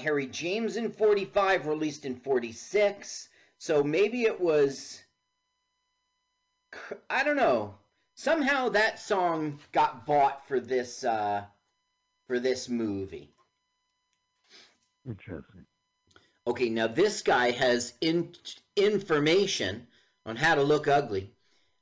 Harry 0.00 0.26
James 0.26 0.76
in 0.76 0.90
45, 0.90 1.66
released 1.66 2.04
in 2.04 2.16
46. 2.16 3.28
So 3.58 3.82
maybe 3.84 4.22
it 4.22 4.40
was. 4.40 5.02
I 7.08 7.24
don't 7.24 7.36
know. 7.36 7.74
Somehow 8.14 8.70
that 8.70 8.98
song 8.98 9.58
got 9.72 10.06
bought 10.06 10.46
for 10.46 10.60
this 10.60 11.04
uh, 11.04 11.44
for 12.26 12.38
this 12.38 12.68
movie. 12.68 13.32
Interesting. 15.06 15.66
Okay, 16.46 16.68
now 16.68 16.86
this 16.86 17.22
guy 17.22 17.50
has 17.50 17.92
in, 18.00 18.34
information 18.76 19.86
on 20.26 20.36
how 20.36 20.54
to 20.54 20.62
look 20.62 20.88
ugly. 20.88 21.32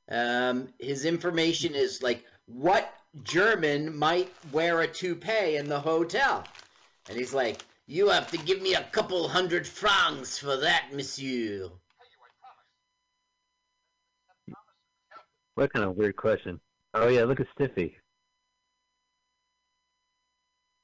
Um, 0.09 0.69
his 0.79 1.05
information 1.05 1.75
is 1.75 2.01
like 2.01 2.25
what 2.45 2.93
German 3.23 3.95
might 3.97 4.31
wear 4.51 4.81
a 4.81 4.87
toupee 4.87 5.55
in 5.55 5.69
the 5.69 5.79
hotel. 5.79 6.43
And 7.07 7.17
he's 7.17 7.33
like, 7.33 7.63
You 7.91 8.09
have 8.09 8.29
to 8.29 8.37
give 8.37 8.61
me 8.61 8.75
a 8.75 8.83
couple 8.83 9.27
hundred 9.27 9.65
francs 9.65 10.37
for 10.37 10.57
that, 10.57 10.89
monsieur. 10.93 11.71
What 15.55 15.73
kind 15.73 15.85
of 15.85 15.95
weird 15.97 16.15
question? 16.15 16.59
Oh 16.93 17.07
yeah, 17.07 17.23
look 17.23 17.39
at 17.39 17.47
Stiffy. 17.55 17.97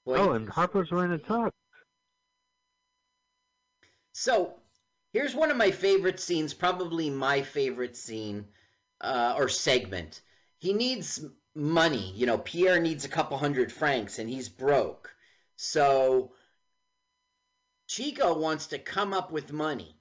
Boy, 0.04 0.18
Oh, 0.18 0.32
and 0.32 0.50
Harpo's 0.50 0.92
wearing 0.92 1.12
a 1.12 1.20
top. 1.20 1.54
So 4.14 4.56
here's 5.14 5.36
one 5.36 5.52
of 5.52 5.58
my 5.58 5.70
favorite 5.70 6.20
scenes, 6.20 6.56
probably 6.56 7.12
my 7.12 7.44
favorite 7.44 7.96
scene 7.96 8.46
uh, 9.00 9.36
or 9.38 9.48
segment. 9.48 10.22
He 10.58 10.74
needs 10.74 11.24
money. 11.54 12.14
You 12.16 12.26
know, 12.26 12.40
Pierre 12.40 12.80
needs 12.80 13.06
a 13.06 13.10
couple 13.10 13.38
hundred 13.38 13.72
francs 13.72 14.18
and 14.18 14.28
he's 14.28 14.50
broke. 14.50 15.16
So 15.56 16.32
Chico 17.88 18.38
wants 18.38 18.68
to 18.68 18.80
come 18.80 19.14
up 19.14 19.32
with 19.32 19.52
money. 19.52 19.96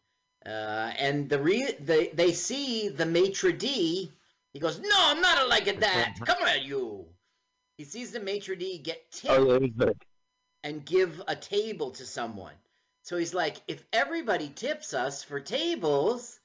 Uh, 0.44 0.92
and 0.98 1.28
the 1.28 1.38
re- 1.38 1.76
they, 1.80 2.08
they 2.08 2.32
see 2.32 2.88
the 2.88 3.06
maitre 3.06 3.52
d. 3.52 4.10
He 4.52 4.60
goes, 4.60 4.78
No, 4.78 4.90
I'm 4.94 5.20
not 5.20 5.48
like 5.48 5.80
that. 5.80 6.14
Come 6.24 6.42
on, 6.42 6.62
you. 6.62 7.06
He 7.78 7.84
sees 7.84 8.12
the 8.12 8.20
maitre 8.20 8.56
d 8.56 8.78
get 8.78 9.10
tipped 9.10 9.32
Oh 9.32 9.58
yeah, 9.60 9.90
and 10.62 10.84
give 10.84 11.22
a 11.26 11.34
table 11.34 11.90
to 11.92 12.06
someone. 12.06 12.54
So 13.02 13.18
he's 13.18 13.34
like, 13.34 13.56
if 13.68 13.84
everybody 13.92 14.48
tips 14.48 14.94
us 14.94 15.22
for 15.22 15.38
tables, 15.40 16.40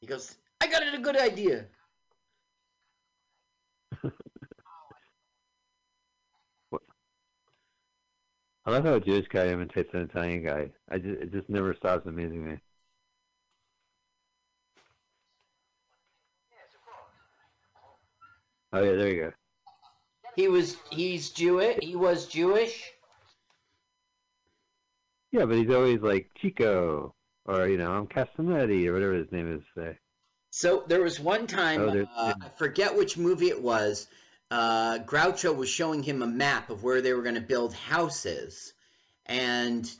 he 0.00 0.06
goes, 0.06 0.36
I 0.60 0.68
got 0.68 0.82
it 0.82 0.94
a 0.94 0.98
good 0.98 1.16
idea. 1.16 1.66
I 8.64 8.70
love 8.70 8.84
how 8.84 8.94
a 8.94 9.00
Jewish 9.00 9.26
guy 9.28 9.48
imitates 9.48 9.92
an 9.92 10.02
Italian 10.02 10.44
guy. 10.44 10.70
I 10.88 10.98
just, 10.98 11.20
it 11.20 11.32
just 11.32 11.48
never 11.48 11.74
stops 11.74 12.06
amazing 12.06 12.48
me. 12.48 12.58
Oh 18.72 18.82
yeah, 18.82 18.92
there 18.92 19.08
you 19.08 19.22
go. 19.22 19.32
He 20.36 20.48
was 20.48 20.76
he's 20.90 21.30
Jewish. 21.30 21.78
He 21.82 21.96
was 21.96 22.26
Jewish. 22.26 22.90
Yeah, 25.30 25.44
but 25.46 25.56
he's 25.56 25.70
always 25.70 26.00
like 26.00 26.30
Chico, 26.40 27.14
or 27.46 27.66
you 27.66 27.78
know, 27.78 27.90
I'm 27.90 28.06
Castanetti, 28.06 28.86
or 28.86 28.94
whatever 28.94 29.14
his 29.14 29.30
name 29.32 29.52
is. 29.52 29.62
Say. 29.74 29.98
So 30.50 30.84
there 30.86 31.02
was 31.02 31.18
one 31.18 31.46
time, 31.46 31.80
Oh, 31.80 32.06
uh, 32.16 32.34
I 32.40 32.48
forget 32.50 32.96
which 32.96 33.16
movie 33.18 33.48
it 33.48 33.60
was. 33.60 34.06
Uh, 34.52 34.98
Groucho 34.98 35.56
was 35.56 35.70
showing 35.70 36.02
him 36.02 36.20
a 36.20 36.26
map 36.26 36.68
of 36.68 36.82
where 36.82 37.00
they 37.00 37.14
were 37.14 37.22
going 37.22 37.36
to 37.36 37.40
build 37.40 37.72
houses, 37.72 38.74
and 39.24 39.90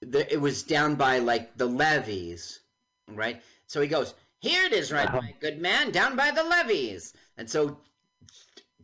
the, 0.00 0.32
it 0.32 0.40
was 0.40 0.64
down 0.64 0.96
by 0.96 1.20
like 1.20 1.56
the 1.56 1.66
levees, 1.66 2.58
right? 3.06 3.40
So 3.68 3.80
he 3.80 3.86
goes, 3.86 4.12
"Here 4.40 4.64
it 4.64 4.72
is, 4.72 4.90
right, 4.90 5.06
Uh-huh. 5.06 5.20
my 5.20 5.32
good 5.38 5.60
man, 5.60 5.92
down 5.92 6.16
by 6.16 6.32
the 6.32 6.42
levees." 6.42 7.12
And 7.36 7.48
so 7.48 7.78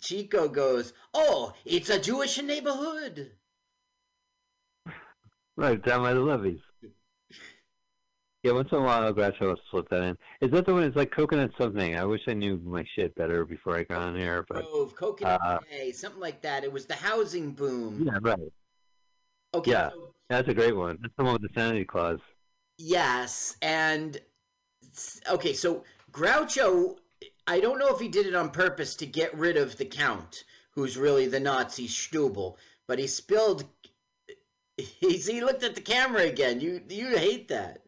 Chico 0.01 0.47
goes, 0.47 0.93
"Oh, 1.13 1.55
it's 1.65 1.91
a 1.91 1.99
Jewish 1.99 2.41
neighborhood." 2.41 3.33
Right 5.57 5.83
down 5.83 6.03
by 6.03 6.15
the 6.15 6.21
levees. 6.21 6.63
Yeah, 8.43 8.53
once 8.53 8.71
in 8.73 8.79
a 8.79 8.81
while, 8.81 9.13
Groucho 9.13 9.41
will 9.41 9.57
slip 9.71 9.91
that 9.91 10.03
in. 10.03 10.17
Is 10.41 10.51
that 10.53 10.65
the 10.65 10.73
one? 10.73 10.85
It's 10.85 10.97
like 10.97 11.11
coconut 11.11 11.51
something. 11.59 11.99
I 11.99 12.05
wish 12.05 12.23
I 12.27 12.33
knew 12.33 12.59
my 12.65 12.85
shit 12.95 13.15
better 13.15 13.45
before 13.45 13.77
I 13.77 13.83
got 13.83 14.01
on 14.01 14.17
here, 14.17 14.47
but 14.49 14.65
Grove, 14.65 14.95
Coconut 14.97 15.41
uh, 15.45 15.59
Bay, 15.71 15.93
something 15.93 16.21
like 16.21 16.41
that. 16.41 16.65
It 16.65 16.73
was 16.73 16.87
the 16.87 16.95
housing 16.95 17.53
boom. 17.53 18.03
yeah, 18.07 18.19
right. 18.23 18.53
Okay, 19.53 19.73
yeah. 19.73 19.91
so 19.91 20.15
That's 20.31 20.49
a 20.49 20.55
great 20.55 20.75
one. 20.75 20.97
That's 21.03 21.13
the 21.19 21.25
one 21.25 21.35
with 21.35 21.43
the 21.43 21.51
sanity 21.55 21.85
clause. 21.85 22.21
Yes, 22.79 23.57
and 23.61 24.19
okay, 25.31 25.53
so 25.53 25.85
Groucho, 26.11 26.97
I 27.47 27.61
don't 27.61 27.79
know 27.79 27.95
if 27.95 28.01
he 28.01 28.09
did 28.09 28.25
it 28.25 28.35
on 28.35 28.49
purpose 28.49 28.95
to 28.97 29.07
get 29.07 29.37
rid 29.37 29.59
of 29.59 29.77
the 29.77 29.85
Count, 29.85 30.45
who's 30.71 30.97
really 30.97 31.27
the 31.27 31.41
Nazi 31.41 31.89
Stubel, 31.89 32.57
but 32.89 32.99
he 32.99 33.07
spilled. 33.07 33.65
He's, 34.79 35.27
he 35.27 35.43
looked 35.43 35.63
at 35.63 35.75
the 35.75 35.83
camera 35.83 36.23
again. 36.23 36.63
You 36.63 36.81
you 36.89 37.19
hate 37.19 37.49
that. 37.49 37.83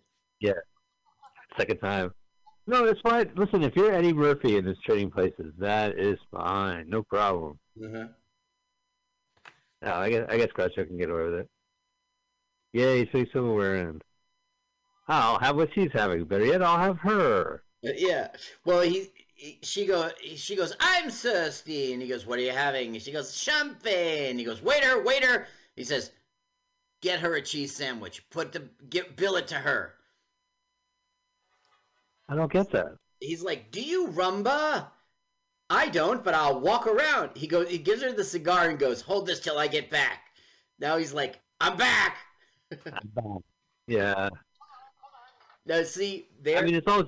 Second 1.58 1.78
time. 1.78 2.12
No, 2.66 2.86
that's 2.86 3.00
fine. 3.00 3.30
Listen, 3.34 3.62
if 3.62 3.74
you're 3.74 3.92
Eddie 3.92 4.12
Murphy 4.12 4.56
in 4.56 4.64
his 4.64 4.78
trading 4.84 5.10
places, 5.10 5.52
that 5.58 5.98
is 5.98 6.18
fine. 6.30 6.88
No 6.88 7.02
problem. 7.02 7.58
Mm-hmm. 7.80 8.06
No, 9.82 9.94
I 9.94 10.10
guess 10.10 10.26
I 10.28 10.36
guess 10.36 10.48
Groucho 10.56 10.86
can 10.86 10.96
get 10.96 11.10
away 11.10 11.24
with 11.24 11.34
it. 11.40 11.48
Yay, 12.72 13.10
so 13.10 13.24
silverware 13.32 13.76
in. 13.76 14.00
I'll 15.08 15.40
have 15.40 15.56
what 15.56 15.70
she's 15.74 15.90
having. 15.92 16.24
Better 16.24 16.46
yet, 16.46 16.62
I'll 16.62 16.78
have 16.78 16.98
her. 16.98 17.64
Uh, 17.84 17.90
yeah. 17.96 18.28
Well, 18.64 18.80
he, 18.80 19.08
he 19.34 19.58
she 19.62 19.84
go 19.84 20.10
she 20.36 20.54
goes, 20.54 20.74
"I'm 20.78 21.10
thirsty." 21.10 21.92
And 21.92 22.00
he 22.00 22.08
goes, 22.08 22.26
"What 22.26 22.38
are 22.38 22.42
you 22.42 22.52
having?" 22.52 22.94
And 22.94 23.02
she 23.02 23.10
goes, 23.10 23.36
"Champagne." 23.36 24.38
He 24.38 24.44
goes, 24.44 24.62
"Waiter, 24.62 25.02
waiter." 25.02 25.48
He 25.74 25.82
says, 25.82 26.12
"Get 27.00 27.18
her 27.18 27.34
a 27.34 27.42
cheese 27.42 27.74
sandwich. 27.74 28.22
Put 28.30 28.52
the 28.52 28.68
get 28.88 29.16
bill 29.16 29.34
it 29.34 29.48
to 29.48 29.56
her." 29.56 29.94
I 32.32 32.34
don't 32.34 32.50
get 32.50 32.70
that. 32.70 32.96
He's 33.20 33.42
like, 33.42 33.70
"Do 33.70 33.82
you 33.82 34.08
rumba?" 34.08 34.86
I 35.68 35.88
don't, 35.90 36.24
but 36.24 36.32
I'll 36.32 36.60
walk 36.60 36.86
around. 36.86 37.36
He 37.36 37.46
goes 37.46 37.68
he 37.68 37.76
gives 37.76 38.02
her 38.02 38.10
the 38.10 38.24
cigar 38.24 38.70
and 38.70 38.78
goes, 38.78 39.02
"Hold 39.02 39.26
this 39.26 39.38
till 39.38 39.58
I 39.58 39.66
get 39.66 39.90
back." 39.90 40.30
Now 40.78 40.96
he's 40.96 41.12
like, 41.12 41.40
"I'm 41.60 41.76
back." 41.76 42.16
Yeah. 43.86 44.30
Now 45.66 45.82
see, 45.82 46.28
they're 46.40 46.58
I 46.58 46.62
mean, 46.62 46.76
it's 46.76 46.86
all 46.86 47.04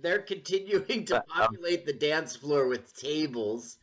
they're 0.00 0.22
continuing 0.22 1.04
to 1.06 1.16
Uh, 1.16 1.18
um, 1.18 1.24
populate 1.28 1.84
the 1.84 1.92
dance 1.92 2.36
floor 2.36 2.66
with 2.66 2.96
tables 2.96 3.76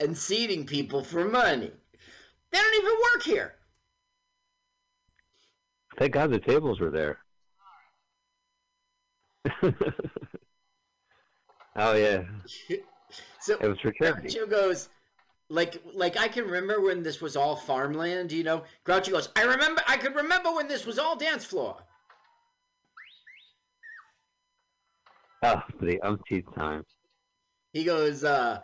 and 0.00 0.16
seating 0.16 0.64
people 0.64 1.04
for 1.04 1.26
money. 1.26 1.70
They 2.50 2.58
don't 2.58 2.74
even 2.82 2.98
work 3.12 3.22
here. 3.24 3.56
Thank 5.98 6.12
God 6.14 6.30
the 6.30 6.40
tables 6.40 6.80
were 6.80 6.90
there. 6.90 7.25
oh 11.76 11.94
yeah, 11.94 12.22
So 13.40 13.56
it 13.60 13.68
was 13.68 13.78
for 13.80 13.92
charity. 13.92 14.28
Groucho 14.28 14.50
goes, 14.50 14.88
like, 15.48 15.80
like 15.94 16.16
I 16.16 16.28
can 16.28 16.44
remember 16.44 16.80
when 16.80 17.02
this 17.02 17.20
was 17.20 17.36
all 17.36 17.54
farmland. 17.54 18.32
You 18.32 18.42
know, 18.42 18.64
Groucho 18.84 19.12
goes, 19.12 19.28
I 19.36 19.42
remember, 19.42 19.82
I 19.86 19.96
could 19.96 20.14
remember 20.14 20.52
when 20.52 20.68
this 20.68 20.84
was 20.84 20.98
all 20.98 21.16
dance 21.16 21.44
floor. 21.44 21.76
Oh, 25.42 25.62
the 25.80 26.00
umpteenth 26.00 26.52
time. 26.54 26.84
He 27.72 27.84
goes, 27.84 28.24
uh, 28.24 28.62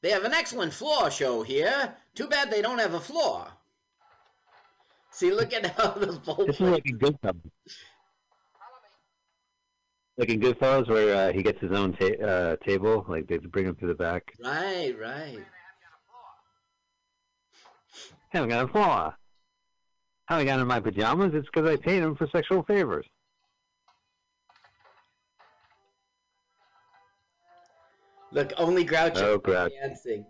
they 0.00 0.10
have 0.10 0.24
an 0.24 0.32
excellent 0.32 0.72
floor 0.72 1.10
show 1.10 1.42
here. 1.42 1.94
Too 2.14 2.28
bad 2.28 2.50
they 2.50 2.62
don't 2.62 2.78
have 2.78 2.94
a 2.94 3.00
floor. 3.00 3.46
See, 5.10 5.32
look 5.32 5.52
at 5.52 5.66
how 5.66 5.90
the 5.90 6.12
whole 6.24 6.46
This 6.46 6.56
is 6.56 6.60
like 6.62 6.88
in 6.88 6.98
Goodfellas. 6.98 7.50
Like 10.16 10.28
in 10.28 10.40
Goodfellas, 10.40 10.88
where 10.88 11.28
uh, 11.28 11.32
he 11.32 11.42
gets 11.42 11.60
his 11.60 11.72
own 11.72 11.92
ta- 11.94 12.24
uh, 12.24 12.56
table, 12.64 13.04
like 13.08 13.26
they 13.26 13.38
bring 13.38 13.66
him 13.66 13.74
to 13.76 13.86
the 13.86 13.94
back. 13.94 14.32
Right, 14.42 14.94
right. 15.00 15.38
Haven't 18.28 18.50
got 18.50 18.64
a 18.64 18.68
flaw. 18.68 19.14
How 20.26 20.36
I 20.38 20.44
got 20.44 20.60
in 20.60 20.66
my 20.66 20.80
pajamas? 20.80 21.32
It's 21.34 21.46
because 21.52 21.68
I 21.68 21.76
paid 21.76 22.02
him 22.02 22.14
for 22.16 22.28
sexual 22.28 22.62
favors. 22.62 23.06
Look, 28.32 28.52
only 28.56 28.84
Groucho 28.84 29.22
Oh, 29.22 29.34
is 29.34 29.38
Groucho. 29.40 29.70
dancing. 29.80 30.26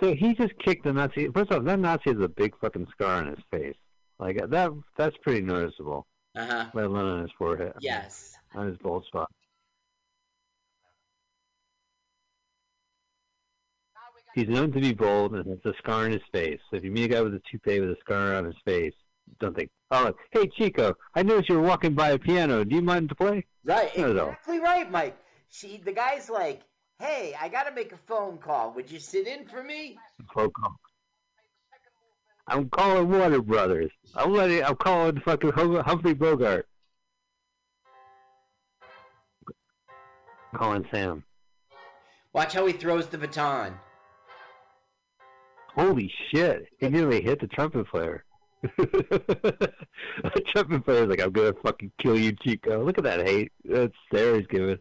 So 0.00 0.14
he 0.14 0.34
just 0.34 0.52
kicked 0.58 0.84
the 0.84 0.92
Nazi. 0.92 1.28
First 1.34 1.50
off, 1.52 1.64
that 1.64 1.78
Nazi 1.78 2.10
has 2.10 2.20
a 2.20 2.28
big 2.28 2.54
fucking 2.60 2.86
scar 2.92 3.16
on 3.22 3.28
his 3.28 3.38
face. 3.50 3.76
Like 4.18 4.36
that, 4.50 4.70
that's 4.96 5.16
pretty 5.22 5.40
noticeable. 5.40 6.06
Uh 6.36 6.46
huh. 6.46 6.64
Let 6.74 6.84
alone 6.84 7.04
on 7.06 7.22
his 7.22 7.30
forehead. 7.38 7.72
Yes. 7.80 8.36
On 8.54 8.66
his 8.66 8.76
bald 8.78 9.04
spot. 9.06 9.30
He's 14.34 14.48
known 14.48 14.70
to 14.72 14.80
be 14.80 14.92
bold 14.92 15.34
and 15.34 15.46
has 15.46 15.58
a 15.64 15.74
scar 15.78 16.04
on 16.04 16.12
his 16.12 16.20
face. 16.30 16.60
So 16.70 16.76
if 16.76 16.84
you 16.84 16.90
meet 16.90 17.04
a 17.04 17.08
guy 17.08 17.20
with 17.22 17.34
a 17.34 17.40
toupee 17.50 17.80
with 17.80 17.90
a 17.90 17.96
scar 18.00 18.34
on 18.34 18.44
his 18.44 18.54
face, 18.66 18.92
don't 19.40 19.56
think, 19.56 19.70
oh, 19.90 20.12
hey, 20.30 20.46
Chico, 20.48 20.94
I 21.14 21.22
noticed 21.22 21.48
you 21.48 21.54
were 21.56 21.66
walking 21.66 21.94
by 21.94 22.10
a 22.10 22.18
piano. 22.18 22.62
Do 22.62 22.76
you 22.76 22.82
mind 22.82 23.08
to 23.08 23.14
play? 23.14 23.46
Right, 23.64 23.96
Not 23.96 24.10
at 24.10 24.18
all. 24.18 24.28
exactly 24.28 24.58
right, 24.60 24.90
Mike. 24.90 25.16
She, 25.48 25.78
the 25.78 25.92
guy's 25.92 26.28
like, 26.28 26.62
"Hey, 26.98 27.34
I 27.40 27.48
gotta 27.48 27.72
make 27.74 27.92
a 27.92 27.96
phone 27.96 28.36
call. 28.38 28.72
Would 28.74 28.90
you 28.90 28.98
sit 28.98 29.26
in 29.26 29.46
for 29.46 29.62
me?" 29.62 29.98
Phone 30.34 30.50
call. 30.50 30.76
I'm 32.48 32.68
calling 32.70 33.08
Warner 33.08 33.42
Brothers. 33.42 33.90
I'm 34.14 34.32
letting. 34.32 34.62
I'm 34.62 34.76
calling 34.76 35.20
fucking 35.24 35.52
Hum- 35.52 35.82
Humphrey 35.84 36.14
Bogart. 36.14 36.68
Calling 40.54 40.86
Sam. 40.90 41.24
Watch 42.32 42.54
how 42.54 42.66
he 42.66 42.72
throws 42.72 43.08
the 43.08 43.18
baton. 43.18 43.74
Holy 45.74 46.10
shit! 46.30 46.68
He 46.78 46.88
nearly 46.88 47.20
hit 47.20 47.40
the 47.40 47.48
trumpet 47.48 47.88
player. 47.88 48.24
the 48.62 49.72
trumpet 50.52 50.84
player's 50.84 51.08
like, 51.08 51.20
"I'm 51.20 51.32
gonna 51.32 51.52
fucking 51.62 51.92
kill 52.00 52.18
you, 52.18 52.32
Chico." 52.32 52.84
Look 52.84 52.98
at 52.98 53.04
that 53.04 53.26
hate. 53.26 53.52
That 53.64 53.92
stare 54.06 54.36
he's 54.36 54.46
giving. 54.46 54.78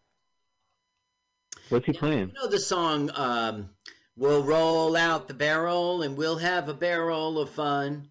What's 1.70 1.86
he 1.86 1.94
playing? 1.94 2.30
You 2.30 2.34
know 2.44 2.48
the 2.48 2.60
song, 2.60 3.10
um, 3.16 3.70
"We'll 4.18 4.44
roll 4.44 4.96
out 4.96 5.28
the 5.28 5.34
barrel 5.34 6.02
and 6.02 6.16
we'll 6.18 6.38
have 6.38 6.70
a 6.70 6.74
barrel 6.74 7.40
of 7.40 7.50
fun." 7.50 8.10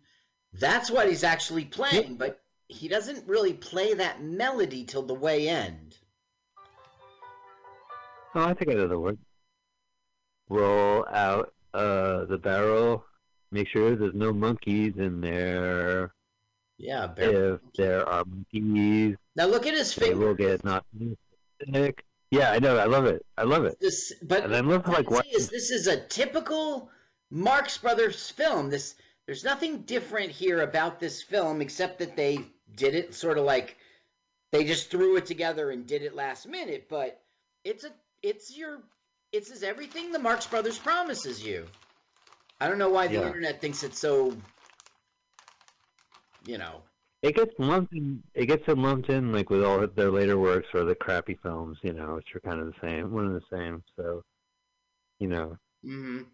That's 0.52 0.90
what 0.90 1.08
he's 1.08 1.24
actually 1.24 1.64
playing, 1.64 2.16
but 2.16 2.40
he 2.68 2.86
doesn't 2.88 3.26
really 3.26 3.52
play 3.54 3.94
that 3.94 4.22
melody 4.22 4.84
till 4.84 5.02
the 5.02 5.14
way 5.14 5.48
end. 5.48 5.96
Oh, 8.36 8.44
I 8.44 8.54
think 8.54 8.70
I 8.70 8.74
know 8.74 8.88
the 8.88 8.98
word. 8.98 9.18
Roll 10.48 11.06
out 11.08 11.52
uh, 11.72 12.24
the 12.26 12.38
barrel. 12.38 13.04
Make 13.50 13.68
sure 13.68 13.94
there's 13.96 14.14
no 14.14 14.32
monkeys 14.32 14.94
in 14.96 15.20
there. 15.20 16.12
Yeah, 16.78 17.06
barrel. 17.06 17.54
If 17.54 17.72
there 17.76 18.08
are 18.08 18.24
monkeys, 18.24 19.16
Now 19.36 19.46
look 19.46 19.66
at 19.66 19.74
his 19.74 19.94
they 19.94 20.06
finger. 20.08 20.26
will 20.26 20.34
get 20.34 20.64
not 20.64 20.84
sick. 21.72 22.04
Yeah, 22.34 22.50
I 22.50 22.58
know. 22.58 22.76
I 22.76 22.84
love 22.86 23.06
it. 23.06 23.24
I 23.38 23.44
love 23.44 23.64
it. 23.64 23.78
This, 23.80 24.12
but 24.22 24.44
And 24.44 24.54
I 24.56 24.60
love 24.60 24.86
like 24.88 25.10
what. 25.10 25.26
is 25.26 25.48
this 25.48 25.70
is 25.70 25.86
a 25.86 26.00
typical 26.06 26.90
Marx 27.30 27.78
Brothers 27.78 28.30
film. 28.30 28.70
This 28.70 28.96
there's 29.26 29.44
nothing 29.44 29.82
different 29.82 30.30
here 30.30 30.62
about 30.62 31.00
this 31.00 31.22
film 31.22 31.60
except 31.60 31.98
that 32.00 32.16
they 32.16 32.40
did 32.76 32.94
it 32.94 33.14
sort 33.14 33.38
of 33.38 33.44
like 33.44 33.76
they 34.52 34.64
just 34.64 34.90
threw 34.90 35.16
it 35.16 35.26
together 35.26 35.70
and 35.70 35.86
did 35.86 36.02
it 36.02 36.14
last 36.14 36.46
minute. 36.48 36.88
But 36.88 37.20
it's 37.64 37.84
a 37.84 37.92
it's 38.22 38.56
your 38.56 38.80
it's 39.32 39.50
is 39.50 39.62
everything 39.62 40.10
the 40.12 40.18
Marx 40.18 40.46
Brothers 40.46 40.78
promises 40.78 41.44
you. 41.44 41.66
I 42.60 42.68
don't 42.68 42.78
know 42.78 42.90
why 42.90 43.06
the 43.08 43.14
Yeah. 43.14 43.26
internet 43.26 43.60
thinks 43.60 43.82
it's 43.84 43.98
so. 43.98 44.36
You 46.46 46.58
know, 46.58 46.82
It 47.24 47.34
gets 47.34 47.52
lumped 47.58 47.92
in. 47.92 48.22
It 48.34 48.46
gets 48.46 48.68
lumped 48.68 49.08
in 49.10 49.32
like 49.32 49.50
with 49.50 49.64
all 49.64 49.84
their 49.88 50.12
later 50.12 50.38
works 50.38 50.68
or 50.74 50.84
the 50.84 50.94
crappy 50.94 51.36
films, 51.42 51.78
you 51.82 51.92
know, 51.92 52.14
which 52.16 52.36
are 52.36 52.40
kind 52.40 52.60
of 52.60 52.68
the 52.68 52.80
same, 52.80 53.12
one 53.12 53.26
and 53.26 53.36
the 53.36 53.42
same. 53.56 53.82
So, 53.96 54.22
you 55.20 55.28
know, 55.28 55.58
hmm 55.84 56.24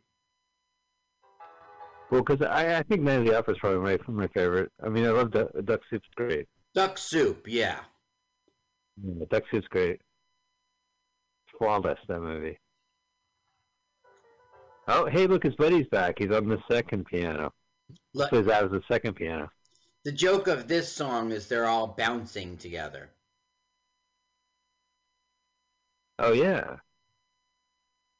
well, 2.10 2.22
because 2.22 2.42
I, 2.46 2.78
I 2.78 2.82
think 2.82 3.02
Man 3.02 3.20
of 3.20 3.26
the 3.26 3.38
Opera 3.38 3.54
is 3.54 3.60
probably 3.60 3.78
my 3.80 3.98
my 4.12 4.28
favorite. 4.28 4.70
I 4.84 4.88
mean, 4.88 5.06
I 5.06 5.10
love 5.10 5.30
Duck, 5.30 5.48
Duck 5.64 5.80
Soup's 5.88 6.08
great. 6.16 6.48
duck 6.74 6.98
soup. 6.98 7.46
Yeah, 7.48 7.84
Yeah, 9.02 9.24
Duck 9.30 9.44
Soup's 9.50 9.66
great. 9.68 10.00
It's 11.46 11.58
Flawless 11.58 11.98
that 12.08 12.20
movie. 12.20 12.58
Oh, 14.88 15.06
hey, 15.06 15.26
look, 15.26 15.44
his 15.44 15.54
buddy's 15.56 15.86
back. 15.88 16.18
He's 16.18 16.30
on 16.32 16.48
the 16.48 16.62
second 16.70 17.06
piano. 17.06 17.52
Look, 18.14 18.30
So 18.32 18.42
that 18.42 18.62
was 18.64 18.72
the 18.72 18.82
second 18.94 19.14
piano. 19.14 19.50
The 20.04 20.12
joke 20.12 20.46
of 20.48 20.68
this 20.68 20.90
song 20.92 21.30
is 21.32 21.46
they're 21.46 21.66
all 21.66 21.86
bouncing 21.88 22.56
together. 22.56 23.10
Oh 26.18 26.32
yeah. 26.32 26.76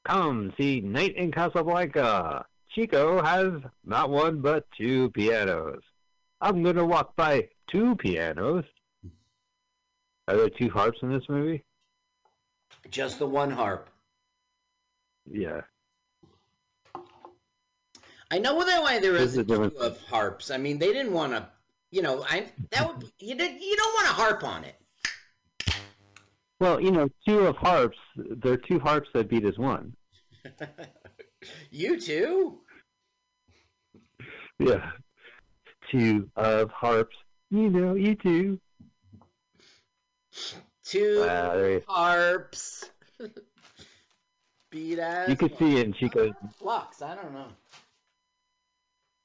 Come 0.07 0.53
see 0.57 0.81
Night 0.81 1.17
in 1.17 1.31
Casablanca. 1.33 2.47
Chico 2.71 3.23
has 3.23 3.53
not 3.85 4.11
one 4.11 4.41
but 4.41 4.65
two 4.77 5.11
pianos. 5.11 5.83
I'm 6.41 6.63
gonna 6.63 6.87
walk 6.87 7.15
by 7.17 7.49
two 7.71 7.97
pianos. 7.97 8.65
Are 10.29 10.37
there 10.37 10.49
two 10.49 10.71
harps 10.71 10.99
in 11.03 11.13
this 11.13 11.29
movie? 11.29 11.65
Just 12.91 13.19
the 13.19 13.27
one 13.27 13.51
harp. 13.51 13.91
Yeah. 15.31 15.63
I 18.31 18.39
know 18.39 18.55
why 18.55 19.01
there 19.01 19.13
There's 19.13 19.37
a 19.37 19.45
difference. 19.45 19.75
of 19.81 20.01
harps. 20.07 20.51
I 20.51 20.57
mean, 20.57 20.79
they 20.79 20.93
didn't 20.93 21.13
want 21.13 21.33
to, 21.33 21.49
you 21.91 22.03
know, 22.03 22.25
I 22.29 22.47
that 22.71 22.87
would 22.87 23.11
you 23.19 23.35
did 23.35 23.61
you 23.61 23.77
don't 23.77 23.95
want 23.95 24.07
to 24.09 24.13
harp 24.13 24.45
on 24.45 24.65
it. 24.65 24.77
Well, 26.61 26.81
you 26.81 26.91
know, 26.91 27.09
two 27.27 27.41
of 27.47 27.57
harps. 27.57 27.97
There 28.17 28.53
are 28.53 28.57
two 28.59 28.79
harps 28.79 29.09
that 29.15 29.29
beat 29.29 29.45
as 29.45 29.57
one. 29.59 29.95
you 31.71 31.99
too. 31.99 32.59
Yeah. 34.59 34.91
Two 35.91 36.29
of 36.37 36.71
harps. 36.71 37.17
You 37.51 37.71
know, 37.71 37.95
you 37.95 38.15
two. 38.15 38.61
Two 40.85 41.21
Wow, 41.21 41.81
harps. 41.89 42.91
Beat 44.71 44.99
as 45.01 45.29
you 45.29 45.37
could 45.37 45.57
see 45.59 45.79
it 45.79 45.87
in 45.87 45.93
Chico's. 45.93 46.33
flux. 46.59 47.03
I 47.03 47.17
don't 47.17 47.33
know. 47.33 47.49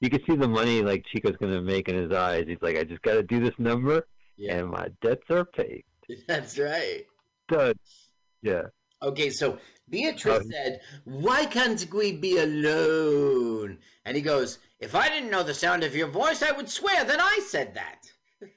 You 0.01 0.09
could 0.09 0.24
see 0.27 0.36
the 0.36 0.47
money 0.47 0.81
like 0.81 1.06
Chico's 1.06 1.38
gonna 1.38 1.62
make 1.62 1.88
in 1.89 1.95
his 1.95 2.12
eyes. 2.12 2.45
He's 2.47 2.62
like, 2.62 2.77
I 2.77 2.83
just 2.83 3.01
gotta 3.01 3.24
do 3.24 3.39
this 3.39 3.53
number, 3.57 4.06
Yeah, 4.38 4.57
and 4.57 4.69
my 4.69 4.89
debts 5.01 5.30
are 5.30 5.45
paid. 5.45 5.83
that's 6.27 6.59
right. 6.59 7.06
Done. 7.47 7.75
Yeah. 8.42 8.63
Okay, 9.01 9.30
so 9.30 9.57
Beatrice 9.89 10.44
Oh. 10.45 10.50
said, 10.51 10.81
"Why 11.06 11.45
can't 11.45 11.92
we 11.94 12.12
be 12.13 12.38
alone?" 12.38 13.80
And 14.03 14.15
he 14.15 14.21
goes, 14.21 14.59
"If 14.80 14.95
I 14.95 15.09
didn't 15.09 15.30
know 15.31 15.44
the 15.44 15.53
sound 15.53 15.83
of 15.83 15.95
your 15.95 16.07
voice, 16.07 16.42
I 16.44 16.51
would 16.51 16.69
swear 16.69 17.03
that 17.03 17.19
I 17.19 17.39
said 17.39 17.75
that." 17.75 18.12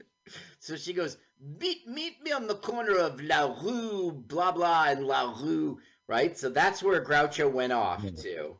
so 0.58 0.76
she 0.76 0.92
goes, 0.92 1.18
meet, 1.40 1.86
"Meet 1.86 2.22
me 2.22 2.32
on 2.32 2.46
the 2.46 2.56
corner 2.56 2.96
of 2.98 3.20
La 3.22 3.54
Rue, 3.62 4.12
blah 4.12 4.52
blah, 4.52 4.86
and 4.88 5.06
La 5.06 5.34
Rue." 5.40 5.78
Right, 6.06 6.36
so 6.38 6.48
that's 6.48 6.82
where 6.82 7.04
Groucho 7.04 7.50
went 7.52 7.72
off 7.72 8.02
Mhm. 8.02 8.22
to 8.22 8.58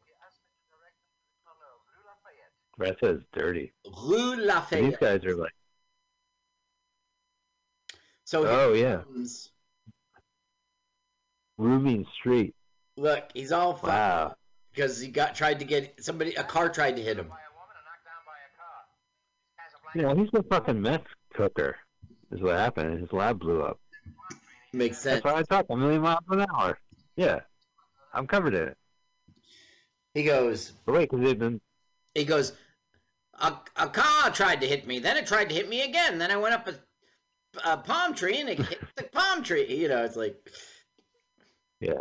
That 2.79 2.97
says 3.01 3.21
dirty. 3.33 3.73
Rue 4.05 4.37
Lafayette. 4.37 4.85
These 4.85 4.97
guys 4.99 5.25
are 5.25 5.35
like, 5.37 5.53
So 8.25 8.47
oh 8.47 8.73
yeah, 8.75 8.99
comes- 9.03 9.51
Rubin 11.57 12.07
Street. 12.19 12.55
look, 12.97 13.25
he's 13.35 13.51
all 13.53 13.73
fucked 13.73 13.87
Wow. 13.89 14.37
because 14.73 15.01
he 15.01 15.09
got 15.09 15.35
tried 15.35 15.59
to 15.59 15.65
get 15.65 16.03
somebody. 16.05 16.35
A 16.35 16.45
car 16.45 16.69
tried 16.69 16.97
to 16.97 17.03
hit 17.03 17.19
him. 17.19 17.33
You 19.95 20.03
know, 20.03 20.15
he's 20.15 20.29
a 20.35 20.43
fucking 20.43 20.81
meth 20.81 21.03
cooker. 21.35 21.77
Is 22.31 22.43
what 22.43 22.57
happened. 22.57 23.01
His 23.01 23.11
lab 23.13 23.39
blew 23.41 23.63
up. 23.63 23.81
Makes 24.75 24.99
sense. 24.99 25.23
That's 25.23 25.35
why 25.35 25.41
I 25.41 25.43
talk 25.43 25.65
a 25.71 25.77
million 25.77 26.03
miles 26.03 26.21
an 26.29 26.45
hour. 26.55 26.79
Yeah, 27.17 27.41
I'm 28.13 28.27
covered 28.27 28.55
in 28.55 28.69
it. 28.69 28.77
He 30.13 30.25
goes, 30.25 30.73
But 30.85 30.93
wait, 30.93 31.11
because 31.11 31.25
they've 31.25 31.39
been. 31.39 31.61
he 32.15 32.25
goes, 32.25 32.53
a, 33.41 33.57
a 33.77 33.89
car 33.89 34.31
tried 34.31 34.61
to 34.61 34.67
hit 34.67 34.87
me. 34.87 34.99
Then 34.99 35.17
it 35.17 35.27
tried 35.27 35.49
to 35.49 35.55
hit 35.55 35.69
me 35.69 35.83
again. 35.83 36.19
Then 36.19 36.31
I 36.31 36.37
went 36.37 36.55
up 36.55 36.69
a, 36.69 36.75
a 37.73 37.77
palm 37.79 38.15
tree 38.15 38.41
and 38.41 38.49
it 38.49 38.59
hit 38.59 38.81
the 38.97 39.05
palm 39.05 39.43
tree. 39.43 39.67
You 39.67 39.89
know, 39.89 40.05
it's 40.05 40.17
like, 40.17 40.37
Yeah. 41.81 41.95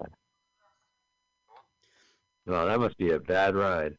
Well, 2.45 2.65
that 2.67 2.79
must 2.79 2.97
be 2.97 3.11
a 3.11 3.19
bad 3.19 3.55
ride. 3.55 3.97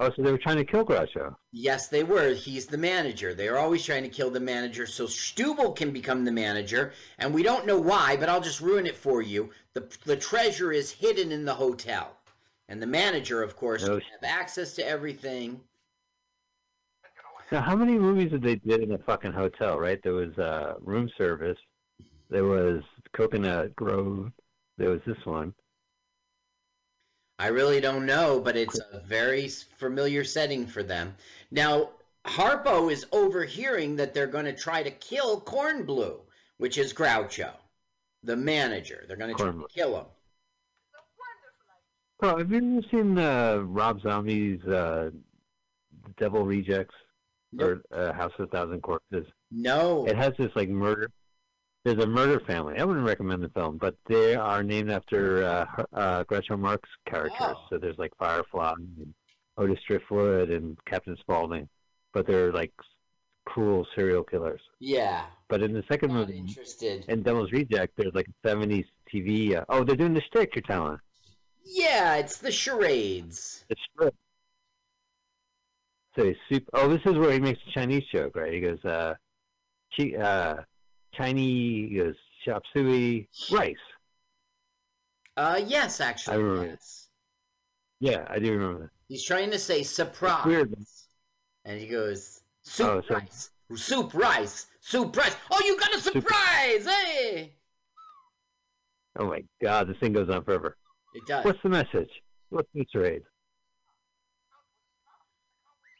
Oh, 0.00 0.10
so 0.10 0.22
they 0.22 0.32
were 0.32 0.38
trying 0.38 0.56
to 0.56 0.64
kill 0.64 0.84
Groucho. 0.84 1.36
yes, 1.52 1.86
they 1.86 2.02
were. 2.02 2.34
He's 2.34 2.66
the 2.66 2.76
manager. 2.76 3.32
They're 3.32 3.58
always 3.58 3.84
trying 3.84 4.02
to 4.02 4.08
kill 4.08 4.28
the 4.28 4.40
manager 4.40 4.86
so 4.86 5.06
Stubel 5.06 5.76
can 5.76 5.92
become 5.92 6.24
the 6.24 6.32
manager. 6.32 6.92
And 7.18 7.32
we 7.32 7.44
don't 7.44 7.66
know 7.66 7.78
why, 7.78 8.16
but 8.16 8.28
I'll 8.28 8.40
just 8.40 8.60
ruin 8.60 8.86
it 8.86 8.96
for 8.96 9.22
you. 9.22 9.50
The, 9.74 9.88
the 10.04 10.16
treasure 10.16 10.72
is 10.72 10.90
hidden 10.90 11.30
in 11.30 11.44
the 11.44 11.54
hotel. 11.54 12.16
And 12.68 12.82
the 12.82 12.88
manager, 12.88 13.40
of 13.42 13.54
course, 13.54 13.86
No 13.86 13.94
have 13.94 14.24
access 14.24 14.74
to 14.74 14.86
everything. 14.86 15.60
Now, 17.52 17.60
how 17.60 17.76
many 17.76 17.98
movies 17.98 18.30
did 18.30 18.42
they 18.42 18.56
did 18.56 18.82
in 18.82 18.92
a 18.92 18.98
fucking 18.98 19.32
hotel? 19.32 19.78
Right? 19.78 20.02
There 20.02 20.14
was 20.14 20.36
uh, 20.38 20.74
room 20.80 21.08
service. 21.16 21.58
There 22.30 22.44
was 22.44 22.82
Coconut 23.12 23.76
Grove. 23.76 24.32
There 24.78 24.90
was 24.90 25.00
this 25.06 25.24
one. 25.24 25.54
I 27.38 27.48
really 27.48 27.80
don't 27.80 28.06
know, 28.06 28.40
but 28.40 28.56
it's 28.56 28.80
a 28.92 29.00
very 29.00 29.48
familiar 29.48 30.24
setting 30.24 30.66
for 30.66 30.82
them. 30.82 31.14
Now, 31.50 31.90
Harpo 32.24 32.90
is 32.90 33.06
overhearing 33.12 33.96
that 33.96 34.14
they're 34.14 34.26
going 34.26 34.44
to 34.46 34.54
try 34.54 34.82
to 34.82 34.90
kill 34.90 35.40
Kornblow, 35.40 36.20
which 36.58 36.78
is 36.78 36.92
Groucho, 36.92 37.50
the 38.22 38.36
manager. 38.36 39.04
They're 39.06 39.16
going 39.16 39.36
to 39.36 39.42
try 39.42 39.52
to 39.52 39.66
kill 39.74 39.98
him. 39.98 40.06
Well, 42.20 42.38
have 42.38 42.50
you 42.50 42.56
ever 42.56 42.86
seen 42.90 43.18
uh, 43.18 43.56
Rob 43.64 44.00
Zombie's 44.00 44.64
uh, 44.64 45.10
Devil 46.16 46.44
Rejects 46.44 46.94
Nope. 47.56 47.82
or 47.92 47.98
uh, 47.98 48.12
House 48.12 48.32
of 48.38 48.46
a 48.46 48.48
Thousand 48.48 48.82
Corpses? 48.82 49.26
No. 49.50 50.06
It 50.06 50.16
has 50.16 50.32
this 50.38 50.50
like 50.54 50.68
murder. 50.68 51.10
There's 51.84 52.02
a 52.02 52.06
murder 52.06 52.40
family. 52.40 52.78
I 52.78 52.84
wouldn't 52.84 53.06
recommend 53.06 53.42
the 53.42 53.50
film, 53.50 53.76
but 53.76 53.94
they 54.06 54.34
are 54.34 54.62
named 54.62 54.90
after 54.90 55.44
uh, 55.44 55.66
uh, 55.92 56.24
Groucho 56.24 56.58
Marx 56.58 56.88
characters. 57.06 57.36
Oh. 57.40 57.66
So 57.68 57.78
there's 57.78 57.98
like 57.98 58.12
Firefly 58.18 58.72
and 58.78 59.12
Otis 59.58 59.78
Driftwood 59.86 60.50
and 60.50 60.78
Captain 60.86 61.16
Spaulding, 61.20 61.68
but 62.14 62.26
they're 62.26 62.52
like 62.52 62.72
cruel 63.44 63.86
serial 63.94 64.22
killers. 64.22 64.62
Yeah. 64.80 65.26
But 65.48 65.62
in 65.62 65.74
the 65.74 65.84
second 65.90 66.08
Not 66.08 66.28
movie, 66.28 66.38
interested. 66.38 67.04
in 67.08 67.22
Devil's 67.22 67.52
Reject, 67.52 67.92
there's 67.96 68.14
like 68.14 68.28
70s 68.44 68.86
TV. 69.12 69.54
Uh, 69.54 69.64
oh, 69.68 69.84
they're 69.84 69.96
doing 69.96 70.14
the 70.14 70.22
shtick. 70.22 70.54
You're 70.54 70.62
telling. 70.62 70.98
Yeah, 71.64 72.16
it's 72.16 72.38
the 72.38 72.50
charades. 72.50 73.64
It's 73.68 73.80
true. 73.96 74.10
So 76.16 76.24
he's 76.24 76.36
super. 76.48 76.70
Oh, 76.74 76.88
this 76.88 77.00
is 77.04 77.18
where 77.18 77.32
he 77.32 77.40
makes 77.40 77.58
a 77.68 77.70
Chinese 77.72 78.04
joke, 78.12 78.36
right? 78.36 78.52
He 78.52 78.60
goes, 78.60 78.84
uh, 78.84 79.14
chi, 79.96 80.12
uh, 80.16 80.62
Chinese, 81.14 81.90
he 81.90 81.96
goes, 81.96 82.14
chop 82.44 82.62
suey, 82.72 83.28
rice. 83.50 83.74
Uh, 85.36 85.60
yes, 85.66 86.00
actually. 86.00 86.34
I 86.34 86.36
remember. 86.38 86.66
yes. 86.70 87.08
Yeah, 88.00 88.24
I 88.28 88.38
do 88.38 88.52
remember 88.52 88.80
that. 88.82 88.90
He's 89.08 89.24
trying 89.24 89.50
to 89.50 89.58
say 89.58 89.82
surprise. 89.82 90.44
weird. 90.46 90.74
And 91.64 91.80
he 91.80 91.86
goes, 91.88 92.42
soup 92.62 92.86
Oh, 92.88 93.02
so- 93.08 93.14
rice. 93.14 93.50
Soup 93.74 94.12
rice. 94.14 94.66
Soup 94.80 95.16
rice. 95.16 95.34
Oh, 95.50 95.60
you 95.64 95.78
got 95.80 95.94
a 95.94 95.98
surprise! 96.00 96.86
Hey! 96.86 97.54
Oh 99.18 99.26
my 99.26 99.42
god, 99.62 99.88
this 99.88 99.96
thing 99.98 100.12
goes 100.12 100.28
on 100.28 100.44
forever. 100.44 100.76
It 101.14 101.24
does. 101.26 101.44
What's 101.46 101.62
the 101.62 101.70
message? 101.70 102.10
What's 102.50 102.68
the 102.74 102.86
charade? 102.92 103.22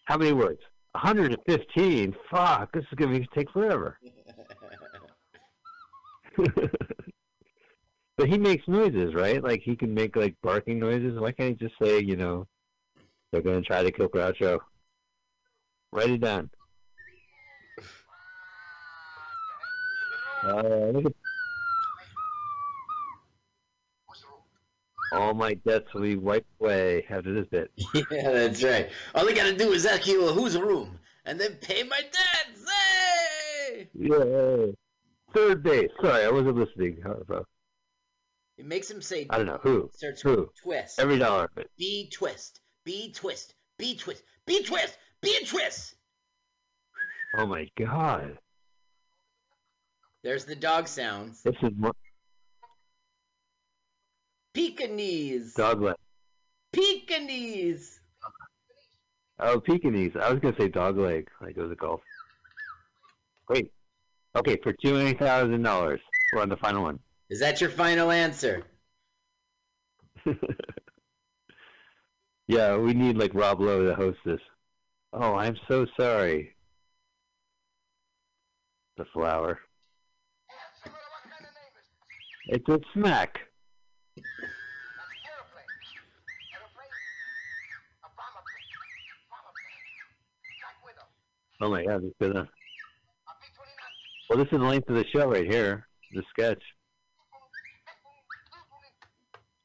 How 0.05 0.17
many 0.19 0.33
words? 0.33 0.61
115. 0.93 2.15
Fuck, 2.31 2.73
this 2.73 2.85
is 2.85 2.97
gonna 2.97 3.21
take 3.35 3.51
forever. 3.51 3.99
but 8.17 8.29
he 8.29 8.39
makes 8.39 8.67
noises, 8.69 9.15
right? 9.15 9.43
Like 9.43 9.63
he 9.63 9.77
can 9.77 9.93
make 9.95 10.15
like 10.17 10.37
barking 10.43 10.79
noises. 10.79 11.19
Why 11.19 11.33
can't 11.33 11.59
he 11.59 11.67
just 11.67 11.79
say, 11.83 12.01
you 12.01 12.17
know, 12.17 12.47
they're 13.33 13.43
gonna 13.43 13.63
try 13.63 13.83
to 13.83 13.91
kill 13.91 14.09
Groucho? 14.09 14.61
Write 15.93 16.11
it 16.11 16.21
down. 16.21 16.51
Uh, 20.45 20.91
look 20.93 21.07
at 21.07 21.13
all 25.13 25.35
my 25.35 25.55
debts 25.55 25.93
will 25.95 26.03
be 26.03 26.17
wiped 26.17 26.51
away 26.61 27.07
after 27.09 27.33
this 27.33 27.47
bit. 27.49 27.71
yeah, 28.11 28.31
that's 28.31 28.63
right. 28.63 28.91
All 29.15 29.27
they 29.27 29.35
gotta 29.35 29.57
do 29.57 29.73
is 29.73 29.87
ask 29.87 30.07
you 30.07 30.29
who's 30.29 30.55
a 30.55 30.65
room, 30.65 30.99
and 31.25 31.41
then 31.41 31.55
pay 31.61 31.83
my 31.83 32.01
debts. 32.01 32.71
Hey! 32.71 33.89
Yeah. 33.95 34.67
Third 35.35 35.63
base. 35.63 35.91
Sorry, 36.01 36.25
I 36.25 36.31
wasn't 36.31 36.57
listening. 36.57 37.03
It 38.57 38.67
makes 38.67 38.91
him 38.91 39.03
say. 39.03 39.27
I 39.31 39.37
don't 39.37 39.47
know 39.47 39.59
who. 39.63 39.91
Starts 39.95 40.23
Who? 40.23 40.49
twist. 40.63 41.01
Every 41.01 41.19
dollar 41.19 41.45
of 41.45 41.59
it. 41.59 41.71
B 41.77 42.09
twist. 42.11 42.61
B 42.85 43.13
twist. 43.13 43.55
B 43.79 43.97
twist. 43.97 44.23
B 44.47 44.63
twist. 44.63 44.97
B 45.21 45.45
twist. 45.45 45.97
Oh 47.37 47.47
my 47.47 47.69
god. 47.77 48.39
There's 50.23 50.45
the 50.45 50.55
dog 50.55 50.87
sounds. 50.87 51.43
This 51.43 51.57
is 51.63 51.73
more 51.77 51.93
Pekingese. 54.55 55.55
dog 55.55 55.83
leg. 55.83 55.97
Pekingese. 56.73 58.01
Oh, 59.41 59.61
Pekingese. 59.61 60.13
I 60.21 60.31
was 60.31 60.41
gonna 60.41 60.57
say 60.59 60.69
dog 60.69 60.97
leg, 60.97 61.29
like 61.41 61.57
it 61.57 61.61
was 61.61 61.73
a 61.73 61.77
golf. 61.77 62.01
Wait. 63.49 63.71
Okay, 64.37 64.57
for 64.63 64.73
two 64.73 64.95
hundred 64.95 65.19
thousand 65.19 65.63
dollars. 65.63 66.01
We're 66.33 66.43
on 66.43 66.49
the 66.49 66.57
final 66.57 66.83
one. 66.83 66.99
Is 67.31 67.41
that 67.41 67.61
your 67.61 67.71
final 67.71 68.11
answer? 68.11 68.65
yeah, 72.47 72.77
we 72.77 72.95
need 72.95 73.17
like 73.17 73.35
Rob 73.35 73.61
Lowe 73.61 73.85
to 73.85 73.95
host 73.95 74.19
this. 74.25 74.41
Oh, 75.13 75.35
I'm 75.35 75.57
so 75.69 75.87
sorry. 75.99 76.55
The 78.97 79.05
flower. 79.13 79.59
It's 82.47 82.69
a 82.69 82.79
smack. 82.93 83.41
Oh 91.61 91.71
my 91.71 91.85
god, 91.85 92.03
this 92.03 92.11
is 92.11 92.33
gonna. 92.33 92.49
Well, 94.29 94.39
this 94.39 94.47
is 94.53 94.59
the 94.59 94.65
length 94.65 94.89
of 94.89 94.97
the 94.97 95.07
show 95.07 95.31
right 95.31 95.51
here. 95.51 95.87
The 96.13 96.23
sketch. 96.31 96.63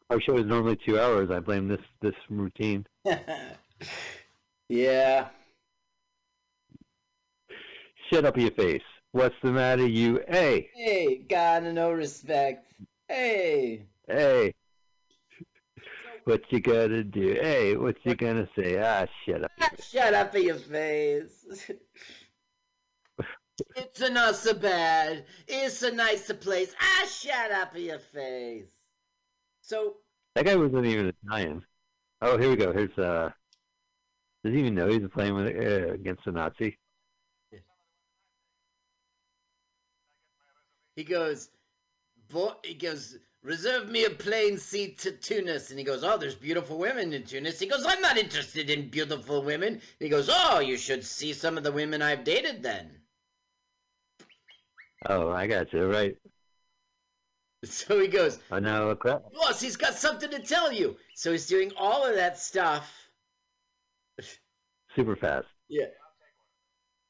Our 0.10 0.20
show 0.22 0.38
is 0.38 0.46
normally 0.46 0.78
two 0.86 1.00
hours. 1.00 1.30
I 1.32 1.40
blame 1.40 1.68
this 1.68 1.82
this 2.02 2.16
routine. 2.30 2.86
yeah. 4.70 5.28
Shut 8.12 8.26
up 8.26 8.38
your 8.38 8.52
face. 8.52 8.82
What's 9.12 9.36
the 9.44 9.52
matter, 9.52 9.88
you? 9.88 10.22
Hey, 10.28 10.70
Hey, 10.76 11.18
got 11.30 11.64
no 11.64 11.92
respect. 11.92 12.72
Hey. 13.08 13.86
hey. 14.08 14.54
What 16.30 16.44
you 16.52 16.60
gonna 16.60 17.04
do? 17.04 17.40
Hey, 17.42 17.76
what 17.76 17.96
you 18.04 18.14
gonna 18.14 18.48
say? 18.56 18.80
Ah, 18.80 19.08
shut 19.26 19.46
up. 19.46 19.52
Shut 19.82 20.14
up 20.14 20.36
in 20.36 20.44
your 20.44 20.58
face. 20.58 21.44
it's 23.76 24.02
a 24.02 24.12
not 24.12 24.36
so 24.36 24.54
bad. 24.54 25.26
It's 25.48 25.82
a 25.82 25.92
nicer 25.92 26.36
place. 26.36 26.76
Ah, 26.80 27.08
shut 27.08 27.52
up 27.52 27.76
in 27.76 27.86
your 27.86 27.98
face. 27.98 28.70
So, 29.62 29.96
That 30.36 30.46
guy 30.46 30.56
wasn't 30.56 30.86
even 30.86 31.08
Italian. 31.08 31.66
Oh, 32.22 32.38
here 32.38 32.52
we 32.52 32.58
go. 32.58 32.74
Here's 32.74 32.96
uh. 33.00 33.32
Does 34.44 34.54
he 34.54 34.60
even 34.60 34.76
know 34.76 34.88
he's 34.88 35.08
playing 35.12 35.34
with 35.34 35.48
uh, 35.48 35.94
against 35.94 36.28
a 36.28 36.32
Nazi? 36.32 36.78
he 40.96 41.04
goes, 41.04 41.50
Bo- 42.32 42.60
he 42.64 42.76
goes, 42.76 43.18
reserve 43.44 43.90
me 43.90 44.06
a 44.06 44.10
plane 44.10 44.58
seat 44.58 44.98
to 45.00 45.12
Tunis. 45.12 45.70
And 45.70 45.80
he 45.80 45.86
goes, 45.86 46.04
oh, 46.04 46.18
there's 46.18 46.36
beautiful 46.36 46.78
women 46.78 47.14
in 47.14 47.24
Tunis. 47.24 47.60
He 47.60 47.68
goes, 47.68 47.86
I'm 47.86 48.02
not 48.02 48.18
interested 48.18 48.70
in 48.70 48.90
beautiful 48.90 49.44
women. 49.44 49.74
And 49.74 49.82
he 50.00 50.10
goes, 50.10 50.30
oh, 50.32 50.60
you 50.60 50.78
should 50.78 51.06
see 51.06 51.34
some 51.34 51.58
of 51.58 51.64
the 51.64 51.72
women 51.72 52.02
I've 52.02 52.24
dated 52.24 52.62
then. 52.64 52.92
Oh, 55.08 55.32
I 55.32 55.48
got 55.48 55.72
you 55.74 55.92
right. 55.92 56.16
So 57.66 58.00
he 58.00 58.08
goes, 58.08 58.40
Oh 58.52 58.60
no, 58.60 58.96
crap. 58.96 59.34
boss, 59.34 59.60
he's 59.60 59.76
got 59.76 59.94
something 59.94 60.30
to 60.30 60.40
tell 60.40 60.72
you. 60.72 60.96
So 61.14 61.34
he's 61.34 61.46
doing 61.46 61.74
all 61.78 62.06
of 62.06 62.16
that 62.16 62.40
stuff. 62.40 62.90
Super 64.96 65.18
fast. 65.18 65.46
Yeah. 65.68 65.88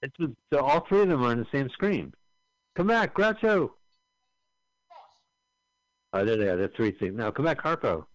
It's 0.02 0.16
so 0.52 0.60
all 0.60 0.84
three 0.88 1.02
of 1.02 1.10
them 1.10 1.24
are 1.24 1.28
on 1.28 1.38
the 1.38 1.46
same 1.52 1.70
screen. 1.70 2.16
Come 2.76 2.88
back, 2.88 3.14
Groucho. 3.14 3.70
Oh, 6.12 6.26
there 6.26 6.38
they 6.38 6.48
are. 6.48 6.58
They're 6.58 6.72
three 6.76 6.92
things. 6.92 7.16
Now, 7.16 7.32
come 7.32 7.46
back, 7.46 7.62
Harpo. 7.62 8.06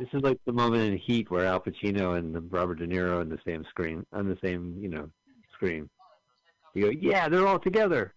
This 0.00 0.08
is 0.14 0.22
like 0.22 0.40
the 0.46 0.52
moment 0.52 0.82
in 0.82 0.98
Heat 0.98 1.30
where 1.30 1.46
Al 1.46 1.60
Pacino 1.60 2.18
and 2.18 2.52
Robert 2.52 2.80
De 2.80 2.86
Niro 2.86 3.20
on 3.20 3.28
the 3.28 3.38
same 3.46 3.64
screen, 3.68 4.04
on 4.12 4.28
the 4.28 4.36
same, 4.42 4.76
you 4.80 4.88
know, 4.88 5.08
screen. 5.54 5.88
You 6.74 6.84
go, 6.84 6.90
yeah, 6.90 7.28
they're 7.28 7.46
all 7.46 7.60
together. 7.60 8.14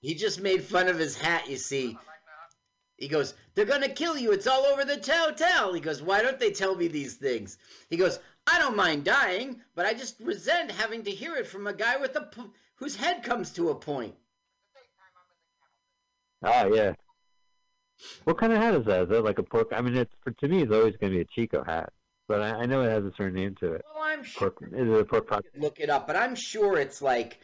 He 0.00 0.14
just 0.14 0.40
made 0.40 0.62
fun 0.62 0.88
of 0.88 0.98
his 0.98 1.16
hat, 1.16 1.48
you 1.48 1.56
see. 1.56 1.98
He 2.96 3.08
goes, 3.08 3.34
They're 3.54 3.64
gonna 3.64 3.88
kill 3.88 4.16
you. 4.16 4.32
It's 4.32 4.46
all 4.46 4.64
over 4.66 4.84
the 4.84 4.94
hotel. 4.94 5.72
He 5.72 5.80
goes, 5.80 6.02
Why 6.02 6.22
don't 6.22 6.38
they 6.38 6.52
tell 6.52 6.76
me 6.76 6.86
these 6.88 7.14
things? 7.14 7.58
He 7.90 7.96
goes, 7.96 8.20
I 8.46 8.58
don't 8.58 8.76
mind 8.76 9.04
dying, 9.04 9.60
but 9.74 9.84
I 9.84 9.94
just 9.94 10.20
resent 10.20 10.70
having 10.70 11.02
to 11.02 11.10
hear 11.10 11.34
it 11.36 11.46
from 11.46 11.66
a 11.66 11.72
guy 11.72 11.96
with 11.96 12.14
a 12.14 12.22
p- 12.22 12.50
whose 12.76 12.94
head 12.94 13.22
comes 13.24 13.50
to 13.52 13.70
a 13.70 13.74
point. 13.74 14.14
Ah, 16.42 16.66
yeah. 16.66 16.94
What 18.24 18.38
kind 18.38 18.52
of 18.52 18.58
hat 18.58 18.74
is 18.74 18.84
that? 18.86 19.04
Is 19.04 19.08
that 19.08 19.24
like 19.24 19.38
a 19.38 19.42
pork? 19.42 19.68
I 19.72 19.80
mean, 19.80 19.96
it's 19.96 20.12
for 20.22 20.30
to 20.32 20.48
me, 20.48 20.62
it's 20.62 20.72
always 20.72 20.96
going 20.96 21.12
to 21.12 21.18
be 21.18 21.22
a 21.22 21.24
Chico 21.24 21.64
hat, 21.64 21.92
but 22.28 22.42
I, 22.42 22.62
I 22.62 22.66
know 22.66 22.82
it 22.82 22.90
has 22.90 23.04
a 23.04 23.12
certain 23.16 23.34
name 23.34 23.54
to 23.60 23.72
it. 23.74 23.84
Well, 23.94 24.02
I'm 24.04 24.22
sure. 24.22 24.50
Pork, 24.50 24.70
is 24.72 24.88
it 24.88 25.00
a 25.00 25.04
pork 25.04 25.28
pop? 25.28 25.44
Look 25.56 25.80
it 25.80 25.90
up, 25.90 26.06
but 26.06 26.16
I'm 26.16 26.34
sure 26.34 26.78
it's 26.78 27.00
like, 27.00 27.40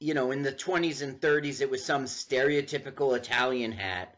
you 0.00 0.14
know, 0.14 0.32
in 0.32 0.42
the 0.42 0.52
20s 0.52 1.02
and 1.02 1.20
30s, 1.20 1.60
it 1.60 1.70
was 1.70 1.84
some 1.84 2.04
stereotypical 2.04 3.16
Italian 3.16 3.72
hat. 3.72 4.16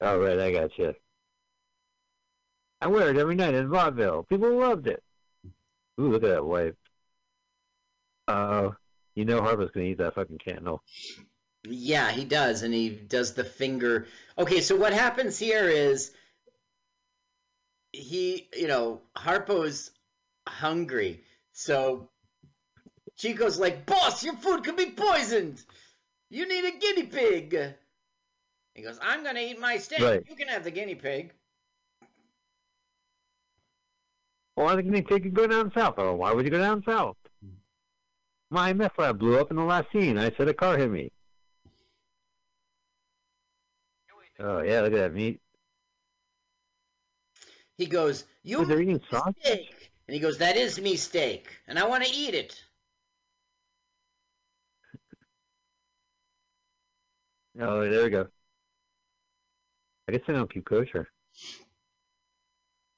Oh, 0.00 0.18
right, 0.20 0.38
I 0.38 0.52
got 0.52 0.78
you. 0.78 0.94
I 2.80 2.88
wear 2.88 3.10
it 3.10 3.16
every 3.16 3.36
night 3.36 3.54
in 3.54 3.68
vaudeville. 3.68 4.24
People 4.24 4.58
loved 4.58 4.88
it. 4.88 5.02
Ooh, 6.00 6.10
look 6.10 6.24
at 6.24 6.30
that 6.30 6.44
wife. 6.44 6.74
Uh, 8.26 8.70
you 9.14 9.24
know 9.24 9.40
Harpo's 9.40 9.70
gonna 9.72 9.86
eat 9.86 9.98
that 9.98 10.14
fucking 10.14 10.38
candle. 10.38 10.82
Yeah, 11.64 12.10
he 12.10 12.24
does, 12.24 12.62
and 12.62 12.74
he 12.74 12.90
does 12.90 13.34
the 13.34 13.44
finger. 13.44 14.06
Okay, 14.36 14.60
so 14.60 14.74
what 14.76 14.92
happens 14.92 15.38
here 15.38 15.68
is 15.68 16.12
he, 17.92 18.48
you 18.56 18.66
know, 18.66 19.00
Harpo's 19.16 19.90
hungry, 20.48 21.22
so 21.52 22.08
Chico's 23.16 23.60
like, 23.60 23.86
"Boss, 23.86 24.24
your 24.24 24.36
food 24.36 24.64
could 24.64 24.76
be 24.76 24.90
poisoned. 24.90 25.62
You 26.30 26.48
need 26.48 26.64
a 26.64 26.78
guinea 26.78 27.06
pig." 27.06 27.76
He 28.74 28.82
goes, 28.82 28.98
"I'm 29.00 29.22
gonna 29.22 29.40
eat 29.40 29.60
my 29.60 29.78
steak. 29.78 30.00
Right. 30.00 30.24
You 30.28 30.34
can 30.34 30.48
have 30.48 30.64
the 30.64 30.70
guinea 30.70 30.96
pig." 30.96 31.32
Well, 34.56 34.74
the 34.74 34.82
guinea 34.82 35.02
pig 35.02 35.22
could 35.22 35.34
go 35.34 35.46
down 35.46 35.72
south. 35.72 35.94
Oh, 35.98 36.14
why 36.14 36.32
would 36.32 36.44
you 36.44 36.50
go 36.50 36.58
down 36.58 36.82
south? 36.82 37.16
My 38.50 38.72
meth 38.72 38.98
lab 38.98 39.18
blew 39.18 39.38
up 39.38 39.50
in 39.50 39.56
the 39.56 39.62
last 39.62 39.92
scene. 39.92 40.18
I 40.18 40.30
said 40.32 40.48
a 40.48 40.54
car 40.54 40.76
hit 40.76 40.90
me. 40.90 41.10
Oh 44.38 44.60
yeah, 44.62 44.80
look 44.80 44.92
at 44.92 44.98
that 44.98 45.14
meat. 45.14 45.40
He 47.76 47.84
goes, 47.84 48.24
"You 48.42 48.60
Oh, 48.60 48.64
they're 48.64 48.80
eating 48.80 49.00
sausage. 49.10 49.36
steak," 49.42 49.92
and 50.08 50.14
he 50.14 50.20
goes, 50.20 50.38
"That 50.38 50.56
is 50.56 50.80
me 50.80 50.96
steak, 50.96 51.58
and 51.66 51.78
I 51.78 51.86
want 51.86 52.02
to 52.02 52.10
eat 52.10 52.34
it." 52.34 52.64
Oh, 57.60 57.88
there 57.88 58.04
we 58.04 58.10
go. 58.10 58.28
I 60.08 60.12
guess 60.12 60.20
they 60.26 60.32
don't 60.32 60.52
keep 60.52 60.64
kosher. 60.64 61.08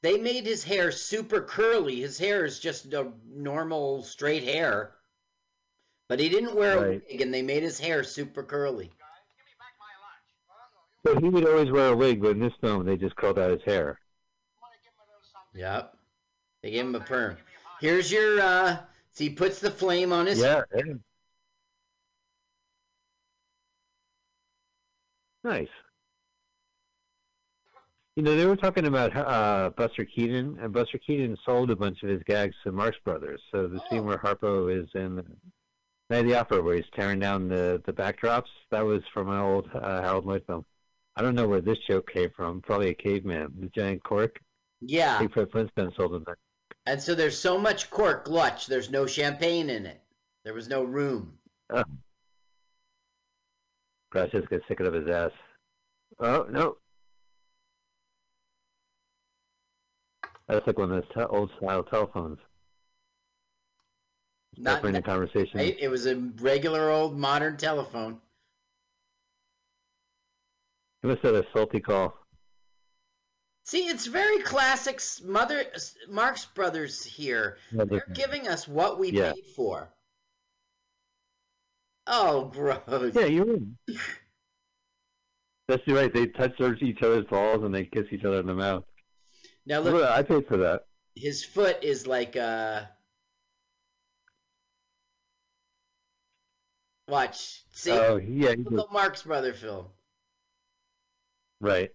They 0.02 0.18
made 0.18 0.46
his 0.46 0.62
hair 0.62 0.92
super 0.92 1.40
curly. 1.42 2.02
His 2.02 2.18
hair 2.18 2.44
is 2.44 2.60
just 2.60 2.92
a 2.92 3.12
normal 3.26 4.04
straight 4.04 4.44
hair. 4.44 4.94
But 6.08 6.18
he 6.18 6.30
didn't 6.30 6.54
wear 6.54 6.76
a 6.78 6.82
wig 6.82 7.20
and 7.20 7.34
they 7.34 7.42
made 7.42 7.62
his 7.62 7.80
hair 7.80 8.02
super 8.04 8.42
curly. 8.42 8.90
So 11.06 11.18
he 11.20 11.28
would 11.28 11.46
always 11.46 11.70
wear 11.70 11.92
a 11.92 11.96
wig, 11.96 12.22
but 12.22 12.32
in 12.32 12.40
this 12.40 12.52
film 12.60 12.84
they 12.86 12.96
just 12.96 13.16
curled 13.16 13.38
out 13.38 13.50
his 13.50 13.62
hair. 13.62 13.98
Yep. 15.54 15.96
They 16.62 16.70
gave 16.70 16.86
him 16.86 16.94
a 16.94 17.00
perm. 17.00 17.36
Here's 17.80 18.10
your 18.10 18.40
uh 18.40 18.78
so 19.12 19.24
he 19.24 19.30
puts 19.30 19.60
the 19.60 19.70
flame 19.70 20.12
on 20.12 20.26
his 20.26 20.40
Yeah. 20.40 20.62
yeah. 20.74 20.94
Nice. 25.44 25.68
You 28.16 28.22
know, 28.22 28.36
they 28.36 28.46
were 28.46 28.56
talking 28.56 28.86
about 28.86 29.14
uh, 29.14 29.70
Buster 29.76 30.04
Keaton, 30.04 30.56
and 30.60 30.72
Buster 30.72 30.98
Keaton 30.98 31.36
sold 31.44 31.70
a 31.70 31.76
bunch 31.76 32.02
of 32.02 32.08
his 32.08 32.22
gags 32.22 32.54
to 32.62 32.72
Marx 32.72 32.96
Brothers. 33.04 33.42
So 33.50 33.66
the 33.66 33.80
scene 33.90 34.04
where 34.04 34.18
Harpo 34.18 34.68
is 34.74 34.88
in 34.94 35.16
Night 36.10 36.20
of 36.20 36.26
the 36.26 36.38
Opera, 36.38 36.62
where 36.62 36.76
he's 36.76 36.84
tearing 36.94 37.18
down 37.18 37.48
the, 37.48 37.82
the 37.84 37.92
backdrops, 37.92 38.48
that 38.70 38.84
was 38.84 39.02
from 39.12 39.28
an 39.28 39.40
old 39.40 39.68
uh, 39.74 40.00
Harold 40.00 40.26
Lloyd 40.26 40.44
film. 40.46 40.64
I 41.16 41.22
don't 41.22 41.34
know 41.34 41.46
where 41.46 41.60
this 41.60 41.78
joke 41.88 42.10
came 42.12 42.30
from. 42.34 42.60
Probably 42.60 42.88
a 42.88 42.94
caveman. 42.94 43.52
The 43.60 43.68
giant 43.68 44.02
cork. 44.02 44.40
Yeah. 44.80 45.18
Bigfoot 45.18 45.52
Flintstone 45.52 45.92
sold 45.96 46.14
him 46.14 46.24
that. 46.26 46.36
And 46.86 47.00
so 47.00 47.14
there's 47.14 47.38
so 47.38 47.56
much 47.56 47.90
cork 47.90 48.26
glutch, 48.26 48.66
there's 48.66 48.90
no 48.90 49.06
champagne 49.06 49.70
in 49.70 49.86
it. 49.86 50.02
There 50.44 50.52
was 50.52 50.68
no 50.68 50.82
room. 50.84 51.38
Gracias 54.10 54.44
gets 54.50 54.66
sick 54.68 54.80
of 54.80 54.92
his 54.92 55.08
ass. 55.08 55.30
Oh, 56.20 56.46
no. 56.50 56.76
That's 60.46 60.66
like 60.66 60.78
one 60.78 60.92
of 60.92 61.02
those 61.02 61.10
te- 61.14 61.34
old 61.34 61.50
style 61.56 61.82
telephones. 61.82 62.38
Not 64.56 64.84
Not 64.84 65.04
conversation. 65.04 65.58
right? 65.58 65.76
It 65.80 65.88
was 65.88 66.06
a 66.06 66.16
regular 66.16 66.90
old 66.90 67.18
modern 67.18 67.56
telephone. 67.56 68.20
He 71.04 71.08
must 71.10 71.22
have 71.22 71.34
a 71.34 71.44
salty 71.52 71.80
call. 71.80 72.16
See, 73.66 73.88
it's 73.88 74.06
very 74.06 74.38
classic 74.38 75.02
Mother 75.22 75.64
Marx 76.08 76.46
Brothers 76.46 77.04
here. 77.04 77.58
They're 77.72 78.06
giving 78.14 78.48
us 78.48 78.66
what 78.66 78.98
we 78.98 79.10
Yeah. 79.10 79.34
paid 79.34 79.44
for. 79.54 79.92
Oh, 82.06 82.46
gross. 82.46 83.14
Yeah, 83.14 83.26
you're 83.26 83.44
right. 83.44 83.98
That's 85.68 85.86
right. 85.88 86.10
They 86.10 86.28
touch 86.28 86.58
each 86.80 87.02
other's 87.02 87.26
balls 87.26 87.64
and 87.64 87.74
they 87.74 87.84
kiss 87.84 88.06
each 88.10 88.24
other 88.24 88.40
in 88.40 88.46
the 88.46 88.54
mouth. 88.54 88.84
Now 89.66 89.80
look, 89.80 90.02
I 90.02 90.22
paid 90.22 90.48
for 90.48 90.56
that. 90.56 90.86
his 91.14 91.44
foot 91.44 91.84
is 91.84 92.06
like 92.06 92.34
uh 92.34 92.86
Watch. 97.08 97.62
See? 97.72 97.90
Oh, 97.90 98.16
yeah, 98.16 98.54
he 98.54 98.62
the. 98.62 98.86
Marx 98.90 99.22
Brother 99.24 99.52
film. 99.52 99.88
Right. 101.64 101.90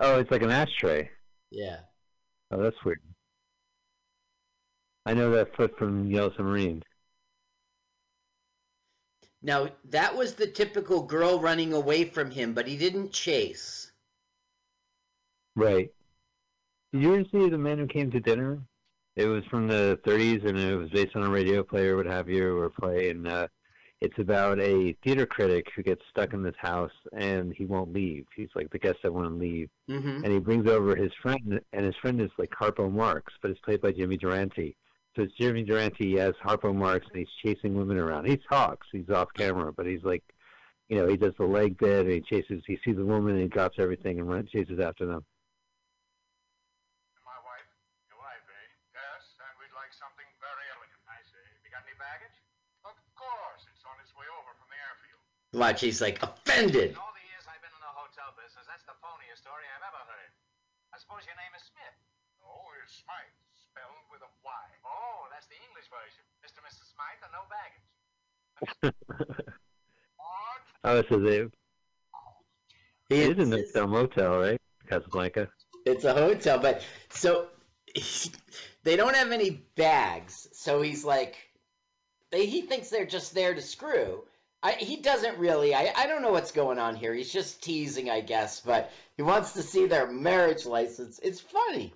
Oh, 0.00 0.20
it's 0.20 0.30
like 0.30 0.42
an 0.42 0.50
ashtray. 0.50 1.10
Yeah. 1.50 1.78
Oh, 2.50 2.62
that's 2.62 2.76
weird. 2.84 3.00
I 5.06 5.14
know 5.14 5.30
that 5.32 5.56
foot 5.56 5.76
from 5.78 6.10
Yellow 6.10 6.32
Submarine. 6.36 6.82
Now, 9.42 9.70
that 9.86 10.16
was 10.16 10.34
the 10.34 10.46
typical 10.46 11.02
girl 11.02 11.40
running 11.40 11.72
away 11.72 12.04
from 12.04 12.30
him, 12.30 12.52
but 12.52 12.66
he 12.66 12.76
didn't 12.76 13.12
chase. 13.12 13.92
Right. 15.56 15.90
Did 16.92 17.02
you 17.02 17.14
ever 17.14 17.24
see 17.32 17.48
The 17.48 17.58
Man 17.58 17.78
Who 17.78 17.86
Came 17.86 18.10
to 18.10 18.20
Dinner? 18.20 18.60
It 19.16 19.26
was 19.26 19.44
from 19.46 19.68
the 19.68 19.98
30s, 20.04 20.46
and 20.46 20.58
it 20.58 20.76
was 20.76 20.90
based 20.90 21.16
on 21.16 21.22
a 21.22 21.30
radio 21.30 21.62
play 21.62 21.88
or 21.88 21.96
what 21.96 22.06
have 22.06 22.28
you, 22.28 22.56
or 22.58 22.68
play, 22.68 23.10
and 23.10 23.26
uh, 23.26 23.48
it's 24.00 24.18
about 24.18 24.60
a 24.60 24.92
theater 25.04 25.26
critic 25.26 25.66
who 25.74 25.82
gets 25.82 26.02
stuck 26.10 26.32
in 26.32 26.42
this 26.42 26.54
house, 26.58 26.92
and 27.12 27.52
he 27.54 27.64
won't 27.64 27.92
leave. 27.92 28.26
He's 28.36 28.48
like 28.54 28.70
the 28.70 28.78
guest 28.78 28.98
that 29.02 29.12
won't 29.12 29.38
leave, 29.38 29.68
Mm-hmm. 29.90 30.22
and 30.24 30.32
he 30.32 30.38
brings 30.38 30.68
over 30.68 30.94
his 30.94 31.12
friend, 31.22 31.60
and 31.72 31.84
his 31.84 31.96
friend 31.96 32.20
is 32.20 32.30
like 32.38 32.50
Harpo 32.50 32.92
Marx, 32.92 33.32
but 33.42 33.50
it's 33.50 33.60
played 33.60 33.80
by 33.80 33.90
Jimmy 33.92 34.16
Durante. 34.16 34.76
So 35.16 35.22
it's 35.22 35.34
Jimmy 35.34 35.64
Durante 35.64 36.20
as 36.20 36.34
Harpo 36.44 36.72
Marx, 36.74 37.06
and 37.10 37.18
he's 37.18 37.34
chasing 37.42 37.74
women 37.74 37.98
around. 37.98 38.26
He 38.26 38.36
talks, 38.36 38.86
he's 38.92 39.10
off 39.10 39.28
camera, 39.34 39.72
but 39.72 39.86
he's 39.86 40.04
like, 40.04 40.22
you 40.88 40.96
know, 40.96 41.08
he 41.08 41.16
does 41.16 41.34
the 41.38 41.44
leg 41.44 41.76
bit, 41.76 42.06
and 42.06 42.14
he 42.14 42.20
chases. 42.20 42.62
He 42.66 42.78
sees 42.84 42.96
a 42.98 43.04
woman, 43.04 43.32
and 43.34 43.42
he 43.42 43.48
drops 43.48 43.78
everything 43.80 44.20
and 44.20 44.28
run, 44.28 44.46
chases 44.46 44.78
after 44.78 45.04
them. 45.06 45.24
My 47.26 47.36
wife. 47.42 47.66
Your 48.08 48.20
wife, 48.22 48.46
eh? 48.46 48.68
Yes, 48.94 49.24
and 49.42 49.52
we'd 49.58 49.74
like 49.74 49.90
something 49.96 50.24
very 50.38 50.66
elegant. 50.76 51.02
I 51.10 51.18
see. 51.28 51.44
Have 51.44 51.60
you 51.66 51.72
got 51.74 51.82
any 51.84 51.96
baggage? 51.98 52.36
Of 52.88 52.96
course. 53.18 53.66
It's 53.68 53.84
on 53.84 53.98
its 54.00 54.14
way 54.16 54.24
over 54.32 54.52
from 54.56 54.68
the 54.72 54.80
airfield. 55.52 55.60
Watch, 55.60 55.80
he's 55.80 56.00
like 56.00 56.22
offended. 56.22 56.92
In 56.92 56.96
all 57.00 57.12
the 57.16 57.24
years 57.28 57.44
I've 57.48 57.60
been 57.64 57.72
in 57.72 57.80
the 57.84 57.94
hotel 57.96 58.34
business, 58.36 58.66
that's 58.68 58.84
the 58.84 58.96
phoniest 59.00 59.40
story 59.44 59.64
I've 59.76 59.86
ever 59.88 60.02
heard. 60.08 60.30
I 60.92 60.98
suppose 61.00 61.24
your 61.24 61.36
name 61.40 61.52
is 61.56 61.64
Smith. 61.72 61.96
Oh, 62.44 62.68
it's 62.84 63.00
Smythe, 63.04 63.32
spelled 63.56 64.04
with 64.12 64.20
a 64.24 64.30
Y. 64.44 64.64
Oh, 64.84 65.28
that's 65.32 65.46
the 65.48 65.56
English 65.64 65.88
version. 65.88 66.24
Mr. 66.44 66.60
and 66.60 66.68
Mrs. 66.68 66.92
Smythe 66.92 67.20
are 67.24 67.32
no 67.32 67.44
baggage. 67.48 67.88
What? 70.16 70.62
Oh, 70.84 71.02
so 71.08 71.18
they 71.20 71.48
He 73.14 73.22
it 73.22 73.38
is 73.38 73.50
a 73.50 73.54
insists- 73.56 73.74
no 73.76 73.86
motel, 73.86 74.38
right? 74.38 74.60
Casablanca. 74.88 75.48
It's 75.86 76.04
a 76.04 76.12
hotel, 76.12 76.58
but 76.58 76.82
so 77.10 77.48
they 78.84 78.96
don't 78.96 79.14
have 79.16 79.32
any 79.32 79.62
bags. 79.76 80.48
So 80.52 80.82
he's 80.82 81.04
like, 81.04 81.36
they, 82.30 82.46
he 82.46 82.62
thinks 82.62 82.88
they're 82.90 83.06
just 83.06 83.34
there 83.34 83.54
to 83.54 83.60
screw. 83.62 84.24
I, 84.62 84.72
he 84.72 84.96
doesn't 84.96 85.38
really. 85.38 85.74
I, 85.74 85.92
I 85.96 86.06
don't 86.06 86.22
know 86.22 86.32
what's 86.32 86.50
going 86.50 86.78
on 86.78 86.96
here. 86.96 87.14
He's 87.14 87.32
just 87.32 87.62
teasing, 87.62 88.10
I 88.10 88.20
guess, 88.20 88.60
but 88.60 88.90
he 89.16 89.22
wants 89.22 89.52
to 89.52 89.62
see 89.62 89.86
their 89.86 90.10
marriage 90.10 90.66
license. 90.66 91.20
It's 91.22 91.40
funny. 91.40 91.92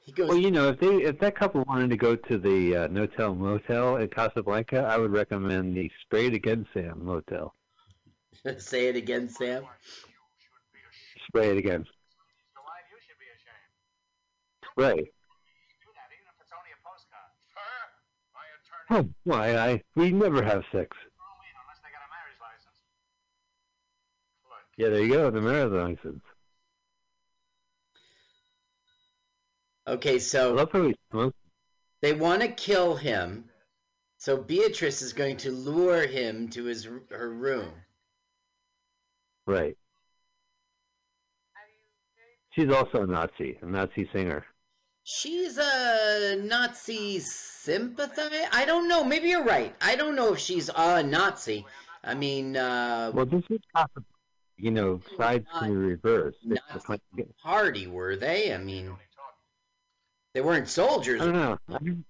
He 0.00 0.12
goes, 0.12 0.28
Well, 0.28 0.38
you 0.38 0.50
know, 0.50 0.68
if 0.68 0.78
they 0.78 1.02
if 1.02 1.18
that 1.18 1.34
couple 1.34 1.64
wanted 1.64 1.90
to 1.90 1.96
go 1.96 2.16
to 2.16 2.38
the 2.38 2.76
uh, 2.76 2.88
Notel 2.88 3.36
Motel 3.36 3.96
in 3.96 4.08
Casablanca, 4.08 4.78
I 4.80 4.96
would 4.96 5.12
recommend 5.12 5.76
the 5.76 5.90
Spray 6.02 6.26
It 6.26 6.34
Again 6.34 6.66
Sam 6.72 7.04
Motel. 7.04 7.54
say 8.58 8.88
it 8.88 8.96
again, 8.96 9.28
Sam. 9.28 9.62
You 9.62 9.68
should 10.38 10.70
be 10.72 10.78
ashamed. 10.78 11.26
Spray 11.26 11.50
it 11.50 11.58
again. 11.58 11.84
Your 12.54 12.62
wife, 12.62 12.86
you 12.88 12.98
should 13.02 13.18
be 13.18 13.26
ashamed. 13.34 13.74
Right. 14.78 15.04
Do 15.04 15.90
that, 15.92 16.08
even 16.14 16.30
if 16.30 16.38
it's 16.38 16.54
only 16.54 16.70
a 16.70 16.80
postcard. 16.86 17.34
Sir, 17.50 17.74
my 18.32 18.46
attorney. 18.62 18.77
Oh, 18.77 18.77
Oh, 18.90 19.08
why 19.24 19.56
I 19.56 19.82
we 19.94 20.10
never 20.12 20.42
have 20.42 20.62
sex. 20.72 20.96
Throw 20.96 21.26
'em 21.26 21.44
in 21.44 21.56
unless 21.62 21.78
they 21.82 21.90
got 21.90 22.06
a 22.06 22.10
marriage 22.10 22.40
license. 22.40 22.78
Look, 24.44 24.64
Yeah, 24.76 24.88
there 24.88 25.02
you 25.02 25.12
go. 25.12 25.30
The 25.30 25.40
marriage 25.40 25.72
license. 25.72 26.22
Okay, 29.86 30.14
I 30.14 30.18
so 30.18 30.54
love 30.54 30.70
how 30.72 30.82
he 30.82 30.94
smokes. 31.10 31.36
they 32.02 32.12
want 32.12 32.42
to 32.42 32.48
kill 32.48 32.96
him. 32.96 33.50
So 34.18 34.36
Beatrice 34.36 35.00
is 35.02 35.12
going 35.12 35.36
to 35.38 35.50
lure 35.52 36.06
him 36.06 36.48
to 36.50 36.64
his 36.64 36.84
her 37.10 37.30
room. 37.30 37.72
Right. 39.46 39.76
She's 42.50 42.70
also 42.70 43.02
a 43.02 43.06
Nazi, 43.06 43.56
a 43.62 43.66
Nazi 43.66 44.08
singer. 44.12 44.44
She's 45.10 45.56
a 45.56 46.36
Nazi 46.38 47.18
sympathizer. 47.20 48.46
I 48.52 48.66
don't 48.66 48.88
know. 48.88 49.02
Maybe 49.02 49.30
you're 49.30 49.42
right. 49.42 49.74
I 49.80 49.96
don't 49.96 50.14
know 50.14 50.34
if 50.34 50.38
she's 50.38 50.68
a 50.68 51.02
Nazi. 51.02 51.64
I 52.04 52.12
mean, 52.12 52.58
uh, 52.58 53.10
Well, 53.14 53.24
this 53.24 53.42
is 53.48 53.60
possible. 53.74 54.04
You 54.58 54.70
know, 54.70 55.00
sides 55.16 55.46
can 55.58 55.70
be 55.70 55.76
reversed. 55.76 56.36
It's 56.42 56.60
not- 56.60 56.74
just 56.74 56.88
like- 56.90 57.00
party 57.42 57.86
were 57.86 58.16
they? 58.16 58.52
I 58.52 58.58
mean, 58.58 58.94
they 60.34 60.42
weren't 60.42 60.68
soldiers. 60.68 61.22
I 61.22 61.24
don't 61.24 61.34
know. 61.34 61.58
I 61.70 61.78
never, 61.80 62.02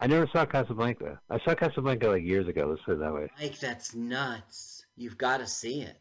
I 0.00 0.06
never 0.08 0.26
saw 0.26 0.44
Casablanca. 0.44 1.20
I 1.30 1.38
saw 1.44 1.54
Casablanca 1.54 2.08
like 2.08 2.24
years 2.24 2.48
ago. 2.48 2.66
Let's 2.66 2.82
put 2.82 2.94
it 2.94 2.98
that 2.98 3.14
way. 3.14 3.30
Mike, 3.40 3.60
that's 3.60 3.94
nuts. 3.94 4.84
You've 4.96 5.18
got 5.18 5.36
to 5.38 5.46
see 5.46 5.82
it. 5.82 6.00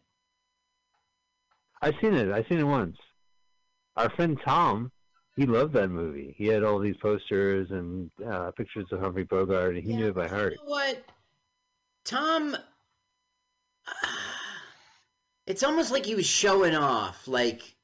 I've 1.80 1.94
seen 2.02 2.16
it. 2.16 2.32
I've 2.32 2.48
seen 2.48 2.58
it 2.58 2.64
once. 2.64 2.98
Our 3.98 4.10
friend 4.10 4.40
Tom, 4.44 4.92
he 5.38 5.46
loved 5.46 5.74
that 5.74 5.90
movie. 5.90 6.36
He 6.38 6.48
had 6.48 6.64
all 6.64 6.80
these 6.80 6.98
posters 6.98 7.72
and 7.72 8.12
uh, 8.30 8.52
pictures 8.52 8.88
of 8.92 9.00
Humphrey 9.00 9.24
Bogart, 9.24 9.76
and 9.76 9.84
he 9.84 9.94
knew 9.94 10.08
it 10.10 10.16
by 10.16 10.28
heart. 10.28 10.54
You 10.54 10.66
know 10.66 10.72
what? 10.72 11.06
Tom, 12.04 12.58
it's 15.46 15.64
almost 15.64 15.92
like 15.92 16.06
he 16.06 16.16
was 16.16 16.26
showing 16.26 16.76
off. 16.76 17.28
Like, 17.28 17.76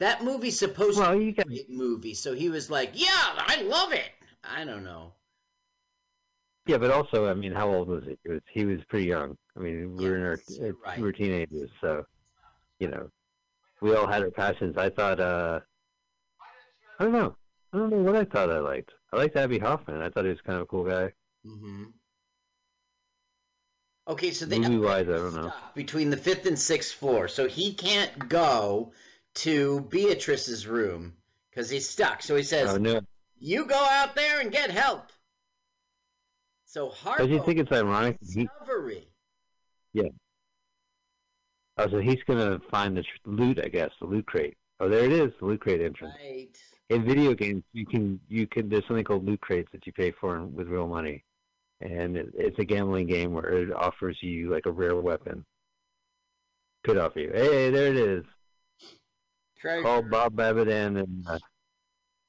that 0.00 0.24
movie's 0.24 0.58
supposed 0.58 0.98
Well, 0.98 1.12
to 1.12 1.18
be 1.18 1.28
a 1.28 1.32
got 1.32 1.46
great 1.46 1.70
movie, 1.70 2.14
so 2.14 2.34
he 2.34 2.48
was 2.50 2.70
like, 2.70 2.90
yeah, 2.94 3.08
I 3.14 3.62
love 3.62 3.92
it. 3.92 4.10
I 4.44 4.64
don't 4.64 4.84
know. 4.84 5.12
yeah, 6.66 6.78
but 6.78 6.90
also, 6.90 7.28
I 7.30 7.34
mean, 7.34 7.52
how 7.52 7.72
old 7.72 7.88
was 7.88 8.04
he? 8.04 8.18
He 8.24 8.28
was, 8.30 8.40
he 8.52 8.64
was 8.64 8.84
pretty 8.88 9.06
young. 9.06 9.36
I 9.56 9.60
mean, 9.60 9.96
we 9.96 10.08
were 10.08 10.16
in 10.16 10.22
our 10.24 10.38
Yes, 10.48 10.58
uh, 10.60 10.72
right. 10.84 10.98
we 10.98 11.04
were 11.04 11.12
teenagers, 11.12 11.70
so 11.80 12.04
you 12.80 12.88
know, 12.88 13.10
we 13.80 13.94
all 13.94 14.06
had 14.08 14.22
our 14.22 14.30
passions. 14.30 14.76
I 14.76 14.90
thought, 14.90 15.20
uh, 15.20 15.60
I 17.02 17.06
don't 17.06 17.14
know, 17.14 17.36
I 17.72 17.78
don't 17.78 17.90
know 17.90 17.96
what 18.12 18.14
I 18.14 18.24
thought 18.24 18.48
I 18.48 18.60
liked. 18.60 18.92
I 19.12 19.16
liked 19.16 19.34
Abbie 19.34 19.58
Hoffman. 19.58 20.00
I 20.00 20.08
thought 20.08 20.22
he 20.22 20.30
was 20.30 20.40
kind 20.40 20.54
of 20.54 20.62
a 20.62 20.66
cool 20.66 20.84
guy. 20.84 21.12
hmm 21.44 21.86
Okay, 24.06 24.30
so 24.30 24.46
the 24.46 24.60
Movie-wise, 24.60 25.08
I 25.08 25.16
don't 25.16 25.34
know. 25.34 25.52
between 25.74 26.10
the 26.10 26.16
fifth 26.16 26.46
and 26.46 26.56
sixth 26.56 26.94
floor, 26.94 27.26
so 27.26 27.48
he 27.48 27.74
can't 27.74 28.28
go 28.28 28.92
to 29.34 29.80
Beatrice's 29.90 30.68
room 30.68 31.16
because 31.50 31.68
he's 31.68 31.88
stuck. 31.88 32.22
So 32.22 32.36
he 32.36 32.44
says, 32.44 32.72
Oh 32.72 32.76
no! 32.76 33.00
"You 33.40 33.66
go 33.66 33.84
out 33.90 34.14
there 34.14 34.38
and 34.40 34.52
get 34.52 34.70
help." 34.70 35.10
So 36.66 36.92
Don't 37.18 37.30
you 37.30 37.42
think 37.42 37.58
it's 37.58 37.72
ironic? 37.72 38.20
that 38.20 38.30
He, 38.32 38.44
discovery. 38.44 39.08
oh, 41.78 41.88
so 41.88 41.98
he's 41.98 42.22
gonna 42.28 42.60
find 42.70 42.96
the 42.96 43.04
loot, 43.24 43.58
I 43.58 43.66
guess, 43.68 43.90
the 44.00 44.06
loot 44.06 44.26
crate. 44.26 44.56
Oh, 44.78 44.88
there 44.88 45.04
it 45.04 45.12
is, 45.12 45.32
the 45.40 45.46
loot 45.46 45.60
crate 45.60 45.80
entrance. 45.80 46.14
Right. 46.20 46.56
In 46.92 47.04
video 47.04 47.34
games 47.34 47.62
you 47.72 47.86
can 47.86 48.20
you 48.28 48.46
can 48.46 48.68
there's 48.68 48.86
something 48.86 49.04
called 49.04 49.24
loot 49.24 49.40
crates 49.40 49.68
that 49.72 49.86
you 49.86 49.92
pay 49.92 50.10
for 50.10 50.44
with 50.44 50.68
real 50.68 50.86
money 50.86 51.24
and 51.80 52.16
it, 52.16 52.28
it's 52.34 52.58
a 52.58 52.64
gambling 52.64 53.06
game 53.06 53.32
where 53.32 53.48
it 53.48 53.72
offers 53.72 54.16
you 54.20 54.50
like 54.50 54.66
a 54.66 54.70
rare 54.70 54.96
weapon 54.96 55.44
could 56.84 56.98
offer 56.98 57.20
you 57.20 57.30
hey 57.32 57.70
there 57.70 57.86
it 57.88 57.96
is 57.96 58.24
Treasure. 59.58 59.82
called 59.82 60.10
bob 60.10 60.36
babbitt 60.36 60.68
and, 60.68 60.98
and 60.98 61.26
uh, 61.28 61.38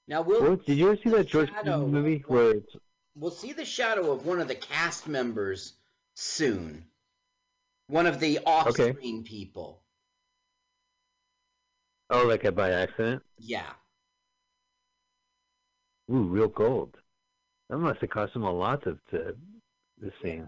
Now 0.08 0.22
we'll 0.22 0.42
what, 0.52 0.66
did 0.66 0.78
you 0.78 0.88
ever 0.88 0.98
see 1.04 1.10
that 1.10 1.28
george 1.28 1.50
Shadow. 1.50 1.86
Clooney 1.86 1.90
movie 1.92 2.24
where 2.28 2.52
it's 2.52 2.76
we'll 3.16 3.32
see 3.32 3.54
the 3.54 3.66
shadow 3.66 4.12
of 4.12 4.26
one 4.26 4.40
of 4.40 4.48
the 4.48 4.56
cast 4.56 5.08
members 5.08 5.74
soon. 6.16 6.86
One 7.88 8.08
of 8.08 8.20
the 8.20 8.40
off-screen 8.46 9.24
people. 9.24 9.82
oh 12.10 12.26
like 12.26 12.44
by 12.56 12.72
accident 12.72 13.22
Yeah. 13.38 13.70
Ooh 16.12 16.28
real 16.28 16.48
gold 16.48 16.96
that 17.70 17.78
must 17.78 18.02
have 18.02 18.10
cost 18.10 18.36
him 18.36 18.44
a 18.44 18.52
lot 18.52 18.84
to, 18.84 18.98
to 19.12 19.36
this 20.00 20.14
scene 20.22 20.48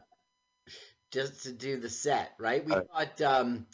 just 1.12 1.44
to 1.44 1.52
do 1.54 1.80
the 1.80 1.90
set, 1.90 2.34
right? 2.40 2.66
We 2.66 2.74
Uh, 2.74 2.82
thought 2.92 3.22
um, 3.22 3.66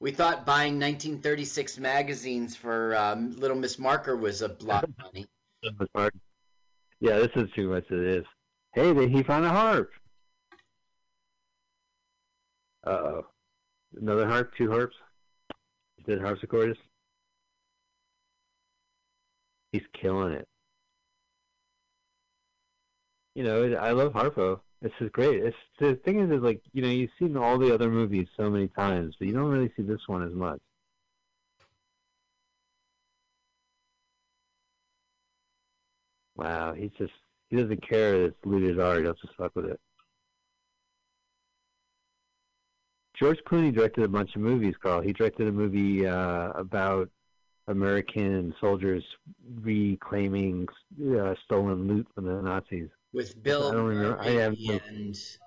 we 0.00 0.12
thought 0.12 0.46
buying 0.46 0.80
1936 0.80 1.78
magazines 1.78 2.56
for 2.56 2.96
um, 2.96 3.32
Little 3.36 3.56
Miss 3.56 3.78
Marker 3.78 4.16
was 4.16 4.40
a 4.40 4.56
lot 4.60 4.84
of 4.84 4.90
money. 4.98 5.26
That 5.62 5.78
was 5.78 5.88
hard. 5.94 6.14
yeah 7.00 7.18
this 7.18 7.30
is 7.36 7.50
too 7.54 7.68
much 7.68 7.84
of 7.90 8.00
it 8.00 8.18
is. 8.18 8.24
Hey 8.72 8.92
they, 8.92 9.08
he 9.08 9.22
found 9.22 9.44
a 9.44 9.50
harp? 9.50 9.90
Uh-oh. 12.86 13.26
Another 14.00 14.26
harp 14.26 14.52
two 14.56 14.70
harps? 14.70 14.96
Is 15.98 16.04
it 16.14 16.20
harpsichordist 16.20 16.78
he's 19.72 19.82
killing 20.00 20.32
it 20.32 20.48
you 23.36 23.44
know 23.44 23.76
i 23.76 23.92
love 23.92 24.12
harpo. 24.14 24.60
This 24.82 24.92
is 25.00 25.10
great. 25.10 25.42
It's 25.42 25.56
the 25.80 25.96
thing 26.04 26.20
is, 26.20 26.30
is 26.30 26.42
like 26.42 26.60
you 26.72 26.82
know 26.82 26.88
you've 26.88 27.10
seen 27.18 27.36
all 27.36 27.58
the 27.58 27.72
other 27.74 27.90
movies 27.90 28.28
so 28.36 28.50
many 28.50 28.68
times 28.68 29.14
but 29.18 29.28
you 29.28 29.34
don't 29.34 29.50
really 29.50 29.72
see 29.76 29.82
this 29.82 30.00
one 30.06 30.22
as 30.26 30.32
much. 30.32 30.60
Wow 36.36 36.74
he's 36.74 36.90
just 36.98 37.12
he 37.50 37.56
doesn't 37.56 37.86
care 37.88 38.12
that 38.12 38.24
it's 38.26 38.46
looted 38.46 38.80
art 38.80 39.02
he'll 39.02 39.14
just 39.14 39.34
fuck 39.36 39.54
with 39.54 39.66
it. 39.66 39.80
George 43.18 43.38
Clooney 43.48 43.74
directed 43.74 44.04
a 44.04 44.08
bunch 44.08 44.34
of 44.36 44.42
movies, 44.42 44.74
Carl. 44.82 45.00
He 45.00 45.12
directed 45.12 45.48
a 45.48 45.52
movie 45.52 46.06
uh, 46.06 46.50
about 46.50 47.08
American 47.66 48.54
soldiers 48.60 49.02
reclaiming 49.62 50.68
uh, 51.18 51.34
stolen 51.44 51.88
loot 51.88 52.06
from 52.14 52.26
the 52.26 52.42
Nazis. 52.42 52.90
With 53.16 53.42
Bill 53.42 53.68
I 53.68 53.72
don't 53.72 53.86
remember- 53.86 54.20
I 54.20 54.28
have 54.32 54.56
no- 54.60 54.78
and 54.86 55.38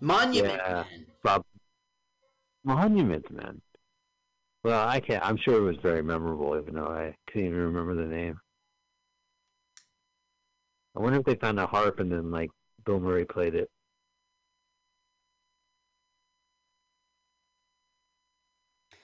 Monument 0.00 0.54
Yeah. 0.64 0.84
Man. 0.90 1.06
Bob 1.22 1.44
Monument 2.64 3.30
Man. 3.30 3.60
Well, 4.64 4.88
I 4.88 4.98
can't. 5.00 5.24
I'm 5.24 5.36
sure 5.36 5.58
it 5.58 5.60
was 5.60 5.76
very 5.76 6.02
memorable, 6.02 6.58
even 6.58 6.74
though 6.74 6.88
I 6.88 7.16
can't 7.26 7.44
even 7.46 7.58
remember 7.58 7.94
the 7.94 8.06
name. 8.06 8.40
I 10.96 11.00
wonder 11.00 11.20
if 11.20 11.26
they 11.26 11.36
found 11.36 11.60
a 11.60 11.66
harp 11.66 12.00
and 12.00 12.10
then 12.10 12.30
like 12.30 12.50
Bill 12.84 12.98
Murray 12.98 13.24
played 13.24 13.54
it. 13.54 13.70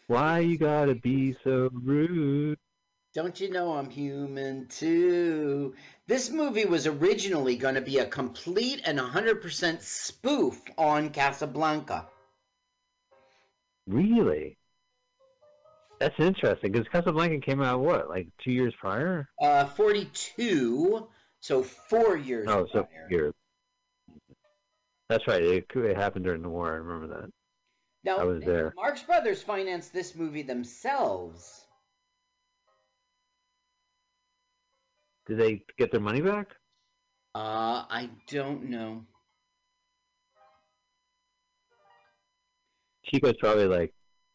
Why 0.06 0.40
you 0.40 0.58
gotta 0.58 0.94
be 0.94 1.36
so 1.44 1.70
rude? 1.72 2.58
Don't 3.14 3.38
you 3.38 3.48
know 3.48 3.74
I'm 3.74 3.90
human 3.90 4.66
too? 4.66 5.74
This 6.08 6.30
movie 6.30 6.64
was 6.64 6.88
originally 6.88 7.56
going 7.56 7.76
to 7.76 7.80
be 7.80 7.98
a 7.98 8.06
complete 8.06 8.82
and 8.84 8.98
100% 8.98 9.80
spoof 9.80 10.60
on 10.76 11.10
Casablanca. 11.10 12.08
Really? 13.86 14.58
That's 16.00 16.18
interesting 16.18 16.72
because 16.72 16.88
Casablanca 16.88 17.38
came 17.38 17.62
out 17.62 17.80
what, 17.80 18.08
like 18.08 18.26
two 18.42 18.50
years 18.50 18.74
prior? 18.80 19.28
Uh, 19.40 19.66
42, 19.66 21.06
so 21.38 21.62
four 21.62 22.16
years 22.16 22.48
Oh, 22.48 22.66
so 22.72 22.82
prior. 22.82 23.08
years. 23.10 23.34
That's 25.08 25.26
right. 25.28 25.42
It, 25.42 25.68
could- 25.68 25.84
it 25.84 25.96
happened 25.96 26.24
during 26.24 26.42
the 26.42 26.48
war. 26.48 26.72
I 26.72 26.76
remember 26.76 27.20
that. 27.20 27.30
Now, 28.02 28.18
I 28.18 28.24
was 28.24 28.42
there. 28.42 28.72
Marx 28.76 29.02
Brothers 29.02 29.40
financed 29.42 29.92
this 29.92 30.16
movie 30.16 30.42
themselves. 30.42 31.63
Did 35.26 35.38
they 35.38 35.64
get 35.78 35.90
their 35.90 36.00
money 36.00 36.20
back? 36.20 36.48
Uh, 37.34 37.84
I 37.88 38.10
don't 38.28 38.64
know. 38.64 39.04
Chico's 43.04 43.36
probably 43.38 43.66
like, 43.66 43.92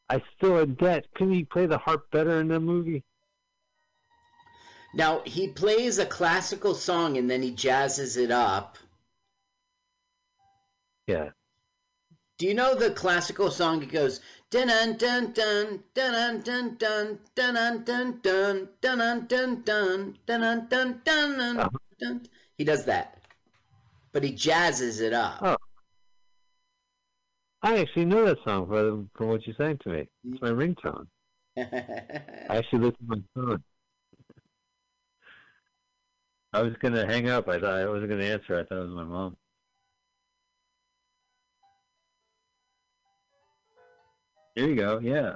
I 0.10 0.22
still 0.38 0.60
in 0.60 0.76
debt. 0.76 1.06
Couldn't 1.16 1.34
he 1.34 1.44
play 1.44 1.66
the 1.66 1.78
harp 1.78 2.10
better 2.12 2.42
in 2.42 2.48
the 2.48 2.60
movie? 2.60 3.04
Now, 4.94 5.22
he 5.26 5.50
plays 5.50 6.00
a 6.00 6.06
classical 6.06 6.74
song 6.74 7.18
and 7.18 7.30
then 7.30 7.44
he 7.44 7.52
jazzes 7.52 8.18
it 8.18 8.32
up. 8.32 8.78
Yeah. 11.08 11.30
Do 12.38 12.48
you 12.48 12.54
know 12.54 12.74
the 12.74 12.92
classical 12.92 13.52
song? 13.52 13.84
It 13.84 13.92
goes 13.92 14.22
dun 14.52 14.68
dun 14.98 14.98
dun 14.98 15.34
dun 15.34 15.84
dun 15.94 16.42
dun 16.42 16.78
dun 16.78 17.20
dun 17.36 17.84
dun 17.84 18.20
dun 18.24 19.28
dun 19.28 19.28
dun 19.28 19.64
dun 19.66 20.16
dun 20.26 20.70
dun 20.70 21.00
dun 21.04 21.60
Uh-huh. 21.60 22.20
He 22.58 22.64
does 22.64 22.86
that, 22.86 23.24
but 24.12 24.24
he 24.24 24.32
jazzes 24.32 25.02
it 25.02 25.14
up. 25.14 25.40
Oh. 25.42 25.58
I 27.62 27.78
actually 27.80 28.06
know 28.06 28.26
that 28.26 28.38
song 28.46 28.68
from, 28.68 29.10
from 29.16 29.28
what 29.28 29.46
you 29.46 29.54
sang 29.54 29.78
to 29.80 29.90
me. 29.90 30.08
It's 30.30 30.42
my 30.42 30.50
ringtone. 30.50 31.08
I 31.58 32.58
actually 32.58 32.80
looked 32.80 33.02
at 33.02 33.08
my 33.08 33.22
phone. 33.36 33.64
I 36.54 36.62
was 36.62 36.74
gonna 36.82 37.06
hang 37.06 37.30
up. 37.30 37.48
I 37.48 37.60
thought 37.60 37.80
I 37.80 37.86
wasn't 37.88 38.10
gonna 38.10 38.24
answer. 38.24 38.58
I 38.58 38.64
thought 38.64 38.78
it 38.82 38.88
was 38.88 38.96
my 38.96 39.04
mom. 39.04 39.36
There 44.60 44.68
you 44.68 44.76
go. 44.76 45.00
Yeah. 45.00 45.36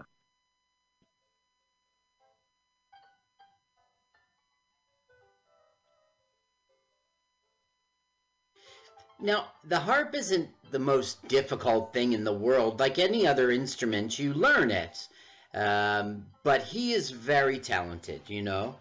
Now, 9.21 9.47
the 9.63 9.79
harp 9.79 10.13
isn't 10.13 10.49
the 10.71 10.79
most 10.79 11.25
difficult 11.29 11.93
thing 11.93 12.11
in 12.11 12.25
the 12.25 12.33
world. 12.33 12.81
Like 12.81 12.99
any 12.99 13.25
other 13.25 13.51
instrument, 13.51 14.19
you 14.19 14.33
learn 14.33 14.69
it. 14.69 15.07
Um, 15.53 16.25
but 16.43 16.63
he 16.63 16.91
is 16.91 17.09
very 17.09 17.59
talented, 17.59 18.21
you 18.27 18.41
know. 18.41 18.75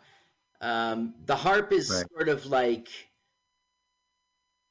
Um, 0.60 1.14
the 1.26 1.36
harp 1.36 1.70
is 1.72 1.88
right. 1.88 2.06
sort 2.10 2.28
of 2.28 2.46
like 2.46 2.88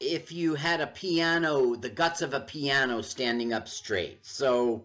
if 0.01 0.33
you 0.33 0.55
had 0.55 0.81
a 0.81 0.87
piano, 0.87 1.75
the 1.75 1.89
guts 1.89 2.21
of 2.21 2.33
a 2.33 2.41
piano 2.41 3.01
standing 3.01 3.53
up 3.53 3.69
straight. 3.69 4.25
So 4.25 4.83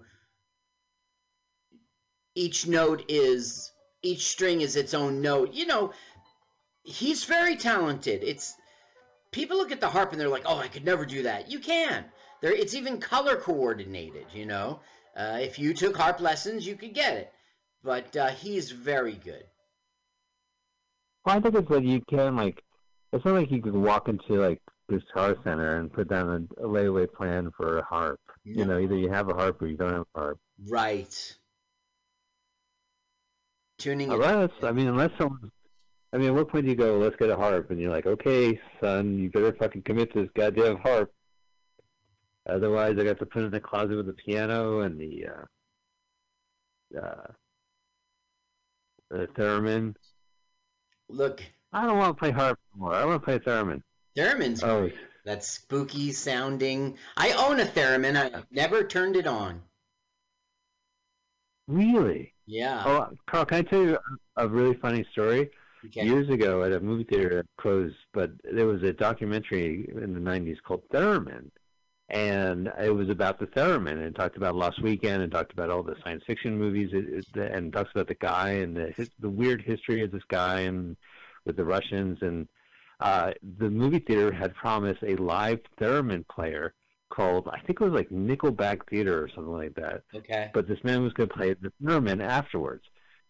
each 2.37 2.67
note 2.67 3.05
is, 3.09 3.73
each 4.03 4.27
string 4.29 4.61
is 4.61 4.77
its 4.77 4.95
own 4.95 5.21
note. 5.21 5.53
You 5.53 5.67
know, 5.67 5.93
he's 6.85 7.25
very 7.25 7.57
talented. 7.57 8.23
It's 8.23 8.55
people 9.33 9.57
look 9.57 9.73
at 9.73 9.81
the 9.81 9.89
harp 9.89 10.13
and 10.13 10.21
they're 10.21 10.29
like, 10.29 10.45
"Oh, 10.47 10.59
I 10.59 10.69
could 10.69 10.85
never 10.85 11.05
do 11.05 11.23
that." 11.25 11.51
You 11.51 11.59
can. 11.59 12.05
There, 12.41 12.53
it's 12.53 12.75
even 12.75 13.01
color 13.01 13.37
coordinated. 13.37 14.27
You 14.33 14.47
know, 14.47 14.81
uh, 15.17 15.39
if 15.41 15.59
you 15.59 15.75
took 15.75 15.97
harp 15.97 16.21
lessons, 16.21 16.67
you 16.67 16.77
could 16.77 16.95
get 16.95 17.17
it. 17.17 17.33
But 17.83 18.17
uh, 18.17 18.29
he's 18.29 18.71
very 18.71 19.15
good. 19.15 19.45
Well, 21.25 21.37
I 21.37 21.41
think 21.41 21.55
it's 21.55 21.71
like 21.71 21.85
you 21.85 22.03
can 22.09 22.37
like. 22.37 22.63
It's 23.13 23.25
not 23.25 23.35
like 23.35 23.51
you 23.51 23.63
could 23.63 23.75
walk 23.75 24.09
into 24.09 24.35
like 24.35 24.61
the 24.89 24.99
Guitar 24.99 25.37
Center 25.43 25.79
and 25.79 25.93
put 25.93 26.09
down 26.09 26.29
a, 26.59 26.65
a 26.65 26.69
layaway 26.69 27.11
plan 27.11 27.51
for 27.57 27.79
a 27.79 27.85
harp. 27.85 28.21
You 28.45 28.65
know, 28.65 28.79
either 28.79 28.97
you 28.97 29.11
have 29.11 29.29
a 29.29 29.35
harp 29.35 29.61
or 29.61 29.67
you 29.67 29.77
don't 29.77 29.93
have 29.93 30.07
a 30.15 30.19
harp. 30.19 30.39
right. 30.69 31.37
Tuning. 33.79 34.11
Unless, 34.11 34.51
I 34.63 34.73
mean, 34.73 34.89
unless 34.89 35.11
someone. 35.19 35.51
I 36.13 36.19
mean, 36.19 36.29
at 36.29 36.35
what 36.35 36.49
point 36.49 36.65
do 36.65 36.71
you 36.71 36.77
go? 36.77 36.99
Let's 36.99 37.17
get 37.17 37.31
a 37.31 37.37
harp, 37.37 37.71
and 37.71 37.81
you're 37.81 37.91
like, 37.91 38.07
okay, 38.07 38.59
son, 38.81 39.19
you 39.19 39.31
better 39.31 39.53
fucking 39.53 39.83
commit 39.83 40.13
to 40.13 40.23
this 40.23 40.31
goddamn 40.35 40.79
harp. 40.79 41.13
Otherwise, 42.49 42.97
I 42.99 43.05
got 43.05 43.19
to 43.19 43.27
put 43.27 43.43
it 43.43 43.47
in 43.47 43.51
the 43.51 43.61
closet 43.61 43.97
with 43.97 44.07
the 44.07 44.13
piano 44.13 44.81
and 44.81 44.99
the 44.99 45.27
uh, 45.27 46.99
uh, 46.99 47.27
the 49.11 49.27
theremin. 49.37 49.95
Look, 51.09 51.43
I 51.73 51.85
don't 51.87 51.99
want 51.99 52.17
to 52.17 52.21
play 52.21 52.31
harp 52.31 52.59
anymore. 52.73 52.95
I 52.95 53.05
want 53.05 53.21
to 53.21 53.25
play 53.25 53.39
theremin. 53.39 53.83
theremin's 54.17 54.63
Oh, 54.63 54.83
great. 54.83 54.95
That's 55.25 55.49
spooky 55.49 56.13
sounding. 56.13 56.97
I 57.17 57.33
own 57.33 57.59
a 57.59 57.65
theremin. 57.65 58.17
I 58.17 58.43
never 58.53 58.85
turned 58.85 59.17
it 59.17 59.27
on. 59.27 59.61
really? 61.67 62.33
Yeah. 62.47 62.83
Oh, 62.87 63.09
Carl, 63.27 63.45
can 63.45 63.59
I 63.59 63.63
tell 63.63 63.83
you 63.83 63.99
a 64.37 64.49
really 64.49 64.75
funny 64.75 65.05
story? 65.13 65.51
okay. 65.85 66.05
Years 66.05 66.29
ago 66.29 66.63
at 66.63 66.73
a 66.73 66.81
movie 66.81 67.05
theater 67.05 67.37
that 67.37 67.47
closed, 67.61 67.97
but 68.13 68.31
there 68.45 68.67
was 68.67 68.83
a 68.83 68.93
documentary 68.93 69.89
in 69.95 70.15
the 70.15 70.21
90s 70.21 70.57
called 70.63 70.83
Theremin. 70.93 71.51
And 72.09 72.73
it 72.81 72.95
was 72.95 73.09
about 73.09 73.41
the 73.41 73.49
theremin 73.49 74.07
and 74.07 74.15
talked 74.15 74.37
about 74.37 74.55
Lost 74.55 74.81
Weekend 74.81 75.23
and 75.23 75.33
talked 75.33 75.53
about 75.53 75.71
all 75.71 75.83
the 75.83 75.97
science 76.05 76.23
fiction 76.25 76.57
movies 76.57 76.91
it, 76.93 77.27
it, 77.35 77.53
and 77.53 77.73
talks 77.73 77.91
about 77.91 78.07
the 78.07 78.15
guy 78.15 78.51
and 78.51 78.77
the, 78.77 78.93
his, 78.97 79.11
the 79.19 79.29
weird 79.29 79.61
history 79.61 80.03
of 80.03 80.13
this 80.13 80.23
guy 80.29 80.61
and 80.61 80.97
with 81.45 81.57
the 81.57 81.65
Russians. 81.65 82.19
And 82.21 82.47
uh, 83.01 83.33
the 83.59 83.69
movie 83.69 83.99
theater 83.99 84.31
had 84.31 84.55
promised 84.55 85.03
a 85.03 85.17
live 85.17 85.59
theremin 85.81 86.27
player 86.29 86.75
called, 87.17 87.49
I 87.49 87.61
think 87.61 87.81
it 87.81 87.85
was 87.85 87.93
like 87.95 88.11
Nickelback 88.11 88.89
Theater 88.91 89.23
or 89.25 89.29
something 89.35 89.53
like 89.53 89.75
that 89.77 90.03
Okay. 90.15 90.51
but 90.53 90.67
this 90.69 90.83
man 90.85 91.03
was 91.03 91.13
going 91.15 91.29
to 91.29 91.35
play 91.37 91.55
the 91.55 91.73
Merman 91.81 92.21
afterwards. 92.21 92.85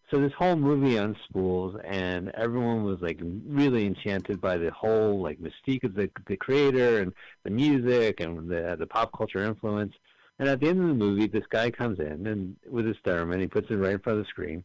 So 0.09 0.19
this 0.21 0.31
whole 0.37 0.55
movie 0.55 0.97
on 0.97 1.15
spools, 1.27 1.75
and 1.83 2.29
everyone 2.31 2.83
was 2.83 2.99
like 3.01 3.19
really 3.45 3.85
enchanted 3.85 4.39
by 4.41 4.57
the 4.57 4.71
whole 4.71 5.21
like 5.21 5.39
mystique 5.39 5.83
of 5.83 5.93
the 5.95 6.09
the 6.27 6.37
creator 6.37 7.01
and 7.01 7.13
the 7.43 7.51
music 7.51 8.21
and 8.21 8.49
the 8.49 8.77
the 8.79 8.87
pop 8.87 9.11
culture 9.17 9.43
influence. 9.43 9.93
And 10.39 10.47
at 10.49 10.59
the 10.61 10.69
end 10.69 10.81
of 10.81 10.87
the 10.87 10.93
movie, 10.93 11.27
this 11.27 11.45
guy 11.49 11.71
comes 11.71 11.99
in 11.99 12.27
and 12.27 12.55
with 12.69 12.85
his 12.85 12.97
theremin, 13.05 13.41
he 13.41 13.47
puts 13.47 13.69
it 13.71 13.75
right 13.75 13.93
in 13.93 13.99
front 13.99 14.19
of 14.19 14.25
the 14.25 14.29
screen. 14.29 14.63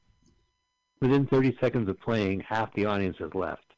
Within 1.03 1.27
30 1.27 1.55
seconds 1.61 1.89
of 1.91 2.01
playing, 2.01 2.41
half 2.41 2.73
the 2.73 2.87
audience 2.87 3.19
has 3.19 3.35
left. 3.35 3.75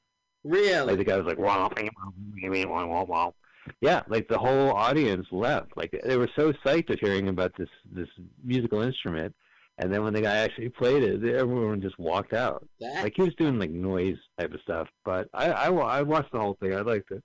Like 0.86 0.96
Really? 0.96 0.96
the 0.98 1.04
guy 1.04 1.16
was 1.16 1.26
like, 1.26 1.38
wow, 1.38 1.70
wow, 1.70 2.86
wow, 2.86 3.04
wow. 3.04 3.34
Yeah, 3.80 4.02
like 4.08 4.28
the 4.28 4.38
whole 4.38 4.70
audience 4.72 5.26
left. 5.30 5.76
Like 5.76 5.94
they 6.04 6.16
were 6.16 6.28
so 6.36 6.52
psyched 6.64 6.90
at 6.90 7.00
hearing 7.00 7.28
about 7.28 7.52
this 7.56 7.68
this 7.90 8.08
musical 8.42 8.82
instrument, 8.82 9.34
and 9.78 9.92
then 9.92 10.02
when 10.02 10.12
the 10.12 10.20
guy 10.22 10.36
actually 10.38 10.68
played 10.70 11.02
it, 11.02 11.24
everyone 11.34 11.80
just 11.80 11.98
walked 11.98 12.32
out. 12.34 12.66
That 12.80 13.02
Like 13.02 13.14
he 13.16 13.22
was 13.22 13.34
doing 13.36 13.58
like 13.58 13.70
noise 13.70 14.18
type 14.38 14.52
of 14.52 14.60
stuff, 14.62 14.88
but 15.04 15.28
I 15.32 15.50
I, 15.50 15.72
I 15.72 16.02
watched 16.02 16.32
the 16.32 16.40
whole 16.40 16.54
thing. 16.60 16.74
I 16.74 16.80
liked 16.80 17.10
it. 17.10 17.22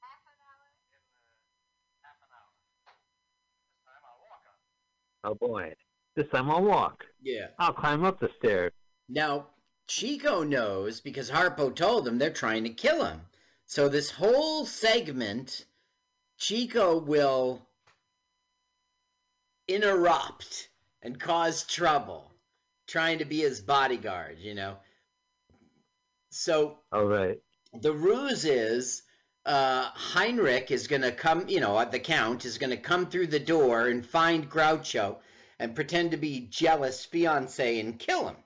Half 0.00 0.20
an 0.26 0.38
hour. 0.46 0.68
This 3.74 3.84
time 3.86 4.02
I'll 4.04 4.20
walk 4.28 4.42
on. 4.46 5.30
Oh 5.32 5.34
boy, 5.34 5.74
this 6.16 6.26
time 6.32 6.50
I'll 6.50 6.62
walk. 6.64 7.04
yeah. 7.22 7.48
I'll 7.58 7.72
climb 7.72 8.04
up 8.04 8.20
the 8.20 8.30
stairs. 8.38 8.72
Now, 9.08 9.48
Chico 9.90 10.44
knows 10.44 11.00
because 11.00 11.28
Harpo 11.28 11.74
told 11.74 12.06
him 12.06 12.16
they're 12.16 12.30
trying 12.30 12.62
to 12.62 12.70
kill 12.70 13.04
him. 13.04 13.22
So 13.66 13.88
this 13.88 14.08
whole 14.08 14.64
segment, 14.64 15.64
Chico 16.38 16.96
will 16.96 17.66
interrupt 19.66 20.68
and 21.02 21.18
cause 21.18 21.64
trouble, 21.64 22.30
trying 22.86 23.18
to 23.18 23.24
be 23.24 23.40
his 23.40 23.60
bodyguard, 23.60 24.38
you 24.38 24.54
know. 24.54 24.76
So 26.30 26.78
All 26.92 27.06
right. 27.06 27.40
the 27.74 27.92
ruse 27.92 28.44
is 28.44 29.02
uh, 29.44 29.90
Heinrich 29.92 30.70
is 30.70 30.86
going 30.86 31.02
to 31.02 31.10
come, 31.10 31.48
you 31.48 31.58
know, 31.58 31.84
the 31.84 31.98
Count 31.98 32.44
is 32.44 32.58
going 32.58 32.70
to 32.70 32.76
come 32.76 33.10
through 33.10 33.26
the 33.26 33.40
door 33.40 33.88
and 33.88 34.06
find 34.06 34.48
Groucho 34.48 35.16
and 35.58 35.74
pretend 35.74 36.12
to 36.12 36.16
be 36.16 36.46
jealous 36.48 37.04
fiance 37.04 37.80
and 37.80 37.98
kill 37.98 38.28
him. 38.28 38.36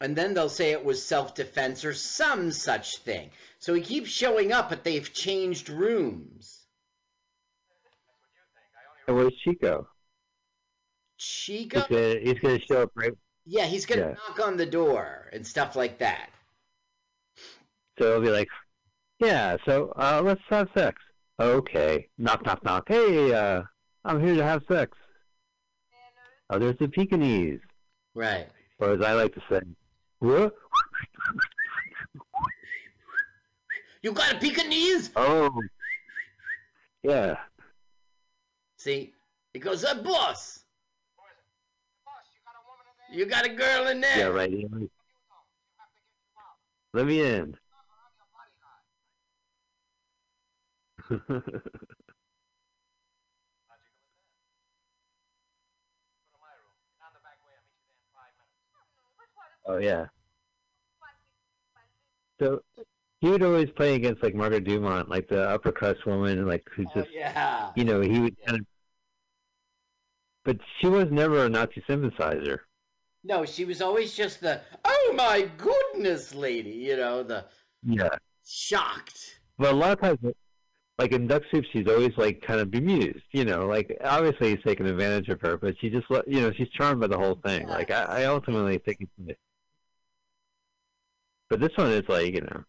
And 0.00 0.14
then 0.14 0.32
they'll 0.34 0.48
say 0.48 0.70
it 0.70 0.84
was 0.84 1.04
self 1.04 1.34
defense 1.34 1.84
or 1.84 1.92
some 1.92 2.52
such 2.52 2.98
thing. 2.98 3.30
So 3.58 3.74
he 3.74 3.80
keeps 3.80 4.10
showing 4.10 4.52
up, 4.52 4.68
but 4.70 4.84
they've 4.84 5.12
changed 5.12 5.68
rooms. 5.68 6.66
And 9.06 9.16
where's 9.16 9.34
Chico? 9.42 9.88
Chico? 11.16 11.80
He's 11.80 11.88
gonna, 11.88 12.20
he's 12.20 12.38
gonna 12.40 12.60
show 12.60 12.82
up 12.82 12.92
right. 12.94 13.12
Yeah, 13.46 13.64
he's 13.64 13.86
going 13.86 14.00
to 14.00 14.08
Yeah. 14.08 14.14
knock 14.28 14.46
on 14.46 14.56
the 14.58 14.66
door 14.66 15.30
and 15.32 15.44
stuff 15.46 15.74
like 15.74 15.98
that. 15.98 16.28
So 17.98 18.12
he'll 18.12 18.20
be 18.20 18.30
like, 18.30 18.48
yeah. 19.18 19.56
So 19.64 19.90
uh, 19.96 20.20
let's 20.22 20.42
have 20.50 20.68
sex. 20.76 21.00
Okay. 21.40 22.08
Knock, 22.18 22.44
knock, 22.44 22.62
knock. 22.62 22.84
Hey, 22.88 23.32
uh, 23.32 23.62
I'm 24.04 24.22
here 24.22 24.34
to 24.36 24.44
have 24.44 24.62
sex. 24.68 24.96
Oh, 26.50 26.58
there's 26.58 26.76
the 26.78 26.88
Pekingese, 26.88 27.60
Right. 28.14 28.48
or 28.78 28.92
as 28.92 29.00
I 29.02 29.12
like 29.14 29.34
to 29.34 29.42
say, 29.50 29.60
what? 30.18 30.54
You 34.02 34.12
got 34.12 34.34
a 34.34 34.38
Pekingese? 34.38 35.10
Oh, 35.16 35.62
yeah. 37.02 37.36
See, 38.76 39.12
he 39.52 39.58
goes, 39.58 39.84
uh, 39.84 39.94
boss, 40.02 40.64
Who 41.16 41.22
is 41.24 41.34
it? 41.34 41.44
Boss, 42.04 42.24
you 42.32 42.40
got 42.44 42.54
a 42.54 42.62
woman 42.68 42.86
in 42.86 43.10
there? 43.10 43.18
you 43.18 43.26
got 43.26 43.46
a 43.46 43.48
girl 43.48 43.88
in 43.88 44.00
there. 44.00 44.18
Yeah, 44.18 44.26
right. 44.26 44.50
You 44.50 44.68
don't. 44.68 44.80
You 44.80 44.90
have 45.78 45.90
to 45.92 46.00
get 46.04 46.16
you 46.24 46.38
out. 46.40 46.56
Let 46.94 47.06
me 47.06 47.22
in. 47.22 47.56
oh 59.68 59.78
yeah. 59.78 60.06
So 62.40 62.60
he 63.20 63.28
would 63.28 63.42
always 63.42 63.68
play 63.76 63.94
against 63.94 64.22
like 64.22 64.34
Margaret 64.34 64.64
Dumont, 64.64 65.08
like 65.08 65.28
the 65.28 65.48
upper 65.48 65.72
crust 65.72 66.06
woman, 66.06 66.46
like 66.46 66.64
who's 66.74 66.86
Oh, 66.94 67.00
just 67.00 67.12
yeah. 67.12 67.70
you 67.76 67.84
know 67.84 68.00
he 68.00 68.20
would 68.20 68.36
kind 68.46 68.60
of. 68.60 68.66
But 70.44 70.58
she 70.80 70.86
was 70.86 71.06
never 71.10 71.44
a 71.44 71.48
Nazi 71.48 71.82
sympathizer. 71.86 72.62
No, 73.24 73.44
she 73.44 73.64
was 73.64 73.82
always 73.82 74.14
just 74.14 74.40
the, 74.40 74.60
oh 74.84 75.12
my 75.16 75.50
goodness, 75.58 76.34
lady, 76.34 76.70
you 76.70 76.96
know, 76.96 77.22
the 77.22 77.44
Yeah. 77.82 78.08
shocked. 78.46 79.40
But 79.58 79.74
a 79.74 79.76
lot 79.76 79.92
of 79.92 80.00
times, 80.00 80.34
like 80.98 81.12
in 81.12 81.26
Duck 81.26 81.42
Soup, 81.50 81.64
she's 81.72 81.86
always 81.88 82.16
like 82.16 82.40
kind 82.40 82.60
of 82.60 82.70
bemused, 82.70 83.24
you 83.32 83.44
know. 83.44 83.66
Like 83.66 83.96
obviously 84.04 84.50
he's 84.54 84.64
taking 84.64 84.86
advantage 84.86 85.28
of 85.28 85.40
her, 85.40 85.56
but 85.56 85.74
she 85.80 85.90
just, 85.90 86.06
you 86.26 86.40
know, 86.40 86.52
she's 86.52 86.70
charmed 86.70 87.00
by 87.00 87.08
the 87.08 87.18
whole 87.18 87.38
thing. 87.44 87.66
Like 87.66 87.90
I, 87.90 88.22
I 88.22 88.24
ultimately 88.26 88.78
think 88.78 88.98
it's. 89.00 89.38
But 91.48 91.60
this 91.60 91.76
one 91.76 91.90
is 91.90 92.08
like, 92.08 92.34
you 92.34 92.42
know, 92.42 92.64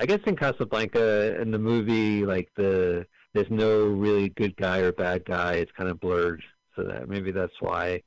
I 0.00 0.06
guess 0.06 0.20
in 0.26 0.36
Casablanca 0.36 1.40
in 1.40 1.50
the 1.50 1.58
movie, 1.58 2.24
like 2.24 2.50
the 2.56 3.06
there's 3.34 3.50
no 3.50 3.84
really 3.86 4.30
good 4.30 4.56
guy 4.56 4.78
or 4.78 4.92
bad 4.92 5.24
guy. 5.24 5.54
It's 5.54 5.72
kind 5.72 5.88
of 5.88 6.00
blurred, 6.00 6.42
so 6.74 6.84
that 6.84 7.08
maybe 7.08 7.30
that's 7.30 7.60
why. 7.60 8.02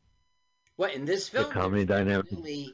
What 0.76 0.94
in 0.94 1.06
this 1.06 1.30
film? 1.30 1.46
The 1.46 1.52
comedy 1.52 1.86
dynamic. 1.86 2.28
Really 2.32 2.74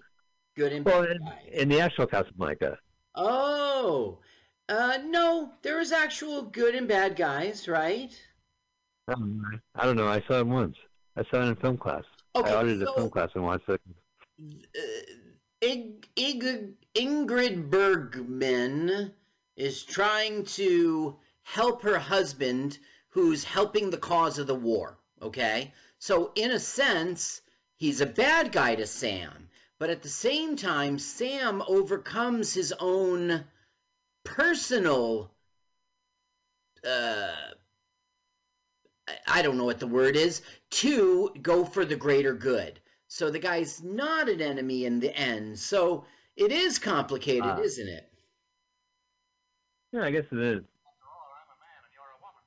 good 0.55 0.71
and 0.71 0.85
Well, 0.85 1.03
bad 1.03 1.17
in, 1.51 1.61
in 1.61 1.69
the 1.69 1.81
actual 1.81 2.07
Casablanca. 2.07 2.77
Oh, 3.15 4.19
uh, 4.69 4.99
no, 5.05 5.51
there 5.61 5.79
is 5.79 5.91
actual 5.91 6.43
good 6.43 6.75
and 6.75 6.87
bad 6.87 7.15
guys, 7.15 7.67
right? 7.67 8.11
Um, 9.07 9.61
I 9.75 9.85
don't 9.85 9.95
know. 9.95 10.07
I 10.07 10.21
saw 10.27 10.39
it 10.39 10.47
once. 10.47 10.75
I 11.15 11.23
saw 11.31 11.41
it 11.41 11.47
in 11.49 11.55
film 11.55 11.77
class. 11.77 12.03
Okay, 12.35 12.51
I 12.51 12.55
audited 12.55 12.85
so- 12.85 12.93
a 12.93 12.95
film 12.95 13.09
class 13.09 13.29
and 13.35 13.43
watched 13.43 13.67
it. 13.69 13.81
uh, 14.39 15.06
Ig- 15.67 16.07
Ig- 16.15 16.77
Ingrid 16.95 17.69
Bergman 17.69 19.13
is 19.57 19.83
trying 19.83 20.45
to 20.45 21.19
help 21.43 21.81
her 21.81 21.99
husband 21.99 22.77
who's 23.09 23.43
helping 23.43 23.89
the 23.89 23.97
cause 23.97 24.39
of 24.39 24.47
the 24.47 24.55
war. 24.55 24.97
Okay? 25.21 25.73
So, 25.99 26.31
in 26.35 26.51
a 26.51 26.59
sense, 26.59 27.41
he's 27.75 27.99
a 27.99 28.05
bad 28.05 28.53
guy 28.53 28.75
to 28.75 28.87
Sam. 28.87 29.49
But 29.77 29.89
at 29.89 30.03
the 30.03 30.09
same 30.09 30.55
time, 30.55 30.99
Sam 30.99 31.61
overcomes 31.67 32.53
his 32.53 32.73
own 32.79 33.43
personal. 34.23 35.33
Uh, 36.81 37.51
I- 39.05 39.19
I 39.27 39.41
don't 39.41 39.57
know 39.57 39.65
what 39.65 39.79
the 39.79 39.87
word 39.87 40.15
is, 40.15 40.41
to 40.69 41.33
go 41.41 41.65
for 41.65 41.83
the 41.83 41.97
greater 41.97 42.33
good. 42.33 42.79
So 43.07 43.29
the 43.31 43.39
guy's 43.39 43.81
not 43.83 44.27
an 44.29 44.41
enemy 44.41 44.85
in 44.85 44.99
the 44.99 45.15
end. 45.17 45.57
So 45.57 46.05
it 46.35 46.51
is 46.51 46.77
complicated, 46.77 47.43
Ah. 47.45 47.59
isn't 47.59 47.87
it? 47.87 48.11
Yeah, 49.93 50.03
I 50.03 50.11
guess 50.11 50.25
it 50.31 50.37
is. 50.39 50.59
After 50.59 51.07
all, 51.07 51.31
I'm 51.39 51.47
a 51.47 51.57
man 51.63 51.79
and 51.83 51.93
you're 51.95 52.03
a 52.03 52.19
woman. 52.19 52.43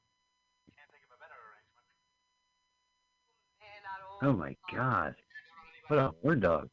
Can't 0.76 0.90
think 0.92 1.04
of 1.08 1.16
a 1.16 1.20
better 1.20 1.40
arrangement. 1.48 1.88
Oh 4.22 4.32
my 4.36 4.54
god. 4.76 5.16
What 5.88 5.98
a 5.98 6.12
horn 6.22 6.40
dog. 6.40 6.68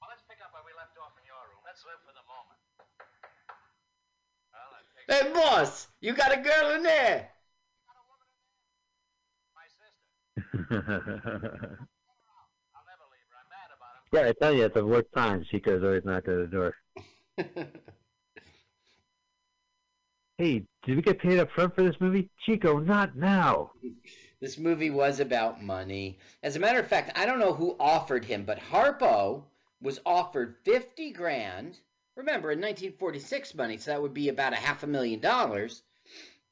Well, 0.00 0.08
let's 0.10 0.22
pick 0.28 0.38
up 0.42 0.52
where 0.54 0.64
we 0.64 0.72
left 0.74 0.96
off 0.98 1.12
in 1.20 1.24
your 1.28 1.36
room. 1.52 1.60
Let's 1.64 1.84
live 1.84 2.00
for 2.08 2.14
the 2.16 2.24
moment. 2.24 2.58
Well, 4.56 4.72
Hey, 5.06 5.32
boss, 5.32 5.88
you 6.00 6.14
got 6.14 6.32
a 6.32 6.40
girl 6.40 6.70
in 6.76 6.82
there. 6.82 7.30
my 9.54 9.68
sister. 9.78 10.08
I'll 12.74 12.86
never 12.88 13.06
leave 13.12 13.28
her. 13.30 13.36
I'm 13.36 13.48
mad 13.52 13.70
about 13.76 13.94
him. 13.97 13.97
Yeah, 14.12 14.28
I 14.28 14.32
tell 14.32 14.52
you, 14.52 14.64
at 14.64 14.74
the 14.74 14.84
worst 14.84 15.08
time, 15.14 15.44
Chico's 15.50 15.82
always 15.82 16.04
knocked 16.04 16.28
at 16.28 16.38
the 16.38 16.46
door. 16.46 16.74
Hey, 20.40 20.62
did 20.84 20.94
we 20.94 21.02
get 21.02 21.18
paid 21.18 21.40
up 21.40 21.50
front 21.50 21.74
for 21.74 21.82
this 21.82 22.00
movie? 22.00 22.30
Chico, 22.46 22.78
not 22.78 23.16
now. 23.16 23.72
this 24.40 24.56
movie 24.56 24.88
was 24.88 25.18
about 25.18 25.64
money. 25.64 26.20
As 26.44 26.54
a 26.54 26.60
matter 26.60 26.78
of 26.78 26.86
fact, 26.86 27.18
I 27.18 27.26
don't 27.26 27.40
know 27.40 27.52
who 27.52 27.74
offered 27.80 28.24
him, 28.24 28.44
but 28.44 28.60
Harpo 28.60 29.42
was 29.82 29.98
offered 30.06 30.54
50 30.64 31.10
grand. 31.10 31.80
Remember, 32.14 32.52
in 32.52 32.60
1946 32.60 33.56
money, 33.56 33.78
so 33.78 33.90
that 33.90 34.00
would 34.00 34.14
be 34.14 34.28
about 34.28 34.52
a 34.52 34.56
half 34.56 34.84
a 34.84 34.86
million 34.86 35.18
dollars 35.18 35.82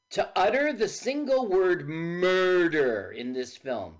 to 0.09 0.29
utter 0.35 0.73
the 0.73 0.89
single 0.89 1.47
word 1.47 1.87
murder 1.87 3.13
in 3.13 3.31
this 3.31 3.55
film. 3.55 3.95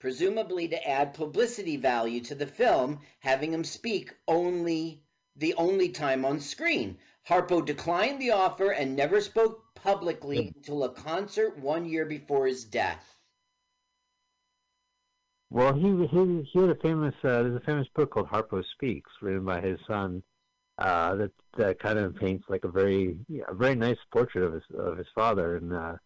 Presumably 0.00 0.66
to 0.68 0.88
add 0.88 1.14
publicity 1.14 1.76
value 1.76 2.20
to 2.22 2.34
the 2.34 2.46
film, 2.46 3.00
having 3.20 3.52
him 3.52 3.64
speak 3.64 4.14
only 4.26 5.02
the 5.36 5.54
only 5.54 5.90
time 5.90 6.24
on 6.24 6.40
screen. 6.40 6.98
Harpo 7.28 7.64
declined 7.64 8.20
the 8.20 8.30
offer 8.30 8.70
and 8.70 8.96
never 8.96 9.20
spoke 9.20 9.74
publicly 9.74 10.52
until 10.56 10.84
a 10.84 10.88
concert 10.88 11.58
one 11.58 11.84
year 11.84 12.04
before 12.06 12.46
his 12.46 12.64
death. 12.64 13.14
Well, 15.50 15.74
he 15.74 16.06
he 16.06 16.42
he 16.50 16.58
had 16.60 16.70
a 16.70 16.74
famous 16.76 17.14
uh, 17.22 17.42
there's 17.42 17.56
a 17.56 17.60
famous 17.60 17.88
book 17.88 18.10
called 18.12 18.28
Harpo 18.28 18.64
Speaks, 18.72 19.10
written 19.20 19.44
by 19.44 19.60
his 19.60 19.78
son, 19.86 20.22
uh, 20.78 21.14
that 21.16 21.32
that 21.56 21.78
kind 21.78 21.98
of 21.98 22.16
paints 22.16 22.44
like 22.48 22.64
a 22.64 22.68
very 22.68 23.18
yeah, 23.28 23.44
a 23.48 23.54
very 23.54 23.74
nice 23.74 23.98
portrait 24.12 24.44
of 24.44 24.54
his 24.54 24.62
of 24.78 24.96
his 24.96 25.08
father, 25.14 25.56
and 25.56 25.72
uh, 25.72 25.96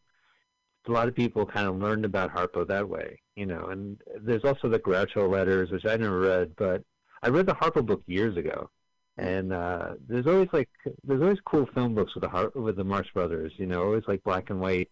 a 0.88 0.90
lot 0.90 1.08
of 1.08 1.14
people 1.14 1.46
kind 1.46 1.68
of 1.68 1.76
learned 1.76 2.04
about 2.04 2.34
Harpo 2.34 2.66
that 2.66 2.88
way, 2.88 3.20
you 3.36 3.46
know. 3.46 3.66
And 3.66 4.00
there's 4.20 4.44
also 4.44 4.68
the 4.68 4.78
Groucho 4.78 5.28
letters, 5.30 5.70
which 5.70 5.86
I 5.86 5.96
never 5.96 6.20
read, 6.20 6.52
but 6.56 6.82
I 7.22 7.28
read 7.28 7.46
the 7.46 7.54
Harpo 7.54 7.84
book 7.84 8.02
years 8.06 8.36
ago. 8.36 8.70
And 9.16 9.52
uh, 9.52 9.94
there's 10.08 10.26
always 10.26 10.48
like 10.52 10.68
there's 11.04 11.22
always 11.22 11.38
cool 11.46 11.66
film 11.74 11.94
books 11.94 12.14
with 12.14 12.22
the 12.22 12.28
Har- 12.28 12.52
with 12.54 12.76
the 12.76 12.84
Marx 12.84 13.08
Brothers, 13.14 13.52
you 13.56 13.66
know, 13.66 13.82
always 13.84 14.02
like 14.08 14.24
black 14.24 14.50
and 14.50 14.60
white 14.60 14.90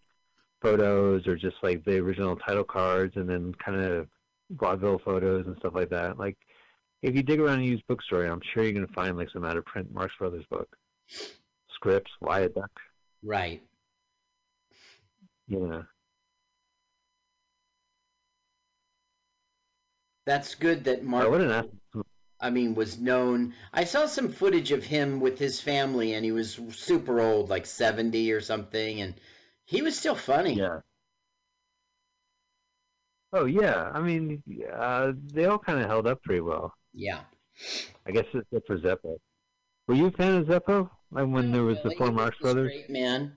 photos 0.61 1.27
or 1.27 1.35
just 1.35 1.57
like 1.61 1.83
the 1.83 1.97
original 1.97 2.37
title 2.37 2.63
cards, 2.63 3.17
and 3.17 3.29
then 3.29 3.53
kind 3.55 3.81
of 3.81 4.07
vaudeville 4.51 5.01
photos 5.03 5.45
and 5.45 5.57
stuff 5.59 5.73
like 5.75 5.89
that. 5.89 6.17
Like, 6.17 6.37
if 7.01 7.13
you 7.15 7.21
dig 7.21 7.41
around 7.41 7.59
a 7.59 7.63
used 7.65 7.85
bookstore, 7.87 8.23
I'm 8.23 8.39
sure 8.53 8.63
you're 8.63 8.71
gonna 8.71 8.87
find 8.95 9.17
like 9.17 9.29
some 9.31 9.43
out 9.43 9.57
of 9.57 9.65
print 9.65 9.93
Marx 9.93 10.13
Brothers 10.17 10.45
book, 10.49 10.73
scripts, 11.75 12.11
Wyatt 12.21 12.55
Duck, 12.55 12.71
Right. 13.23 13.61
you 15.47 15.59
That's 20.25 20.55
good 20.55 20.85
that 20.85 21.03
Mark 21.03 21.29
what 21.29 21.41
an 21.41 21.51
ass! 21.51 21.65
I 22.39 22.49
mean, 22.49 22.75
was 22.75 22.99
known. 22.99 23.53
I 23.73 23.85
saw 23.85 24.05
some 24.05 24.29
footage 24.29 24.71
of 24.71 24.83
him 24.83 25.21
with 25.21 25.39
his 25.39 25.61
family, 25.61 26.13
and 26.13 26.25
he 26.25 26.31
was 26.31 26.59
super 26.71 27.21
old, 27.21 27.49
like 27.49 27.65
70 27.65 28.31
or 28.33 28.41
something, 28.41 29.01
and 29.01 29.13
he 29.65 29.81
was 29.81 29.97
still 29.97 30.15
funny. 30.15 30.55
Yeah. 30.55 30.79
Oh 33.31 33.45
yeah, 33.45 33.89
I 33.93 34.01
mean, 34.01 34.43
uh, 34.75 35.13
they 35.33 35.45
all 35.45 35.57
kind 35.57 35.79
of 35.79 35.87
held 35.87 36.05
up 36.05 36.21
pretty 36.21 36.41
well. 36.41 36.73
Yeah. 36.93 37.21
I 38.05 38.11
guess 38.11 38.25
except 38.33 38.67
for 38.67 38.77
Zeppo. 38.77 39.17
Were 39.87 39.95
you 39.95 40.07
a 40.07 40.11
fan 40.11 40.35
of 40.35 40.47
Zeppo? 40.47 40.89
Like 41.11 41.27
when 41.27 41.51
there 41.51 41.63
was 41.63 41.77
the 41.83 41.91
four 41.91 42.11
Marx 42.11 42.37
Brothers? 42.39 42.71
Straight 42.71 42.89
man. 42.89 43.33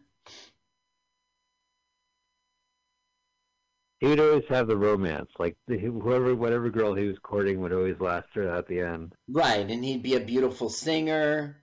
He 4.01 4.07
would 4.09 4.21
always 4.21 4.45
have 4.49 4.67
the 4.67 4.77
romance. 4.77 5.31
Like 5.39 5.57
the, 5.67 5.79
whoever, 5.79 6.35
whatever 6.35 6.69
girl 6.71 6.95
he 6.95 7.07
was 7.07 7.19
courting 7.23 7.61
would 7.61 7.73
always 7.73 7.99
last 8.01 8.29
her 8.35 8.49
at 8.49 8.67
the 8.69 8.81
end. 8.81 9.15
Right, 9.29 9.69
and 9.69 9.85
he'd 9.85 10.03
be 10.03 10.15
a 10.15 10.21
beautiful 10.21 10.69
singer. 10.69 11.57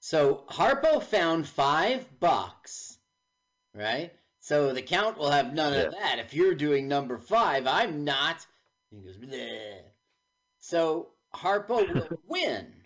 So 0.00 0.44
Harpo 0.50 1.02
found 1.02 1.48
five 1.48 2.20
bucks, 2.20 2.98
right? 3.74 4.12
So 4.40 4.74
the 4.74 4.82
count 4.82 5.16
will 5.16 5.30
have 5.30 5.54
none 5.54 5.72
of 5.72 5.92
Yeah. 5.92 5.98
that. 5.98 6.18
If 6.18 6.34
you're 6.34 6.54
doing 6.54 6.86
number 6.86 7.16
five, 7.16 7.66
I'm 7.66 8.04
not. 8.04 8.46
He 8.90 9.00
goes, 9.00 9.16
Bleh. 9.16 9.80
So 10.60 11.14
Harpo 11.34 11.88
will 11.94 12.20
win. 12.26 12.84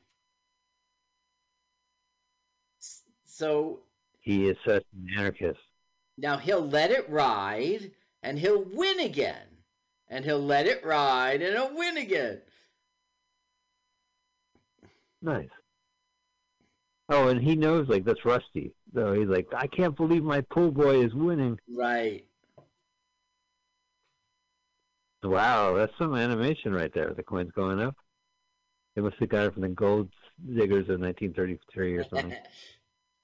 So 3.26 3.80
He 4.28 4.46
is 4.46 4.58
such 4.62 4.84
an 4.92 5.08
anarchist. 5.16 5.58
now 6.18 6.36
he'll 6.36 6.68
let 6.68 6.90
it 6.90 7.08
ride 7.08 7.92
and 8.22 8.38
he'll 8.38 8.62
win 8.74 9.00
again. 9.00 9.46
And 10.08 10.22
he'll 10.22 10.44
let 10.44 10.66
it 10.66 10.84
ride 10.84 11.40
and 11.40 11.54
he'll 11.56 11.74
win 11.74 11.96
again. 11.96 12.42
Nice. 15.22 15.48
Oh, 17.08 17.28
and 17.28 17.40
he 17.40 17.56
knows 17.56 17.88
like 17.88 18.04
that's 18.04 18.26
Rusty. 18.26 18.74
So 18.92 19.14
he's 19.14 19.28
like, 19.28 19.46
I 19.56 19.66
can't 19.66 19.96
believe 19.96 20.22
my 20.22 20.42
pool 20.42 20.72
boy 20.72 21.02
is 21.02 21.14
winning. 21.14 21.58
Right. 21.74 22.26
Wow, 25.22 25.72
that's 25.72 25.96
some 25.96 26.14
animation 26.14 26.74
right 26.74 26.92
there. 26.92 27.14
The 27.14 27.22
coins 27.22 27.50
going 27.56 27.80
up. 27.80 27.96
They 28.94 29.00
must 29.00 29.16
have 29.20 29.30
got 29.30 29.46
it 29.46 29.54
from 29.54 29.62
the 29.62 29.68
gold 29.68 30.10
diggers 30.54 30.90
of 30.90 31.00
1933 31.00 31.96
or 31.96 32.04
something. 32.10 32.36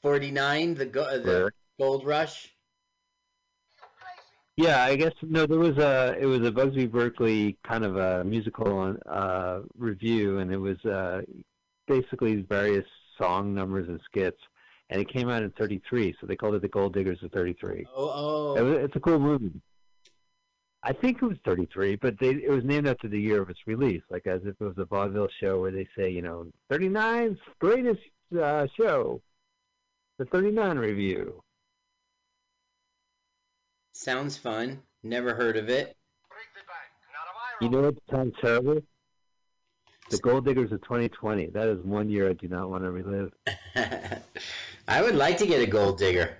49, 0.05 0.75
the, 0.75 0.85
go- 0.85 1.19
the 1.19 1.51
gold 1.79 2.05
rush. 2.05 2.55
Yeah, 4.59 4.85
I 4.85 4.97
guess 4.97 5.15
no. 5.23 5.47
There 5.47 5.59
was 5.59 5.79
a 5.79 6.15
it 6.21 6.27
was 6.27 6.47
a 6.47 6.53
Busby 6.53 6.87
Berkeley 6.87 7.57
kind 7.67 7.85
of 7.85 7.97
a 7.97 8.23
musical 8.23 8.95
uh, 9.07 9.61
review, 9.77 10.39
and 10.39 10.53
it 10.53 10.59
was 10.59 10.77
uh, 10.85 11.23
basically 11.89 12.43
various 12.43 12.85
song 13.19 13.53
numbers 13.55 13.89
and 13.89 13.99
skits, 14.05 14.39
and 14.91 15.01
it 15.01 15.09
came 15.09 15.29
out 15.29 15.43
in 15.43 15.51
'33, 15.53 16.15
so 16.21 16.27
they 16.27 16.37
called 16.37 16.55
it 16.55 16.63
the 16.63 16.69
Gold 16.69 16.93
Diggers 16.95 17.21
of 17.23 17.33
'33. 17.33 17.87
Oh, 17.97 18.55
It 18.55 18.61
oh. 18.61 18.65
was, 18.65 18.85
it's 18.85 18.95
a 18.97 19.01
cool 19.01 19.19
movie. 19.19 19.51
I 20.85 20.93
think 20.93 21.23
it 21.23 21.27
was 21.27 21.39
33, 21.47 21.97
but 21.97 22.21
they 22.21 22.29
it 22.29 22.51
was 22.51 22.63
named 22.63 22.87
after 22.87 23.09
the 23.09 23.19
year 23.19 23.41
of 23.43 23.49
its 23.49 23.61
release, 23.67 24.03
like 24.11 24.27
as 24.27 24.43
if 24.43 24.55
it 24.61 24.65
was 24.65 24.77
a 24.77 24.85
vaudeville 24.85 25.29
show 25.41 25.61
where 25.63 25.73
they 25.73 25.89
say, 25.97 26.11
you 26.11 26.21
know, 26.21 26.47
39's 26.71 27.41
greatest 27.59 28.03
uh, 28.41 28.67
show, 28.79 29.21
the 30.19 30.25
39 30.27 30.79
review. 30.79 31.43
Sounds 33.93 34.37
fun. 34.37 34.83
Never 35.03 35.35
heard 35.35 35.57
of 35.57 35.69
it. 35.69 35.97
Break 36.29 36.47
the 36.55 36.63
bank. 36.67 36.91
Not 37.13 37.27
a 37.29 37.35
viral. 37.39 37.63
You 37.63 37.71
know 37.71 37.83
what 37.83 37.95
sounds 38.11 38.35
terrible? 38.41 38.83
The 40.11 40.19
Gold 40.19 40.45
Diggers 40.45 40.71
of 40.73 40.83
2020. 40.83 41.47
That 41.47 41.69
is 41.69 41.83
one 41.83 42.09
year 42.11 42.29
I 42.29 42.35
do 42.35 42.49
not 42.49 42.69
want 42.69 42.85
to 42.85 42.91
relive. 42.91 43.33
I 44.89 45.03
would 45.03 45.15
like 45.15 45.39
to 45.39 45.47
get 45.47 45.63
a 45.63 45.67
gold 45.67 45.99
digger. 45.99 46.37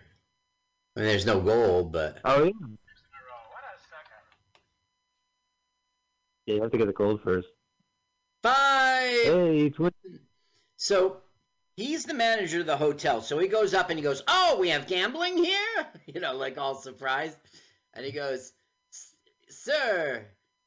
I 0.97 1.01
mean, 1.01 1.09
there's 1.09 1.27
no 1.27 1.41
gold, 1.41 1.91
but 1.91 2.19
Oh 2.25 2.45
yeah. 2.45 2.51
What 2.51 2.53
a 2.53 3.79
sucker. 3.89 4.21
Yeah, 6.47 6.55
you 6.57 6.63
have 6.63 6.71
to 6.73 6.79
get 6.79 6.87
the 6.87 6.93
gold 6.93 7.23
first. 7.23 7.49
Five. 8.43 9.11
Hey. 9.11 9.73
So 10.77 11.23
he's 11.77 12.05
the 12.05 12.15
manager 12.15 12.61
of 12.61 12.67
the 12.67 12.77
hotel. 12.77 13.21
So 13.23 13.39
he 13.39 13.49
goes 13.49 13.75
up 13.75 13.91
and 13.91 13.99
he 13.99 14.03
goes, 14.03 14.23
"Oh, 14.27 14.59
we 14.59 14.71
have 14.71 14.87
gambling 14.87 15.37
here," 15.37 15.87
you 16.07 16.21
know, 16.21 16.35
like 16.35 16.59
all 16.59 16.75
surprised. 16.75 17.37
And 17.93 18.05
he 18.05 18.13
goes, 18.13 18.53
"Sir, 19.49 20.27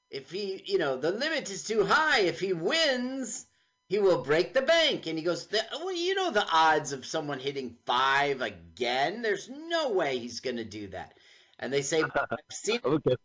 if 0.09 0.31
he, 0.31 0.63
you 0.65 0.77
know, 0.77 0.97
the 0.97 1.11
limit 1.11 1.49
is 1.49 1.63
too 1.63 1.83
high. 1.85 2.21
If 2.21 2.39
he 2.39 2.53
wins, 2.53 3.45
he 3.87 3.99
will 3.99 4.23
break 4.23 4.53
the 4.53 4.61
bank." 4.61 5.07
And 5.07 5.17
he 5.17 5.23
goes, 5.23 5.47
"The- 5.47 5.65
"Well, 5.71 5.93
you 5.93 6.15
know 6.15 6.31
the 6.31 6.47
odds 6.47 6.91
of 6.91 7.05
someone 7.05 7.39
hitting 7.39 7.77
five 7.85 8.41
again. 8.41 9.21
There's 9.21 9.49
no 9.49 9.91
way 9.91 10.17
he's 10.17 10.39
going 10.39 10.57
to 10.57 10.65
do 10.65 10.87
that." 10.87 11.17
And 11.59 11.71
they 11.73 11.81
say, 11.81 12.03
"I've 12.03 12.39
seen 12.51 12.79
Okay. 12.85 13.15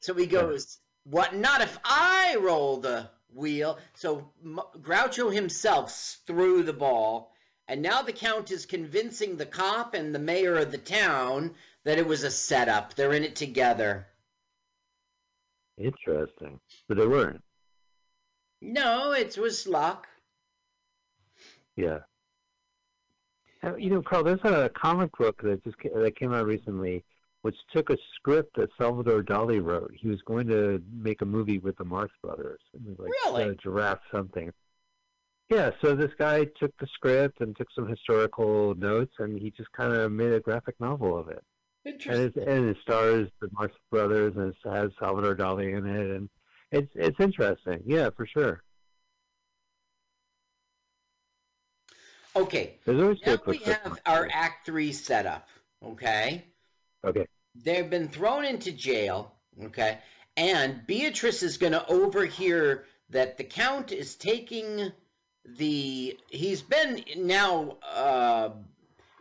so 0.00 0.14
he 0.14 0.26
goes, 0.26 0.78
"What? 1.04 1.34
Not 1.34 1.62
if 1.62 1.78
I 1.84 2.36
roll 2.40 2.78
the 2.78 3.10
wheel." 3.34 3.78
So 3.94 4.30
M- 4.44 4.60
Groucho 4.80 5.32
himself 5.32 6.20
threw 6.26 6.62
the 6.62 6.72
ball, 6.72 7.32
and 7.68 7.82
now 7.82 8.02
the 8.02 8.12
count 8.12 8.50
is 8.50 8.66
convincing 8.66 9.36
the 9.36 9.46
cop 9.46 9.94
and 9.94 10.14
the 10.14 10.18
mayor 10.18 10.56
of 10.58 10.72
the 10.72 10.78
town 10.78 11.54
that 11.84 11.98
it 11.98 12.06
was 12.06 12.22
a 12.22 12.30
setup. 12.30 12.94
They're 12.94 13.12
in 13.12 13.24
it 13.24 13.36
together. 13.36 14.06
Interesting. 15.78 16.60
But 16.88 16.98
they 16.98 17.06
weren't. 17.06 17.42
No, 18.60 19.12
it 19.12 19.36
was 19.36 19.66
luck. 19.66 20.06
Yeah. 21.76 22.00
Uh, 23.64 23.76
You 23.76 23.90
know, 23.90 24.02
Carl, 24.02 24.24
there's 24.24 24.44
a 24.44 24.70
comic 24.74 25.10
book 25.16 25.40
that 25.42 25.64
just 25.64 25.76
that 25.82 26.16
came 26.16 26.32
out 26.32 26.46
recently, 26.46 27.04
which 27.42 27.56
took 27.72 27.90
a 27.90 27.96
script 28.14 28.56
that 28.56 28.70
Salvador 28.78 29.22
Dali 29.22 29.62
wrote. 29.62 29.92
He 29.94 30.08
was 30.08 30.22
going 30.22 30.46
to 30.48 30.82
make 30.92 31.22
a 31.22 31.26
movie 31.26 31.58
with 31.58 31.76
the 31.76 31.84
Marx 31.84 32.12
Brothers. 32.22 32.60
It 32.72 32.80
was 32.84 32.98
like 32.98 33.10
Really? 33.24 33.50
uh, 33.50 33.54
giraffe 33.62 34.00
something. 34.10 34.52
Yeah. 35.50 35.70
So 35.82 35.94
this 35.94 36.12
guy 36.18 36.44
took 36.58 36.76
the 36.78 36.86
script 36.94 37.40
and 37.40 37.56
took 37.56 37.68
some 37.74 37.88
historical 37.88 38.74
notes, 38.76 39.14
and 39.18 39.38
he 39.38 39.50
just 39.50 39.70
kind 39.72 39.92
of 39.92 40.10
made 40.12 40.32
a 40.32 40.40
graphic 40.40 40.76
novel 40.80 41.18
of 41.18 41.28
it. 41.28 41.42
And 41.84 42.00
it, 42.00 42.36
and 42.36 42.68
it 42.70 42.76
stars 42.80 43.28
the 43.40 43.48
Marx 43.52 43.74
Brothers, 43.90 44.34
and 44.36 44.50
it 44.54 44.56
has 44.70 44.92
Salvador 45.00 45.34
Dali 45.34 45.76
in 45.76 45.84
it, 45.84 46.10
and 46.16 46.28
it's 46.70 46.92
it's 46.94 47.18
interesting. 47.18 47.82
Yeah, 47.84 48.10
for 48.16 48.24
sure. 48.24 48.62
Okay, 52.34 52.76
now 52.86 53.14
we 53.46 53.58
have 53.58 54.00
our. 54.06 54.28
Act 54.32 54.64
Three 54.64 54.92
setup. 54.92 55.48
Okay. 55.84 56.44
Okay. 57.04 57.26
they've 57.54 57.90
been 57.90 58.08
thrown 58.08 58.44
into 58.44 58.72
jail 58.72 59.34
okay? 59.64 59.98
And 60.36 60.86
beatrice 60.86 61.42
is 61.42 61.58
going 61.58 61.74
to 61.74 61.86
overhear 61.86 62.86
that 63.10 63.36
the 63.36 63.44
count 63.44 63.92
is 63.92 64.14
taking 64.14 64.92
the 65.44 66.16
he's 66.28 66.62
been 66.62 67.04
now 67.16 67.76
uh 67.94 68.50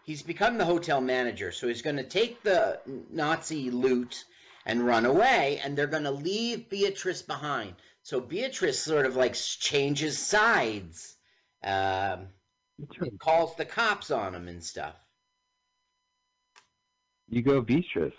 he's 0.03 0.21
become 0.21 0.59
the 0.59 0.65
hotel 0.65 1.01
manager 1.01 1.51
so 1.51 1.67
he's 1.67 1.82
going 1.82 1.97
to 1.97 2.03
take 2.03 2.43
the 2.43 2.79
nazi 3.09 3.71
loot 3.71 4.23
and 4.67 4.86
run 4.86 5.05
away 5.05 5.59
and 5.63 5.75
they're 5.75 5.88
going 5.88 6.03
to 6.03 6.11
leave 6.11 6.69
beatrice 6.69 7.23
behind. 7.23 7.73
So 8.03 8.19
beatrice 8.19 8.79
sort 8.79 9.05
of 9.05 9.15
like 9.15 9.34
changes 9.34 10.17
sides 10.17 11.15
um 11.63 12.27
calls 13.19 13.55
the 13.55 13.65
cops 13.65 14.09
on 14.09 14.34
him 14.34 14.47
and 14.47 14.63
stuff 14.63 14.95
You 17.32 17.41
go 17.41 17.61
Beatrice. 17.61 18.13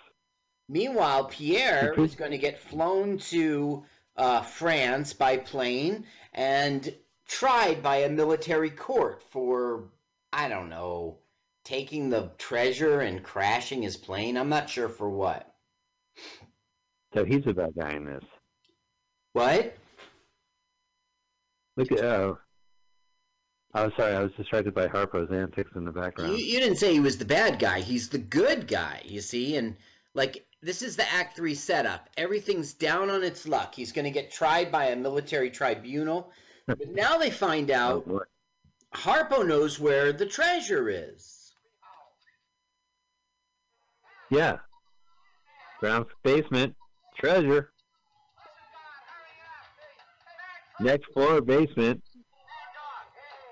Meanwhile, 0.67 1.25
Pierre 1.25 1.93
is 1.93 2.15
going 2.15 2.31
to 2.31 2.37
get 2.39 2.59
flown 2.59 3.19
to 3.29 3.85
uh, 4.17 4.41
France 4.41 5.13
by 5.13 5.37
plane 5.37 6.05
and 6.33 6.93
tried 7.27 7.83
by 7.83 7.97
a 7.97 8.09
military 8.09 8.71
court 8.71 9.21
for, 9.21 9.83
I 10.31 10.49
don't 10.49 10.69
know, 10.69 11.19
taking 11.63 12.09
the 12.09 12.31
treasure 12.39 13.01
and 13.01 13.23
crashing 13.23 13.83
his 13.83 13.97
plane. 13.97 14.35
I'm 14.35 14.49
not 14.49 14.67
sure 14.67 14.89
for 14.89 15.09
what. 15.09 15.53
So 17.13 17.23
he's 17.23 17.45
a 17.45 17.53
bad 17.53 17.73
guy 17.77 17.91
in 17.91 18.05
this. 18.05 18.23
What? 19.33 19.77
Look 21.77 21.91
at 21.91 22.03
oh. 22.03 22.39
Oh, 23.75 23.89
sorry, 23.97 24.13
I 24.13 24.19
was 24.21 24.31
distracted 24.33 24.73
by 24.75 24.87
Harpo's 24.87 25.31
antics 25.31 25.71
in 25.75 25.83
the 25.83 25.91
background. 25.91 26.37
you 26.37 26.59
didn't 26.59 26.77
say 26.77 26.93
he 26.93 26.99
was 26.99 27.17
the 27.17 27.25
bad 27.25 27.57
guy. 27.57 27.79
He's 27.79 28.07
the 28.09 28.19
good 28.19 28.67
guy, 28.67 29.01
you 29.03 29.19
see? 29.19 29.57
And, 29.57 29.75
like, 30.13 30.45
this 30.61 30.83
is 30.83 30.95
the 30.95 31.11
Act 31.11 31.35
3 31.35 31.55
setup. 31.55 32.07
Everything's 32.15 32.73
down 32.73 33.09
on 33.09 33.23
its 33.23 33.47
luck. 33.47 33.73
He's 33.73 33.91
going 33.91 34.05
to 34.05 34.11
get 34.11 34.31
tried 34.31 34.71
by 34.71 34.85
a 34.87 34.95
military 34.95 35.49
tribunal. 35.49 36.31
But 36.65 36.91
now 36.91 37.17
they 37.17 37.29
find 37.29 37.69
Oh, 37.71 37.75
out 37.75 38.07
boy. 38.07 38.21
Harpo 38.93 39.45
knows 39.45 39.81
where 39.81 40.13
the 40.13 40.25
treasure 40.25 40.87
is. 40.87 41.51
Yeah. 44.29 44.59
Ground 45.81 46.05
basement. 46.23 46.73
Treasure. 47.19 47.71
Next 50.79 51.11
floor 51.11 51.41
basement. 51.41 52.01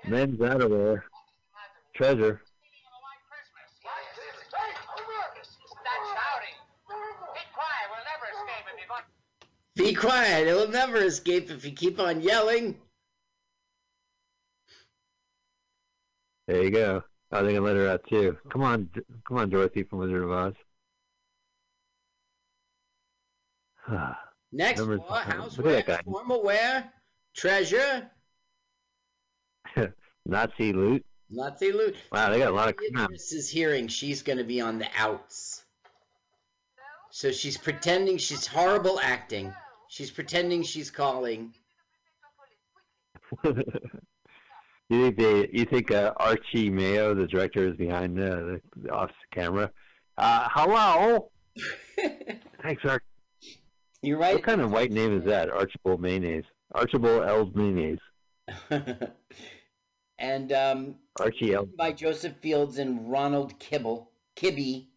Men's 0.08 0.38
outerwear. 0.38 1.02
Treasure. 1.94 2.40
Be 7.34 7.40
quiet. 7.54 7.88
We'll 7.90 8.04
never 8.04 8.26
escape 8.34 8.68
if 8.68 8.80
you 8.80 8.86
go. 8.88 8.94
Be 9.84 9.94
quiet. 9.94 10.48
It'll 10.48 10.68
never 10.68 10.96
escape 10.96 11.50
if 11.50 11.64
you 11.64 11.72
keep 11.72 11.98
on 12.00 12.20
yelling. 12.20 12.76
There 16.48 16.62
you 16.62 16.70
go. 16.70 17.02
Oh, 17.30 17.44
they 17.44 17.54
can 17.54 17.64
let 17.64 17.76
her 17.76 17.88
out 17.88 18.04
too. 18.08 18.36
Come 18.50 18.62
on, 18.62 18.90
come 19.26 19.38
on, 19.38 19.48
Dorothy 19.48 19.84
from 19.84 20.00
Wizard 20.00 20.22
of 20.22 20.30
Oz. 20.30 20.54
Next 24.52 24.80
Number- 24.80 24.98
floor, 24.98 25.20
houseware, 25.20 26.04
formal 26.04 26.42
wear, 26.42 26.92
treasure, 27.34 28.10
Nazi 30.26 30.72
loot. 30.72 31.04
Nazi 31.30 31.72
loot. 31.72 31.96
Wow, 32.12 32.30
they 32.30 32.38
got 32.38 32.50
a 32.50 32.54
lot 32.54 32.68
of 32.68 32.76
crap. 32.76 33.10
Is 33.12 33.48
hearing 33.48 33.88
she's 33.88 34.22
going 34.22 34.38
to 34.38 34.44
be 34.44 34.60
on 34.60 34.78
the 34.78 34.88
outs. 34.96 35.64
So 37.10 37.30
she's 37.30 37.58
pretending 37.58 38.16
she's 38.18 38.46
horrible 38.46 38.98
acting. 39.00 39.52
She's 39.88 40.10
pretending 40.10 40.62
she's 40.62 40.90
calling. 40.90 41.52
you 43.44 43.54
think 44.88 45.16
they? 45.16 45.48
You 45.52 45.64
think 45.64 45.90
uh, 45.90 46.12
Archie 46.16 46.70
Mayo, 46.70 47.14
the 47.14 47.26
director, 47.26 47.68
is 47.68 47.76
behind 47.76 48.18
uh, 48.18 48.36
the, 48.36 48.60
the 48.76 48.90
off 48.90 49.10
camera? 49.32 49.70
Uh, 50.16 50.48
hello. 50.50 51.30
Thanks, 52.62 52.82
Archie. 52.84 53.04
You're 54.02 54.18
right. 54.18 54.34
What 54.34 54.44
kind 54.44 54.60
of 54.60 54.72
white 54.72 54.90
name 54.90 55.16
is 55.18 55.24
that? 55.26 55.50
Archibald 55.50 56.00
Mayonnaise. 56.00 56.44
Archibald 56.74 57.24
L. 57.28 57.50
Mayonnaise. 57.54 57.98
and 60.18 60.52
um, 60.52 60.94
Archie 61.20 61.54
L. 61.54 61.66
by 61.76 61.92
Joseph 61.92 62.36
Fields 62.40 62.78
and 62.78 63.10
Ronald 63.10 63.58
Kibble, 63.58 64.10
Kibbee. 64.36 64.88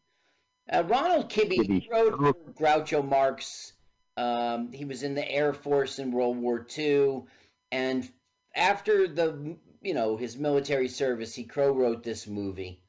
Uh, 0.71 0.83
Ronald 0.85 1.29
Kibbee, 1.29 1.59
Kibbee. 1.59 1.89
wrote 1.91 2.17
for 2.17 2.33
Groucho 2.53 3.07
Marx. 3.07 3.73
Um, 4.17 4.71
he 4.71 4.85
was 4.85 5.03
in 5.03 5.15
the 5.15 5.29
Air 5.29 5.53
Force 5.53 5.99
in 5.99 6.11
World 6.11 6.37
War 6.37 6.65
II, 6.77 7.23
and 7.71 8.09
after 8.55 9.07
the 9.07 9.57
you 9.81 9.93
know 9.93 10.15
his 10.17 10.37
military 10.37 10.87
service, 10.87 11.35
he 11.35 11.43
co-wrote 11.43 12.03
this 12.03 12.25
movie. 12.25 12.81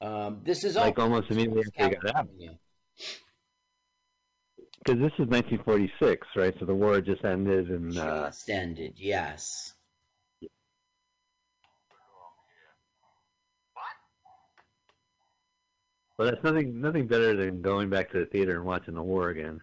Um, 0.00 0.40
this 0.44 0.64
is 0.64 0.76
Like 0.76 0.98
almost 0.98 1.30
immediately 1.30 1.64
after 1.78 1.88
he 1.88 1.94
got 1.96 2.16
out. 2.16 2.28
Because 4.78 4.98
this 4.98 5.12
is 5.18 5.28
1946, 5.28 6.26
right? 6.36 6.54
So 6.58 6.64
the 6.64 6.74
war 6.74 7.00
just 7.02 7.22
ended, 7.22 7.68
and 7.68 7.98
uh, 7.98 8.28
Just 8.28 8.48
ended, 8.48 8.94
yes. 8.96 9.74
Well, 16.20 16.30
that's 16.30 16.44
nothing. 16.44 16.82
Nothing 16.82 17.06
better 17.06 17.34
than 17.34 17.62
going 17.62 17.88
back 17.88 18.10
to 18.10 18.18
the 18.18 18.26
theater 18.26 18.56
and 18.56 18.66
watching 18.66 18.94
the 18.94 19.02
war 19.02 19.30
again. 19.30 19.62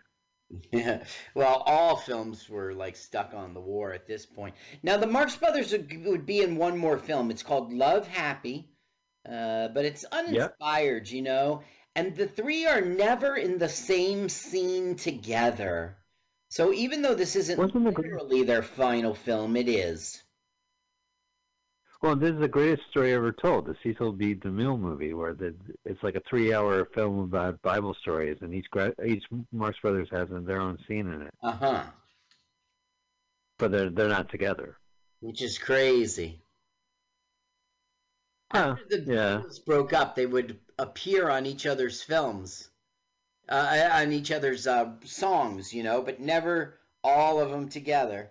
Yeah. 0.72 1.04
Well, 1.36 1.62
all 1.68 1.98
films 1.98 2.50
were 2.50 2.74
like 2.74 2.96
stuck 2.96 3.36
on 3.36 3.54
the 3.54 3.60
war 3.60 3.94
at 3.94 4.08
this 4.08 4.26
point. 4.26 4.56
Now, 4.82 4.98
the 4.98 5.06
Marx 5.06 5.36
Brothers 5.36 5.72
would, 5.72 6.06
would 6.06 6.26
be 6.26 6.42
in 6.42 6.56
one 6.56 6.76
more 6.76 6.98
film. 6.98 7.30
It's 7.30 7.44
called 7.44 7.72
Love 7.72 8.08
Happy, 8.08 8.70
uh, 9.30 9.68
but 9.68 9.86
it's 9.86 10.04
uninspired, 10.06 11.10
you 11.10 11.22
know. 11.22 11.62
And 11.96 12.16
the 12.16 12.28
three 12.28 12.66
are 12.66 12.82
never 12.82 13.36
in 13.36 13.60
the 13.60 13.70
same 13.70 14.28
scene 14.28 14.96
together. 14.96 15.98
So 16.50 16.74
even 16.74 17.04
though 17.04 17.16
this 17.16 17.36
isn't 17.36 17.60
Wasn't 17.60 17.84
literally 17.84 18.44
their 18.44 18.64
final 18.64 19.14
film, 19.14 19.58
it 19.58 19.70
is. 19.70 20.24
Well, 22.02 22.16
this 22.16 22.32
is 22.34 22.40
the 22.40 22.48
greatest 22.48 22.88
story 22.92 23.14
ever 23.14 23.32
told, 23.32 23.66
the 23.66 23.76
Cecil 23.82 24.14
B. 24.14 24.36
DeMille 24.36 24.80
movie, 24.80 25.14
where 25.14 25.34
the, 25.34 25.56
it's 25.86 26.04
like 26.04 26.16
a 26.16 26.22
three-hour 26.30 26.86
film 26.94 27.20
about 27.20 27.62
Bible 27.64 27.96
stories, 27.96 28.38
and 28.42 28.54
each 28.54 28.68
each 29.06 29.24
Marx 29.52 29.80
Brothers 29.82 30.08
has 30.12 30.28
their 30.30 30.62
own 30.62 30.78
scene 30.88 31.08
in 31.12 31.24
it. 31.24 31.34
Uh 31.42 31.52
huh. 31.52 31.84
but 33.58 33.72
they're 33.72 33.90
they're 33.90 34.10
not 34.10 34.30
together. 34.30 34.78
which 35.22 35.42
is 35.42 35.58
crazy. 35.58 36.42
Huh, 38.52 38.76
After 38.80 38.86
the 38.90 39.14
yeah. 39.14 39.42
Beatles 39.42 39.66
broke 39.66 39.94
up, 39.94 40.16
they 40.16 40.26
would 40.26 40.60
appear 40.78 41.30
on 41.30 41.46
each 41.46 41.66
other's 41.66 42.02
films, 42.04 42.70
uh, 43.50 43.90
on 43.92 44.12
each 44.14 44.32
other's 44.32 44.68
uh, 44.68 44.92
songs, 45.04 45.74
you 45.74 45.84
know, 45.84 46.02
but 46.02 46.20
never 46.20 46.80
all 47.04 47.42
of 47.42 47.50
them 47.50 47.70
together. 47.70 48.30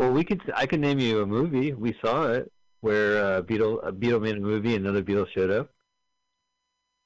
Well, 0.00 0.12
we 0.12 0.24
could. 0.24 0.40
I 0.56 0.64
could 0.64 0.80
name 0.80 0.98
you 0.98 1.20
a 1.20 1.26
movie. 1.26 1.74
We 1.74 1.94
saw 2.02 2.28
it 2.28 2.50
where 2.80 3.22
uh, 3.22 3.42
Beatle 3.42 3.86
a 3.86 3.92
Beetle 3.92 4.20
made 4.20 4.38
a 4.38 4.40
movie, 4.40 4.74
another 4.74 5.02
Beetle 5.02 5.26
showed 5.34 5.50
up. 5.50 5.68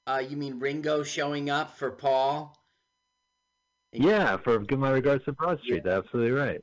Uh, 0.07 0.23
you 0.29 0.37
mean 0.37 0.61
Ringo 0.61 1.03
showing 1.03 1.51
up 1.51 1.77
for 1.77 1.91
Paul? 1.91 2.57
Yeah, 3.91 4.37
for 4.37 4.61
Give 4.61 4.79
My 4.79 4.91
Regards 4.91 5.25
to 5.25 5.33
Broad 5.33 5.59
Street. 5.63 5.85
Absolutely 5.85 6.31
right. 6.31 6.61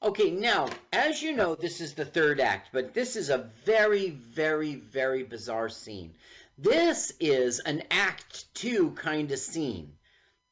Okay, 0.00 0.30
now, 0.30 0.68
as 0.92 1.20
you 1.20 1.32
know, 1.32 1.56
this 1.56 1.80
is 1.80 1.94
the 1.94 2.04
third 2.04 2.38
act, 2.38 2.68
but 2.72 2.94
this 2.94 3.16
is 3.16 3.30
a 3.30 3.50
very, 3.64 4.10
very, 4.10 4.76
very 4.76 5.24
bizarre 5.24 5.70
scene. 5.70 6.14
This 6.56 7.12
is 7.18 7.58
an 7.58 7.82
act 7.90 8.54
two 8.54 8.92
kind 8.92 9.32
of 9.32 9.40
scene. 9.40 9.90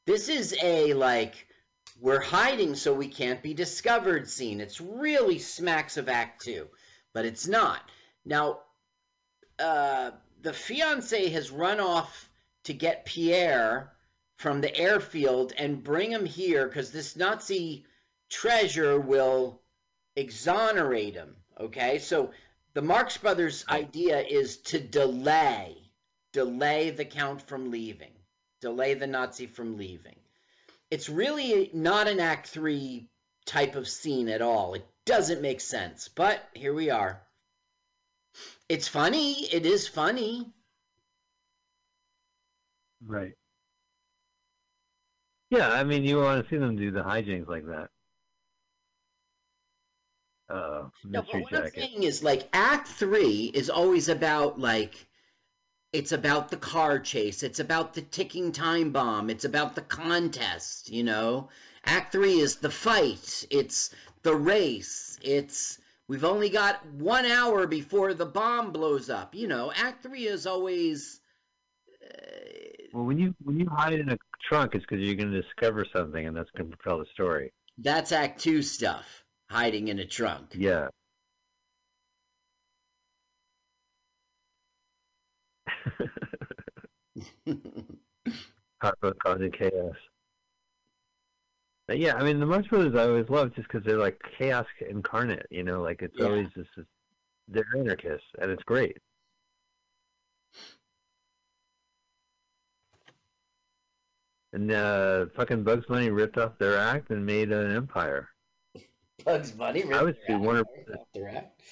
This 0.04 0.28
is 0.28 0.56
a, 0.60 0.94
like, 0.94 1.46
we're 2.00 2.20
hiding 2.20 2.74
so 2.74 2.94
we 2.94 3.08
can't 3.08 3.42
be 3.42 3.54
discovered 3.54 4.28
scene. 4.28 4.60
It's 4.60 4.80
really 4.80 5.38
smacks 5.38 5.96
of 5.96 6.08
act 6.08 6.44
two, 6.44 6.68
but 7.12 7.24
it's 7.24 7.46
not. 7.46 7.80
Now, 8.24 8.60
uh, 9.58 10.12
the 10.42 10.52
fiance 10.52 11.28
has 11.30 11.50
run 11.50 11.80
off 11.80 12.30
to 12.64 12.72
get 12.72 13.04
Pierre 13.04 13.92
from 14.36 14.60
the 14.60 14.76
airfield 14.76 15.52
and 15.58 15.82
bring 15.82 16.12
him 16.12 16.24
here 16.24 16.68
because 16.68 16.92
this 16.92 17.16
Nazi 17.16 17.84
treasure 18.28 19.00
will 19.00 19.60
exonerate 20.14 21.14
him. 21.14 21.34
Okay, 21.58 21.98
so 21.98 22.30
the 22.74 22.82
Marx 22.82 23.16
Brothers 23.16 23.64
idea 23.68 24.20
is 24.20 24.58
to 24.58 24.78
delay, 24.78 25.76
delay 26.32 26.90
the 26.90 27.04
Count 27.04 27.42
from 27.42 27.72
leaving, 27.72 28.12
delay 28.60 28.94
the 28.94 29.08
Nazi 29.08 29.46
from 29.46 29.76
leaving. 29.76 30.14
It's 30.90 31.08
really 31.08 31.70
not 31.74 32.08
an 32.08 32.20
Act 32.20 32.48
Three 32.48 33.08
type 33.46 33.76
of 33.76 33.88
scene 33.88 34.28
at 34.28 34.42
all. 34.42 34.74
It 34.74 34.86
doesn't 35.04 35.42
make 35.42 35.60
sense, 35.60 36.08
but 36.08 36.42
here 36.54 36.74
we 36.74 36.90
are. 36.90 37.22
It's 38.68 38.88
funny. 38.88 39.32
It 39.52 39.66
is 39.66 39.88
funny. 39.88 40.52
Right. 43.04 43.32
Yeah, 45.50 45.70
I 45.70 45.84
mean, 45.84 46.04
you 46.04 46.18
want 46.18 46.42
to 46.44 46.50
see 46.50 46.58
them 46.58 46.76
do 46.76 46.90
the 46.90 47.02
hijinks 47.02 47.48
like 47.48 47.64
that. 47.66 47.88
Uh, 50.50 50.88
No, 51.04 51.22
what 51.22 51.54
I'm 51.54 51.70
saying 51.70 52.02
is 52.02 52.22
like 52.22 52.48
Act 52.52 52.88
Three 52.88 53.50
is 53.52 53.68
always 53.68 54.08
about 54.08 54.58
like 54.58 55.07
it's 55.92 56.12
about 56.12 56.50
the 56.50 56.56
car 56.56 56.98
chase, 56.98 57.42
it's 57.42 57.60
about 57.60 57.94
the 57.94 58.02
ticking 58.02 58.52
time 58.52 58.90
bomb, 58.90 59.30
it's 59.30 59.44
about 59.44 59.74
the 59.74 59.82
contest, 59.82 60.90
you 60.90 61.02
know. 61.02 61.48
Act 61.84 62.12
Three 62.12 62.40
is 62.40 62.56
the 62.56 62.70
fight, 62.70 63.46
it's 63.50 63.94
the 64.22 64.34
race, 64.34 65.18
it's 65.22 65.78
we've 66.06 66.24
only 66.24 66.50
got 66.50 66.84
one 66.86 67.24
hour 67.24 67.66
before 67.66 68.12
the 68.14 68.26
bomb 68.26 68.72
blows 68.72 69.08
up, 69.08 69.34
you 69.34 69.48
know. 69.48 69.72
Act 69.74 70.02
Three 70.02 70.26
is 70.26 70.46
always 70.46 71.20
uh, 72.04 72.08
Well, 72.92 73.04
when 73.04 73.18
you 73.18 73.34
when 73.42 73.58
you 73.58 73.68
hide 73.70 73.94
in 73.94 74.10
a 74.10 74.18
trunk, 74.48 74.74
it's 74.74 74.84
because 74.84 75.04
you're 75.04 75.16
going 75.16 75.32
to 75.32 75.42
discover 75.42 75.86
something, 75.94 76.26
and 76.26 76.36
that's 76.36 76.50
going 76.56 76.70
to 76.70 76.76
propel 76.76 76.98
the 76.98 77.06
story. 77.14 77.52
that's 77.78 78.12
Act 78.12 78.40
Two 78.40 78.60
stuff, 78.62 79.24
hiding 79.48 79.88
in 79.88 79.98
a 79.98 80.04
trunk. 80.06 80.54
Yeah. 80.54 80.88
Harpo 88.82 89.12
causing 89.18 89.50
chaos. 89.52 89.96
But 91.86 91.98
yeah, 91.98 92.16
I 92.16 92.22
mean, 92.22 92.38
the 92.38 92.46
Marx 92.46 92.68
Brothers 92.68 92.94
I 92.94 93.08
always 93.08 93.28
loved 93.30 93.56
just 93.56 93.66
because 93.68 93.84
they're 93.84 93.98
like 93.98 94.20
chaos 94.38 94.66
incarnate. 94.88 95.46
You 95.50 95.64
know, 95.64 95.82
like 95.82 96.02
it's 96.02 96.14
Yeah. 96.18 96.26
always 96.26 96.48
just 96.54 96.68
this, 96.76 96.86
they're 97.48 97.64
anarchists, 97.76 98.26
and 98.40 98.50
it's 98.50 98.62
great. 98.64 98.98
And 104.52 104.70
uh, 104.70 105.26
fucking 105.36 105.62
Bugs 105.64 105.86
Bunny 105.86 106.10
ripped 106.10 106.38
off 106.38 106.58
their 106.58 106.78
act 106.78 107.10
and 107.10 107.24
made 107.24 107.52
an 107.52 107.74
empire. 107.74 108.28
Bugs 109.24 109.50
Bunny. 109.52 109.82
I 109.92 110.02
would 110.02 110.16
ripped 110.16 110.26
their 110.26 110.38
Warner 110.38 110.60
act 110.60 110.90
off 110.90 111.06
their 111.14 111.28
act. 111.28 111.62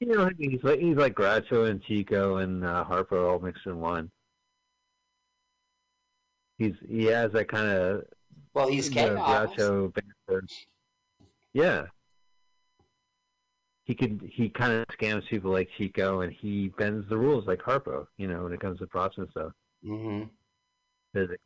You 0.00 0.06
know, 0.08 0.30
he's 0.38 0.62
like 0.62 0.78
he's 0.80 0.96
like 0.96 1.14
Groucho 1.14 1.68
and 1.68 1.82
Chico 1.82 2.36
and 2.36 2.64
uh, 2.64 2.84
Harpo 2.88 3.30
all 3.32 3.40
mixed 3.40 3.66
in 3.66 3.80
one. 3.80 4.10
He's 6.58 6.74
he 6.88 7.04
has 7.06 7.32
that 7.32 7.48
kind 7.48 7.68
of 7.68 8.04
Well, 8.54 8.68
he's 8.68 8.88
you 8.90 8.94
know. 8.96 9.16
Groucho 9.16 9.92
banter. 9.94 10.44
Yeah. 11.52 11.86
He 13.86 13.94
could 13.94 14.20
he 14.32 14.50
kind 14.50 14.72
of 14.72 14.86
scams 14.88 15.26
people 15.28 15.50
like 15.50 15.68
Chico, 15.76 16.20
and 16.20 16.32
he 16.32 16.68
bends 16.68 17.08
the 17.08 17.16
rules 17.16 17.46
like 17.46 17.60
Harpo. 17.60 18.06
You 18.18 18.28
know, 18.28 18.44
when 18.44 18.52
it 18.52 18.60
comes 18.60 18.78
to 18.80 18.86
props 18.86 19.18
and 19.18 19.28
stuff, 19.30 19.52
hmm 19.82 20.24
physics. 21.12 21.42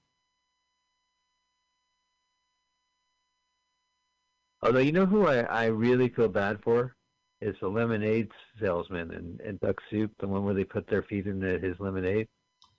Although 4.63 4.79
you 4.79 4.93
know 4.93 5.05
who 5.05 5.27
I, 5.27 5.41
I 5.41 5.65
really 5.67 6.09
feel 6.09 6.29
bad 6.29 6.63
for 6.63 6.97
is 7.43 7.57
the 7.61 7.69
lemonade 7.69 8.31
salesman 8.61 9.13
in, 9.13 9.47
in 9.47 9.57
Duck 9.57 9.77
Soup, 9.91 10.11
the 10.21 10.29
one 10.29 10.45
where 10.45 10.55
they 10.55 10.65
put 10.65 10.87
their 10.87 11.03
feet 11.03 11.27
into 11.27 11.59
his 11.59 11.79
lemonade. 11.79 12.29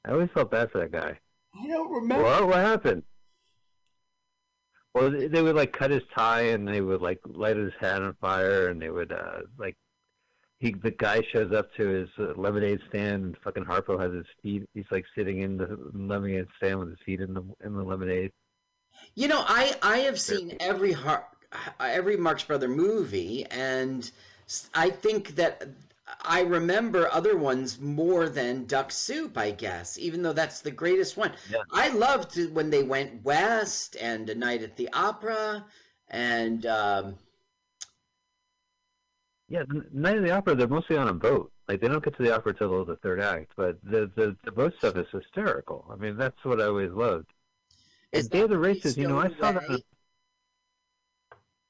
I 0.05 0.11
always 0.11 0.30
felt 0.34 0.51
bad 0.51 0.72
for 0.72 0.80
that 0.80 0.91
guy. 0.91 1.20
I 1.61 1.68
don't 1.68 1.91
remember. 1.91 2.24
What? 2.24 2.47
What 2.47 2.57
happened? 2.57 3.03
Well, 4.93 5.11
they 5.11 5.28
they 5.28 5.41
would 5.41 5.55
like 5.55 5.74
cut 5.74 5.91
his 5.91 6.03
tie 6.16 6.43
and 6.49 6.68
they 6.68 6.82
would 6.82 7.01
like 7.01 7.20
light 7.26 7.57
his 7.57 7.74
hat 7.80 8.01
on 8.01 8.16
fire 8.22 8.70
and 8.70 8.82
they 8.82 8.89
would 8.89 9.11
uh 9.11 9.41
like 9.57 9.76
he 10.59 10.72
the 10.72 10.91
guy 10.91 11.22
shows 11.32 11.51
up 11.51 11.74
to 11.76 11.88
his 11.88 12.09
uh, 12.20 12.34
lemonade 12.39 12.80
stand 12.89 13.24
and 13.26 13.38
fucking 13.43 13.66
Harpo 13.66 13.99
has 13.99 14.14
his 14.14 14.26
feet. 14.41 14.64
He's 14.74 14.86
like 14.91 15.05
sitting 15.16 15.41
in 15.41 15.57
the 15.57 15.78
lemonade 15.93 16.47
stand 16.57 16.80
with 16.80 16.89
his 16.89 16.99
feet 17.05 17.22
in 17.22 17.34
the 17.34 17.43
in 17.64 17.74
the 17.74 17.84
lemonade. 17.84 18.32
You 19.16 19.28
know, 19.28 19.43
I 19.47 19.76
I 19.82 19.97
have 19.99 20.20
seen 20.20 20.55
every 20.59 20.91
Har- 20.91 21.28
every 21.80 22.18
Marx 22.18 22.43
Brother 22.43 22.68
movie, 22.68 23.45
and 23.49 24.03
s- 24.03 24.11
I 24.73 24.89
think 24.89 25.35
that 25.35 25.67
I 26.21 26.41
remember 26.41 27.09
other 27.11 27.37
ones 27.37 27.79
more 27.79 28.29
than 28.29 28.65
Duck 28.65 28.91
Soup. 28.91 29.37
I 29.37 29.51
guess, 29.51 29.97
even 29.97 30.21
though 30.21 30.33
that's 30.33 30.61
the 30.61 30.71
greatest 30.71 31.17
one. 31.17 31.33
Yeah. 31.49 31.59
I 31.71 31.89
loved 31.89 32.37
when 32.53 32.69
they 32.69 32.83
went 32.83 33.23
west 33.23 33.97
and 33.99 34.29
A 34.29 34.35
Night 34.35 34.63
at 34.63 34.75
the 34.75 34.89
Opera, 34.93 35.65
and 36.09 36.65
um, 36.65 37.15
Yeah, 39.47 39.63
Night 39.91 40.17
of 40.17 40.23
the 40.23 40.31
Opera 40.31 40.55
they're 40.55 40.67
mostly 40.67 40.97
on 40.97 41.07
a 41.07 41.13
boat. 41.13 41.51
Like 41.67 41.79
they 41.79 41.87
don't 41.87 42.03
get 42.03 42.17
to 42.17 42.23
the 42.23 42.35
opera 42.35 42.53
till 42.53 42.83
the 42.83 42.97
third 42.97 43.21
act, 43.21 43.53
but 43.55 43.77
the 43.83 44.11
the, 44.15 44.35
the 44.43 44.51
boat 44.51 44.73
stuff 44.77 44.97
is 44.97 45.07
hysterical. 45.11 45.85
I 45.91 45.95
mean, 45.95 46.17
that's 46.17 46.43
what 46.43 46.59
I 46.59 46.65
always 46.65 46.91
loved. 46.91 47.27
is 48.11 48.25
And 48.25 48.31
Day 48.31 48.41
of 48.41 48.49
the 48.49 48.57
Races, 48.57 48.97
you 48.97 49.07
know, 49.07 49.19
I 49.19 49.29
saw 49.39 49.53
that. 49.53 49.83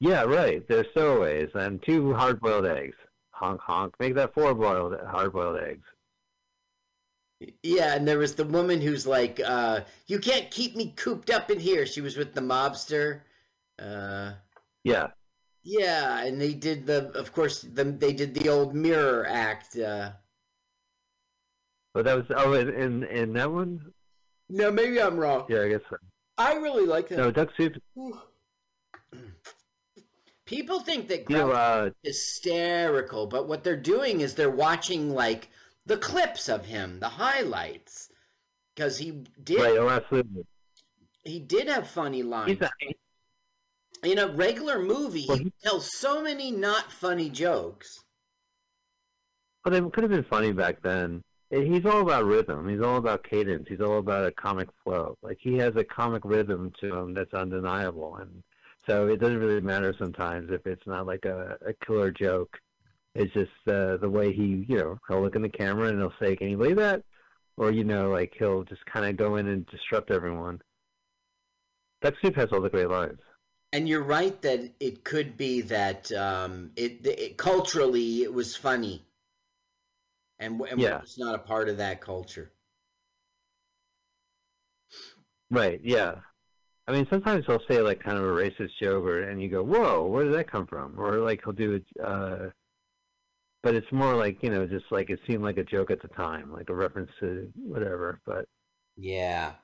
Yeah, 0.04 0.24
right. 0.24 0.68
They're 0.68 0.86
stowaways 0.92 1.50
and 1.56 1.82
two 1.82 2.14
hard-boiled 2.14 2.66
eggs. 2.66 2.98
Honk 3.32 3.62
honk. 3.62 3.94
Make 4.02 4.16
that 4.16 4.34
four 4.34 4.54
boiled 4.54 5.00
hard-boiled 5.00 5.62
eggs. 5.62 5.86
Yeah, 7.64 7.96
and 7.96 8.06
there 8.06 8.18
was 8.18 8.36
the 8.36 8.44
woman 8.44 8.82
who's 8.82 9.08
like, 9.08 9.40
uh, 9.40 9.82
"You 10.08 10.20
can't 10.20 10.52
keep 10.52 10.76
me 10.76 10.92
cooped 10.98 11.30
up 11.30 11.50
in 11.50 11.58
here." 11.60 11.86
She 11.86 12.02
was 12.02 12.18
with 12.18 12.34
the 12.34 12.42
mobster. 12.42 13.22
Uh, 13.80 14.34
Yeah. 14.84 15.08
yeah, 15.64 16.26
and 16.26 16.40
they 16.40 16.54
did 16.54 16.86
the, 16.86 17.10
of 17.18 17.32
course, 17.32 17.62
the, 17.62 17.86
they 17.86 18.12
did 18.12 18.34
the 18.34 18.50
old 18.50 18.76
mirror 18.76 19.26
act. 19.26 19.78
Uh, 19.78 20.12
But 21.94 22.04
that 22.06 22.16
was 22.18 22.26
oh 22.36 22.54
in 22.54 22.70
in, 22.74 23.04
in 23.06 23.34
that 23.34 23.50
one. 23.52 23.94
no, 24.50 24.70
maybe 24.70 25.02
I'm 25.02 25.18
wrong. 25.18 25.46
Yeah, 25.48 25.62
I 25.62 25.70
guess 25.70 25.82
so. 25.90 25.96
I 26.38 26.56
really 26.56 26.86
like 26.86 27.08
that. 27.08 27.18
No, 27.18 27.32
Duck 27.32 27.50
Soup. 27.56 27.74
People 30.54 30.82
think 30.82 31.08
that 31.08 31.28
You 31.30 31.38
know, 31.38 31.52
uh, 31.52 31.90
is 32.04 32.16
hysterical, 32.16 33.26
but 33.26 33.48
what 33.48 33.64
they're 33.64 33.76
doing 33.76 34.22
is 34.22 34.36
they're 34.36 34.52
watching 34.52 35.10
like 35.10 35.50
the 35.88 35.98
clips 35.98 36.48
of 36.48 36.64
him, 36.66 37.00
the 37.00 37.10
highlights, 37.10 38.10
because 38.76 38.98
he 38.98 39.24
did 39.44 39.60
right. 39.60 39.78
Oh, 39.80 39.90
absolutely. 39.90 40.46
he 41.24 41.40
did 41.40 41.68
have 41.68 41.88
funny 41.90 42.22
lines. 42.22 42.62
A, 42.62 42.70
In 44.08 44.20
a 44.20 44.28
regular 44.28 44.80
movie, 44.80 45.26
Well, 45.28 45.38
he 45.38 45.46
he- 45.46 45.54
tells 45.64 45.92
so 45.98 46.22
many 46.22 46.52
not 46.52 46.92
funny 46.92 47.30
jokes. 47.32 48.04
well, 49.66 49.72
they 49.74 49.82
could 49.90 50.04
have 50.04 50.12
been 50.12 50.24
funny 50.24 50.52
back 50.52 50.82
then. 50.84 51.24
He's 51.50 51.86
all 51.86 52.02
about 52.02 52.26
rhythm. 52.26 52.68
He's 52.68 52.82
all 52.82 52.98
about 52.98 53.24
cadence. 53.24 53.68
He's 53.68 53.82
all 53.82 54.00
about 54.00 54.26
a 54.28 54.32
comic 54.32 54.70
flow. 54.84 55.16
Like 55.24 55.38
he 55.40 55.58
has 55.58 55.76
a 55.76 55.84
comic 55.84 56.24
rhythm 56.26 56.72
to 56.82 56.96
him 56.96 57.14
that's 57.16 57.34
undeniable, 57.34 58.18
and 58.18 58.44
So 58.88 59.08
it 59.08 59.20
doesn't 59.20 59.40
really 59.40 59.62
matter 59.62 59.94
sometimes 59.98 60.52
if 60.52 60.66
it's 60.68 60.86
not 60.86 61.06
like 61.08 61.26
a, 61.26 61.58
a 61.66 61.74
killer 61.86 62.12
joke. 62.12 62.60
It's 63.16 63.34
just 63.34 63.52
uh, 63.68 63.98
the 63.98 64.10
way 64.10 64.34
he, 64.34 64.66
you 64.68 64.78
know, 64.78 65.00
he'll 65.08 65.22
look 65.22 65.36
in 65.36 65.42
the 65.42 65.50
camera 65.50 65.90
and 65.90 66.00
he'll 66.00 66.14
say, 66.20 66.36
"Can 66.36 66.50
you 66.50 66.58
believe 66.58 66.78
that?" 66.78 67.04
Or 67.58 67.72
you 67.72 67.84
know, 67.84 68.10
like 68.10 68.34
he'll 68.38 68.64
just 68.64 68.86
kind 68.86 69.06
of 69.06 69.18
go 69.18 69.38
in 69.38 69.48
and 69.48 69.66
disrupt 69.68 70.12
everyone. 70.12 70.62
Duck 72.02 72.16
Soup 72.22 72.36
has 72.36 72.50
all 72.52 72.62
the 72.62 72.70
great 72.70 72.90
lines. 72.90 73.20
And 73.72 73.90
you're 73.90 74.04
right 74.04 74.40
that 74.44 74.72
it 74.80 75.04
could 75.04 75.36
be 75.36 75.62
that 75.62 76.12
um, 76.12 76.72
it, 76.76 77.06
it 77.06 77.38
culturally 77.38 78.22
it 78.24 78.34
was 78.34 78.56
funny, 78.56 79.04
and, 80.40 80.62
and 80.62 80.80
Yeah. 80.80 81.00
it's 81.02 81.18
not 81.18 81.36
a 81.36 81.40
part 81.40 81.70
of 81.70 81.78
that 81.78 82.00
culture. 82.02 82.52
Right. 85.50 85.80
Yeah. 85.84 86.16
I 86.88 86.92
mean, 86.92 87.08
sometimes 87.10 87.46
he'll 87.46 87.62
say 87.70 87.82
like 87.82 88.02
kind 88.04 88.18
of 88.18 88.24
a 88.24 88.28
racist 88.28 88.72
joke, 88.82 89.06
or 89.06 89.24
and 89.24 89.42
you 89.42 89.50
go, 89.50 89.64
"Whoa, 89.64 90.06
where 90.08 90.26
did 90.26 90.34
that 90.34 90.52
come 90.52 90.68
from?" 90.68 91.00
Or 91.00 91.18
like 91.20 91.42
he'll 91.44 91.54
do 91.54 91.74
it, 91.74 91.86
uh, 92.04 92.50
but 93.62 93.76
it's 93.76 93.92
more 93.92 94.16
like 94.16 94.44
you 94.44 94.50
know, 94.50 94.68
just 94.68 94.86
like 94.92 95.10
it 95.10 95.20
seemed 95.26 95.44
like 95.44 95.58
a 95.58 95.64
joke 95.64 95.92
at 95.92 96.02
the 96.02 96.08
time, 96.10 96.52
like 96.52 96.70
a 96.70 96.76
reference 96.76 97.12
to 97.20 97.52
whatever. 97.56 98.20
But 98.26 98.46
Yeah. 98.98 99.56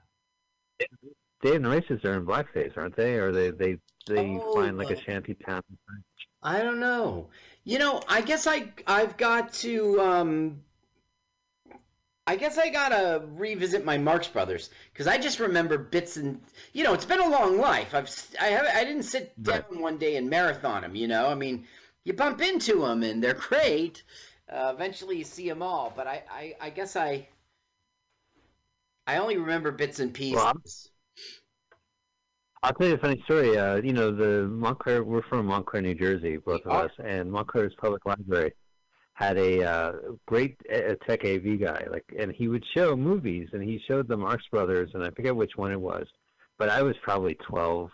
Dave 1.41 1.55
and 1.55 1.65
the 1.65 1.69
Racists 1.69 2.05
are 2.05 2.13
in 2.15 2.25
blackface, 2.25 2.77
aren't 2.77 2.95
they? 2.95 3.15
Or 3.15 3.31
they 3.31 3.51
they 3.51 3.77
they 4.07 4.39
Oh, 4.39 4.51
find 4.53 4.77
like 4.77 4.89
a 4.89 5.01
shanty 5.01 5.35
town. 5.35 5.61
I 6.41 6.61
don't 6.63 6.79
know. 6.79 7.29
You 7.63 7.79
know, 7.79 8.01
I 8.07 8.21
guess 8.21 8.47
I 8.47 8.73
I've 8.87 9.17
got 9.17 9.53
to 9.55 10.01
um 10.01 10.63
I 12.29 12.35
guess 12.35 12.59
I 12.59 12.69
gotta 12.69 13.25
revisit 13.25 13.83
my 13.83 13.97
Marx 13.97 14.27
Brothers 14.27 14.69
because 14.93 15.07
I 15.07 15.17
just 15.17 15.39
remember 15.39 15.79
bits 15.79 16.15
and 16.15 16.39
you 16.73 16.83
know 16.83 16.93
it's 16.93 17.05
been 17.05 17.19
a 17.19 17.27
long 17.27 17.57
life. 17.57 17.95
I've 17.95 18.07
I 18.39 18.49
have 18.49 18.67
I 18.67 18.83
didn't 18.83 19.03
sit 19.03 19.33
down 19.43 19.63
Right. 19.71 19.81
one 19.81 19.97
day 19.97 20.15
and 20.15 20.29
marathon 20.29 20.83
them. 20.83 20.95
You 20.95 21.07
know, 21.07 21.27
I 21.27 21.33
mean, 21.33 21.65
you 22.03 22.13
bump 22.13 22.39
into 22.41 22.81
them 22.81 23.01
and 23.01 23.23
they're 23.23 23.33
great. 23.33 24.03
Uh, 24.47 24.71
eventually, 24.75 25.17
you 25.17 25.23
see 25.23 25.49
them 25.49 25.63
all, 25.63 25.91
but 25.95 26.05
I, 26.05 26.23
I 26.29 26.55
I 26.61 26.69
guess 26.69 26.95
I 26.95 27.27
I 29.07 29.17
only 29.17 29.37
remember 29.37 29.71
bits 29.71 29.99
and 29.99 30.13
pieces. 30.13 30.35
Well, 30.35 30.53
I'll 32.61 32.73
tell 32.73 32.87
you 32.87 32.95
a 32.95 32.97
funny 32.99 33.21
story. 33.25 33.57
Uh, 33.57 33.77
you 33.77 33.93
know, 33.93 34.11
the 34.15 34.47
Montclair. 34.47 35.03
We're 35.03 35.23
from 35.23 35.45
Montclair, 35.47 35.81
New 35.81 35.95
Jersey, 35.95 36.37
both 36.37 36.61
of 36.65 36.71
us, 36.71 36.91
and 37.03 37.31
Montclair's 37.31 37.73
public 37.81 38.05
library 38.05 38.53
had 39.19 39.37
a 39.37 39.63
uh, 39.69 39.91
great 40.27 40.55
uh, 40.73 40.95
tech 41.05 41.25
AV 41.25 41.59
guy. 41.59 41.85
Like, 41.91 42.05
and 42.17 42.31
he 42.31 42.47
would 42.47 42.63
show 42.73 42.95
movies, 42.95 43.49
and 43.51 43.61
he 43.61 43.77
showed 43.85 44.07
the 44.07 44.15
Marx 44.15 44.41
Brothers, 44.49 44.91
and 44.93 45.03
I 45.03 45.09
forget 45.09 45.35
which 45.35 45.57
one 45.57 45.73
it 45.73 45.81
was, 45.81 46.07
but 46.57 46.69
I 46.69 46.81
was 46.83 46.95
probably 47.03 47.35
twelve, 47.35 47.89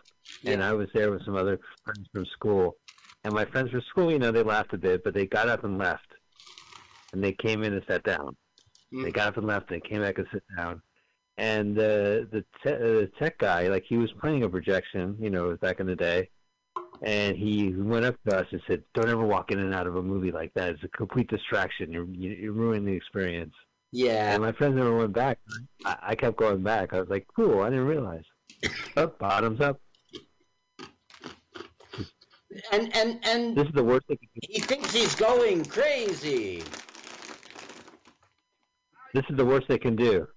and 0.45 0.63
I 0.63 0.73
was 0.73 0.87
there 0.93 1.09
with 1.11 1.25
some 1.25 1.35
other 1.35 1.57
friends 1.83 2.07
from 2.13 2.25
school, 2.27 2.77
and 3.23 3.33
my 3.33 3.45
friends 3.45 3.71
from 3.71 3.81
school, 3.89 4.11
you 4.11 4.19
know, 4.19 4.31
they 4.31 4.43
laughed 4.43 4.73
a 4.73 4.77
bit, 4.77 5.03
but 5.03 5.15
they 5.15 5.25
got 5.25 5.49
up 5.49 5.63
and 5.63 5.79
left, 5.79 6.11
and 7.11 7.23
they 7.23 7.33
came 7.33 7.63
in 7.63 7.73
and 7.73 7.83
sat 7.89 8.03
down. 8.03 8.35
They 8.91 9.09
Mm. 9.09 9.13
got 9.13 9.29
up 9.29 9.37
and 9.37 9.47
left. 9.47 9.67
They 9.67 9.79
came 9.79 10.01
back 10.01 10.19
and 10.19 10.27
sit 10.31 10.43
down. 10.55 10.79
And 11.37 11.77
uh, 11.77 12.29
the 12.31 12.45
te- 12.63 12.69
uh, 12.69 12.77
the 13.01 13.11
tech 13.19 13.39
guy, 13.39 13.67
like 13.67 13.83
he 13.89 13.97
was 13.97 14.11
playing 14.21 14.43
a 14.43 14.49
projection, 14.49 15.17
you 15.19 15.31
know, 15.31 15.57
back 15.57 15.79
in 15.79 15.87
the 15.87 15.95
day, 15.95 16.29
and 17.01 17.35
he 17.35 17.73
went 17.75 18.05
up 18.05 18.15
to 18.27 18.37
us 18.37 18.47
and 18.51 18.61
said, 18.67 18.83
"Don't 18.93 19.09
ever 19.09 19.25
walk 19.25 19.51
in 19.51 19.59
and 19.59 19.73
out 19.73 19.87
of 19.87 19.95
a 19.95 20.01
movie 20.01 20.31
like 20.31 20.53
that. 20.55 20.69
It's 20.69 20.83
a 20.83 20.87
complete 20.89 21.27
distraction. 21.29 21.91
You're 21.91 22.05
you- 22.05 22.31
you're 22.31 22.51
ruining 22.53 22.85
the 22.85 22.93
experience." 22.93 23.53
Yeah. 23.91 24.33
And 24.33 24.41
my 24.43 24.51
friends 24.51 24.75
never 24.75 24.95
went 24.95 25.13
back. 25.13 25.39
I, 25.85 25.97
I 26.01 26.15
kept 26.15 26.37
going 26.37 26.61
back. 26.63 26.93
I 26.93 26.99
was 26.99 27.09
like, 27.09 27.27
"Cool, 27.35 27.61
I 27.61 27.69
didn't 27.69 27.85
realize." 27.85 28.23
Up, 28.97 29.19
bottoms 29.19 29.59
up. 29.61 29.79
And 32.71 32.95
and 32.95 33.19
and 33.25 33.55
This 33.57 33.67
is 33.67 33.73
the 33.73 33.83
worst 33.83 34.07
thing. 34.07 34.17
he 34.41 34.61
thinks 34.61 34.93
he's 34.93 35.13
going 35.15 35.65
crazy. 35.65 36.63
This 39.13 39.25
is 39.29 39.35
the 39.37 39.45
worst 39.45 39.67
they 39.67 39.77
can 39.77 39.95
do. 39.95 40.27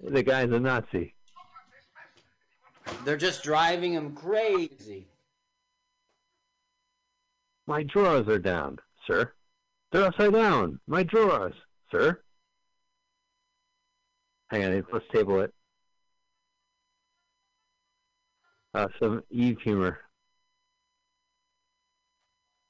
The 0.00 0.22
guy's 0.22 0.50
a 0.50 0.60
Nazi. 0.60 1.14
They're 3.04 3.16
just 3.16 3.42
driving 3.42 3.92
him 3.92 4.14
crazy. 4.14 5.06
My 7.70 7.84
drawers 7.84 8.26
are 8.26 8.40
down, 8.40 8.80
sir. 9.06 9.32
They're 9.92 10.02
upside 10.02 10.32
down. 10.32 10.80
My 10.88 11.04
drawers, 11.04 11.54
sir. 11.92 12.20
Hang 14.50 14.64
on, 14.64 14.84
let's 14.92 15.04
table 15.12 15.42
it. 15.42 15.54
Uh, 18.74 18.88
some 18.98 19.22
Eve 19.30 19.58
humor. 19.62 20.00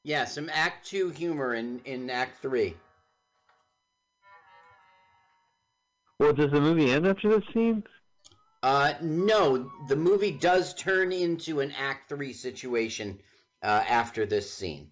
Yeah, 0.05 0.27
some 0.27 0.51
Act 0.53 0.87
Two 0.89 1.09
humor 1.09 1.55
in 1.55 1.81
in 1.87 2.11
Act 2.11 2.43
Three. 2.43 2.77
Well, 6.19 6.35
does 6.35 6.51
the 6.51 6.61
movie 6.61 6.91
end 6.91 7.07
after 7.07 7.31
this 7.31 7.49
scene? 7.55 7.85
Uh, 8.63 8.93
no, 9.01 9.71
the 9.89 9.97
movie 9.97 10.33
does 10.33 10.75
turn 10.75 11.11
into 11.11 11.61
an 11.61 11.73
Act 11.79 12.11
Three 12.11 12.35
situation 12.35 13.19
uh, 13.63 13.85
after 13.89 14.27
this 14.27 14.53
scene. 14.53 14.91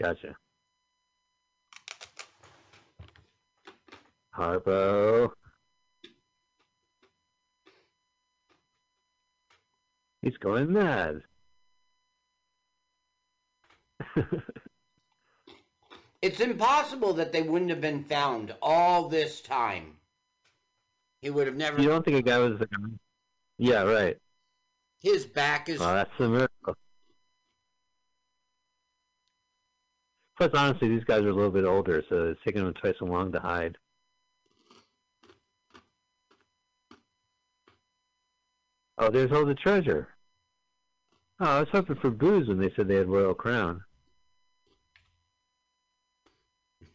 Gotcha. 0.00 0.36
Harpo. 4.36 5.30
He's 10.22 10.36
going 10.38 10.72
mad. 10.72 11.22
It's 16.22 16.40
impossible 16.40 17.12
that 17.14 17.30
they 17.30 17.42
wouldn't 17.42 17.70
have 17.70 17.80
been 17.80 18.02
found 18.02 18.52
all 18.60 19.08
this 19.08 19.40
time. 19.40 19.96
He 21.20 21.30
would 21.30 21.46
have 21.46 21.54
never. 21.54 21.80
you 21.80 21.88
don't 21.88 22.04
think 22.04 22.16
a 22.16 22.22
guy 22.22 22.38
was 22.38 22.60
yeah, 23.58 23.82
right. 23.82 24.16
His 25.00 25.24
back 25.24 25.68
is. 25.68 25.80
Oh, 25.80 25.94
that's 25.94 26.10
a 26.18 26.28
miracle. 26.28 26.74
Plus, 30.36 30.50
honestly, 30.54 30.88
these 30.88 31.04
guys 31.04 31.22
are 31.22 31.30
a 31.30 31.34
little 31.34 31.50
bit 31.50 31.64
older, 31.64 32.02
so 32.08 32.28
it's 32.28 32.40
taking 32.44 32.62
them 32.64 32.74
twice 32.74 32.94
as 33.00 33.08
long 33.08 33.32
to 33.32 33.40
hide. 33.40 33.76
Oh, 38.98 39.10
there's 39.10 39.32
all 39.32 39.44
the 39.46 39.54
treasure. 39.54 40.08
Oh, 41.40 41.44
I 41.44 41.60
was 41.60 41.68
hoping 41.70 41.96
for 41.96 42.10
booze 42.10 42.48
when 42.48 42.58
they 42.58 42.72
said 42.74 42.88
they 42.88 42.94
had 42.96 43.08
Royal 43.08 43.34
Crown. 43.34 43.82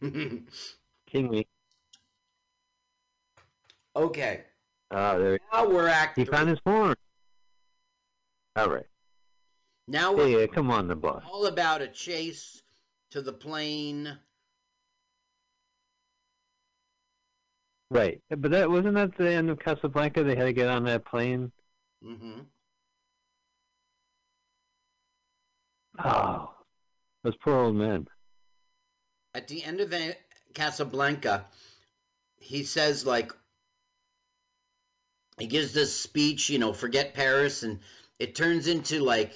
King 0.00 0.44
me. 1.30 1.46
okay, 3.94 4.42
Oh, 4.94 5.18
there 5.18 5.38
now 5.52 5.66
we're 5.68 5.88
acting. 5.88 6.26
he 6.26 6.30
found 6.30 6.48
his 6.50 6.58
horn. 6.66 6.94
All 8.56 8.68
right. 8.68 8.84
Now 9.88 10.12
we're 10.12 10.26
Hey, 10.40 10.48
come 10.48 10.70
on, 10.70 10.86
the 10.88 10.96
boss. 10.96 11.22
all 11.26 11.46
about 11.46 11.80
a 11.82 11.88
chase 11.88 12.62
to 13.12 13.22
the 13.22 13.32
plane. 13.32 14.18
Right, 17.90 18.20
but 18.30 18.50
that 18.52 18.70
wasn't 18.70 18.94
that 18.94 19.16
the 19.16 19.30
end 19.30 19.50
of 19.50 19.58
Casablanca. 19.58 20.24
They 20.24 20.34
had 20.34 20.44
to 20.44 20.52
get 20.54 20.68
on 20.68 20.84
that 20.84 21.04
plane. 21.04 21.52
Mm-hmm. 22.02 22.40
Oh, 26.02 26.54
those 27.22 27.36
poor 27.36 27.54
old 27.54 27.76
men. 27.76 28.08
At 29.34 29.46
the 29.48 29.62
end 29.62 29.80
of 29.80 29.94
Casablanca, 30.54 31.46
he 32.40 32.64
says 32.64 33.04
like 33.04 33.32
he 35.38 35.46
gives 35.46 35.74
this 35.74 35.94
speech, 35.94 36.48
you 36.48 36.58
know, 36.58 36.72
forget 36.72 37.12
Paris, 37.12 37.62
and 37.62 37.80
it 38.18 38.34
turns 38.34 38.68
into 38.68 39.00
like 39.00 39.32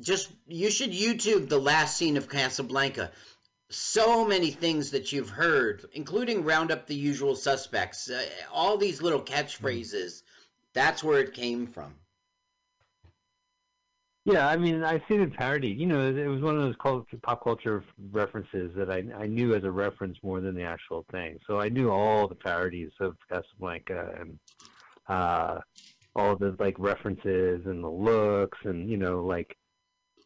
just 0.00 0.30
you 0.46 0.70
should 0.70 0.92
YouTube 0.92 1.48
the 1.48 1.58
last 1.58 1.96
scene 1.96 2.16
of 2.16 2.28
Casablanca. 2.28 3.10
So 3.68 4.24
many 4.24 4.52
things 4.52 4.92
that 4.92 5.12
you've 5.12 5.30
heard, 5.30 5.84
including 5.92 6.44
round 6.44 6.70
up 6.70 6.86
the 6.86 6.94
usual 6.94 7.34
suspects, 7.34 8.08
uh, 8.08 8.24
all 8.52 8.76
these 8.76 9.02
little 9.02 9.22
catchphrases. 9.22 10.22
That's 10.72 11.02
where 11.02 11.20
it 11.20 11.32
came 11.32 11.66
from. 11.66 11.94
Yeah, 14.26 14.48
I 14.48 14.56
mean, 14.56 14.82
I've 14.82 15.02
seen 15.08 15.20
it 15.20 15.34
parodied. 15.34 15.78
You 15.78 15.86
know, 15.86 16.00
it 16.00 16.26
was 16.26 16.42
one 16.42 16.56
of 16.56 16.62
those 16.62 17.06
pop 17.22 17.44
culture 17.44 17.84
references 18.10 18.72
that 18.76 18.90
I 18.90 19.04
I 19.16 19.26
knew 19.26 19.54
as 19.54 19.64
a 19.64 19.70
reference 19.70 20.18
more 20.22 20.40
than 20.40 20.54
the 20.54 20.64
actual 20.64 21.04
thing. 21.12 21.38
So 21.46 21.60
I 21.60 21.68
knew 21.68 21.90
all 21.90 22.26
the 22.26 22.34
parodies 22.34 22.90
of 23.00 23.16
Casablanca 23.28 24.14
and 24.18 24.38
uh, 25.08 25.60
all 26.16 26.34
the 26.36 26.56
like 26.58 26.74
references 26.78 27.66
and 27.66 27.82
the 27.82 27.88
looks 27.88 28.58
and 28.64 28.90
you 28.90 28.96
know 28.96 29.24
like. 29.24 29.56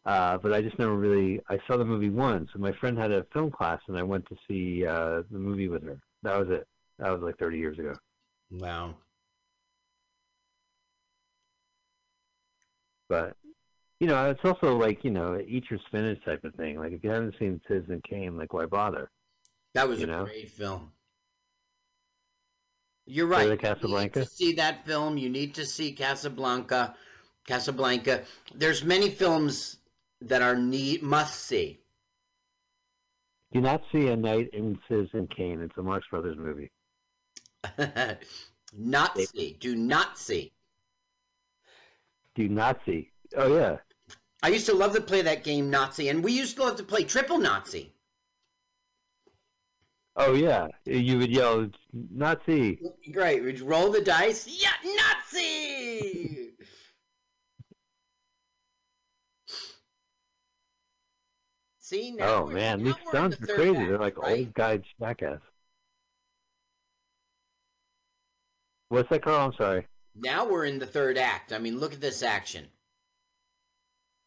Uh, 0.06 0.38
but 0.38 0.52
I 0.52 0.62
just 0.62 0.78
never 0.78 0.96
really. 0.96 1.40
I 1.48 1.58
saw 1.66 1.76
the 1.76 1.84
movie 1.84 2.10
once, 2.10 2.50
and 2.54 2.62
my 2.62 2.72
friend 2.72 2.98
had 2.98 3.12
a 3.12 3.24
film 3.32 3.50
class, 3.50 3.80
and 3.88 3.98
I 3.98 4.02
went 4.02 4.26
to 4.26 4.36
see 4.48 4.86
uh, 4.86 5.22
the 5.30 5.38
movie 5.38 5.68
with 5.68 5.82
her. 5.84 6.00
That 6.22 6.38
was 6.38 6.48
it. 6.50 6.66
That 6.98 7.10
was 7.10 7.22
like 7.22 7.38
30 7.38 7.58
years 7.58 7.78
ago. 7.78 7.94
Wow. 8.50 8.96
But 13.08 13.36
you 14.00 14.06
know, 14.06 14.30
it's 14.30 14.40
also 14.44 14.76
like 14.76 15.04
you 15.04 15.10
know, 15.10 15.38
eat 15.40 15.70
your 15.70 15.80
spinach 15.86 16.24
type 16.24 16.44
of 16.44 16.54
thing. 16.54 16.78
Like 16.78 16.92
if 16.92 17.04
you 17.04 17.10
haven't 17.10 17.36
seen 17.38 17.60
Citizen 17.68 18.02
Kane, 18.08 18.36
like 18.36 18.52
why 18.52 18.66
bother? 18.66 19.10
That 19.74 19.88
was 19.88 20.00
You 20.00 20.04
a 20.04 20.06
know? 20.06 20.24
great 20.24 20.48
film. 20.50 20.92
You're 23.06 23.26
right. 23.26 23.52
You 23.52 23.58
Casablanca? 23.58 24.00
need 24.04 24.14
to 24.14 24.24
see 24.26 24.52
that 24.54 24.86
film. 24.86 25.18
You 25.18 25.28
need 25.28 25.54
to 25.56 25.66
see 25.66 25.92
Casablanca. 25.92 26.96
Casablanca. 27.46 28.24
There's 28.54 28.84
many 28.84 29.10
films 29.10 29.76
that 30.22 30.42
are 30.42 30.56
need 30.56 31.02
must 31.02 31.44
see. 31.44 31.80
Do 33.52 33.60
not 33.60 33.82
see 33.90 34.08
a 34.08 34.16
night 34.16 34.50
in 34.52 34.78
Citizen 34.88 35.28
Kane. 35.34 35.60
It's 35.60 35.76
a 35.76 35.82
Marx 35.82 36.06
Brothers 36.08 36.36
movie. 36.38 36.70
not 38.76 39.18
see. 39.18 39.56
Do 39.58 39.74
not 39.74 40.18
see. 40.18 40.52
Do 42.34 42.48
not 42.48 42.80
see. 42.86 43.10
Oh 43.36 43.54
yeah, 43.54 43.76
I 44.42 44.48
used 44.48 44.66
to 44.66 44.74
love 44.74 44.94
to 44.94 45.00
play 45.00 45.22
that 45.22 45.44
game 45.44 45.68
Nazi, 45.68 46.08
and 46.08 46.22
we 46.22 46.32
used 46.32 46.56
to 46.56 46.64
love 46.64 46.76
to 46.76 46.84
play 46.84 47.04
triple 47.04 47.38
Nazi. 47.38 47.92
oh 50.16 50.34
yeah. 50.34 50.68
You 50.84 51.18
would 51.18 51.30
yell 51.30 51.68
Nazi. 51.92 52.80
Great. 53.12 53.42
We'd 53.42 53.60
roll 53.60 53.90
the 53.90 54.00
dice. 54.00 54.46
Yeah, 54.46 54.70
Nazi. 54.84 56.49
See 61.90 62.12
now. 62.12 62.28
Oh 62.28 62.46
man, 62.46 62.84
these 62.84 62.94
sounds 63.10 63.36
the 63.40 63.48
are 63.48 63.48
crazy. 63.48 63.74
act, 63.74 63.86
They're 63.86 63.98
like 63.98 64.16
right? 64.22 64.46
old 64.46 64.54
guy 64.54 64.80
jackass. 65.00 65.40
What's 68.90 69.08
that, 69.08 69.22
Carl? 69.24 69.46
I'm 69.46 69.52
sorry. 69.54 69.86
Now 70.14 70.44
we're 70.48 70.66
in 70.66 70.78
the 70.78 70.86
third 70.86 71.18
act. 71.18 71.52
I 71.52 71.58
mean, 71.58 71.80
look 71.80 71.92
at 71.92 72.00
this 72.00 72.22
action. 72.22 72.70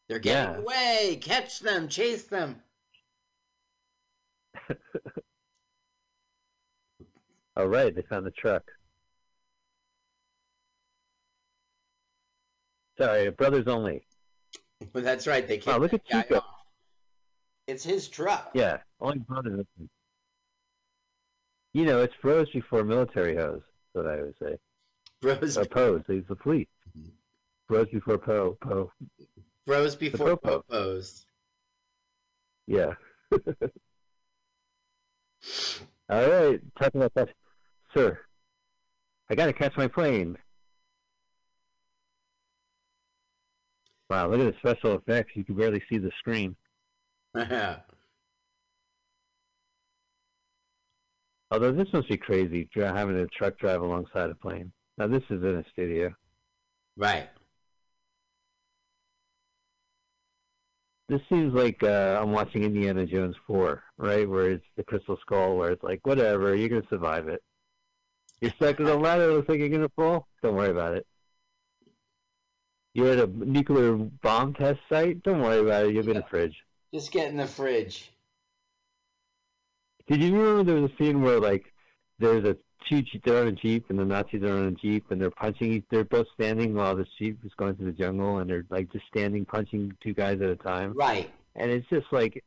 They're 0.08 0.20
getting 0.20 0.46
Yeah. 0.46 0.56
away. 0.56 1.20
Catch 1.22 1.60
them. 1.60 1.90
Chase 1.90 2.24
them. 2.26 2.64
All 7.58 7.68
right, 7.68 7.96
they 7.96 8.04
found 8.04 8.26
the 8.28 8.32
truck. 8.32 8.64
Sorry, 12.98 13.30
brothers 13.30 13.68
only. 13.68 14.08
Well, 14.94 15.04
that's 15.04 15.28
right. 15.28 15.48
They 15.48 15.58
Wow, 15.66 15.78
kicked 15.78 15.80
look 15.80 15.94
at 15.94 16.06
Chico. 16.06 16.42
It's 17.68 17.84
his 17.84 18.10
truck. 18.10 18.52
Yeah, 18.54 18.78
only 19.00 19.20
brothers. 19.20 19.66
You 21.74 21.86
know, 21.86 22.02
it's 22.02 22.14
bros 22.22 22.50
before 22.52 22.84
military 22.84 23.36
hose. 23.36 23.62
That's 23.94 24.06
what 24.06 24.14
I 24.14 24.22
would 24.22 24.36
say. 24.42 24.58
Bros, 25.22 25.58
Or 25.58 25.66
pose. 25.66 26.04
He's 26.08 26.24
the 26.28 26.36
police. 26.36 26.68
Bros 27.68 27.88
mm-hmm. 27.88 27.98
before 27.98 28.18
po 28.18 28.58
po. 28.62 28.92
bros 29.66 29.96
before 29.96 30.36
popo. 30.38 30.64
popos. 30.70 31.26
Yeah. 32.68 32.94
All 36.10 36.30
right, 36.30 36.62
talking 36.80 37.02
about 37.02 37.14
that, 37.16 37.30
sir. 37.94 38.20
I 39.30 39.36
gotta 39.36 39.54
catch 39.54 39.76
my 39.78 39.88
plane. 39.88 40.38
Wow, 44.10 44.30
look 44.30 44.42
at 44.42 44.54
the 44.54 44.60
special 44.60 44.96
effects. 44.96 45.32
You 45.36 45.44
can 45.44 45.56
barely 45.56 45.82
see 45.90 45.98
the 45.98 46.12
screen. 46.20 46.56
Although 51.52 51.72
this 51.72 51.88
must 51.94 52.10
be 52.10 52.18
crazy, 52.18 52.70
having 52.76 53.18
a 53.18 53.28
truck 53.28 53.58
drive 53.58 53.82
alongside 53.82 54.30
a 54.30 54.36
plane. 54.36 54.72
Now 54.98 55.08
this 55.08 55.24
is 55.30 55.42
in 55.44 55.56
a 55.56 55.64
studio. 55.72 56.14
right. 56.98 57.30
This 61.10 61.22
seems 61.30 61.54
like 61.54 61.84
uh, 61.84 62.20
I'm 62.22 62.32
watching 62.32 62.64
Indiana 62.64 63.06
Jones 63.06 63.36
4, 63.46 63.84
right? 63.98 64.28
Where 64.28 64.52
it's 64.52 64.66
the 64.78 64.84
Crystal 64.84 65.18
Skull, 65.22 65.58
where 65.58 65.72
it's 65.72 65.84
like, 65.84 66.00
whatever, 66.04 66.56
you're 66.56 66.70
gonna 66.70 66.82
survive 66.90 67.28
it. 67.28 67.44
You're 68.42 68.52
stuck 68.52 68.78
to 68.78 68.84
the 68.84 68.96
ladder. 68.96 69.32
Looks 69.32 69.50
like 69.50 69.60
you're 69.60 69.70
gonna 69.70 69.90
fall. 69.96 70.28
Don't 70.42 70.56
worry 70.56 70.70
about 70.70 70.96
it. 70.96 71.06
You're 72.94 73.12
at 73.14 73.20
a 73.20 73.28
nuclear 73.28 73.94
bomb 73.96 74.54
test 74.54 74.80
site. 74.90 75.24
Don't 75.24 75.42
worry 75.42 75.60
about 75.60 75.86
it. 75.86 75.94
You'll 75.94 76.06
be 76.06 76.12
in 76.12 76.18
a 76.18 76.28
fridge. 76.30 76.56
Just 76.94 77.12
get 77.12 77.30
in 77.30 77.38
the 77.38 77.48
fridge. 77.48 78.12
Did 80.08 80.22
you 80.22 80.36
remember 80.38 80.64
there 80.64 80.82
was 80.82 80.92
a 80.92 80.96
scene 81.04 81.22
where 81.22 81.40
like 81.40 81.74
there's 82.20 82.44
a 82.46 82.56
two 82.88 83.02
they're 83.24 83.42
on 83.42 83.48
a 83.48 83.52
jeep 83.54 83.86
and 83.90 83.98
the 83.98 84.04
Nazis 84.04 84.44
are 84.44 84.52
on 84.58 84.66
a 84.68 84.72
jeep 84.72 85.06
and 85.10 85.20
they're 85.20 85.32
punching 85.32 85.72
each 85.72 85.86
they're 85.90 86.04
both 86.04 86.28
standing 86.34 86.76
while 86.76 86.96
the 86.96 87.06
jeep 87.18 87.40
is 87.46 87.52
going 87.56 87.74
through 87.76 87.86
the 87.86 87.92
jungle 87.94 88.40
and 88.40 88.50
they're 88.50 88.66
like 88.70 88.92
just 88.92 89.08
standing 89.08 89.46
punching 89.46 89.94
two 90.04 90.14
guys 90.14 90.42
at 90.42 90.50
a 90.50 90.56
time 90.58 90.92
Right. 90.94 91.32
and 91.56 91.72
it's 91.72 91.88
just 91.90 92.08
like 92.12 92.44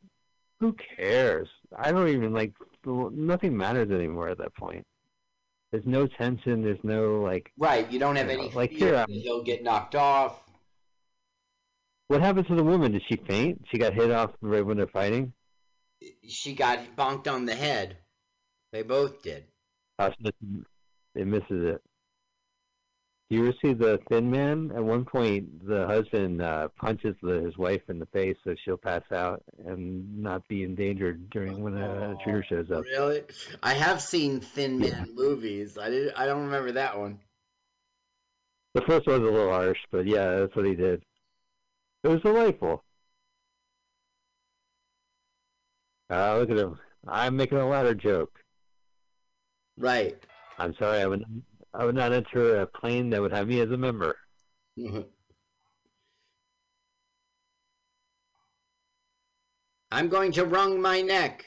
who 0.61 0.75
cares? 0.97 1.49
I 1.77 1.91
don't 1.91 2.09
even 2.09 2.33
like 2.35 2.53
nothing 2.85 3.57
matters 3.57 3.91
anymore 3.91 4.29
at 4.29 4.39
that 4.39 4.55
point. 4.55 4.87
There's 5.73 5.85
no 5.87 6.07
tension. 6.07 6.63
There's 6.63 6.79
no 6.85 7.21
like 7.23 7.51
Right. 7.59 7.91
You 7.91 7.99
don't 7.99 8.17
have 8.17 8.29
Yeah, 8.29 8.35
any 8.35 8.51
like 8.51 8.71
here, 8.71 8.95
I'm- 8.97 9.09
he'll 9.09 9.43
get 9.43 9.63
knocked 9.65 9.95
off. 9.97 10.43
What 12.09 12.21
happened 12.21 12.47
to 12.49 12.55
the 12.55 12.65
woman? 12.65 12.93
Did 12.93 13.03
she 13.09 13.17
faint? 13.17 13.65
She 13.71 13.79
got 13.79 13.95
hit 13.95 14.11
off 14.11 14.31
right 14.41 14.65
when 14.65 14.77
they're 14.77 14.87
fighting. 14.87 15.33
She 16.27 16.55
got 16.55 16.97
bonked 16.97 17.31
on 17.31 17.47
the 17.47 17.55
head. 17.55 17.97
They 18.73 18.83
both 18.83 19.23
did. 19.23 19.45
Uh, 19.99 20.11
it 21.15 21.27
misses 21.27 21.75
it. 21.75 21.83
Do 23.29 23.37
you 23.37 23.49
ever 23.49 23.55
see 23.61 23.73
the 23.73 23.99
Thin 24.09 24.31
Man? 24.31 24.71
At 24.73 24.85
one 24.85 25.05
point, 25.05 25.67
the 25.67 25.85
husband 25.87 26.41
uh, 26.41 26.69
punches 26.79 27.17
the, 27.23 27.41
his 27.41 27.59
wife 27.59 27.81
in 27.89 27.99
the 27.99 28.07
face 28.07 28.37
so 28.45 28.55
she'll 28.65 28.77
pass 28.77 29.03
out 29.11 29.43
and 29.67 30.23
not 30.23 30.47
be 30.47 30.63
endangered 30.63 31.29
during 31.31 31.61
when 31.61 31.77
a 31.77 32.11
intruder 32.11 32.45
shows 32.49 32.71
up. 32.71 32.85
Really? 32.85 33.23
I 33.65 33.75
have 33.75 34.01
seen 34.01 34.41
Thin 34.41 34.79
Man 34.79 35.09
movies. 35.15 35.77
I 35.77 35.91
did. 35.91 36.15
I 36.15 36.27
don't 36.27 36.45
remember 36.45 36.73
that 36.73 36.97
one. 36.99 37.19
The 38.75 38.83
first 38.83 39.09
one's 39.09 39.27
a 39.27 39.31
little 39.31 39.51
harsh, 39.51 39.79
but 39.91 40.07
yeah, 40.07 40.37
that's 40.37 40.55
what 40.55 40.67
he 40.67 40.77
did. 40.77 41.03
It 42.07 42.11
was 42.11 42.23
delightful. 42.23 42.85
Uh, 46.09 46.39
look 46.39 46.51
at 46.51 46.57
him. 46.57 46.79
I'm 47.09 47.37
making 47.37 47.59
a 47.59 47.67
ladder 47.67 47.97
joke. 47.97 48.31
Right. 49.77 50.17
I'm 50.57 50.73
sorry, 50.79 51.01
I 51.01 51.07
would 51.09 51.25
I 51.75 51.85
would 51.85 51.97
not 51.97 52.13
enter 52.13 52.61
a 52.61 52.67
plane 52.69 53.11
that 53.11 53.21
would 53.21 53.33
have 53.33 53.49
me 53.49 53.59
as 53.61 53.73
a 53.73 53.77
member. 53.77 54.17
I'm 59.91 60.09
going 60.09 60.31
to 60.33 60.45
wrung 60.45 60.81
my 60.81 61.03
neck. 61.03 61.45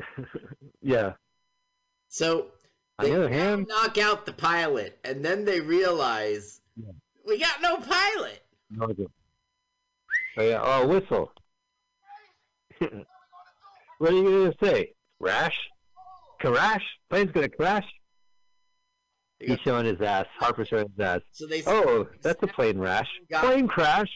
yeah. 0.82 1.14
So 2.10 2.48
On 2.98 3.06
they 3.06 3.12
the 3.12 3.16
other 3.16 3.30
hand, 3.30 3.66
knock 3.66 3.96
out 3.96 4.26
the 4.26 4.32
pilot, 4.34 4.98
and 5.04 5.24
then 5.24 5.46
they 5.46 5.62
realize 5.62 6.60
Yeah. 6.76 6.92
we 7.26 7.38
got 7.38 7.62
no 7.62 7.78
pilot. 7.78 8.42
Oh 8.80 8.94
yeah, 10.36 10.60
oh 10.62 10.86
whistle. 10.86 11.32
what 12.78 14.12
are 14.12 14.16
you 14.16 14.24
gonna 14.24 14.54
say? 14.62 14.92
Rash? 15.20 15.56
Crash? 16.40 16.84
Plane's 17.10 17.32
gonna 17.32 17.48
crash? 17.48 17.86
He's 19.40 19.58
showing 19.60 19.86
his 19.86 20.00
ass. 20.00 20.26
Harpo's 20.40 20.68
showing 20.68 20.88
his 20.96 21.04
ass. 21.04 21.20
So 21.32 21.46
they. 21.46 21.62
Oh, 21.66 22.08
that's 22.22 22.42
a 22.42 22.46
plane 22.46 22.78
rash. 22.78 23.08
Plane 23.32 23.68
crash. 23.68 24.10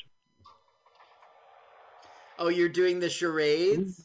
Oh, 2.39 2.49
you're 2.49 2.69
doing 2.69 2.99
the 2.99 3.09
charades. 3.09 4.05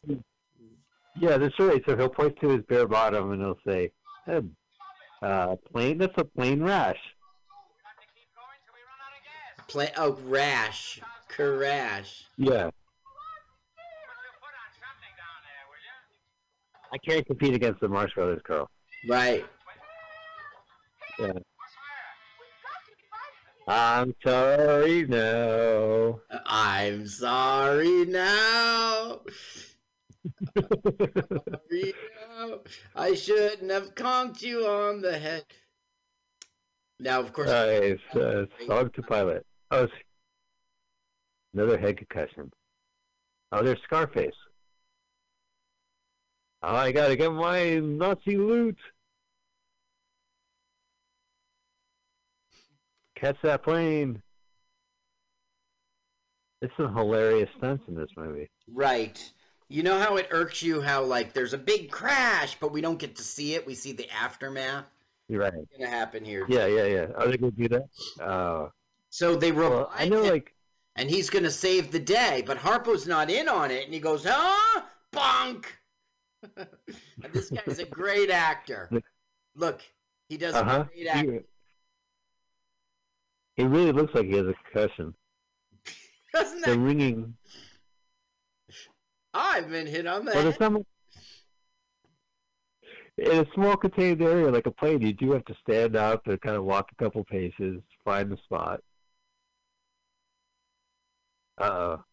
Yeah, 1.19 1.37
that's 1.37 1.57
right. 1.59 1.81
So 1.87 1.97
he'll 1.97 2.09
point 2.09 2.39
to 2.41 2.49
his 2.49 2.61
bare 2.69 2.87
bottom 2.87 3.31
and 3.31 3.41
he'll 3.41 3.57
say, 3.65 3.91
"Eh, 4.27 4.41
uh, 5.23 5.55
plane, 5.71 5.97
that's 5.97 6.13
a 6.17 6.23
plane 6.23 6.61
rash. 6.61 6.99
Out 9.67 9.69
of. 9.69 9.73
Play. 9.73 9.91
Oh, 9.97 10.17
rash. 10.25 10.99
Crash. 11.27 12.23
Yeah, 12.37 12.47
Put 12.47 12.53
your 12.55 12.71
foot 14.39 14.55
on 14.55 14.71
something 14.79 15.13
down 15.17 15.39
there, 15.43 15.65
will 15.69 15.81
you? 15.83 16.93
I 16.93 16.97
can't 16.97 17.25
compete 17.27 17.53
against 17.53 17.79
the 17.81 17.87
Marx 17.87 18.13
Brothers, 18.13 18.41
Carl. 18.45 18.69
Right. 19.07 19.45
Yeah. 21.19 21.27
What's 21.27 21.43
the 23.67 23.67
matter? 23.67 24.05
I'm 24.05 24.15
sorry, 24.23 25.05
no. 25.07 26.21
I'm 26.45 27.07
sorry 27.07 28.05
now. 28.05 29.19
Sorry 30.57 31.93
now. 32.37 32.59
I 32.95 33.13
shouldn't 33.15 33.71
have 33.71 33.93
conked 33.95 34.41
you 34.41 34.65
on 34.65 35.01
the 35.01 35.17
head. 35.17 35.43
Now, 36.99 37.19
of 37.19 37.31
course, 37.33 37.49
Uh, 37.49 37.79
it's 37.83 38.15
uh, 38.15 38.45
Song 38.65 38.89
to 38.91 39.01
Pilot. 39.03 39.45
Oh, 39.69 39.87
another 41.53 41.77
head 41.77 41.97
concussion. 41.97 42.51
Oh, 43.51 43.63
there's 43.63 43.81
Scarface. 43.83 44.35
Oh, 46.63 46.75
I 46.75 46.91
gotta 46.91 47.15
get 47.15 47.31
my 47.31 47.75
Nazi 47.75 48.37
loot. 48.37 48.77
Catch 53.15 53.37
that 53.43 53.63
plane. 53.63 54.21
It's 56.61 56.73
some 56.77 56.95
hilarious 56.95 57.49
stunts 57.57 57.83
in 57.87 57.95
this 57.95 58.09
movie. 58.15 58.49
Right. 58.71 59.31
You 59.69 59.83
know 59.83 59.99
how 59.99 60.15
it 60.17 60.27
irks 60.31 60.63
you 60.63 60.81
how 60.81 61.03
like 61.03 61.33
there's 61.33 61.53
a 61.53 61.57
big 61.57 61.91
crash, 61.91 62.57
but 62.59 62.71
we 62.71 62.81
don't 62.81 62.97
get 62.97 63.15
to 63.17 63.23
see 63.23 63.53
it. 63.53 63.67
We 63.67 63.75
see 63.75 63.91
the 63.91 64.09
aftermath. 64.11 64.85
You're 65.27 65.41
right. 65.41 65.53
It's 65.53 65.77
gonna 65.77 65.89
happen 65.89 66.23
here. 66.23 66.45
Yeah, 66.47 66.67
yeah, 66.67 66.85
yeah. 66.85 67.07
Are 67.15 67.27
they 67.27 67.37
gonna 67.37 67.51
do 67.51 67.67
that? 67.67 68.23
Uh, 68.23 68.69
So 69.09 69.35
they 69.35 69.51
revive 69.51 69.71
well, 69.71 69.91
I 69.93 70.07
know, 70.07 70.23
him, 70.23 70.29
like, 70.31 70.53
and 70.95 71.09
he's 71.09 71.29
gonna 71.29 71.51
save 71.51 71.91
the 71.91 71.99
day, 71.99 72.43
but 72.45 72.57
Harpo's 72.57 73.07
not 73.07 73.29
in 73.29 73.47
on 73.47 73.71
it, 73.71 73.85
and 73.85 73.93
he 73.93 73.99
goes, 73.99 74.25
"Huh, 74.27 74.81
bonk." 75.13 75.65
this 77.33 77.49
guy's 77.49 77.79
a 77.79 77.85
great 77.85 78.29
actor. 78.29 78.89
Look, 79.55 79.81
he 80.29 80.37
does 80.37 80.55
uh 80.55 80.63
huh. 80.63 80.83
great 80.93 81.07
acting. 81.07 81.43
He, 83.55 83.63
really 83.63 83.91
looks 83.91 84.13
like 84.13 84.25
he 84.25 84.33
has 84.33 84.47
a 84.47 84.53
concussion. 84.53 85.15
Doesn't 86.33 86.61
The 86.61 86.71
that? 86.71 86.77
ringing, 86.77 87.35
I've 89.33 89.69
been 89.69 89.87
hit 89.87 90.05
on 90.07 90.25
the 90.25 90.31
but 90.31 90.43
head. 90.43 90.47
it's 90.47 90.59
not. 90.59 90.81
In 93.17 93.31
a 93.39 93.45
small 93.55 93.75
contained 93.75 94.21
area 94.21 94.51
like 94.51 94.67
a 94.67 94.71
plane, 94.71 95.01
you 95.01 95.13
do 95.13 95.31
have 95.31 95.45
to 95.45 95.55
stand 95.63 95.95
up 95.95 96.27
and 96.27 96.39
kind 96.41 96.55
of 96.55 96.65
walk 96.65 96.91
a 96.91 97.03
couple 97.03 97.23
paces, 97.23 97.81
find 98.05 98.31
the 98.31 98.37
spot. 98.37 98.81
Uh 101.57 101.63
oh. 101.63 102.03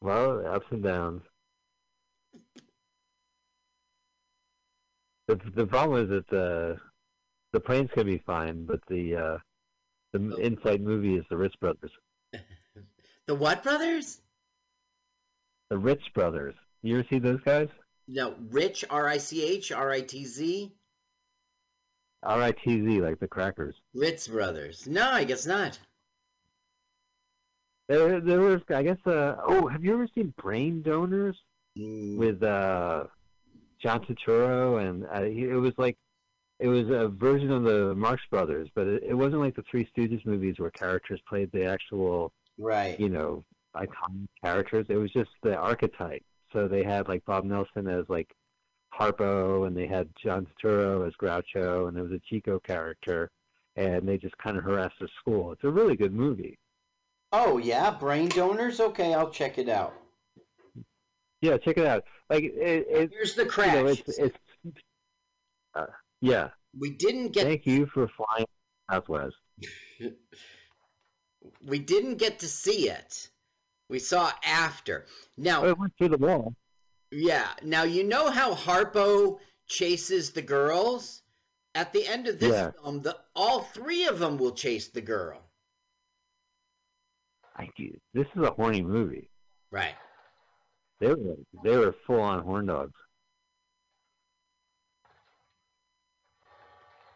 Well, 0.00 0.46
ups 0.46 0.66
and 0.70 0.82
downs. 0.82 1.22
The 5.26 5.40
the 5.54 5.66
problem 5.66 6.04
is 6.04 6.08
that 6.10 6.28
the 6.28 6.78
the 7.52 7.60
plane's 7.60 7.90
gonna 7.94 8.04
be 8.04 8.22
fine, 8.26 8.64
but 8.64 8.80
the 8.88 9.16
uh, 9.16 9.38
the 10.12 10.36
in-flight 10.36 10.80
movie 10.80 11.16
is 11.16 11.24
the 11.28 11.36
Ritz 11.36 11.56
Brothers. 11.56 11.92
The 13.26 13.34
what 13.34 13.62
brothers? 13.62 14.22
The 15.68 15.76
Ritz 15.76 16.08
Brothers. 16.14 16.54
You 16.80 16.98
ever 17.00 17.06
see 17.10 17.18
those 17.18 17.42
guys? 17.44 17.68
No, 18.06 18.34
Rich 18.48 18.86
R 18.88 19.06
I 19.06 19.18
C 19.18 19.44
H 19.44 19.70
R 19.70 19.90
I 19.90 20.00
T 20.00 20.24
Z 20.24 20.72
R 22.22 22.42
I 22.42 22.52
T 22.52 22.80
Z, 22.80 23.02
like 23.02 23.20
the 23.20 23.28
crackers. 23.28 23.76
Ritz 23.92 24.28
brothers. 24.28 24.86
No, 24.86 25.10
I 25.10 25.24
guess 25.24 25.44
not. 25.44 25.78
There, 27.88 28.20
there 28.20 28.40
was, 28.40 28.60
I 28.68 28.82
guess. 28.82 28.98
Uh, 29.06 29.36
oh, 29.46 29.66
have 29.66 29.82
you 29.84 29.94
ever 29.94 30.08
seen 30.14 30.34
Brain 30.36 30.82
Donors 30.82 31.36
Mm, 31.78 32.16
with 32.16 32.42
uh, 32.42 33.04
John 33.80 34.04
Turturro? 34.04 34.86
And 34.86 35.06
uh, 35.06 35.22
he, 35.22 35.44
it 35.44 35.54
was 35.54 35.74
like, 35.78 35.96
it 36.58 36.68
was 36.68 36.88
a 36.88 37.08
version 37.08 37.52
of 37.52 37.62
the 37.62 37.94
Marx 37.94 38.22
Brothers, 38.30 38.68
but 38.74 38.86
it, 38.86 39.04
it 39.04 39.14
wasn't 39.14 39.40
like 39.40 39.54
the 39.54 39.64
Three 39.70 39.88
Stooges 39.96 40.24
movies 40.26 40.56
where 40.58 40.70
characters 40.70 41.20
played 41.28 41.50
the 41.52 41.64
actual, 41.64 42.32
right. 42.58 42.98
you 42.98 43.08
know, 43.08 43.44
iconic 43.76 44.26
characters. 44.42 44.86
It 44.88 44.96
was 44.96 45.12
just 45.12 45.30
the 45.42 45.56
archetype. 45.56 46.24
So 46.52 46.66
they 46.66 46.82
had 46.82 47.08
like 47.08 47.24
Bob 47.26 47.44
Nelson 47.44 47.86
as 47.86 48.06
like 48.08 48.34
Harpo, 48.92 49.66
and 49.66 49.76
they 49.76 49.86
had 49.86 50.08
John 50.22 50.46
Turturro 50.62 51.06
as 51.06 51.14
Groucho, 51.14 51.86
and 51.86 51.96
there 51.96 52.04
was 52.04 52.12
a 52.12 52.20
Chico 52.28 52.58
character, 52.58 53.30
and 53.76 54.08
they 54.08 54.18
just 54.18 54.36
kind 54.38 54.56
of 54.56 54.64
harassed 54.64 54.98
the 55.00 55.08
school. 55.20 55.52
It's 55.52 55.64
a 55.64 55.70
really 55.70 55.94
good 55.94 56.12
movie. 56.12 56.58
Oh 57.32 57.58
yeah, 57.58 57.90
brain 57.90 58.28
donors. 58.28 58.80
Okay, 58.80 59.14
I'll 59.14 59.30
check 59.30 59.58
it 59.58 59.68
out. 59.68 59.94
Yeah, 61.40 61.56
check 61.58 61.78
it 61.78 61.86
out. 61.86 62.04
Like 62.30 62.44
it, 62.44 62.86
it 62.90 63.10
Here's 63.12 63.34
the 63.34 63.42
you 63.44 63.48
crash. 63.50 63.74
know, 63.74 63.86
it's 63.86 64.18
it's 64.18 64.36
uh, 65.74 65.86
yeah. 66.20 66.48
we 66.78 66.90
didn't 66.90 67.32
get 67.32 67.44
Thank 67.46 67.66
you 67.66 67.86
for 67.86 68.08
flying 68.08 68.46
Southwest. 68.90 69.36
we 71.66 71.78
didn't 71.78 72.16
get 72.16 72.38
to 72.40 72.48
see 72.48 72.88
it. 72.90 73.30
We 73.88 73.98
saw 73.98 74.32
after. 74.44 75.06
Now, 75.36 75.64
Oh, 75.64 75.68
it 75.68 75.78
went 75.78 75.92
through 75.96 76.08
the 76.10 76.18
wall. 76.18 76.54
yeah. 77.10 77.48
Now 77.62 77.84
you 77.84 78.04
know 78.04 78.30
how 78.30 78.54
Harpo 78.54 79.38
chases 79.66 80.30
the 80.32 80.42
girls. 80.42 81.22
At 81.74 81.92
the 81.92 82.06
end 82.06 82.26
of 82.26 82.40
this 82.40 82.50
Yeah. 82.52 82.70
film, 82.82 83.02
the 83.02 83.16
all 83.36 83.60
three 83.62 84.06
of 84.06 84.18
them 84.18 84.36
will 84.38 84.52
chase 84.52 84.88
the 84.88 85.00
girl. 85.02 85.47
I, 87.58 87.68
this 88.14 88.26
is 88.36 88.42
a 88.42 88.50
horny 88.50 88.82
movie. 88.82 89.28
Right. 89.70 89.94
They 91.00 91.08
were 91.08 91.36
they 91.64 91.76
were 91.76 91.94
full 92.06 92.20
on 92.20 92.42
horn 92.42 92.66
dogs. 92.66 92.94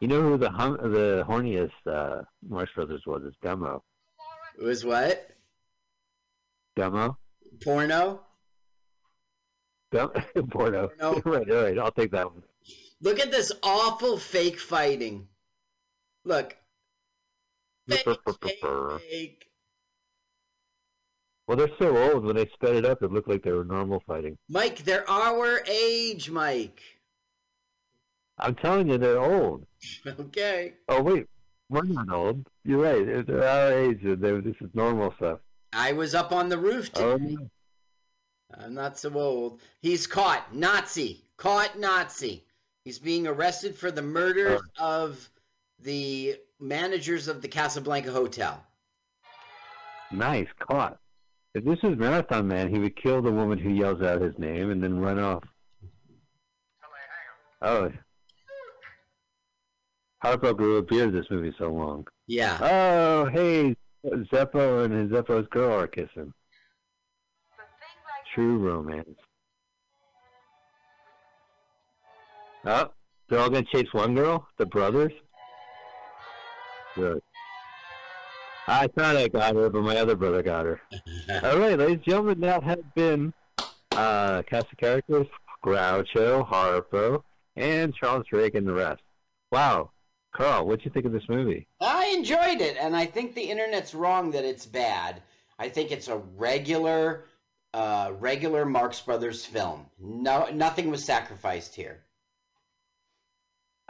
You 0.01 0.09
know 0.09 0.21
who 0.21 0.37
the 0.37 0.51
hum, 0.51 0.79
the 0.83 1.25
horniest 1.29 1.71
uh, 1.87 2.23
Marx 2.49 2.73
Brothers 2.75 3.03
was? 3.07 3.23
It's 3.25 3.37
Demo. 3.43 3.85
It 4.59 4.65
was 4.65 4.85
what? 4.85 5.29
Demo. 6.75 7.17
Porno. 7.63 8.21
Dem- 9.93 10.11
Porno. 10.51 10.89
Porno. 10.99 11.21
right, 11.25 11.49
right. 11.49 11.79
I'll 11.79 11.93
take 11.93 12.11
that 12.13 12.27
one. 12.33 12.43
Look 13.01 13.21
at 13.21 13.31
this 13.31 13.53
awful 13.63 14.17
fake 14.19 14.59
fighting. 14.59 15.29
Look. 16.25 16.57
Fake, 17.89 18.07
fake, 18.41 18.61
fake. 19.11 19.52
Well, 21.47 21.57
they're 21.57 21.77
so 21.79 21.97
old. 21.97 22.25
When 22.25 22.37
they 22.37 22.47
sped 22.55 22.77
it 22.77 22.85
up, 22.87 23.03
it 23.03 23.13
looked 23.13 23.29
like 23.29 23.43
they 23.43 23.53
were 23.53 23.65
normal 23.65 24.03
fighting. 24.07 24.39
Mike, 24.49 24.85
they're 24.85 25.09
our 25.11 25.63
age, 25.69 26.31
Mike. 26.31 26.81
I'm 28.39 28.55
telling 28.55 28.89
you, 28.89 28.99
they're 28.99 29.21
old. 29.21 29.67
Okay. 30.07 30.75
Oh 30.89 31.03
wait, 31.03 31.27
we're 31.69 31.83
not 31.83 32.09
old. 32.11 32.47
You're 32.65 32.83
right. 32.83 33.27
They're 33.27 33.45
our 33.49 33.73
age. 33.73 34.03
and 34.05 34.23
they- 34.23 34.41
This 34.41 34.57
is 34.61 34.71
normal 34.75 35.13
stuff. 35.17 35.41
I 35.73 35.93
was 35.93 36.15
up 36.15 36.33
on 36.33 36.49
the 36.49 36.59
roof 36.59 36.91
Oh, 36.97 37.19
today. 37.19 37.37
I'm 38.55 38.75
not 38.75 38.99
so 38.99 39.13
old. 39.15 39.61
He's 39.81 40.07
caught. 40.07 40.55
Nazi. 40.55 41.25
Caught 41.39 41.79
Nazi. 41.79 42.45
He's 42.85 42.99
being 42.99 43.27
arrested 43.27 43.77
for 43.77 43.91
the 43.91 44.03
murder 44.03 44.59
oh. 44.79 44.85
of 45.01 45.29
the 45.81 46.37
managers 46.61 47.27
of 47.29 47.43
the 47.43 47.49
Casablanca 47.49 48.13
Hotel. 48.13 48.63
nice 50.13 50.49
caught. 50.61 50.99
If 51.55 51.65
this 51.65 51.83
was 51.83 51.99
Marathon 51.99 52.49
Man, 52.49 52.73
he 52.73 52.79
would 52.79 52.97
kill 52.97 53.21
the 53.21 53.31
woman 53.31 53.59
who 53.59 53.71
yells 53.71 54.01
out 54.01 54.23
his 54.23 54.39
name 54.39 54.71
and 54.71 54.83
then 54.83 54.99
run 54.99 55.19
off. 55.19 55.45
Till 55.81 55.91
they 57.61 57.69
hang 57.69 57.91
'em. 57.93 57.93
Oh. 57.93 57.99
Harpo 60.25 60.57
grew 60.57 60.77
a 60.79 60.83
beard 60.83 61.13
this 61.13 61.31
movie 61.31 61.55
so 61.59 61.71
long. 61.71 62.07
Yeah. 62.27 62.59
Oh, 62.63 63.27
hey, 63.27 63.77
Zeppo 64.05 64.85
and 64.85 64.95
his 64.95 65.11
Zeppo's 65.11 65.47
girl 65.49 65.79
are 65.79 65.87
kissing. 65.87 66.33
True 68.35 68.59
romance. 68.59 69.19
Oh, 72.65 72.93
they're 73.29 73.41
all 73.41 73.51
gonna 73.51 73.67
chase 73.71 73.93
one 73.93 74.15
girl? 74.15 74.47
The 74.57 74.65
brothers? 74.65 75.13
Good. 76.95 77.21
I 78.67 78.87
thought 78.87 79.17
I 79.17 79.29
got 79.29 79.57
her, 79.57 79.69
but 79.69 79.83
my 79.83 79.97
other 79.97 80.15
brother 80.15 80.43
got 80.43 80.67
her. 80.67 80.81
All 81.43 81.59
right, 81.59 81.79
ladies 81.79 81.97
and 81.97 82.05
gentlemen, 82.05 82.41
that 82.41 82.63
has 82.63 82.79
been 82.95 83.33
uh, 83.93 84.43
cast 84.43 84.67
of 84.73 84.79
characters: 84.79 85.27
Groucho, 85.65 86.49
Harpo, 86.49 87.23
and 87.57 87.95
Charles 87.95 88.27
Drake, 88.31 88.55
and 88.55 88.67
the 88.67 88.73
rest. 88.73 89.03
Wow, 89.51 89.91
Carl, 90.35 90.67
what'd 90.67 90.85
you 90.85 90.91
think 90.91 91.07
of 91.07 91.13
this 91.13 91.29
movie? 91.29 91.67
I 91.81 92.15
enjoyed 92.17 92.61
it, 92.61 92.77
and 92.81 92.97
I 92.97 93.07
think 93.07 93.35
the 93.35 93.43
internet's 93.43 93.95
wrong 93.95 94.31
that 94.31 94.45
it's 94.45 94.67
bad. 94.67 95.23
I 95.59 95.69
think 95.69 95.91
it's 95.91 96.09
a 96.09 96.19
regular, 96.37 97.25
uh, 97.75 98.13
regular 98.19 98.65
Marx 98.65 99.01
Brothers 99.01 99.45
film. 99.45 99.87
No, 99.99 100.49
nothing 100.53 100.91
was 100.91 101.05
sacrificed 101.05 101.75
here. 101.75 102.05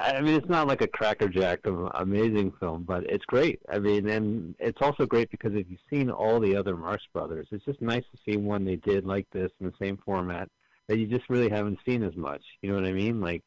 I 0.03 0.21
mean, 0.21 0.35
it's 0.35 0.49
not 0.49 0.67
like 0.67 0.81
a 0.81 0.89
crackerjack 0.89 1.67
of 1.67 1.91
amazing 1.95 2.53
film, 2.59 2.83
but 2.83 3.05
it's 3.05 3.25
great. 3.25 3.61
I 3.71 3.79
mean, 3.79 4.09
and 4.09 4.55
it's 4.59 4.81
also 4.81 5.07
great 5.07 5.31
because 5.31 5.53
if 5.55 5.67
you've 5.69 5.81
seen 5.89 6.11
all 6.11 6.41
the 6.41 6.57
other 6.57 6.77
Marx 6.77 7.03
Brothers, 7.13 7.47
it's 7.53 7.65
just 7.65 7.81
nice 7.81 8.05
to 8.13 8.19
see 8.25 8.37
one 8.37 8.65
they 8.65 8.77
did 8.77 9.05
like 9.05 9.27
this 9.33 9.51
in 9.61 9.67
the 9.67 9.75
same 9.81 9.99
format 10.05 10.49
that 10.89 10.99
you 10.99 11.07
just 11.07 11.31
really 11.31 11.49
haven't 11.49 11.79
seen 11.87 12.03
as 12.03 12.17
much. 12.17 12.43
You 12.61 12.71
know 12.71 12.77
what 12.81 12.89
I 12.89 12.93
mean? 12.93 13.21
Like, 13.21 13.45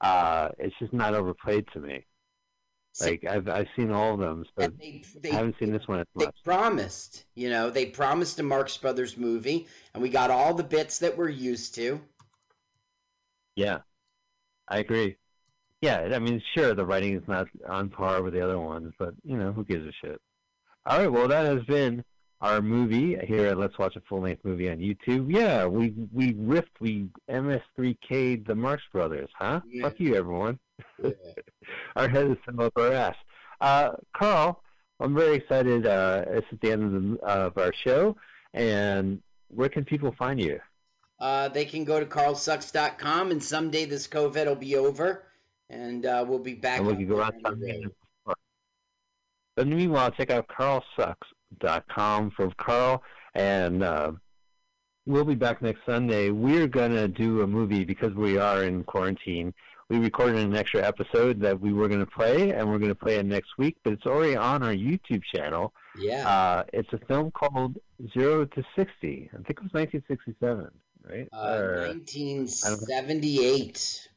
uh, 0.00 0.50
it's 0.58 0.74
just 0.78 0.92
not 0.92 1.14
overplayed 1.14 1.66
to 1.72 1.80
me. 1.80 2.04
Like 3.00 3.24
I've 3.24 3.48
I've 3.48 3.68
seen 3.76 3.92
all 3.92 4.14
of 4.14 4.20
them, 4.20 4.44
so 4.58 4.66
they, 4.66 5.02
they, 5.20 5.30
I 5.30 5.34
haven't 5.36 5.54
seen 5.60 5.72
this 5.72 5.86
one 5.86 6.00
as 6.00 6.06
they 6.16 6.24
much. 6.24 6.34
promised, 6.44 7.24
you 7.36 7.48
know, 7.48 7.70
they 7.70 7.86
promised 7.86 8.40
a 8.40 8.42
Marx 8.42 8.76
Brothers 8.76 9.16
movie, 9.16 9.68
and 9.94 10.02
we 10.02 10.08
got 10.08 10.30
all 10.30 10.52
the 10.52 10.64
bits 10.64 10.98
that 10.98 11.16
we're 11.16 11.28
used 11.28 11.76
to. 11.76 12.00
Yeah, 13.54 13.78
I 14.66 14.78
agree. 14.78 15.16
Yeah, 15.80 16.10
I 16.12 16.18
mean, 16.18 16.42
sure, 16.54 16.74
the 16.74 16.84
writing 16.84 17.16
is 17.16 17.28
not 17.28 17.46
on 17.68 17.88
par 17.88 18.22
with 18.22 18.34
the 18.34 18.40
other 18.40 18.58
ones, 18.58 18.92
but 18.98 19.14
you 19.24 19.36
know, 19.36 19.52
who 19.52 19.64
gives 19.64 19.86
a 19.86 19.92
shit? 19.92 20.20
All 20.86 20.98
right, 20.98 21.12
well, 21.12 21.28
that 21.28 21.46
has 21.46 21.62
been 21.64 22.04
our 22.40 22.62
movie 22.62 23.16
here 23.26 23.46
at 23.46 23.58
Let's 23.58 23.78
Watch 23.78 23.96
a 23.96 24.00
Full 24.08 24.22
Length 24.22 24.44
Movie 24.44 24.70
on 24.70 24.78
YouTube. 24.78 25.32
Yeah, 25.32 25.66
we 25.66 25.94
we 26.12 26.34
riffed, 26.34 26.80
we 26.80 27.08
MST3K'd 27.30 28.46
the 28.46 28.54
Marx 28.54 28.82
Brothers, 28.92 29.30
huh? 29.36 29.60
Yeah. 29.68 29.82
Fuck 29.84 30.00
you, 30.00 30.14
everyone. 30.14 30.58
Our 31.96 32.08
head 32.08 32.30
is 32.30 32.36
still 32.42 32.62
up 32.62 32.72
our 32.76 32.92
ass. 32.92 33.16
Uh, 33.60 33.90
Carl, 34.16 34.62
I'm 35.00 35.14
very 35.14 35.36
excited. 35.36 35.86
Uh, 35.86 36.24
it's 36.28 36.46
at 36.52 36.60
the 36.60 36.70
end 36.70 36.82
of, 36.84 36.92
the, 36.92 37.26
of 37.26 37.58
our 37.58 37.72
show, 37.84 38.16
and 38.54 39.20
where 39.48 39.68
can 39.68 39.84
people 39.84 40.14
find 40.16 40.40
you? 40.40 40.60
Uh, 41.18 41.48
they 41.48 41.64
can 41.64 41.84
go 41.84 41.98
to 41.98 42.06
carlsucks.com, 42.06 43.32
and 43.32 43.42
someday 43.42 43.84
this 43.84 44.06
COVID 44.06 44.46
will 44.46 44.54
be 44.54 44.76
over, 44.76 45.24
and 45.70 46.06
uh, 46.06 46.24
we'll 46.26 46.38
be 46.38 46.54
back. 46.54 46.78
And 46.78 46.86
we 46.86 46.96
can 46.96 47.08
go 47.08 47.22
out 47.22 47.34
But 49.56 49.66
meanwhile, 49.66 50.10
check 50.10 50.30
out 50.30 50.48
carlsucks.com 50.48 52.30
for 52.30 52.50
Carl, 52.56 53.02
and 53.34 53.82
uh, 53.82 54.12
we'll 55.06 55.24
be 55.24 55.34
back 55.34 55.62
next 55.62 55.80
Sunday. 55.84 56.30
We're 56.30 56.68
going 56.68 56.92
to 56.92 57.08
do 57.08 57.42
a 57.42 57.46
movie 57.46 57.84
because 57.84 58.14
we 58.14 58.38
are 58.38 58.64
in 58.64 58.84
quarantine. 58.84 59.52
We 59.88 59.98
recorded 59.98 60.36
an 60.36 60.54
extra 60.54 60.86
episode 60.86 61.40
that 61.40 61.58
we 61.58 61.72
were 61.72 61.88
going 61.88 62.00
to 62.00 62.06
play, 62.06 62.52
and 62.52 62.68
we're 62.68 62.78
going 62.78 62.90
to 62.90 62.94
play 62.94 63.16
it 63.16 63.24
next 63.24 63.56
week, 63.56 63.76
but 63.82 63.94
it's 63.94 64.04
already 64.04 64.36
on 64.36 64.62
our 64.62 64.74
YouTube 64.74 65.22
channel. 65.34 65.72
Yeah. 65.98 66.28
Uh, 66.28 66.64
it's 66.74 66.92
a 66.92 66.98
film 67.06 67.30
called 67.30 67.78
Zero 68.12 68.44
to 68.44 68.62
60. 68.76 69.30
I 69.32 69.36
think 69.36 69.50
it 69.50 69.62
was 69.62 69.72
1967 69.72 70.70
right? 71.08 71.28
Uh, 71.32 71.88
1978. 71.88 74.08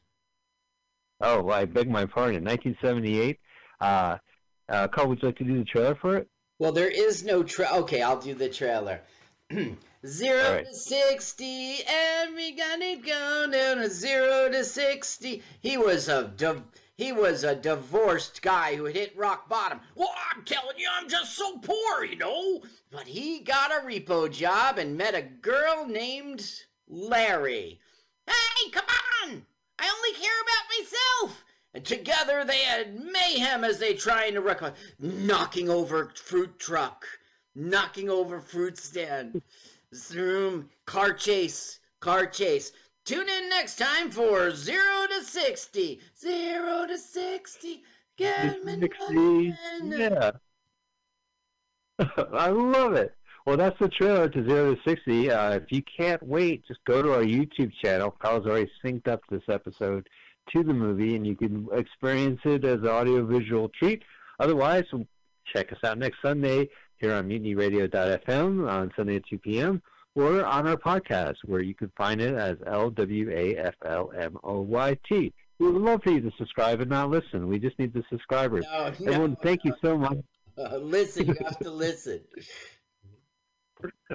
Oh, 1.22 1.48
I 1.50 1.64
beg 1.64 1.88
my 1.88 2.04
pardon. 2.04 2.44
1978. 2.44 3.38
Uh, 3.80 4.18
uh, 4.68 4.88
Carl, 4.88 5.08
would 5.08 5.22
you 5.22 5.28
like 5.28 5.38
to 5.38 5.44
do 5.44 5.58
the 5.58 5.64
trailer 5.64 5.94
for 5.94 6.16
it? 6.16 6.28
Well, 6.58 6.72
there 6.72 6.90
is 6.90 7.24
no 7.24 7.42
trailer. 7.42 7.78
Okay, 7.82 8.02
I'll 8.02 8.20
do 8.20 8.34
the 8.34 8.48
trailer. 8.48 9.00
zero 10.06 10.54
right. 10.54 10.66
to 10.66 10.74
60, 10.74 11.78
and 11.88 12.34
we 12.34 12.52
got 12.52 12.80
it 12.80 13.06
going 13.06 13.50
down 13.52 13.76
to 13.78 13.88
zero 13.88 14.48
to 14.50 14.64
60. 14.64 15.42
He 15.60 15.76
was 15.76 16.08
a 16.08 16.32
div- 16.36 16.62
he 16.96 17.12
was 17.12 17.44
a 17.44 17.54
divorced 17.54 18.42
guy 18.42 18.76
who 18.76 18.84
hit 18.84 19.16
rock 19.16 19.48
bottom. 19.48 19.80
Well, 19.94 20.12
I'm 20.32 20.44
telling 20.44 20.78
you, 20.78 20.88
I'm 20.92 21.08
just 21.08 21.36
so 21.36 21.58
poor, 21.58 22.04
you 22.04 22.16
know. 22.16 22.62
But 22.90 23.06
he 23.06 23.40
got 23.40 23.72
a 23.72 23.86
repo 23.86 24.30
job 24.30 24.78
and 24.78 24.96
met 24.96 25.14
a 25.14 25.22
girl 25.22 25.86
named 25.86 26.48
Larry. 26.88 27.80
Hey, 28.26 28.70
come 28.70 28.84
on! 29.24 29.46
I 29.82 29.90
only 29.96 30.12
care 30.12 30.40
about 30.42 30.78
myself! 30.78 31.44
And 31.74 31.84
together 31.84 32.44
they 32.44 32.58
had 32.58 33.00
mayhem 33.00 33.64
as 33.64 33.80
they 33.80 33.94
trying 33.94 34.34
to 34.34 34.40
recover, 34.40 34.76
knocking 35.00 35.68
over 35.68 36.12
fruit 36.14 36.56
truck, 36.60 37.04
knocking 37.56 38.08
over 38.08 38.40
fruit 38.40 38.78
stand, 38.78 39.42
zoom, 39.92 40.70
car 40.86 41.12
chase, 41.12 41.80
car 41.98 42.26
chase. 42.26 42.70
Tune 43.04 43.28
in 43.28 43.48
next 43.48 43.76
time 43.76 44.12
for 44.12 44.54
Zero 44.54 45.06
to 45.08 45.24
60. 45.24 46.00
Zero 46.16 46.86
to 46.86 46.96
60. 46.96 47.82
Get 48.16 48.64
me 48.64 48.78
60. 48.78 49.54
Yeah. 49.82 50.30
I 52.32 52.50
love 52.50 52.92
it. 52.92 53.16
Well, 53.44 53.56
that's 53.56 53.78
the 53.80 53.88
trailer 53.88 54.28
to 54.28 54.48
Zero 54.48 54.74
to 54.74 54.80
60. 54.86 55.30
Uh, 55.30 55.50
if 55.54 55.64
you 55.70 55.82
can't 55.82 56.22
wait, 56.22 56.64
just 56.66 56.78
go 56.84 57.02
to 57.02 57.14
our 57.14 57.22
YouTube 57.22 57.72
channel. 57.82 58.10
Carl's 58.10 58.46
already 58.46 58.70
synced 58.84 59.08
up 59.08 59.20
this 59.30 59.42
episode 59.48 60.08
to 60.54 60.62
the 60.62 60.72
movie, 60.72 61.16
and 61.16 61.26
you 61.26 61.34
can 61.34 61.66
experience 61.72 62.40
it 62.44 62.64
as 62.64 62.78
an 62.80 62.86
audiovisual 62.88 63.68
treat. 63.70 64.02
Otherwise, 64.38 64.84
check 65.54 65.72
us 65.72 65.78
out 65.84 65.98
next 65.98 66.18
Sunday 66.22 66.68
here 66.98 67.12
on 67.14 67.28
MutinyRadio.fm 67.28 68.70
on 68.70 68.92
Sunday 68.96 69.16
at 69.16 69.26
2 69.26 69.38
p.m. 69.38 69.82
or 70.14 70.44
on 70.44 70.68
our 70.68 70.76
podcast, 70.76 71.34
where 71.44 71.62
you 71.62 71.74
can 71.74 71.90
find 71.96 72.20
it 72.20 72.34
as 72.34 72.56
L-W-A-F-L-M-O-Y-T. 72.66 73.34
We 75.58 75.70
would 75.70 75.82
love 75.82 76.02
for 76.02 76.10
you 76.10 76.20
to 76.20 76.30
subscribe 76.38 76.80
and 76.80 76.90
not 76.90 77.10
listen. 77.10 77.48
We 77.48 77.58
just 77.58 77.78
need 77.78 77.92
the 77.92 78.04
subscribers. 78.08 78.64
No, 78.70 78.92
no, 79.00 79.12
Everyone, 79.12 79.36
thank 79.42 79.64
you 79.64 79.74
so 79.82 79.98
much. 79.98 80.18
Uh, 80.56 80.76
listen, 80.80 81.26
you 81.26 81.34
have 81.44 81.58
to 81.58 81.70
listen. 81.70 82.20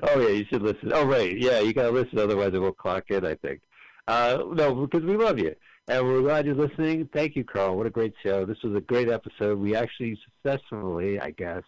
Oh 0.04 0.20
yeah, 0.20 0.30
you 0.30 0.46
should 0.46 0.62
listen. 0.62 0.92
Oh 0.94 1.06
right, 1.06 1.38
yeah, 1.38 1.60
you 1.60 1.74
gotta 1.74 1.92
listen, 1.92 2.20
otherwise 2.20 2.54
it 2.54 2.60
will 2.60 2.72
clock 2.72 3.06
in. 3.10 3.26
I 3.26 3.36
think. 3.36 3.62
Uh, 4.08 4.44
no, 4.54 4.74
because 4.74 5.06
we 5.06 5.18
love 5.18 5.38
you, 5.38 5.54
and 5.88 6.06
we're 6.06 6.22
glad 6.22 6.46
you're 6.46 6.56
listening. 6.56 7.10
Thank 7.14 7.36
you, 7.36 7.44
Carl. 7.44 7.76
What 7.76 7.88
a 7.88 7.90
great 7.90 8.14
show. 8.24 8.46
This 8.46 8.62
was 8.64 8.76
a 8.76 8.82
great 8.82 9.10
episode. 9.10 9.60
We 9.60 9.76
actually 9.76 10.18
successfully, 10.24 11.20
I 11.20 11.32
guess, 11.32 11.64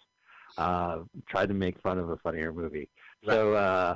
uh, 0.57 0.99
tried 1.27 1.49
to 1.49 1.53
make 1.53 1.81
fun 1.81 1.97
of 1.97 2.09
a 2.09 2.17
funnier 2.17 2.53
movie. 2.53 2.89
Right. 3.25 3.33
So, 3.33 3.53
uh, 3.53 3.95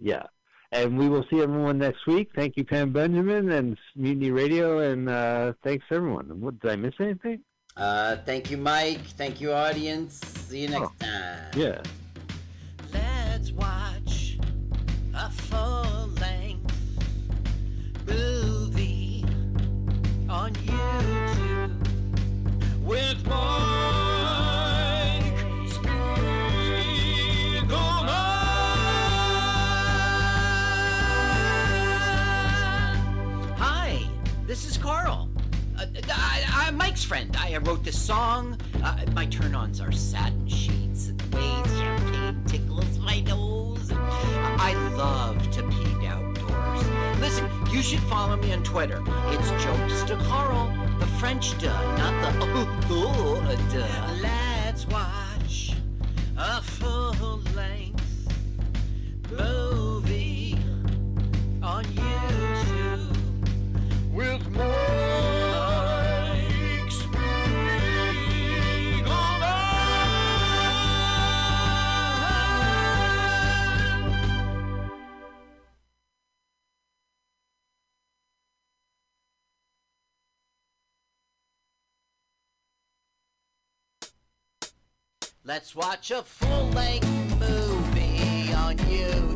yeah. 0.00 0.24
And 0.70 0.98
we 0.98 1.08
will 1.08 1.24
see 1.30 1.40
everyone 1.40 1.78
next 1.78 2.06
week. 2.06 2.30
Thank 2.34 2.56
you, 2.56 2.64
Pam 2.64 2.92
Benjamin 2.92 3.50
and 3.50 3.78
Mutiny 3.96 4.30
Radio, 4.30 4.80
and 4.80 5.08
uh, 5.08 5.54
thanks 5.64 5.86
everyone. 5.90 6.26
What, 6.40 6.60
did 6.60 6.70
I 6.70 6.76
miss 6.76 6.94
anything? 7.00 7.40
Uh, 7.76 8.16
thank 8.26 8.50
you, 8.50 8.58
Mike. 8.58 9.00
Thank 9.00 9.40
you, 9.40 9.52
audience. 9.52 10.20
See 10.48 10.60
you 10.60 10.68
next 10.68 10.90
oh, 11.02 11.04
time. 11.04 11.50
Yeah. 11.56 11.82
On 20.28 20.52
YouTube 20.52 21.72
with 22.82 23.26
Mike 23.26 23.38
Spiegelman. 25.66 26.08
Hi, 33.56 34.06
this 34.46 34.66
is 34.66 34.76
Carl. 34.76 35.30
Uh, 35.78 35.86
I, 36.10 36.66
am 36.68 36.76
Mike's 36.76 37.04
friend. 37.04 37.34
I 37.38 37.56
wrote 37.58 37.82
this 37.82 37.98
song. 37.98 38.58
Uh, 38.84 39.06
my 39.14 39.24
turn 39.26 39.54
ons 39.54 39.80
are 39.80 39.92
satin 39.92 40.46
sheets 40.46 41.08
and 41.08 41.22
waves, 41.34 41.78
champagne 41.78 42.44
tickles 42.46 42.98
my 42.98 43.20
nose. 43.20 43.90
I 43.92 44.74
love 44.94 45.50
to 45.52 45.62
pee. 45.62 45.87
Listen, 47.20 47.48
you 47.70 47.82
should 47.82 48.00
follow 48.00 48.36
me 48.36 48.52
on 48.52 48.62
Twitter. 48.62 49.02
It's 49.26 49.50
Jokes 49.62 50.04
to 50.04 50.16
Carl, 50.28 50.72
the 51.00 51.06
French 51.18 51.58
duh, 51.58 51.72
not 51.96 52.40
the 52.40 52.46
oh, 52.90 53.42
oh 53.42 53.56
duh. 53.72 54.22
Let's 54.22 54.86
watch 54.86 55.74
a 56.36 56.62
full 56.62 57.40
length 57.56 58.32
movie 59.32 60.58
on 61.60 61.84
YouTube 61.84 63.02
with 64.12 64.48
more. 64.50 65.17
Let's 85.48 85.74
watch 85.74 86.10
a 86.10 86.22
full-length 86.22 87.08
movie 87.40 88.52
on 88.52 88.76
YouTube 88.76 89.27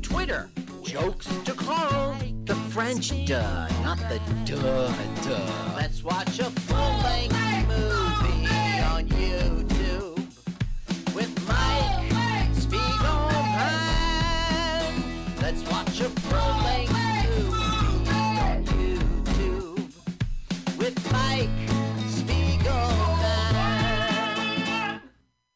Twitter. 0.00 0.48
Jokes 0.82 1.26
to 1.44 1.52
Carl. 1.52 2.16
The 2.44 2.54
French 2.54 3.10
duh, 3.26 3.68
not 3.82 3.98
the 4.08 4.20
duh 4.44 4.92
duh. 5.24 5.74
Let's 5.74 6.02
watch 6.04 6.38
a 6.38 6.44
full-length 6.44 7.34
movie 7.68 8.46
on 8.82 9.08
YouTube 9.08 10.18
with 11.14 11.48
Mike 11.48 12.12
Spiegelman. 12.54 13.72
Let's 15.42 15.62
watch 15.70 16.00
a 16.00 16.08
full-length 16.08 16.92
movie 17.38 18.08
on 18.38 18.64
YouTube 18.64 19.90
with 20.78 21.12
Mike 21.12 21.50
Spiegelman. 22.06 22.96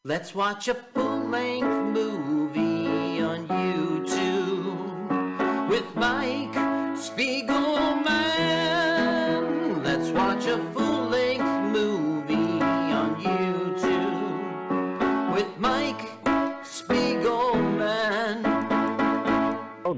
Let's 0.03 0.35
watch 0.35 0.67
a 0.67 0.73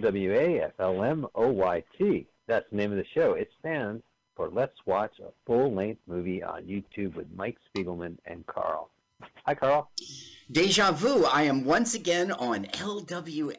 LWAFLMOYT. 0.04 2.28
That's 2.48 2.70
the 2.70 2.76
name 2.76 2.92
of 2.92 2.98
the 2.98 3.06
show. 3.14 3.34
It 3.34 3.50
stands 3.60 4.04
for 4.36 4.50
Let's 4.50 4.78
Watch 4.86 5.20
a 5.20 5.30
Full 5.46 5.74
Length 5.74 6.02
Movie 6.08 6.44
on 6.44 6.64
YouTube 6.64 7.16
with 7.16 7.28
Mike 7.36 7.58
Spiegelman 7.70 8.18
and 8.26 8.46
Carl. 8.46 8.90
Hi, 9.46 9.56
Carl. 9.56 9.90
Deja 10.52 10.92
vu, 10.92 11.24
I 11.26 11.44
am 11.44 11.64
once 11.64 11.94
again 11.94 12.34
on 12.34 12.66
LWAFLMOYT. 12.66 13.54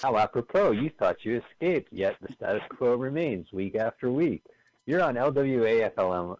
How 0.00 0.16
apropos, 0.16 0.70
you 0.70 0.90
thought 0.98 1.22
you 1.24 1.42
escaped, 1.42 1.92
yet 1.92 2.16
the 2.22 2.32
status 2.32 2.62
quo 2.70 2.94
remains 2.94 3.52
week 3.52 3.76
after 3.76 4.10
week. 4.10 4.42
You're 4.86 5.02
on 5.02 5.16
LWAFLMO. 5.16 6.38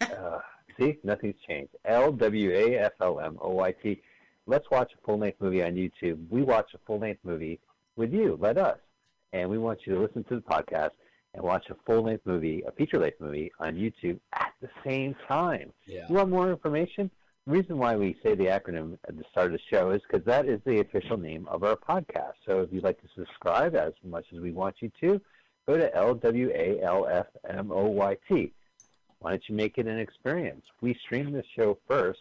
Uh, 0.00 0.38
see, 0.78 0.98
nothing's 1.04 1.36
changed. 1.46 1.76
LWAFLMOYT. 1.88 4.00
Let's 4.46 4.70
watch 4.70 4.92
a 4.92 5.06
full 5.06 5.18
length 5.18 5.40
movie 5.40 5.62
on 5.62 5.74
YouTube. 5.74 6.18
We 6.28 6.42
watch 6.42 6.74
a 6.74 6.78
full 6.86 6.98
length 6.98 7.20
movie 7.24 7.60
with 7.96 8.12
you. 8.12 8.38
Let 8.40 8.58
us. 8.58 8.78
And 9.32 9.48
we 9.48 9.58
want 9.58 9.86
you 9.86 9.94
to 9.94 10.00
listen 10.00 10.24
to 10.24 10.36
the 10.36 10.42
podcast 10.42 10.90
and 11.34 11.42
watch 11.44 11.70
a 11.70 11.76
full 11.86 12.02
length 12.02 12.26
movie, 12.26 12.62
a 12.66 12.72
feature 12.72 12.98
length 12.98 13.20
movie 13.20 13.52
on 13.60 13.76
YouTube 13.76 14.18
at 14.32 14.52
the 14.60 14.68
same 14.84 15.14
time. 15.28 15.72
Yeah. 15.86 16.06
You 16.08 16.16
want 16.16 16.30
more 16.30 16.50
information? 16.50 17.10
The 17.46 17.52
reason 17.52 17.78
why 17.78 17.96
we 17.96 18.16
say 18.22 18.34
the 18.34 18.46
acronym 18.46 18.98
at 19.08 19.16
the 19.16 19.24
start 19.30 19.46
of 19.46 19.52
the 19.52 19.60
show 19.70 19.90
is 19.90 20.02
because 20.02 20.26
that 20.26 20.46
is 20.46 20.60
the 20.66 20.80
official 20.80 21.16
name 21.16 21.46
of 21.48 21.62
our 21.64 21.76
podcast. 21.76 22.34
So 22.46 22.60
if 22.60 22.72
you'd 22.72 22.84
like 22.84 23.00
to 23.00 23.08
subscribe 23.14 23.74
as 23.74 23.92
much 24.04 24.26
as 24.34 24.40
we 24.40 24.50
want 24.52 24.76
you 24.80 24.90
to, 25.00 25.20
go 25.66 25.76
to 25.76 25.90
LWALFMOYT. 25.90 27.26
Why 29.20 29.30
don't 29.30 29.42
you 29.48 29.54
make 29.54 29.78
it 29.78 29.86
an 29.86 29.98
experience? 29.98 30.64
We 30.80 30.94
stream 30.94 31.32
the 31.32 31.44
show 31.56 31.78
first 31.86 32.20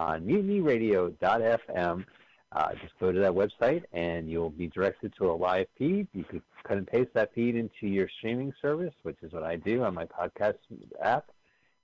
on 0.00 0.22
mutinyradio.fm. 0.24 2.04
Uh, 2.52 2.72
just 2.82 2.98
go 2.98 3.12
to 3.12 3.20
that 3.20 3.30
website 3.32 3.84
and 3.92 4.28
you'll 4.28 4.50
be 4.50 4.66
directed 4.66 5.12
to 5.16 5.30
a 5.30 5.32
live 5.32 5.66
feed. 5.78 6.08
You 6.12 6.24
could 6.24 6.42
cut 6.66 6.78
and 6.78 6.86
paste 6.86 7.10
that 7.14 7.32
feed 7.34 7.54
into 7.54 7.86
your 7.86 8.08
streaming 8.18 8.52
service, 8.60 8.94
which 9.04 9.18
is 9.22 9.32
what 9.32 9.44
I 9.44 9.54
do 9.56 9.84
on 9.84 9.94
my 9.94 10.04
podcast 10.06 10.54
app. 11.00 11.26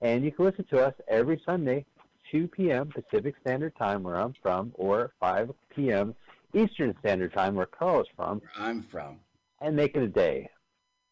And 0.01 0.25
you 0.25 0.33
can 0.33 0.45
listen 0.45 0.65
to 0.71 0.85
us 0.85 0.95
every 1.09 1.41
Sunday, 1.47 1.85
2 2.33 2.49
p.m. 2.49 2.89
Pacific 2.91 3.35
Standard 3.43 3.77
Time, 3.77 4.03
where 4.03 4.17
I'm 4.17 4.35
from, 4.43 4.73
or 4.75 5.13
5 5.21 5.53
p.m. 5.75 6.15
Eastern 6.53 6.95
Standard 7.01 7.33
Time, 7.33 7.55
where 7.55 7.67
Carl 7.67 8.01
is 8.01 8.09
from, 8.17 8.41
Where 8.41 8.67
I'm 8.69 8.83
from. 8.91 9.19
and 9.61 9.77
make 9.77 9.95
it 9.95 10.03
a 10.03 10.09
day. 10.09 10.51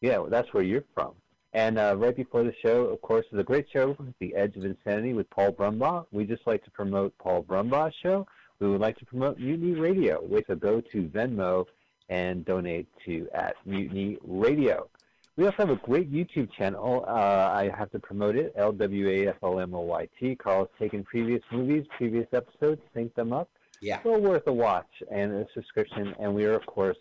Yeah, 0.00 0.24
that's 0.28 0.52
where 0.52 0.64
you're 0.64 0.84
from. 0.94 1.12
And 1.54 1.78
uh, 1.78 1.94
right 1.96 2.14
before 2.14 2.42
the 2.42 2.52
show, 2.60 2.86
of 2.86 3.00
course, 3.00 3.24
is 3.32 3.38
a 3.38 3.44
great 3.44 3.66
show, 3.72 3.96
The 4.18 4.34
Edge 4.34 4.56
of 4.56 4.64
Insanity 4.64 5.12
with 5.12 5.30
Paul 5.30 5.52
Brumbaugh. 5.52 6.04
We 6.10 6.24
just 6.24 6.44
like 6.48 6.64
to 6.64 6.70
promote 6.72 7.16
Paul 7.18 7.44
Brumbaugh's 7.44 7.94
show. 8.02 8.26
We 8.58 8.68
would 8.68 8.80
like 8.80 8.98
to 8.98 9.04
promote 9.04 9.38
Mutiny 9.38 9.78
Radio, 9.78 10.20
which 10.20 10.48
will 10.48 10.56
go 10.56 10.80
to 10.80 11.02
Venmo 11.04 11.66
and 12.08 12.44
donate 12.44 12.88
to 13.06 13.28
at 13.32 13.54
Mutiny 13.64 14.18
Radio. 14.24 14.88
We 15.36 15.44
also 15.44 15.56
have 15.58 15.70
a 15.70 15.76
great 15.76 16.12
YouTube 16.12 16.52
channel. 16.52 17.04
Uh, 17.06 17.12
I 17.12 17.70
have 17.76 17.90
to 17.92 18.00
promote 18.00 18.34
it, 18.34 18.56
LWAFLMOYT. 18.56 20.38
Carl's 20.38 20.68
taken 20.78 21.04
previous 21.04 21.42
movies, 21.52 21.86
previous 21.96 22.26
episodes, 22.32 22.80
synced 22.94 23.14
them 23.14 23.32
up. 23.32 23.48
Yeah. 23.80 24.00
Well 24.04 24.20
worth 24.20 24.46
a 24.48 24.52
watch 24.52 25.02
and 25.10 25.32
a 25.32 25.46
subscription. 25.54 26.14
And 26.18 26.34
we 26.34 26.46
are, 26.46 26.54
of 26.54 26.66
course, 26.66 26.96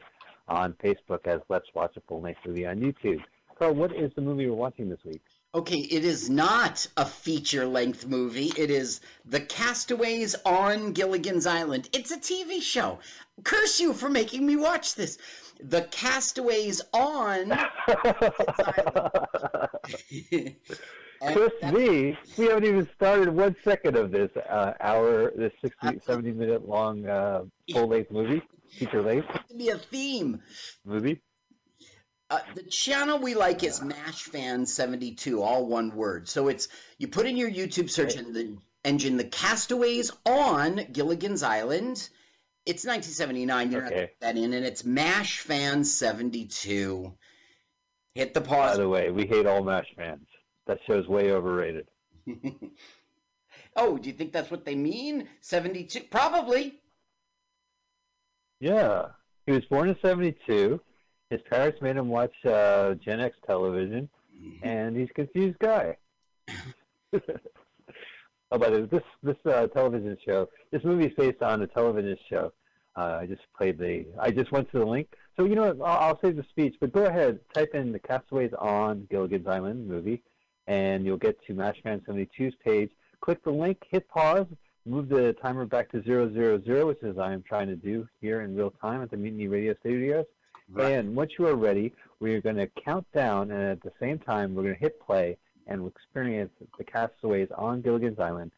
on 0.47 0.73
Facebook 0.73 1.25
as 1.25 1.41
Let's 1.49 1.67
Watch 1.73 1.97
a 1.97 2.01
Full 2.01 2.21
Length 2.21 2.41
Movie 2.45 2.67
on 2.67 2.79
YouTube. 2.79 3.23
Carl, 3.57 3.73
what 3.73 3.95
is 3.95 4.11
the 4.15 4.21
movie 4.21 4.47
we're 4.47 4.55
watching 4.55 4.89
this 4.89 5.03
week? 5.05 5.21
Okay, 5.55 5.79
it 5.79 6.03
is 6.03 6.29
not 6.29 6.87
a 6.97 7.05
feature 7.05 7.65
length 7.65 8.07
movie. 8.07 8.51
It 8.57 8.71
is 8.71 9.01
The 9.25 9.41
Castaways 9.41 10.35
on 10.45 10.93
Gilligan's 10.93 11.45
Island. 11.45 11.89
It's 11.93 12.11
a 12.11 12.17
TV 12.17 12.61
show. 12.61 12.99
Curse 13.43 13.79
you 13.79 13.93
for 13.93 14.09
making 14.09 14.45
me 14.45 14.55
watch 14.55 14.95
this. 14.95 15.17
The 15.59 15.83
Castaways 15.83 16.81
on. 16.93 17.53
And 21.23 21.37
Chris 21.37 21.53
we 22.37 22.37
haven't 22.37 22.65
even 22.65 22.89
started 22.97 23.29
one 23.29 23.55
second 23.63 23.95
of 23.95 24.11
this 24.11 24.29
uh, 24.35 24.73
hour, 24.81 25.31
this 25.37 25.53
60, 25.61 26.01
70 26.05 26.31
minute 26.33 26.67
long 26.67 27.07
uh, 27.07 27.43
full 27.71 27.87
length 27.87 28.11
movie, 28.11 28.41
feature 28.69 29.01
length 29.01 29.27
to 29.47 29.55
be 29.55 29.69
a 29.69 29.77
theme. 29.77 30.41
movie. 30.83 31.21
Uh, 32.33 32.39
the 32.55 32.63
channel 32.63 33.19
we 33.19 33.35
like 33.35 33.63
is 33.63 33.79
Mash 33.79 34.23
Fan 34.23 34.65
72, 34.65 35.39
all 35.43 35.67
one 35.67 35.95
word. 35.95 36.27
So 36.27 36.47
it's 36.47 36.67
you 36.97 37.07
put 37.07 37.27
in 37.27 37.37
your 37.37 37.51
YouTube 37.51 37.91
search 37.91 38.15
Right. 38.15 38.33
the 38.33 38.57
engine 38.83 39.17
the 39.17 39.23
Castaways 39.23 40.09
on 40.25 40.77
Gilligan's 40.91 41.43
Island. 41.43 42.09
It's 42.65 42.85
1979. 42.85 43.67
You 43.67 43.73
don't 43.75 43.83
have 43.83 43.91
to 43.91 43.97
Okay. 43.97 44.07
put 44.07 44.19
that 44.21 44.37
in, 44.37 44.53
and 44.53 44.65
it's 44.65 44.83
Mash 44.83 45.41
Fan 45.41 45.83
72. 45.83 47.13
Hit 48.15 48.33
the 48.33 48.41
pause. 48.41 48.77
By 48.77 48.83
the 48.83 48.89
way, 48.89 49.11
we 49.11 49.27
hate 49.27 49.45
all 49.45 49.63
MASH 49.63 49.93
fans. 49.95 50.27
That 50.65 50.79
show's 50.87 51.07
way 51.07 51.31
overrated. 51.33 51.87
oh, 53.75 53.99
do 53.99 54.09
you 54.09 54.15
think 54.15 54.31
that's 54.33 54.49
what 54.49 54.65
they 54.65 54.75
mean? 54.75 55.27
72? 55.41 55.99
Probably. 56.09 56.79
Yeah. 58.59 59.09
He 59.45 59.51
was 59.51 59.65
born 59.65 59.89
in 59.89 59.97
72. 60.01 60.81
His 61.33 61.41
parents 61.49 61.81
made 61.81 61.95
him 61.95 62.09
watch 62.09 62.33
uh, 62.45 62.93
Gen 62.93 63.19
X 63.19 63.35
television, 63.47 64.07
and 64.61 64.95
he's 64.95 65.09
a 65.09 65.13
confused 65.13 65.57
guy. 65.57 65.97
oh, 67.11 67.19
by 68.51 68.69
the 68.69 68.81
way, 68.81 68.85
this 68.85 69.01
this 69.23 69.37
uh, 69.51 69.65
television 69.65 70.15
show, 70.23 70.47
this 70.69 70.83
movie 70.83 71.07
is 71.07 71.13
based 71.17 71.41
on 71.41 71.63
a 71.63 71.67
television 71.67 72.15
show. 72.29 72.53
Uh, 72.95 73.17
I 73.21 73.25
just 73.25 73.41
played 73.57 73.79
the. 73.79 74.05
I 74.21 74.29
just 74.29 74.51
went 74.51 74.71
to 74.73 74.77
the 74.77 74.85
link. 74.85 75.07
So 75.35 75.45
you 75.45 75.55
know 75.55 75.73
what? 75.73 75.89
I'll, 75.89 76.09
I'll 76.09 76.19
save 76.21 76.35
the 76.35 76.45
speech, 76.51 76.75
but 76.79 76.93
go 76.93 77.05
ahead. 77.05 77.39
Type 77.55 77.73
in 77.73 77.91
the 77.91 77.97
Castaways 77.97 78.53
on 78.59 79.07
Gilligan's 79.09 79.47
Island 79.47 79.87
movie, 79.87 80.21
and 80.67 81.03
you'll 81.03 81.17
get 81.17 81.43
to 81.47 81.55
Mashman 81.55 82.05
72's 82.05 82.53
page. 82.63 82.91
Click 83.21 83.43
the 83.43 83.49
link, 83.49 83.79
hit 83.89 84.07
pause, 84.07 84.45
move 84.85 85.09
the 85.09 85.33
timer 85.41 85.65
back 85.65 85.89
to 85.93 86.03
zero 86.03 86.31
zero 86.31 86.61
zero, 86.61 86.85
which 86.85 87.01
is 87.01 87.17
I 87.17 87.33
am 87.33 87.41
trying 87.41 87.69
to 87.69 87.75
do 87.75 88.07
here 88.21 88.41
in 88.41 88.55
real 88.55 88.69
time 88.69 89.01
at 89.01 89.09
the 89.09 89.17
Mutiny 89.17 89.47
Radio 89.47 89.73
Studios. 89.79 90.25
Right. 90.71 90.93
And 90.93 91.15
once 91.15 91.31
you 91.37 91.47
are 91.47 91.55
ready, 91.55 91.93
we 92.19 92.33
are 92.35 92.41
going 92.41 92.55
to 92.55 92.67
count 92.83 93.05
down, 93.13 93.51
and 93.51 93.61
at 93.61 93.81
the 93.81 93.91
same 93.99 94.19
time, 94.19 94.55
we're 94.55 94.63
going 94.63 94.75
to 94.75 94.81
hit 94.81 94.99
play 94.99 95.37
and 95.67 95.81
we'll 95.81 95.91
experience 95.91 96.51
the 96.77 96.83
castaways 96.83 97.47
on 97.57 97.81
Gilligan's 97.81 98.19
Island 98.19 98.51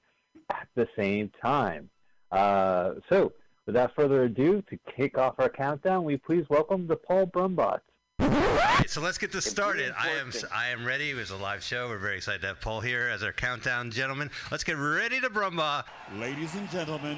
at 0.50 0.68
the 0.76 0.88
same 0.96 1.32
time. 1.42 1.90
Uh, 2.32 2.94
so, 3.10 3.34
without 3.66 3.94
further 3.96 4.24
ado, 4.24 4.64
to 4.70 4.78
kick 4.96 5.18
off 5.18 5.36
our 5.38 5.50
countdown, 5.50 6.04
we 6.04 6.18
please 6.18 6.46
welcome 6.50 6.88
the 6.88 6.96
Paul 6.96 7.28
Brumbots. 7.28 7.82
All 8.20 8.30
right, 8.30 8.90
so 8.90 9.02
let's 9.02 9.18
get 9.18 9.32
this 9.32 9.46
started. 9.46 9.94
I 10.00 10.10
am. 10.12 10.32
I 10.54 10.70
am 10.70 10.86
ready. 10.86 11.12
It 11.12 11.16
was 11.16 11.32
a 11.32 11.38
live 11.38 11.64
show. 11.64 11.90
We're 11.90 11.98
very 11.98 12.16
excited 12.16 12.42
to 12.42 12.48
have 12.48 12.62
Paul 12.62 12.80
here 12.80 13.10
as 13.10 13.24
our 13.24 13.34
countdown 13.34 13.92
gentleman. 13.92 14.32
Let's 14.52 14.64
get 14.64 14.78
ready 14.78 15.20
to 15.20 15.30
brumba. 15.30 15.84
Ladies 16.18 16.56
and 16.56 16.70
gentlemen, 16.72 17.18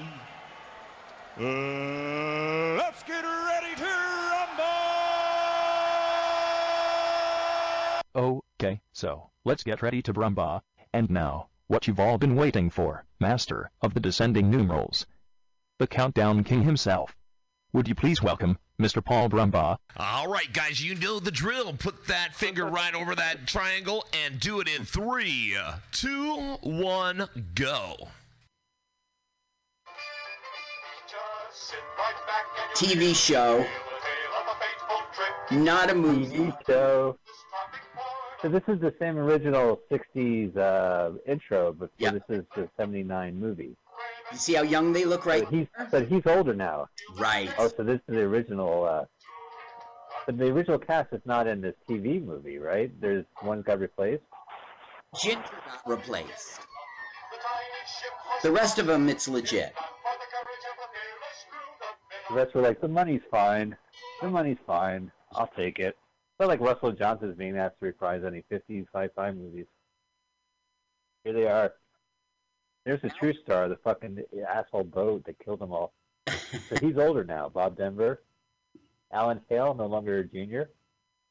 uh, 1.37 2.81
let's 2.81 3.03
get 3.03 3.23
ready 3.23 3.75
to 3.75 4.26
rumble! 4.57 4.73
Okay, 8.59 8.81
so, 8.91 9.29
let's 9.45 9.63
get 9.63 9.81
ready 9.81 10.01
to 10.01 10.13
Brumba. 10.13 10.61
And 10.93 11.09
now, 11.09 11.47
what 11.67 11.87
you've 11.87 11.99
all 11.99 12.17
been 12.17 12.35
waiting 12.35 12.69
for, 12.69 13.05
Master 13.19 13.69
of 13.81 13.93
the 13.93 13.99
Descending 13.99 14.49
Numerals. 14.49 15.05
The 15.79 15.87
Countdown 15.87 16.43
King 16.43 16.63
himself. 16.63 17.15
Would 17.73 17.87
you 17.87 17.95
please 17.95 18.23
welcome, 18.23 18.57
Mr. 18.81 19.03
Paul 19.03 19.29
Brumba? 19.29 19.77
All 19.97 20.27
right, 20.27 20.51
guys, 20.51 20.83
you 20.83 20.95
know 20.95 21.19
the 21.19 21.29
drill. 21.29 21.73
Put 21.73 22.07
that 22.07 22.33
finger 22.33 22.65
right 22.65 22.95
over 22.95 23.13
that 23.13 23.45
triangle 23.45 24.05
and 24.25 24.39
do 24.39 24.59
it 24.61 24.67
in 24.67 24.85
three, 24.85 25.55
two, 25.91 26.57
one, 26.61 27.27
go. 27.53 28.07
TV 32.75 33.15
show, 33.15 33.65
not 35.51 35.89
a 35.89 35.95
movie. 35.95 36.51
Show. 36.67 37.17
So 38.41 38.49
this 38.49 38.61
is 38.67 38.79
the 38.79 38.93
same 38.99 39.17
original 39.17 39.79
60s 39.89 40.55
uh, 40.57 41.11
intro, 41.25 41.73
but 41.73 41.89
Yeah. 41.97 42.11
this 42.11 42.23
is 42.29 42.43
the 42.55 42.69
79 42.77 43.39
movie. 43.39 43.75
You 44.31 44.37
see 44.37 44.53
how 44.53 44.61
young 44.61 44.93
they 44.93 45.05
look 45.05 45.25
right 45.25 45.45
But 45.45 45.53
he's, 45.53 45.67
but 45.89 46.07
he's 46.07 46.21
older 46.27 46.53
now. 46.53 46.89
Right. 47.15 47.49
Oh, 47.57 47.69
so 47.69 47.83
this 47.83 47.95
is 48.07 48.15
the 48.15 48.21
original. 48.21 48.83
Uh, 48.85 49.05
but 50.25 50.37
the 50.37 50.51
original 50.51 50.77
cast 50.77 51.13
is 51.13 51.21
not 51.25 51.47
in 51.47 51.61
this 51.61 51.75
TV 51.89 52.23
movie, 52.23 52.57
right? 52.59 52.91
There's 52.99 53.25
one 53.41 53.61
got 53.61 53.79
replaced. 53.79 54.23
Ginger 55.19 55.41
got 55.65 55.87
replaced. 55.87 56.59
The 58.43 58.51
rest 58.51 58.77
of 58.77 58.85
them, 58.87 59.07
it's 59.09 59.27
legit. 59.27 59.73
The 62.29 62.35
rest 62.35 62.53
were 62.53 62.61
like, 62.61 62.81
the 62.81 62.87
money's 62.89 63.21
fine. 63.31 63.75
The 64.21 64.29
money's 64.29 64.57
fine. 64.65 65.11
I'll 65.33 65.51
take 65.55 65.79
it. 65.79 65.97
But 66.37 66.47
like 66.47 66.59
Russell 66.59 66.91
Johnson's 66.91 67.37
being 67.37 67.57
asked 67.57 67.79
to 67.79 67.85
reprise 67.85 68.23
any 68.25 68.43
50s 68.51 68.87
sci-fi 68.93 69.31
movies. 69.31 69.65
Here 71.23 71.33
they 71.33 71.47
are. 71.47 71.73
There's 72.85 73.01
the 73.01 73.09
true 73.09 73.33
star, 73.43 73.67
the 73.67 73.75
fucking 73.77 74.23
asshole 74.47 74.85
boat 74.85 75.25
that 75.25 75.37
killed 75.43 75.59
them 75.59 75.73
all. 75.73 75.93
So 76.69 76.75
he's 76.81 76.97
older 76.97 77.23
now. 77.23 77.49
Bob 77.49 77.77
Denver, 77.77 78.23
Alan 79.11 79.41
Hale, 79.49 79.73
no 79.73 79.87
longer 79.87 80.19
a 80.19 80.23
junior. 80.23 80.69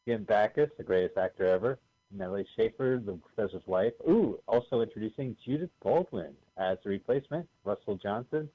Jim 0.06 0.24
Backus, 0.24 0.70
the 0.76 0.84
greatest 0.84 1.16
actor 1.16 1.46
ever. 1.46 1.78
Natalie 2.12 2.46
Schafer, 2.56 3.04
the 3.04 3.14
professor's 3.14 3.66
wife. 3.66 3.92
Ooh, 4.08 4.38
also 4.46 4.80
introducing 4.80 5.36
Judith 5.44 5.70
Baldwin 5.82 6.34
as 6.56 6.78
the 6.84 6.90
replacement. 6.90 7.48
Russell 7.64 7.96
Johnson, 7.96 8.48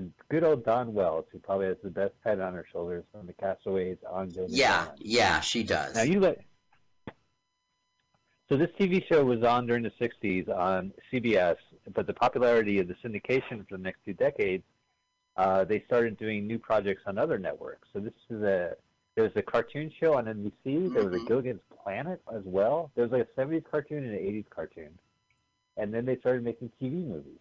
and 0.00 0.12
good 0.30 0.44
old 0.44 0.64
Dawn 0.64 0.94
Wells, 0.94 1.26
who 1.30 1.38
probably 1.38 1.66
has 1.66 1.76
the 1.84 1.90
best 1.90 2.14
head 2.24 2.40
on 2.40 2.54
her 2.54 2.64
shoulders 2.72 3.04
from 3.12 3.26
the 3.26 3.34
Castaways 3.34 3.98
on 4.08 4.30
Gilligan's 4.30 4.58
Yeah, 4.58 4.84
Island. 4.84 4.98
yeah, 5.00 5.40
she 5.40 5.62
does. 5.62 5.94
Now 5.94 6.02
you 6.02 6.20
let. 6.20 6.40
So 8.48 8.56
this 8.56 8.70
TV 8.80 9.06
show 9.06 9.24
was 9.24 9.44
on 9.44 9.66
during 9.66 9.82
the 9.84 9.92
'60s 10.00 10.48
on 10.48 10.92
CBS, 11.12 11.56
but 11.94 12.06
the 12.06 12.14
popularity 12.14 12.80
of 12.80 12.88
the 12.88 12.94
syndication 12.94 13.68
for 13.68 13.76
the 13.76 13.82
next 13.82 14.00
two 14.04 14.14
decades, 14.14 14.64
uh, 15.36 15.64
they 15.64 15.82
started 15.86 16.16
doing 16.16 16.46
new 16.46 16.58
projects 16.58 17.02
on 17.06 17.16
other 17.18 17.38
networks. 17.38 17.88
So 17.92 18.00
this 18.00 18.14
is 18.30 18.42
a 18.42 18.74
there 19.16 19.24
was 19.24 19.32
a 19.36 19.42
cartoon 19.42 19.92
show 20.00 20.14
on 20.16 20.24
NBC. 20.24 20.92
There 20.94 21.04
was 21.04 21.14
a 21.14 21.18
Mhm. 21.24 21.28
Gilligan's 21.28 21.60
Planet 21.84 22.22
as 22.32 22.42
well. 22.44 22.90
There 22.94 23.04
was 23.04 23.12
like 23.12 23.28
a 23.28 23.40
'70s 23.40 23.64
cartoon 23.70 24.04
and 24.04 24.14
an 24.14 24.18
'80s 24.18 24.48
cartoon, 24.48 24.98
and 25.76 25.92
then 25.92 26.04
they 26.06 26.16
started 26.16 26.42
making 26.42 26.70
TV 26.80 27.04
movies. 27.06 27.38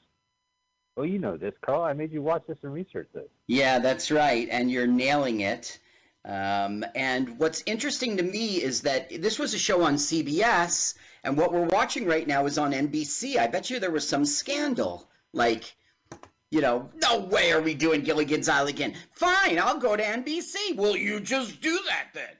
Well, 0.99 1.07
you 1.07 1.17
know 1.17 1.37
this, 1.37 1.53
Carl. 1.61 1.83
I 1.83 1.93
made 1.93 2.11
you 2.11 2.21
watch 2.21 2.43
this 2.45 2.57
and 2.61 2.73
research 2.73 3.07
this. 3.13 3.29
Yeah, 3.47 3.79
that's 3.79 4.11
right, 4.11 4.49
and 4.51 4.69
you're 4.69 4.85
nailing 4.85 5.39
it. 5.39 5.79
Um, 6.25 6.83
and 6.93 7.39
what's 7.39 7.63
interesting 7.65 8.17
to 8.17 8.23
me 8.23 8.61
is 8.61 8.81
that 8.81 9.09
this 9.21 9.39
was 9.39 9.53
a 9.53 9.57
show 9.57 9.83
on 9.83 9.95
CBS, 9.95 10.95
and 11.23 11.37
what 11.37 11.53
we're 11.53 11.67
watching 11.67 12.05
right 12.05 12.27
now 12.27 12.47
is 12.47 12.57
on 12.57 12.73
NBC. 12.73 13.37
I 13.37 13.47
bet 13.47 13.69
you 13.69 13.79
there 13.79 13.91
was 13.91 14.05
some 14.05 14.25
scandal, 14.25 15.09
like, 15.31 15.73
you 16.51 16.59
know, 16.59 16.89
no 17.01 17.19
way 17.19 17.53
are 17.53 17.61
we 17.61 17.75
doing 17.75 18.01
Gilligan's 18.01 18.49
Island 18.49 18.71
again. 18.71 18.93
Fine, 19.13 19.57
I'll 19.57 19.79
go 19.79 19.95
to 19.95 20.03
NBC. 20.03 20.75
Will 20.75 20.97
you 20.97 21.21
just 21.21 21.61
do 21.61 21.79
that 21.87 22.07
then? 22.13 22.35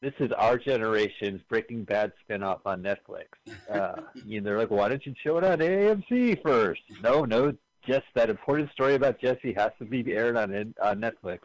This 0.00 0.14
is 0.18 0.32
our 0.32 0.56
generation's 0.56 1.42
Breaking 1.48 1.84
Bad 1.84 2.12
spinoff 2.28 2.60
on 2.64 2.82
Netflix. 2.82 3.26
Uh, 3.70 4.00
you 4.24 4.40
know, 4.40 4.44
they're 4.44 4.58
like, 4.58 4.70
why 4.70 4.88
don't 4.88 5.04
you 5.04 5.14
show 5.22 5.38
it 5.38 5.44
on 5.44 5.58
AMC 5.58 6.42
first? 6.42 6.80
No, 7.02 7.24
no, 7.24 7.54
just 7.86 8.06
that 8.14 8.30
important 8.30 8.70
story 8.72 8.94
about 8.94 9.20
Jesse 9.20 9.52
has 9.54 9.72
to 9.78 9.84
be 9.84 10.12
aired 10.12 10.36
on 10.36 10.74
on 10.82 11.00
Netflix. 11.00 11.40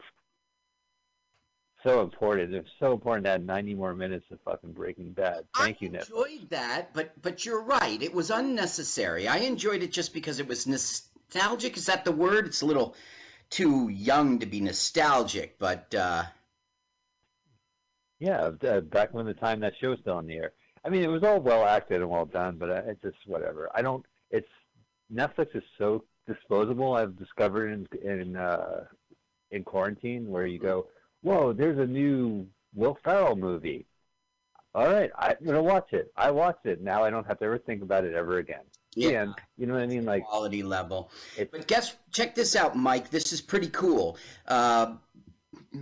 So 1.82 2.02
important. 2.02 2.52
It's 2.52 2.68
so 2.80 2.94
important 2.94 3.26
to 3.26 3.30
add 3.30 3.46
90 3.46 3.74
more 3.74 3.94
minutes 3.94 4.24
of 4.32 4.40
fucking 4.44 4.72
Breaking 4.72 5.12
Bad. 5.12 5.44
Thank 5.56 5.76
I 5.76 5.84
you, 5.84 5.90
Netflix. 5.90 5.94
I 5.94 6.30
enjoyed 6.32 6.50
that, 6.50 6.94
but 6.94 7.22
but 7.22 7.44
you're 7.44 7.62
right. 7.62 8.02
It 8.02 8.14
was 8.14 8.30
unnecessary. 8.30 9.28
I 9.28 9.38
enjoyed 9.38 9.82
it 9.82 9.92
just 9.92 10.12
because 10.12 10.40
it 10.40 10.48
was 10.48 10.66
nostalgic. 10.66 11.76
Is 11.76 11.86
that 11.86 12.04
the 12.04 12.12
word? 12.12 12.46
It's 12.46 12.62
a 12.62 12.66
little 12.66 12.96
too 13.50 13.88
young 13.88 14.40
to 14.40 14.46
be 14.46 14.60
nostalgic, 14.60 15.58
but 15.58 15.94
uh, 15.94 16.24
Yeah, 18.18 18.50
uh, 18.66 18.80
back 18.80 19.12
when 19.12 19.26
the 19.26 19.34
time 19.34 19.60
that 19.60 19.74
show 19.80 19.90
was 19.90 19.98
still 20.00 20.14
on 20.16 20.26
the 20.26 20.36
air. 20.36 20.52
I 20.84 20.88
mean, 20.88 21.02
it 21.02 21.08
was 21.08 21.22
all 21.22 21.40
well 21.40 21.64
acted 21.66 22.00
and 22.00 22.10
well 22.10 22.24
done, 22.26 22.56
but 22.56 22.70
uh, 22.70 22.82
it's 22.86 23.02
just 23.02 23.16
whatever. 23.26 23.68
I 23.74 23.82
don't. 23.82 24.04
It's 24.30 24.48
Netflix 25.12 25.54
is 25.54 25.62
so 25.78 26.04
disposable. 26.26 26.94
I've 26.94 27.16
discovered 27.18 27.72
in 27.72 27.86
in 28.02 28.36
uh, 28.36 28.84
in 29.50 29.64
quarantine 29.64 30.28
where 30.28 30.46
you 30.46 30.58
go, 30.58 30.86
whoa, 31.22 31.52
there's 31.52 31.78
a 31.78 31.86
new 31.86 32.46
Will 32.74 32.98
Ferrell 33.04 33.36
movie. 33.36 33.86
All 34.74 34.86
right, 34.86 35.10
I'm 35.18 35.36
gonna 35.44 35.62
watch 35.62 35.92
it. 35.92 36.12
I 36.16 36.30
watched 36.30 36.66
it. 36.66 36.82
Now 36.82 37.02
I 37.02 37.10
don't 37.10 37.26
have 37.26 37.38
to 37.40 37.44
ever 37.46 37.58
think 37.58 37.82
about 37.82 38.04
it 38.04 38.14
ever 38.14 38.38
again. 38.38 38.60
yeah, 38.94 39.22
And 39.22 39.34
you 39.56 39.66
know 39.66 39.74
what 39.74 39.82
I 39.82 39.86
mean? 39.86 40.04
Like, 40.04 40.24
quality 40.24 40.62
level. 40.62 41.10
But 41.36 41.66
guess, 41.66 41.96
check 42.12 42.34
this 42.34 42.54
out, 42.54 42.76
Mike. 42.76 43.10
This 43.10 43.32
is 43.32 43.40
pretty 43.40 43.68
cool. 43.68 44.18
Uh, 44.46 44.96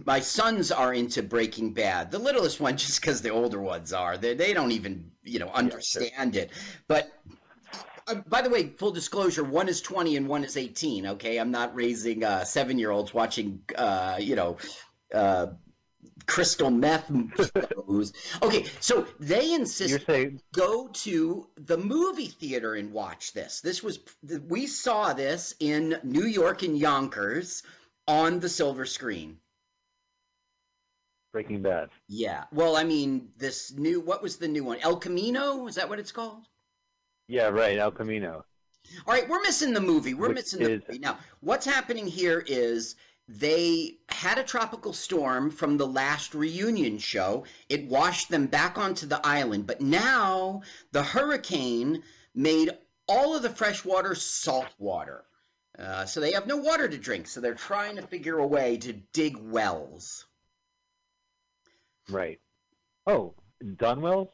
my 0.05 0.21
sons 0.21 0.73
are 0.73 0.95
into 0.95 1.23
Breaking 1.23 1.73
Bad. 1.73 2.11
The 2.11 2.19
littlest 2.19 2.61
one, 2.61 2.77
just 2.77 3.01
because 3.01 3.23
the 3.23 3.31
older 3.31 3.61
ones 3.61 3.93
are, 3.93 4.17
they 4.17 4.35
they 4.35 4.53
don't 4.53 4.73
even 4.73 5.11
you 5.23 5.39
know 5.39 5.49
understand 5.49 6.37
it. 6.37 6.51
But 6.89 7.13
uh, 8.07 8.17
by 8.27 8.43
the 8.43 8.51
way, 8.51 8.69
full 8.69 8.91
disclosure: 8.91 9.45
one 9.45 9.69
is 9.69 9.81
twenty 9.81 10.17
and 10.17 10.29
one 10.29 10.45
is 10.45 10.57
eighteen. 10.57 11.07
Okay, 11.07 11.39
I'm 11.39 11.51
not 11.51 11.75
raising 11.75 12.25
uh, 12.25 12.45
seven 12.45 12.79
year 12.79 12.91
olds 12.91 13.15
watching 13.15 13.61
uh, 13.77 14.17
you 14.21 14.37
know. 14.37 14.57
Uh, 15.13 15.47
crystal 16.27 16.71
meth 16.71 17.11
shows. 17.37 18.13
Okay, 18.43 18.65
so 18.81 19.07
they 19.21 19.53
insist 19.53 20.07
saying 20.07 20.41
go 20.53 20.89
to 20.89 21.47
the 21.57 21.77
movie 21.77 22.29
theater 22.29 22.75
and 22.75 22.93
watch 22.93 23.33
this. 23.33 23.61
This 23.61 23.83
was 23.83 24.01
we 24.49 24.67
saw 24.67 25.13
this 25.13 25.55
in 25.61 25.99
New 26.03 26.25
York 26.25 26.63
in 26.63 26.77
Yonkers 26.77 27.63
on 28.07 28.41
the 28.41 28.49
silver 28.49 28.87
screen. 28.87 29.39
Breaking 31.35 31.63
Bad. 31.63 31.89
Yeah. 32.07 32.45
Well, 32.53 32.77
I 32.77 32.85
mean, 32.85 33.31
this 33.37 33.73
new 33.73 34.01
what 34.01 34.23
was 34.23 34.37
the 34.37 34.47
new 34.47 34.63
one? 34.63 34.79
El 34.83 34.97
Camino, 34.99 35.67
is 35.67 35.75
that 35.75 35.89
what 35.89 35.99
it's 35.99 36.13
called? 36.13 36.47
Yeah, 37.27 37.49
right. 37.49 37.77
El 37.77 37.91
Camino. 37.91 38.45
All 39.05 39.13
right, 39.15 39.29
we're 39.29 39.43
missing 39.43 39.73
the 39.73 39.81
movie. 39.81 40.15
We're 40.15 40.29
Which 40.29 40.37
missing 40.37 40.63
the 40.63 40.71
is- 40.75 40.83
movie. 40.87 41.01
Now, 41.01 41.19
what's 41.41 41.67
happening 41.67 42.07
here 42.07 42.45
is 42.47 42.95
they 43.27 43.97
had 44.11 44.39
a 44.39 44.45
tropical 44.45 44.93
storm 44.93 45.51
from 45.51 45.77
the 45.77 45.89
last 45.89 46.37
reunion 46.37 46.99
show. 46.99 47.45
It 47.69 47.89
washed 47.89 48.29
them 48.29 48.47
back 48.47 48.79
onto 48.79 49.05
the 49.07 49.21
island, 49.27 49.67
but 49.67 49.81
now 49.81 50.63
the 50.93 51.03
hurricane 51.03 52.05
made 52.37 52.71
all 53.09 53.35
of 53.35 53.43
the 53.43 53.51
fresh 53.51 53.85
water 53.85 54.15
salt 54.15 54.73
water. 54.79 55.25
Uh, 55.77 56.05
so 56.05 56.21
they 56.21 56.31
have 56.31 56.47
no 56.47 56.59
water 56.59 56.87
to 56.89 56.97
drink, 56.97 57.27
so 57.27 57.41
they're 57.41 57.55
trying 57.57 57.97
to 57.97 58.03
figure 58.03 58.39
a 58.39 58.47
way 58.47 58.77
to 58.77 58.93
dig 58.93 59.37
wells. 59.37 60.27
Right. 62.11 62.41
Oh, 63.07 63.35
Dunwells. 63.63 64.29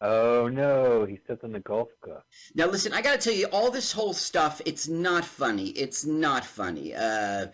Oh 0.00 0.48
no, 0.48 1.06
he 1.06 1.18
sits 1.26 1.42
on 1.42 1.52
the 1.52 1.60
golf 1.60 1.88
club. 2.02 2.22
Now, 2.54 2.66
listen, 2.66 2.92
I 2.92 3.00
got 3.00 3.18
to 3.18 3.18
tell 3.18 3.36
you, 3.36 3.46
all 3.46 3.70
this 3.70 3.92
whole 3.92 4.12
stuff, 4.12 4.60
it's 4.66 4.88
not 4.88 5.24
funny. 5.24 5.68
It's 5.68 6.04
not 6.04 6.44
funny. 6.44 6.94
Uh, 6.94 7.46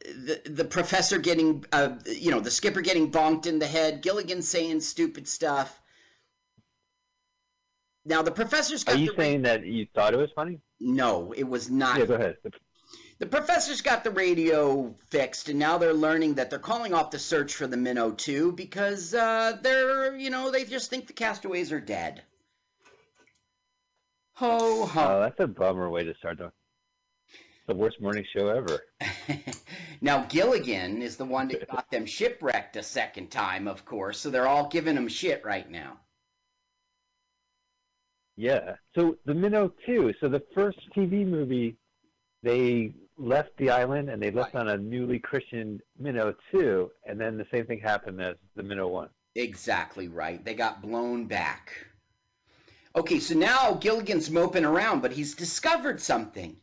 the, 0.00 0.42
the 0.44 0.64
professor 0.64 1.18
getting, 1.18 1.64
uh, 1.72 1.94
you 2.04 2.30
know, 2.30 2.40
the 2.40 2.50
skipper 2.50 2.82
getting 2.82 3.10
bonked 3.10 3.46
in 3.46 3.58
the 3.58 3.66
head, 3.66 4.02
Gilligan 4.02 4.42
saying 4.42 4.80
stupid 4.80 5.26
stuff. 5.26 5.80
Now, 8.04 8.22
the 8.22 8.30
professor's 8.30 8.86
Are 8.86 8.94
you 8.94 9.12
saying 9.16 9.42
that 9.42 9.64
you 9.64 9.86
thought 9.94 10.12
it 10.12 10.18
was 10.18 10.30
funny? 10.36 10.60
no, 10.78 11.32
it 11.32 11.44
was 11.44 11.70
not. 11.70 11.98
Yeah, 11.98 12.04
go 12.04 12.14
ahead. 12.14 12.36
The 13.18 13.26
professor's 13.26 13.80
got 13.80 14.04
the 14.04 14.10
radio 14.10 14.94
fixed, 15.08 15.48
and 15.48 15.58
now 15.58 15.78
they're 15.78 15.94
learning 15.94 16.34
that 16.34 16.50
they're 16.50 16.58
calling 16.58 16.92
off 16.92 17.10
the 17.10 17.18
search 17.18 17.54
for 17.54 17.66
the 17.66 17.76
Minnow 17.76 18.10
2 18.10 18.52
because 18.52 19.14
uh, 19.14 19.56
they're, 19.62 20.14
you 20.16 20.28
know, 20.28 20.50
they 20.50 20.64
just 20.64 20.90
think 20.90 21.06
the 21.06 21.14
castaways 21.14 21.72
are 21.72 21.80
dead. 21.80 22.22
Ho, 24.34 24.84
ho. 24.84 25.00
Oh, 25.00 25.20
that's 25.20 25.40
a 25.40 25.46
bummer 25.46 25.88
way 25.88 26.04
to 26.04 26.14
start 26.16 26.36
the, 26.36 26.52
the 27.66 27.74
worst 27.74 28.02
morning 28.02 28.26
show 28.34 28.48
ever. 28.48 28.80
now 30.02 30.24
Gilligan 30.24 31.00
is 31.00 31.16
the 31.16 31.24
one 31.24 31.48
that 31.48 31.70
got 31.70 31.90
them 31.90 32.04
shipwrecked 32.04 32.76
a 32.76 32.82
second 32.82 33.30
time, 33.30 33.66
of 33.66 33.86
course. 33.86 34.20
So 34.20 34.28
they're 34.28 34.46
all 34.46 34.68
giving 34.68 34.94
him 34.94 35.08
shit 35.08 35.42
right 35.42 35.70
now. 35.70 36.00
Yeah. 38.36 38.74
So 38.94 39.16
the 39.24 39.32
Minnow 39.32 39.72
too. 39.86 40.12
So 40.20 40.28
the 40.28 40.42
first 40.54 40.80
TV 40.94 41.26
movie, 41.26 41.78
they 42.42 42.92
left 43.18 43.56
the 43.56 43.70
island 43.70 44.10
and 44.10 44.22
they 44.22 44.30
left 44.30 44.54
Right. 44.54 44.60
on 44.60 44.68
a 44.68 44.76
newly 44.76 45.18
christened 45.18 45.82
Minnow 45.98 46.34
two, 46.50 46.90
and 47.06 47.20
then 47.20 47.36
the 47.38 47.46
same 47.50 47.66
thing 47.66 47.80
happened 47.80 48.20
as 48.20 48.36
the 48.54 48.62
Minnow 48.62 48.88
one. 48.88 49.08
Exactly 49.34 50.08
right. 50.08 50.44
They 50.44 50.54
got 50.54 50.82
blown 50.82 51.26
back. 51.26 51.72
Okay, 52.94 53.18
so 53.20 53.34
now 53.34 53.74
Gilligan's 53.74 54.30
moping 54.30 54.64
around, 54.64 55.02
but 55.02 55.12
he's 55.12 55.34
discovered 55.34 56.00
something. 56.00 56.56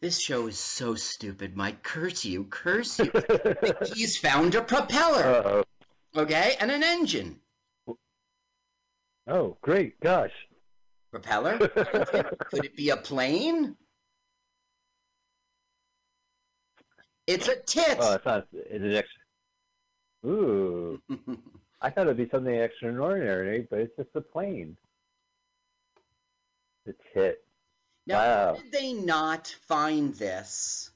This 0.00 0.20
show 0.20 0.46
is 0.46 0.58
so 0.58 0.94
stupid, 0.94 1.56
Mike. 1.56 1.82
Curse 1.82 2.24
you, 2.24 2.44
curse 2.44 2.98
you. 2.98 3.10
he's 3.94 4.16
found 4.18 4.54
a 4.54 4.62
propeller, 4.62 5.22
Uh-oh. 5.24 5.64
okay, 6.16 6.56
and 6.60 6.70
an 6.70 6.82
engine. 6.82 7.40
Oh, 9.26 9.56
great! 9.62 9.98
Gosh. 10.00 10.32
Propeller? 11.10 11.58
Could 12.50 12.64
it 12.64 12.76
be 12.76 12.90
a 12.90 12.96
plane? 12.96 13.76
It's 17.26 17.48
a 17.48 17.56
tit. 17.56 17.96
Oh, 18.00 18.14
it's 18.14 18.24
not. 18.24 18.46
It's 18.52 18.84
an 18.84 18.94
extra. 18.94 19.20
Ooh, 20.26 21.00
I 21.80 21.90
thought 21.90 22.06
it'd 22.06 22.16
be 22.16 22.28
something 22.30 22.54
extraordinary, 22.54 23.66
but 23.70 23.78
it's 23.80 23.96
just 23.96 24.10
a 24.14 24.20
plane. 24.20 24.76
The 26.86 26.94
tit. 27.14 27.44
Now, 28.06 28.16
Wow. 28.18 28.54
how 28.56 28.62
did 28.62 28.72
they 28.72 28.92
not 28.92 29.48
find 29.66 30.14
this 30.14 30.90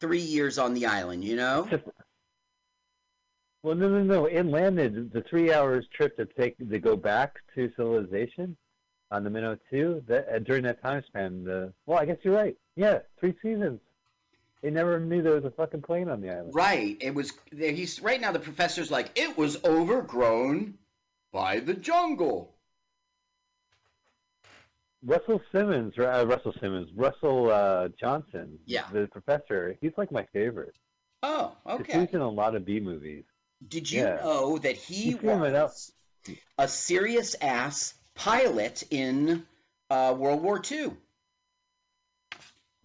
three 0.00 0.20
years 0.20 0.58
on 0.58 0.74
the 0.74 0.86
island, 0.86 1.24
you 1.24 1.36
know? 1.36 1.68
Well, 3.62 3.74
no, 3.74 3.88
no, 3.88 4.02
no. 4.02 4.26
It 4.26 4.44
landed 4.46 5.10
the 5.12 5.22
three 5.22 5.52
hours 5.52 5.86
trip 5.92 6.16
to 6.16 6.26
take 6.26 6.56
to 6.58 6.78
go 6.78 6.96
back 6.96 7.36
to 7.54 7.70
civilization. 7.76 8.56
on 9.10 9.24
the 9.24 9.30
Minnow 9.30 9.58
too. 9.70 10.02
That 10.06 10.28
uh, 10.28 10.38
during 10.40 10.62
that 10.64 10.80
time 10.82 11.02
span, 11.06 11.44
the 11.44 11.72
well, 11.86 11.98
I 11.98 12.04
guess 12.04 12.18
you're 12.22 12.34
right. 12.36 12.56
Yeah, 12.76 13.00
three 13.18 13.34
seasons. 13.42 13.80
They 14.62 14.70
never 14.70 14.98
knew 14.98 15.22
there 15.22 15.34
was 15.34 15.44
a 15.44 15.50
fucking 15.52 15.82
plane 15.82 16.08
on 16.08 16.20
the 16.20 16.30
island. 16.30 16.54
Right. 16.54 16.96
It 17.00 17.14
was. 17.14 17.32
He's 17.56 18.00
right 18.02 18.20
now. 18.20 18.32
The 18.32 18.40
professor's 18.40 18.90
like 18.90 19.10
it 19.14 19.36
was 19.36 19.62
overgrown 19.64 20.74
by 21.32 21.60
the 21.60 21.74
jungle. 21.74 22.54
Russell 25.04 25.40
Simmons, 25.52 25.94
uh, 25.96 26.26
Russell 26.26 26.52
Simmons, 26.60 26.90
Russell 26.96 27.50
uh, 27.50 27.88
Johnson. 28.00 28.58
Yeah. 28.66 28.84
The 28.92 29.06
professor. 29.06 29.76
He's 29.80 29.92
like 29.96 30.10
my 30.10 30.26
favorite. 30.32 30.74
Oh, 31.22 31.56
okay. 31.66 32.00
He's 32.00 32.08
in 32.12 32.20
a 32.20 32.28
lot 32.28 32.56
of 32.56 32.64
B 32.64 32.80
movies. 32.80 33.24
Did 33.66 33.90
you 33.90 34.02
Yeah. 34.02 34.16
know 34.16 34.58
that 34.58 34.76
he 34.76 35.10
You 35.10 35.18
feel 35.18 35.44
it 35.44 35.54
out. 35.54 35.70
was 35.70 35.92
a 36.58 36.66
serious 36.68 37.36
ass 37.40 37.94
pilot 38.14 38.82
in 38.90 39.46
uh, 39.90 40.14
World 40.18 40.42
War 40.42 40.60
II? 40.68 40.92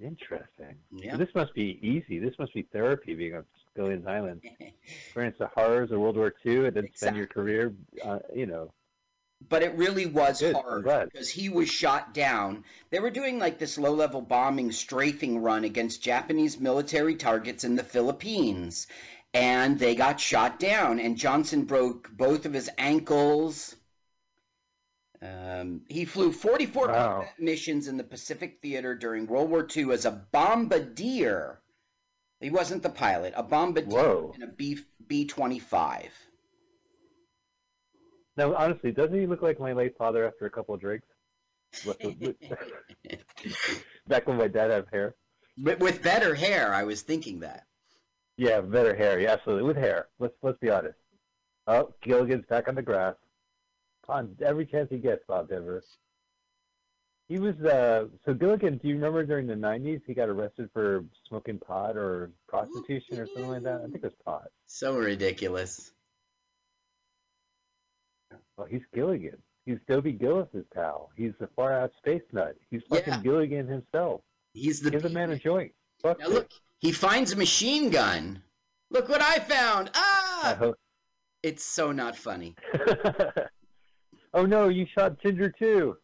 Interesting. 0.02 0.76
Yeah. 0.91 1.11
So 1.11 1.18
this 1.18 1.36
must 1.36 1.53
be 1.53 1.80
easy. 1.82 2.20
This 2.20 2.38
must 2.40 2.53
be 2.53 2.64
therapy 2.64 3.14
being 3.15 3.36
on 3.36 3.45
Gillian's 3.76 4.07
Island. 4.07 4.41
Experience 5.06 5.38
the 5.40 5.48
horrors 5.48 5.91
of 5.91 5.99
World 5.99 6.18
War 6.18 6.34
II 6.45 6.68
and 6.68 6.76
then 6.76 6.88
spend 6.95 7.18
your 7.18 7.28
career, 7.28 7.74
uh, 8.03 8.20
you 8.34 8.45
know. 8.45 8.72
But 9.49 9.61
it 9.61 9.76
really 9.76 10.06
was 10.06 10.40
Good, 10.40 10.56
hard 10.56 10.86
because 11.11 11.30
he 11.30 11.49
was 11.49 11.70
shot 11.70 12.14
down. 12.14 12.64
They 12.91 12.99
were 12.99 13.10
doing 13.10 13.40
like 13.40 13.60
this 13.60 13.78
low 13.78 13.94
level 13.94 14.22
bombing 14.22 14.72
strafing 14.72 15.40
run 15.40 15.65
against 15.65 16.02
Japanese 16.02 16.60
military 16.60 17.15
targets 17.15 17.64
in 17.64 17.76
the 17.76 17.84
Philippines. 17.84 18.88
And 19.34 19.80
they 19.80 19.95
got 19.95 20.20
shot 20.20 20.60
down, 20.60 20.99
and 20.99 21.18
Johnson 21.18 21.65
broke 21.65 22.10
both 22.11 22.45
of 22.45 22.53
his 22.53 22.70
ankles. 22.78 23.76
Um, 25.24 25.82
he 25.88 26.04
flew 26.06 26.32
44 26.34 26.88
Wow. 26.88 27.30
missions 27.40 27.88
in 27.88 27.95
the 27.95 28.04
Pacific 28.04 28.60
Theater 28.62 28.94
during 28.94 29.26
World 29.26 29.50
War 29.50 29.66
II 29.76 29.94
as 29.94 30.06
a 30.06 30.12
bombardier. 30.12 31.62
He 32.41 32.50
wasn't 32.50 32.84
the 32.84 32.90
pilot, 32.90 33.34
a 33.38 33.44
bombardier 33.44 33.90
Whoa. 33.90 34.34
in 34.36 34.44
a 34.44 34.48
B 34.48 34.80
B 35.08 35.26
25. 35.26 36.12
Now, 38.36 38.54
honestly, 38.56 38.91
doesn't 38.91 39.18
he 39.18 39.28
look 39.28 39.41
like 39.41 39.60
my 39.62 39.72
late 39.74 39.95
father 39.98 40.28
after 40.28 40.45
a 40.45 40.50
couple 40.50 40.76
of 40.76 40.82
drinks? 40.82 41.08
Back 44.08 44.28
when 44.28 44.38
my 44.38 44.48
dad 44.48 44.72
had 44.72 44.86
hair. 44.91 45.16
With, 45.62 45.80
with 45.80 46.04
better 46.04 46.36
hair, 46.36 46.74
I 46.74 46.84
was 46.84 47.02
thinking 47.02 47.40
that. 47.41 47.66
Yeah, 48.38 48.62
better 48.62 48.95
hair. 48.95 49.20
Yeah, 49.20 49.32
absolutely. 49.34 49.64
With 49.68 49.78
hair. 49.78 50.08
Let's 50.20 50.34
let's 50.41 50.58
be 50.60 50.70
honest. 50.70 50.98
Oh, 51.68 51.94
Gilligan's 52.02 52.45
back 52.48 52.68
on 52.68 52.76
the 52.76 52.82
grass. 52.82 53.16
On 54.10 54.36
every 54.46 54.66
chance 54.66 54.90
he 54.90 54.98
gets, 54.98 55.24
Bob 55.28 55.50
Denver. 55.50 55.82
He 57.30 57.40
was 57.40 57.56
uh 57.62 58.08
so 58.26 58.34
Gilligan, 58.34 58.78
do 58.78 58.90
you 58.90 58.96
remember 58.96 59.26
during 59.26 59.48
the 59.48 59.56
nineties 59.56 60.02
he 60.06 60.14
got 60.14 60.28
arrested 60.30 60.70
for 60.74 61.06
smoking 61.28 61.58
pot 61.58 61.96
or 61.96 62.32
prostitution 62.50 63.18
or 63.20 63.26
something 63.28 63.48
like 63.48 63.64
that? 63.64 63.80
I 63.82 63.84
think 63.86 63.96
it 63.96 64.04
was 64.04 64.14
pot. 64.26 64.48
So 64.68 64.98
ridiculous. 64.98 65.94
Well 68.58 68.68
he's 68.68 68.82
Gilligan. 68.94 69.38
He's 69.66 69.78
Dobie 69.88 70.12
Gillis's 70.12 70.66
pal. 70.74 71.10
He's 71.16 71.32
the 71.40 71.48
far 71.56 71.72
out 71.74 71.94
space 71.98 72.22
nut. 72.34 72.56
He's 72.70 72.82
fucking 72.90 73.14
Yeah. 73.14 73.22
Gilligan 73.22 73.68
himself. 73.68 74.22
He's 74.54 74.82
the 74.82 74.92
Give 74.92 75.02
the 75.02 75.10
man 75.10 75.32
a 75.32 75.38
joint. 75.40 75.72
Fuck 76.02 76.20
Now 76.20 76.28
look, 76.28 76.52
he 76.80 76.92
finds 76.92 77.32
a 77.32 77.38
machine 77.38 77.90
gun. 77.90 78.44
Look 78.92 79.08
what 79.08 79.22
I 79.22 79.40
found! 79.40 79.90
I 79.96 80.42
Ah! 80.44 80.56
hope 80.60 80.78
It's 81.42 81.64
so 81.64 81.92
not 81.94 82.16
funny. 82.18 82.56
Oh 84.34 84.46
no, 84.46 84.70
you 84.70 84.86
shot 84.94 85.22
Ginger 85.22 85.50
too. 85.50 85.98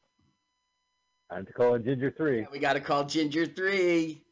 Time 1.32 1.46
to 1.46 1.54
call 1.54 1.76
it 1.76 1.86
Ginger 1.86 2.14
three. 2.16 2.46
We 2.52 2.60
got 2.60 2.74
to 2.74 2.80
call 2.80 3.06
Ginger 3.06 3.46
Three. 3.46 4.24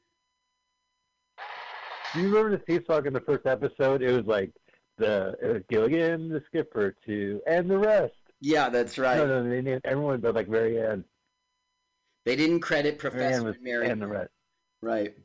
Do 2.14 2.22
you 2.22 2.30
remember 2.30 2.58
the 2.58 2.64
theme 2.64 2.84
song 2.88 3.06
in 3.06 3.14
the 3.14 3.20
first 3.22 3.46
episode? 3.46 4.02
It 4.02 4.12
was 4.12 4.26
like 4.26 4.52
the 4.98 5.36
it 5.42 5.48
was 5.48 5.62
Gilligan, 5.70 6.30
the 6.30 6.42
skipper, 6.48 6.96
two, 7.06 7.42
and 7.48 7.70
the 7.70 7.78
rest. 7.78 8.14
Yeah, 8.40 8.70
that's 8.70 8.98
right. 8.98 9.18
No, 9.18 9.26
no, 9.26 9.50
they 9.50 9.62
named 9.62 9.82
everyone 9.84 10.22
but 10.22 10.36
like 10.36 10.48
Mary 10.48 10.80
Ann. 10.80 11.04
They 12.26 12.36
didn't 12.36 12.60
credit 12.62 13.00
Professor 13.00 13.44
was 13.44 13.56
Mary. 13.62 13.90
and 13.90 14.02
the 14.02 14.08
rest. 14.08 14.32
Right. 14.82 15.16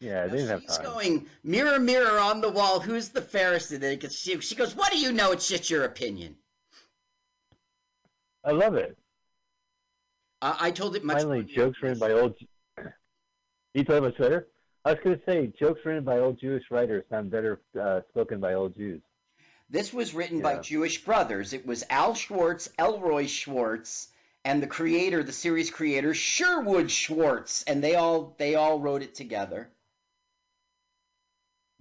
Yeah, 0.00 0.26
they 0.26 0.38
didn't 0.38 0.48
have 0.48 0.62
She's 0.62 0.76
time. 0.76 0.86
going 0.86 1.26
mirror, 1.42 1.78
mirror 1.78 2.18
on 2.20 2.40
the 2.40 2.48
wall. 2.50 2.78
Who's 2.78 3.08
the 3.08 3.20
fairest? 3.20 3.72
And 3.72 3.82
then 3.82 4.00
she, 4.10 4.40
she 4.40 4.54
goes, 4.54 4.76
"What 4.76 4.92
do 4.92 4.98
you 4.98 5.12
know? 5.12 5.32
It's 5.32 5.48
just 5.48 5.70
your 5.70 5.84
opinion." 5.84 6.36
I 8.44 8.52
love 8.52 8.74
it. 8.74 8.96
Uh, 10.40 10.56
I 10.58 10.70
told 10.70 10.96
it 10.96 11.04
much. 11.04 11.18
Finally, 11.18 11.44
jokes 11.44 11.78
written 11.82 11.98
by 11.98 12.12
old. 12.12 12.34
You 13.74 13.84
talking 13.84 13.98
about 13.98 14.16
Twitter? 14.16 14.48
I 14.84 14.92
was 14.92 15.00
going 15.04 15.18
to 15.18 15.24
say 15.26 15.52
jokes 15.58 15.80
written 15.84 16.02
by 16.02 16.18
old 16.18 16.40
Jewish 16.40 16.64
writers 16.70 17.04
sound 17.10 17.30
better 17.30 17.60
uh, 17.80 18.00
spoken 18.08 18.40
by 18.40 18.54
old 18.54 18.74
Jews. 18.74 19.02
This 19.68 19.92
was 19.92 20.14
written 20.14 20.40
by 20.40 20.58
Jewish 20.58 21.04
brothers. 21.04 21.52
It 21.52 21.66
was 21.66 21.84
Al 21.90 22.14
Schwartz, 22.14 22.70
Elroy 22.78 23.26
Schwartz, 23.26 24.08
and 24.44 24.62
the 24.62 24.66
creator, 24.66 25.22
the 25.22 25.32
series 25.32 25.70
creator, 25.70 26.14
Sherwood 26.14 26.90
Schwartz, 26.90 27.64
and 27.64 27.84
they 27.84 27.94
all 27.94 28.34
they 28.38 28.54
all 28.54 28.80
wrote 28.80 29.02
it 29.02 29.14
together. 29.14 29.68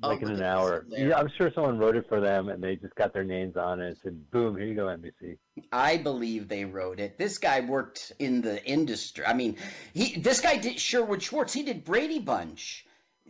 Oh, 0.04 0.10
Like 0.10 0.22
in 0.22 0.30
an 0.30 0.44
hour. 0.44 0.86
Yeah, 0.90 1.18
I'm 1.18 1.30
sure 1.38 1.52
someone 1.56 1.80
wrote 1.80 1.96
it 1.96 2.06
for 2.08 2.22
them, 2.22 2.50
and 2.50 2.64
they 2.64 2.76
just 2.76 2.94
got 2.96 3.14
their 3.14 3.24
names 3.24 3.58
on 3.58 3.82
it 3.82 3.88
and 3.88 3.98
said, 4.04 4.30
"Boom, 4.30 4.56
here 4.56 4.68
you 4.68 4.76
go, 4.76 4.86
NBC." 4.86 5.38
I 5.72 5.98
believe 5.98 6.48
they 6.48 6.66
wrote 6.66 7.00
it. 7.00 7.18
This 7.18 7.40
guy 7.40 7.62
worked 7.62 8.12
in 8.20 8.42
the 8.42 8.64
industry. 8.64 9.26
I 9.26 9.34
mean, 9.34 9.58
he 9.96 10.20
this 10.20 10.40
guy 10.40 10.58
did 10.58 10.80
Sherwood 10.80 11.24
Schwartz. 11.24 11.52
He 11.52 11.64
did 11.64 11.84
Brady 11.84 12.20
Bunch. 12.20 12.86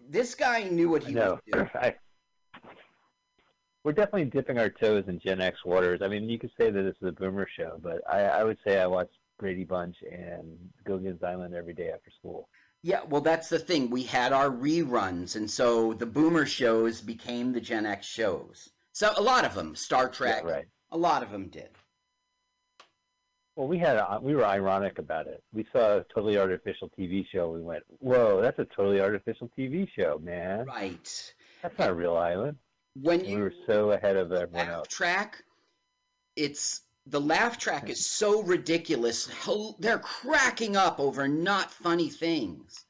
This 0.09 0.35
guy 0.35 0.63
knew 0.63 0.89
what 0.89 1.03
he 1.03 1.15
was 1.15 1.39
doing. 1.53 1.63
We're 3.85 3.93
definitely 3.93 4.25
dipping 4.25 4.57
our 4.57 4.69
toes 4.69 5.05
in 5.07 5.19
Gen 5.19 5.39
X 5.39 5.63
waters. 5.63 6.01
I 6.01 6.09
mean, 6.09 6.27
you 6.29 6.37
could 6.37 6.51
say 6.57 6.69
that 6.69 6.81
this 6.81 6.95
is 7.01 7.07
a 7.07 7.11
boomer 7.13 7.47
show, 7.57 7.79
but 7.81 8.01
I, 8.09 8.19
I 8.23 8.43
would 8.43 8.57
say 8.65 8.81
I 8.81 8.87
watch 8.87 9.09
Brady 9.39 9.63
Bunch 9.63 9.95
and 10.11 10.57
Gilligan's 10.85 11.23
Island 11.23 11.55
every 11.55 11.73
day 11.73 11.91
after 11.93 12.11
school. 12.19 12.49
Yeah, 12.81 13.03
well, 13.03 13.21
that's 13.21 13.49
the 13.49 13.59
thing. 13.59 13.91
We 13.91 14.01
had 14.01 14.33
our 14.33 14.49
reruns, 14.49 15.35
and 15.35 15.49
so 15.51 15.93
the 15.93 16.07
boomer 16.07 16.47
shows 16.47 17.01
became 17.01 17.53
the 17.53 17.61
Gen 17.61 17.85
X 17.85 18.07
shows. 18.07 18.69
So 18.93 19.13
a 19.15 19.21
lot 19.21 19.45
of 19.45 19.53
them, 19.53 19.75
Star 19.75 20.09
Trek, 20.09 20.43
Yeah, 20.43 20.49
right. 20.49 20.67
a 20.89 20.97
lot 20.97 21.21
of 21.21 21.29
them 21.29 21.49
did. 21.49 21.69
Well, 23.55 23.67
we 23.67 23.77
had 23.79 23.97
uh, 23.97 24.19
we 24.21 24.35
were 24.35 24.45
ironic 24.45 24.99
about 24.99 25.27
it. 25.27 25.43
We 25.51 25.65
saw 25.73 25.97
a 25.97 26.03
totally 26.13 26.37
artificial 26.37 26.89
TV 26.97 27.25
show. 27.31 27.49
We 27.51 27.61
went, 27.61 27.83
"Whoa, 27.99 28.41
that's 28.41 28.59
a 28.59 28.65
totally 28.65 29.01
artificial 29.01 29.49
TV 29.57 29.87
show, 29.95 30.19
man. 30.19 30.67
Right. 30.67 31.33
That's 31.63 31.77
not 31.79 31.89
a 31.89 31.93
real 31.95 32.17
island." 32.17 32.57
When 32.95 33.21
And 33.23 33.29
you 33.29 33.37
we 33.37 33.41
were 33.41 33.53
so 33.67 33.91
ahead 33.91 34.17
of 34.17 34.31
everyone 34.33 34.69
else. 34.69 34.87
track, 34.89 35.43
it's 36.35 36.81
the 37.09 37.21
laugh 37.21 37.57
track 37.57 37.89
is 37.89 38.05
so 38.05 38.43
ridiculous. 38.43 39.29
They're 39.79 39.99
cracking 39.99 40.75
up 40.75 40.99
over 40.99 41.27
not 41.27 41.71
funny 41.71 42.09
things. 42.09 42.85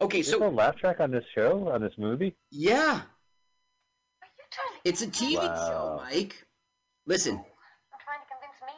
Okay, 0.00 0.22
There's 0.22 0.30
so 0.30 0.46
a 0.46 0.48
laugh 0.48 0.76
track 0.76 1.00
on 1.00 1.10
this 1.10 1.24
show, 1.34 1.68
on 1.68 1.82
this 1.82 1.92
movie. 1.98 2.34
yeah, 2.50 3.02
it's 4.84 5.02
a 5.02 5.06
TV 5.06 5.34
show, 5.40 6.00
Mike. 6.02 6.46
Listen. 7.06 7.38
Oh, 7.38 7.46
you're 7.90 8.00
trying 8.06 8.20
to 8.22 8.28
convince 8.32 8.60
me. 8.66 8.76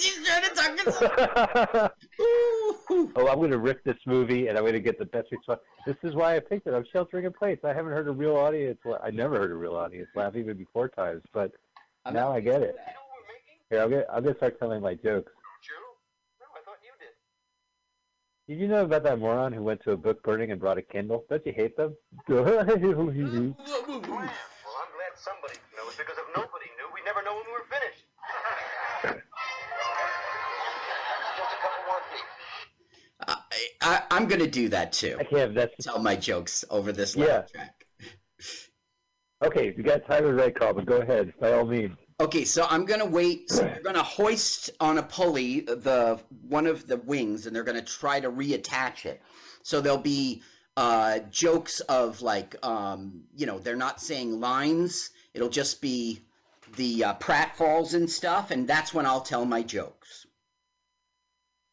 He's 0.00 0.26
trying 0.26 0.44
to 0.44 0.50
talk 0.54 1.92
oh, 3.16 3.28
I'm 3.28 3.38
going 3.38 3.50
to 3.50 3.58
rip 3.58 3.84
this 3.84 3.96
movie, 4.06 4.48
and 4.48 4.56
I'm 4.56 4.64
going 4.64 4.74
to 4.74 4.80
get 4.80 4.98
the 4.98 5.04
best 5.04 5.28
response. 5.30 5.60
This 5.86 5.96
is 6.02 6.14
why 6.14 6.36
I 6.36 6.40
picked 6.40 6.66
it. 6.66 6.74
I'm 6.74 6.84
sheltering 6.92 7.24
in 7.26 7.32
place. 7.32 7.58
I 7.64 7.68
haven't 7.68 7.92
heard 7.92 8.08
a 8.08 8.12
real 8.12 8.36
audience. 8.36 8.78
la- 8.84 8.98
I 9.02 9.10
never 9.10 9.38
heard 9.38 9.50
a 9.50 9.54
real 9.54 9.74
audience 9.76 10.08
laugh 10.14 10.36
even 10.36 10.56
before 10.56 10.88
times, 10.88 11.22
but 11.32 11.52
now 12.12 12.32
I 12.32 12.40
get 12.40 12.62
it. 12.62 12.76
Here, 13.70 13.80
I'll 13.80 13.88
get. 13.88 14.06
I'll 14.10 14.20
get 14.22 14.36
start 14.36 14.58
telling 14.58 14.82
my 14.82 14.94
jokes. 14.94 15.32
Did 18.46 18.58
you 18.60 18.68
know 18.68 18.84
about 18.84 19.02
that 19.04 19.18
moron 19.18 19.54
who 19.54 19.62
went 19.62 19.82
to 19.84 19.92
a 19.92 19.96
book 19.96 20.22
burning 20.22 20.50
and 20.52 20.60
brought 20.60 20.76
a 20.76 20.82
Kindle? 20.82 21.24
Don't 21.30 21.44
you 21.46 21.52
hate 21.52 21.76
them? 21.78 21.96
Well, 24.28 24.76
I'm 24.84 24.92
glad 24.92 25.16
somebody 25.16 25.56
knows 25.76 25.96
because 25.96 26.18
if 26.20 26.28
nobody 26.36 26.53
I, 33.84 34.02
I'm 34.10 34.26
going 34.26 34.40
to 34.40 34.50
do 34.50 34.68
that 34.70 34.92
too. 34.92 35.16
I 35.20 35.24
can't. 35.24 35.54
That's 35.54 35.72
Tell 35.84 35.98
my 35.98 36.16
jokes 36.16 36.64
over 36.70 36.90
this 36.92 37.14
Yeah. 37.14 37.42
track. 37.42 37.86
okay. 39.44 39.74
You 39.76 39.82
got 39.82 40.06
time 40.06 40.24
to 40.24 40.32
right 40.32 40.54
call, 40.54 40.72
but 40.74 40.86
go 40.86 41.00
ahead 41.00 41.34
by 41.38 41.52
all 41.52 41.66
means. 41.66 41.96
Okay, 42.20 42.44
so 42.44 42.64
I'm 42.70 42.84
gonna 42.84 43.04
wait. 43.04 43.50
So 43.50 43.64
they're 43.64 43.82
gonna 43.82 44.02
hoist 44.02 44.70
on 44.78 44.98
a 44.98 45.02
pulley 45.02 45.60
the 45.62 46.22
one 46.48 46.66
of 46.66 46.86
the 46.86 46.96
wings, 46.96 47.46
and 47.46 47.54
they're 47.54 47.64
gonna 47.64 47.82
try 47.82 48.20
to 48.20 48.30
reattach 48.30 49.04
it. 49.04 49.20
So 49.64 49.80
there'll 49.80 49.98
be 49.98 50.42
uh, 50.76 51.18
jokes 51.30 51.80
of 51.80 52.22
like, 52.22 52.54
um, 52.64 53.24
you 53.36 53.46
know, 53.46 53.58
they're 53.58 53.74
not 53.74 54.00
saying 54.00 54.38
lines. 54.40 55.10
It'll 55.34 55.48
just 55.48 55.82
be 55.82 56.20
the 56.76 57.02
uh, 57.04 57.14
pratfalls 57.14 57.94
and 57.94 58.08
stuff, 58.08 58.52
and 58.52 58.66
that's 58.68 58.94
when 58.94 59.06
I'll 59.06 59.20
tell 59.22 59.44
my 59.44 59.62
jokes. 59.62 60.23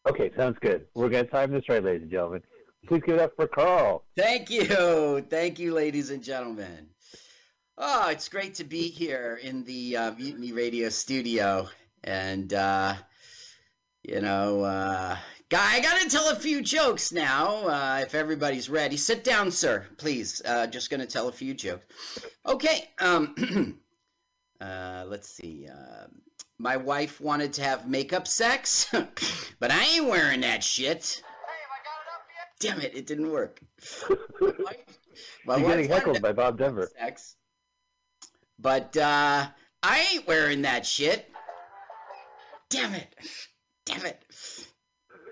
Okay, 0.07 0.31
sounds 0.35 0.57
good. 0.61 0.87
We're 0.95 1.09
gonna 1.09 1.25
time 1.25 1.51
this 1.51 1.69
right, 1.69 1.83
ladies 1.83 2.03
and 2.03 2.11
gentlemen. 2.11 2.41
Please 2.87 3.03
give 3.05 3.15
it 3.15 3.21
up 3.21 3.35
for 3.35 3.47
Carl. 3.47 4.03
Thank 4.17 4.49
you, 4.49 5.21
thank 5.29 5.59
you, 5.59 5.73
ladies 5.73 6.09
and 6.09 6.23
gentlemen. 6.23 6.89
Oh, 7.77 8.09
it's 8.09 8.27
great 8.27 8.55
to 8.55 8.63
be 8.63 8.89
here 8.89 9.39
in 9.41 9.63
the 9.63 9.97
uh, 9.97 10.11
Mutiny 10.13 10.53
Radio 10.53 10.89
studio, 10.89 11.69
and 12.03 12.51
uh, 12.53 12.95
you 14.03 14.21
know, 14.21 14.63
uh, 14.63 15.17
guy, 15.49 15.75
I 15.75 15.79
gotta 15.81 16.09
tell 16.09 16.29
a 16.29 16.35
few 16.35 16.61
jokes 16.61 17.11
now. 17.11 17.67
Uh, 17.67 17.99
if 18.01 18.15
everybody's 18.15 18.69
ready, 18.69 18.97
sit 18.97 19.23
down, 19.23 19.51
sir, 19.51 19.85
please. 19.97 20.41
Uh, 20.43 20.65
just 20.65 20.89
gonna 20.89 21.05
tell 21.05 21.27
a 21.27 21.31
few 21.31 21.53
jokes. 21.53 21.85
Okay. 22.47 22.89
Um, 22.99 23.79
uh, 24.61 25.03
let's 25.07 25.29
see. 25.29 25.67
Uh, 25.71 26.07
my 26.61 26.77
wife 26.77 27.19
wanted 27.19 27.51
to 27.53 27.63
have 27.63 27.89
makeup 27.89 28.27
sex, 28.27 28.87
but 29.59 29.71
I 29.71 29.83
ain't 29.95 30.05
wearing 30.05 30.41
that 30.41 30.63
shit. 30.63 31.23
Damn 32.59 32.79
it, 32.81 32.95
it 32.95 33.07
didn't 33.07 33.31
work. 33.31 33.59
My 35.45 35.57
You're 35.57 35.67
getting 35.69 35.89
heckled 35.89 36.21
by 36.21 36.31
Bob 36.31 36.59
Denver. 36.59 36.87
sex, 36.99 37.35
but 38.59 38.95
uh, 38.95 39.47
I 39.81 40.07
ain't 40.13 40.27
wearing 40.27 40.61
that 40.61 40.85
shit. 40.85 41.31
Damn 42.69 42.93
it. 42.93 43.15
Damn 43.85 44.05
it. 44.05 44.23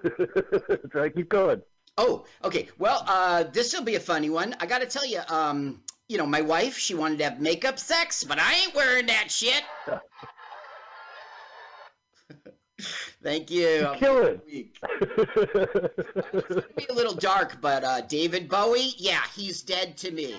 Try 0.92 1.10
to 1.10 1.12
keep 1.12 1.30
going. 1.30 1.62
Oh, 2.00 2.26
okay. 2.44 2.70
Well, 2.80 3.04
uh, 3.08 3.44
this 3.44 3.74
will 3.74 3.84
be 3.84 3.96
a 3.96 4.00
funny 4.00 4.32
one. 4.32 4.56
I 4.60 4.66
got 4.66 4.80
to 4.80 4.88
tell 4.88 5.06
you, 5.06 5.22
um, 5.30 5.82
you 6.08 6.18
know, 6.18 6.26
my 6.26 6.42
wife, 6.42 6.78
she 6.78 6.96
wanted 6.96 7.20
to 7.20 7.26
have 7.26 7.40
makeup 7.40 7.78
sex, 7.78 8.24
but 8.24 8.40
I 8.40 8.56
ain't 8.56 8.74
wearing 8.74 9.06
that 9.06 9.30
shit. 9.30 9.64
Thank 13.22 13.52
you. 13.52 13.68
You 13.68 13.88
I'm 13.88 14.00
kill 14.00 14.24
it. 14.24 14.40
It's 16.42 16.48
gonna 16.48 16.62
be 16.78 16.86
a 16.90 16.94
little 16.94 17.14
dark, 17.16 17.60
but 17.62 17.84
uh, 17.84 18.02
David 18.02 18.48
Bowie, 18.48 18.94
yeah, 18.98 19.22
he's 19.36 19.62
dead 19.62 19.98
to 19.98 20.12
me. 20.12 20.36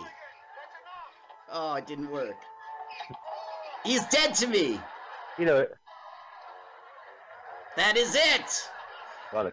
Oh, 1.52 1.74
it 1.74 1.86
didn't 1.86 2.10
work. 2.10 2.36
He's 3.84 4.04
dead 4.06 4.34
to 4.36 4.46
me. 4.46 4.80
you 5.38 5.44
know, 5.46 5.66
That 7.76 7.96
is 7.96 8.14
it. 8.14 8.68
a 9.32 9.36
lot 9.36 9.46
of 9.46 9.52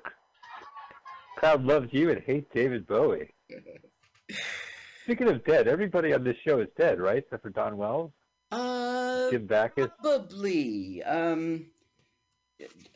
crowd 1.35 1.63
loves 1.63 1.89
you 1.91 2.09
and 2.11 2.21
hates 2.21 2.49
David 2.53 2.87
Bowie. 2.87 3.33
Speaking 5.03 5.27
of 5.29 5.43
dead, 5.45 5.67
everybody 5.67 6.13
on 6.13 6.23
this 6.23 6.35
show 6.45 6.59
is 6.59 6.67
dead, 6.77 6.99
right? 6.99 7.17
Except 7.19 7.41
for 7.43 7.49
Dawn 7.49 7.77
Wells, 7.77 8.11
Uh, 8.51 9.29
Jim 9.31 9.45
Backus, 9.47 9.89
probably. 10.01 11.01
Um, 11.03 11.65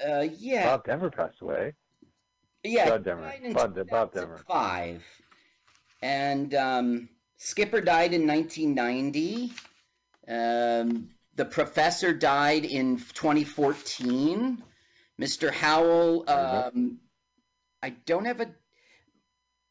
uh, 0.06 0.28
yeah, 0.38 0.66
Bob 0.66 0.86
Denver 0.86 1.10
passed 1.12 1.42
away. 1.42 1.74
yeah. 2.64 2.90
Bob 2.90 3.04
Denver. 3.04 3.34
Bob, 3.54 3.90
Bob 3.90 4.14
Denver. 4.14 4.38
2005. 4.38 5.04
and 6.02 6.54
um, 6.56 7.10
Skipper 7.38 7.82
died 7.82 8.14
in 8.14 8.28
1990. 8.28 9.52
Um, 10.28 11.10
the 11.36 11.46
professor 11.46 12.14
died 12.14 12.66
in 12.66 12.98
2014. 12.98 14.62
Mr. 15.20 15.52
Howell, 15.52 16.30
um, 16.30 17.00
I 17.82 17.92
don't 18.06 18.26
have 18.26 18.42
a. 18.42 18.48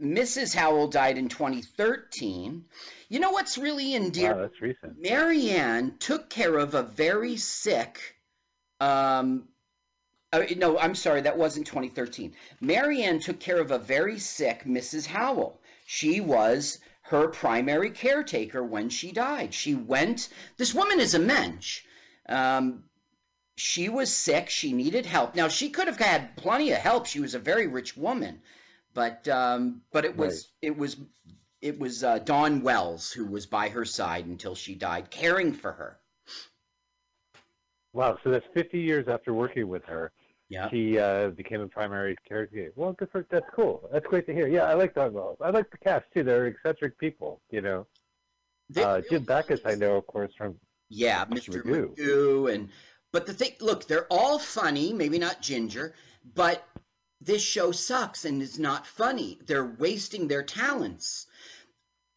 Mrs. 0.00 0.54
Howell 0.54 0.88
died 0.88 1.18
in 1.18 1.28
2013. 1.28 2.64
You 3.08 3.20
know 3.20 3.30
what's 3.30 3.58
really 3.58 3.94
endearing? 3.94 4.36
Wow, 4.36 4.42
that's 4.42 4.60
recent. 4.62 5.00
Mary 5.00 5.50
Ann 5.50 5.96
took 5.98 6.30
care 6.30 6.56
of 6.56 6.74
a 6.74 6.82
very 6.82 7.36
sick. 7.36 8.16
Um, 8.80 9.48
uh, 10.32 10.44
no, 10.56 10.78
I'm 10.78 10.94
sorry, 10.94 11.20
that 11.22 11.36
wasn't 11.36 11.66
2013. 11.66 12.34
Mary 12.60 13.02
Ann 13.02 13.18
took 13.18 13.40
care 13.40 13.60
of 13.60 13.70
a 13.70 13.78
very 13.78 14.18
sick 14.18 14.64
Mrs. 14.64 15.06
Howell. 15.06 15.60
She 15.86 16.20
was 16.20 16.78
her 17.02 17.26
primary 17.28 17.90
caretaker 17.90 18.62
when 18.62 18.88
she 18.90 19.10
died. 19.10 19.52
She 19.52 19.74
went. 19.74 20.28
This 20.56 20.72
woman 20.72 21.00
is 21.00 21.14
a 21.14 21.18
mensch. 21.18 21.82
Um, 22.28 22.84
she 23.56 23.88
was 23.88 24.12
sick. 24.12 24.48
She 24.48 24.72
needed 24.72 25.04
help. 25.04 25.34
Now 25.34 25.48
she 25.48 25.68
could 25.70 25.88
have 25.88 25.98
had 25.98 26.36
plenty 26.36 26.70
of 26.70 26.78
help. 26.78 27.06
She 27.06 27.20
was 27.20 27.34
a 27.34 27.40
very 27.40 27.66
rich 27.66 27.96
woman, 27.96 28.40
but 28.94 29.26
um, 29.26 29.82
but 29.90 30.04
it 30.04 30.16
was 30.16 30.52
it 30.62 30.76
was 30.76 30.96
it 31.60 31.78
was 31.80 32.04
uh, 32.04 32.20
Dawn 32.20 32.62
Wells 32.62 33.10
who 33.10 33.26
was 33.26 33.46
by 33.46 33.68
her 33.68 33.84
side 33.84 34.26
until 34.26 34.54
she 34.54 34.76
died, 34.76 35.10
caring 35.10 35.52
for 35.52 35.72
her. 35.72 35.98
Wow, 37.92 38.16
so 38.22 38.30
that's 38.30 38.46
50 38.54 38.78
years 38.78 39.08
after 39.08 39.34
working 39.34 39.66
with 39.66 39.84
her. 39.86 40.12
Yeah. 40.50 40.68
She 40.68 40.98
uh, 40.98 41.28
became 41.30 41.60
a 41.60 41.68
primary 41.68 42.16
caretaker. 42.28 42.72
Well, 42.74 42.92
good 42.92 43.08
for 43.12 43.24
that's 43.30 43.46
cool. 43.54 43.88
That's 43.92 44.04
great 44.06 44.26
to 44.26 44.34
hear. 44.34 44.48
Yeah, 44.48 44.64
I 44.64 44.74
like 44.74 44.94
Dawn 44.94 45.12
Wells. 45.12 45.38
I 45.40 45.50
like 45.50 45.70
the 45.70 45.78
cast 45.78 46.06
too. 46.12 46.24
They're 46.24 46.48
eccentric 46.48 46.98
people, 46.98 47.40
you 47.50 47.60
know. 47.62 47.86
They- 48.68 48.82
Uh, 48.82 49.00
Jim 49.08 49.22
Backus, 49.24 49.60
I 49.64 49.76
know, 49.76 49.96
of 49.96 50.06
course, 50.08 50.32
from 50.36 50.56
Yeah, 50.88 51.24
Mr. 51.26 51.50
Mr. 51.50 51.62
Magoo. 51.64 51.96
Magoo. 51.96 52.52
and 52.52 52.68
but 53.12 53.26
the 53.26 53.32
thing, 53.34 53.52
look, 53.60 53.86
they're 53.86 54.06
all 54.10 54.38
funny. 54.40 54.92
Maybe 54.92 55.18
not 55.18 55.40
Ginger, 55.40 55.94
but 56.34 56.64
this 57.20 57.42
show 57.42 57.70
sucks 57.70 58.24
and 58.24 58.42
is 58.42 58.58
not 58.58 58.86
funny. 58.86 59.38
They're 59.46 59.76
wasting 59.78 60.26
their 60.26 60.42
talents. 60.42 61.26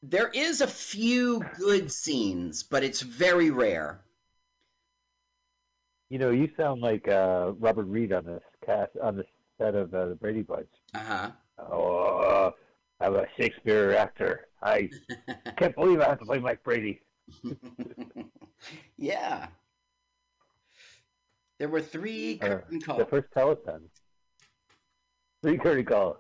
There 0.01 0.29
is 0.33 0.61
a 0.61 0.67
few 0.67 1.39
good 1.57 1.91
scenes, 1.91 2.63
but 2.63 2.83
it's 2.83 3.01
very 3.01 3.51
rare. 3.51 4.01
You 6.13 6.19
know, 6.19 6.29
you 6.29 6.47
sound 6.55 6.81
like 6.81 7.07
uh, 7.07 7.53
Robert 7.57 7.85
Reed 7.85 8.13
on 8.13 8.25
this 8.25 8.43
cast 8.63 8.91
on 9.01 9.15
the 9.15 9.25
set 9.57 9.73
of 9.73 9.91
uh, 9.95 10.09
the 10.09 10.13
Brady 10.13 10.43
Bunch. 10.43 10.67
Uh 10.93 10.99
huh. 10.99 11.31
Oh, 11.57 12.53
I'm 13.01 13.15
a 13.15 13.25
Shakespeare 13.35 13.95
actor. 13.95 14.45
I 14.61 14.91
can't 15.57 15.73
believe 15.73 16.01
I 16.01 16.09
have 16.09 16.19
to 16.19 16.25
play 16.25 16.37
Mike 16.37 16.63
Brady. 16.63 17.01
yeah. 18.97 19.47
There 21.57 21.69
were 21.69 21.81
three 21.81 22.39
Uh, 22.43 22.47
curtain 22.47 22.79
the 22.95 23.07
first 23.09 23.31
telethon. 23.35 23.81
Three 25.41 25.57
curtain 25.57 25.85
calls. 25.85 26.17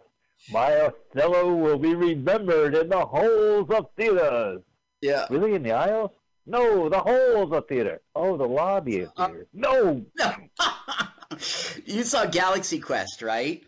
My 0.51 0.71
Othello 0.71 1.53
will 1.53 1.77
be 1.77 1.93
remembered 1.93 2.73
in 2.73 2.89
the 2.89 3.05
halls 3.05 3.69
of 3.69 3.85
theaters. 3.95 4.63
Yeah. 5.01 5.27
Really, 5.29 5.53
in 5.53 5.61
the 5.61 5.73
aisles? 5.73 6.09
No, 6.45 6.89
the 6.89 6.99
halls 6.99 7.43
of 7.43 7.49
the 7.51 7.61
theater. 7.61 8.01
Oh, 8.15 8.35
the 8.37 8.47
lobby 8.47 8.99
of 9.01 9.11
Uh, 9.15 9.27
theater. 9.27 9.47
No, 9.53 10.05
you 11.85 12.03
saw 12.03 12.25
Galaxy 12.25 12.79
Quest, 12.79 13.21
right? 13.21 13.63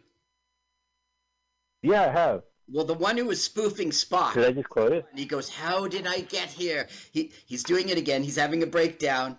yeah, 1.82 2.04
I 2.04 2.10
have. 2.10 2.44
Well, 2.68 2.84
the 2.86 2.96
one 2.96 3.16
who 3.16 3.26
was 3.26 3.44
spoofing 3.44 3.92
Spock. 3.92 4.34
Did 4.34 4.46
I 4.46 4.52
just 4.52 4.70
quote 4.70 4.92
it? 4.92 5.06
And 5.12 5.20
he 5.20 5.26
goes, 5.26 5.48
"How 5.50 5.88
did 5.88 6.08
I 6.08 6.22
get 6.22 6.50
here?" 6.50 6.88
He 7.12 7.32
he's 7.46 7.64
doing 7.64 7.90
it 7.90 7.98
again. 7.98 8.24
He's 8.24 8.36
having 8.38 8.64
a 8.64 8.68
breakdown. 8.68 9.38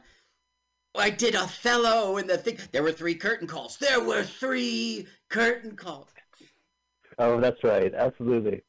I 0.94 1.10
did 1.10 1.34
Othello 1.34 2.16
and 2.18 2.30
the 2.30 2.38
thing. 2.38 2.58
There 2.72 2.84
were 2.84 2.92
three 2.92 3.16
curtain 3.16 3.48
calls. 3.48 3.76
There 3.78 4.00
were 4.00 4.22
three 4.22 5.08
curtain 5.28 5.74
calls. 5.76 6.08
Oh, 7.18 7.40
that's 7.40 7.62
right. 7.64 7.92
Absolutely. 7.94 8.62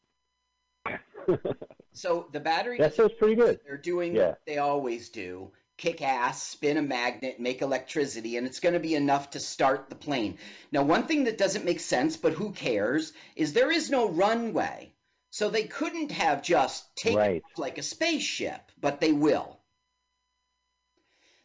So 1.98 2.28
the 2.32 2.40
battery 2.40 2.80
that 2.80 2.94
sounds 2.94 3.14
pretty 3.14 3.36
good. 3.36 3.60
they're 3.66 3.78
doing 3.78 4.14
Yeah. 4.14 4.28
what 4.30 4.46
they 4.46 4.60
always 4.60 5.10
do. 5.10 5.52
Kick 5.78 6.02
ass, 6.02 6.42
spin 6.44 6.78
a 6.78 6.82
magnet, 6.82 7.40
make 7.40 7.62
electricity, 7.62 8.38
and 8.38 8.48
it's 8.48 8.60
going 8.60 8.74
to 8.74 8.80
be 8.80 8.96
enough 8.96 9.32
to 9.32 9.40
start 9.40 9.90
the 9.90 9.96
plane. 9.96 10.38
Now, 10.72 10.84
one 10.84 11.08
thing 11.08 11.24
that 11.26 11.38
doesn't 11.38 11.66
make 11.66 11.80
sense, 11.80 12.18
but 12.18 12.34
who 12.34 12.52
cares, 12.52 13.14
is 13.36 13.54
there 13.54 13.72
is 13.72 13.90
no 13.90 14.10
runway. 14.10 14.94
So 15.32 15.50
they 15.50 15.64
couldn't 15.66 16.12
have 16.12 16.44
just 16.44 16.96
taken 16.96 17.18
Right. 17.18 17.44
off 17.44 17.58
like 17.60 17.78
a 17.78 17.84
spaceship, 17.84 18.72
but 18.80 19.00
they 19.02 19.12
will. 19.12 19.60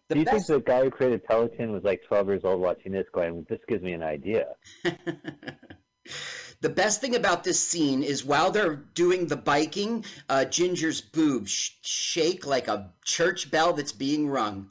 The 0.08 0.14
Do 0.14 0.20
you 0.20 0.24
best 0.24 0.44
think 0.44 0.46
the 0.46 0.60
guy 0.60 0.84
who 0.84 0.90
created 0.90 1.24
Peloton 1.24 1.72
was 1.72 1.82
like 1.84 2.02
12 2.04 2.28
years 2.28 2.44
old 2.44 2.60
watching 2.60 2.92
this 2.92 3.06
going, 3.12 3.44
this 3.48 3.60
gives 3.66 3.82
me 3.82 3.92
an 3.94 4.02
idea? 4.02 4.54
the 6.62 6.68
best 6.70 7.00
thing 7.00 7.16
about 7.16 7.42
this 7.44 7.60
scene 7.60 8.02
is 8.02 8.24
while 8.24 8.50
they're 8.50 8.76
doing 8.94 9.26
the 9.26 9.36
biking, 9.36 10.04
uh, 10.28 10.44
Ginger's 10.44 11.00
boobs 11.00 11.50
sh- 11.50 11.70
shake 11.82 12.46
like 12.46 12.68
a 12.68 12.92
church 13.04 13.50
bell 13.50 13.72
that's 13.72 13.92
being 13.92 14.28
rung. 14.28 14.70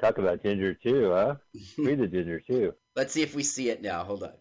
Talk 0.00 0.18
about 0.18 0.42
Ginger 0.42 0.74
too, 0.74 1.10
huh? 1.12 1.36
Read 1.78 2.00
the 2.00 2.08
Ginger 2.08 2.40
too. 2.40 2.74
Let's 2.96 3.12
see 3.12 3.22
if 3.22 3.34
we 3.34 3.42
see 3.44 3.70
it 3.70 3.80
now. 3.80 4.02
Hold 4.04 4.24
on. 4.24 4.32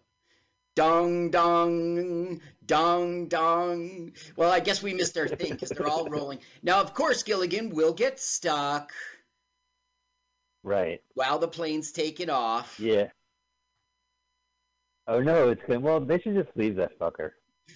Dong, 0.75 1.29
dong, 1.29 2.41
dong, 2.65 3.27
dong. 3.27 4.11
Well, 4.35 4.51
I 4.51 4.59
guess 4.59 4.83
we 4.83 4.93
missed 4.93 5.17
our 5.17 5.27
thing 5.27 5.51
because 5.53 5.69
they're 5.69 5.87
all 5.87 6.05
rolling. 6.09 6.39
Now, 6.63 6.81
of 6.81 6.93
course, 6.93 7.23
Gilligan 7.23 7.69
will 7.69 7.93
get 7.93 8.19
stuck 8.19 8.91
Right. 10.63 11.01
while 11.13 11.37
the 11.39 11.47
plane's 11.47 11.91
taking 11.93 12.29
off. 12.29 12.77
Yeah. 12.79 13.09
Oh 15.07 15.21
no, 15.21 15.49
it's 15.49 15.61
good. 15.67 15.81
Well, 15.81 15.99
they 15.99 16.19
should 16.19 16.35
just 16.35 16.49
leave 16.55 16.75
that 16.77 16.97
fucker. 16.99 17.31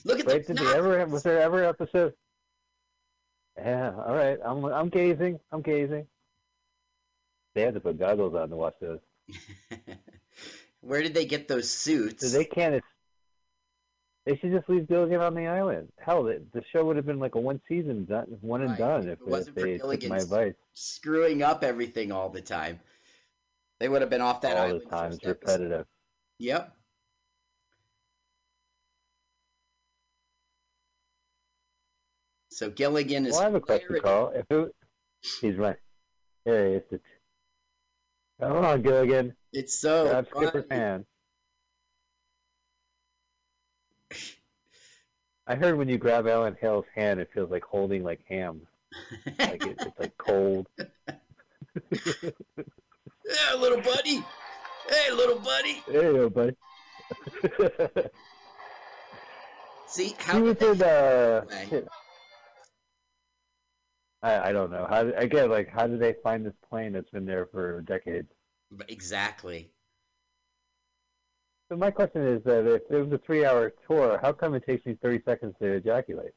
Look 0.06 0.20
at 0.20 0.26
Wait, 0.26 0.48
the 0.48 0.54
did 0.54 0.66
they 0.66 0.74
ever? 0.76 1.06
Was 1.08 1.24
there 1.24 1.40
ever 1.42 1.64
episode? 1.64 2.14
Yeah. 3.58 3.92
All 4.06 4.16
right. 4.16 4.38
I'm 4.44 4.64
I'm 4.66 4.90
gazing. 4.90 5.40
I'm 5.52 5.62
gazing. 5.62 6.08
They 7.56 7.62
had 7.62 7.74
to 7.74 7.80
put 7.80 8.00
goggles 8.00 8.36
on 8.36 8.50
to 8.50 8.56
watch 8.56 8.76
those. 8.80 9.00
Where 10.82 11.02
did 11.02 11.14
they 11.14 11.26
get 11.26 11.48
those 11.48 11.70
suits? 11.70 12.30
So 12.32 12.38
they 12.38 12.46
can't. 12.46 12.82
They 14.26 14.38
should 14.38 14.52
just 14.52 14.70
leave 14.70 14.88
Gilligan 14.88 15.22
on 15.22 15.34
the 15.34 15.48
island. 15.48 15.92
Hell, 16.00 16.24
the, 16.24 16.42
the 16.54 16.64
show 16.72 16.86
would 16.86 16.96
have 16.98 17.06
been 17.06 17.20
like 17.20 17.36
a 17.36 17.40
one 17.40 17.60
season 17.68 18.06
done, 18.06 18.28
one 18.42 18.62
and 18.62 18.72
Right. 18.72 18.78
done 18.80 19.02
If 19.10 19.14
if, 19.14 19.22
it 19.22 19.28
wasn't 19.28 19.58
if 19.58 19.64
for 19.64 19.68
they 19.68 19.98
took 19.98 20.10
my 20.10 20.18
advice 20.18 20.54
screwing 20.74 21.42
up 21.42 21.64
everything 21.64 22.12
all 22.12 22.30
the 22.30 22.42
time. 22.42 22.80
They 23.80 23.90
would 23.90 24.02
have 24.02 24.10
been 24.10 24.22
off 24.22 24.42
that 24.42 24.58
all 24.58 24.68
island. 24.68 24.82
the 24.86 24.90
time. 24.90 25.12
It's 25.14 25.26
episode. 25.26 25.30
repetitive. 25.30 25.86
Yep. 26.38 26.76
So 32.60 32.70
Gilligan 32.70 33.26
is 33.26 33.32
Well, 33.32 33.40
I 33.40 33.46
have 33.46 33.56
a 33.56 33.62
question. 33.62 34.02
Carl. 34.02 34.34
If 34.36 34.46
it, 34.52 34.76
he's 35.40 35.56
right. 35.56 35.78
There 36.44 36.68
he 36.68 36.74
is. 36.74 37.00
Come 38.42 38.58
on, 38.58 38.82
Gilligan. 38.82 39.34
It's 39.54 39.80
so 39.80 40.10
Grab 40.10 40.28
Skipper's 40.36 40.66
funny. 40.68 40.82
hand. 40.82 41.06
I 45.48 45.56
heard 45.56 45.78
when 45.78 45.88
you 45.88 45.98
grab 45.98 46.28
Alan 46.28 46.58
Hale's 46.60 46.84
hand, 46.94 47.22
it 47.22 47.30
feels 47.34 47.50
like 47.50 47.64
holding 47.64 48.04
like 48.04 48.26
ham. 48.28 48.68
Like 49.40 49.66
it, 49.66 49.78
it's 49.80 49.98
like 49.98 50.18
cold. 50.18 50.68
Yeah, 51.94 53.56
little 53.58 53.80
buddy. 53.80 54.24
Hey, 54.90 55.12
little 55.14 55.40
buddy. 55.40 55.84
Hey, 55.86 56.02
go, 56.02 56.30
buddy. 56.30 56.56
See 59.86 60.08
he 60.08 60.16
how 60.18 60.42
was 60.42 60.58
did 60.58 60.82
in, 60.82 60.88
uh. 60.88 61.46
I, 64.22 64.50
I 64.50 64.52
don't 64.52 64.72
know. 64.72 64.86
How 64.90 65.08
again? 65.16 65.50
Like, 65.50 65.70
how 65.70 65.88
did 65.88 66.00
they 66.00 66.16
find 66.24 66.46
this 66.46 66.54
plane 66.70 66.94
that's 66.94 67.10
been 67.10 67.26
there 67.26 67.48
for 67.48 67.82
decades? 67.82 68.30
exactly. 68.88 69.72
So 71.70 71.78
my 71.78 71.92
question 71.92 72.26
is 72.28 72.44
that 72.44 72.66
if 72.66 72.82
it 72.90 73.04
was 73.04 73.12
a 73.12 73.20
three-hour 73.20 73.74
tour, 73.88 74.20
how 74.22 74.34
come 74.34 74.56
it 74.56 74.66
takes 74.66 74.86
me 74.86 74.98
30 75.02 75.22
seconds 75.24 75.56
to 75.62 75.66
ejaculate? 75.66 76.32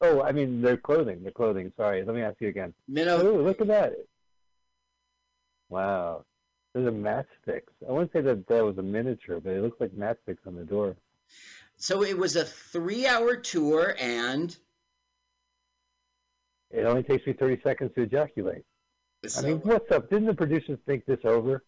Oh, 0.00 0.22
I 0.22 0.32
mean 0.32 0.62
their 0.62 0.76
clothing. 0.76 1.22
Their 1.22 1.32
clothing. 1.32 1.72
Sorry. 1.76 2.04
Let 2.04 2.14
me 2.14 2.22
ask 2.22 2.36
you 2.40 2.48
again. 2.48 2.72
Minnow. 2.86 3.18
Oh, 3.26 3.42
look 3.42 3.60
at 3.60 3.66
that. 3.68 3.94
Wow. 5.68 6.24
There's 6.74 6.86
a 6.86 6.90
matchsticks. 6.90 7.72
I 7.88 7.92
wouldn't 7.92 8.12
say 8.12 8.20
that 8.20 8.46
that 8.48 8.64
was 8.64 8.78
a 8.78 8.82
miniature, 8.82 9.40
but 9.40 9.52
it 9.52 9.62
looks 9.62 9.80
like 9.80 9.92
matchsticks 9.92 10.46
on 10.46 10.54
the 10.54 10.64
door. 10.64 10.96
So 11.76 12.02
it 12.02 12.16
was 12.16 12.36
a 12.36 12.44
three-hour 12.44 13.36
tour, 13.36 13.96
and 13.98 14.56
It 16.70 16.84
only 16.84 17.02
takes 17.02 17.26
me 17.26 17.32
30 17.32 17.60
seconds 17.62 17.92
to 17.94 18.02
ejaculate. 18.02 18.64
I 19.38 19.40
mean, 19.42 19.58
what's 19.58 19.90
up? 19.90 20.08
Didn't 20.10 20.26
the 20.26 20.34
producers 20.34 20.78
think 20.86 21.04
this 21.06 21.20
over? 21.24 21.64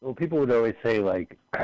Well, 0.00 0.14
people 0.14 0.38
would 0.38 0.50
always 0.50 0.74
say 0.82 0.98
like, 0.98 1.38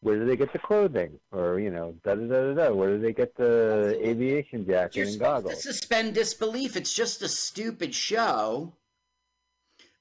"Where 0.00 0.18
do 0.18 0.24
they 0.26 0.36
get 0.36 0.52
the 0.52 0.58
clothing?" 0.58 1.18
Or 1.32 1.58
you 1.58 1.70
know, 1.70 1.94
da 2.04 2.14
da 2.14 2.26
da 2.26 2.52
da 2.52 2.54
da. 2.68 2.72
Where 2.74 2.96
do 2.96 3.00
they 3.02 3.12
get 3.12 3.34
the 3.36 3.98
aviation 4.02 4.66
jacket 4.66 4.96
you're 4.96 5.04
and 5.06 5.14
supposed 5.14 5.36
to 5.36 5.42
goggles? 5.48 5.62
suspend 5.62 6.14
disbelief. 6.14 6.76
It's 6.76 6.92
just 6.92 7.22
a 7.22 7.28
stupid 7.28 7.94
show. 7.94 8.74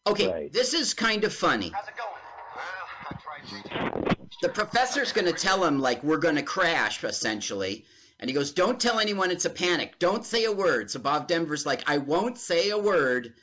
Okay, 0.07 0.27
Right. 0.27 0.53
this 0.53 0.73
is 0.73 0.93
kind 0.93 1.23
of 1.23 1.33
funny. 1.33 1.69
How's 1.73 1.87
it 1.87 1.95
going? 1.97 2.09
Well, 4.03 4.17
the 4.41 4.49
professor's 4.49 5.11
going 5.11 5.25
to 5.25 5.33
tell 5.33 5.63
him 5.63 5.79
like 5.79 6.03
we're 6.03 6.17
going 6.17 6.35
to 6.35 6.43
crash 6.43 7.03
essentially 7.03 7.85
and 8.19 8.29
he 8.29 8.33
goes 8.33 8.51
don't 8.51 8.79
tell 8.79 8.99
anyone 8.99 9.31
it's 9.31 9.45
a 9.45 9.49
panic 9.49 9.97
don't 9.99 10.25
say 10.25 10.45
a 10.45 10.51
word 10.51 10.89
so 10.89 10.99
bob 10.99 11.27
denver's 11.27 11.65
like 11.65 11.83
i 11.89 11.97
won't 11.97 12.37
say 12.37 12.69
a 12.69 12.77
word 12.77 13.33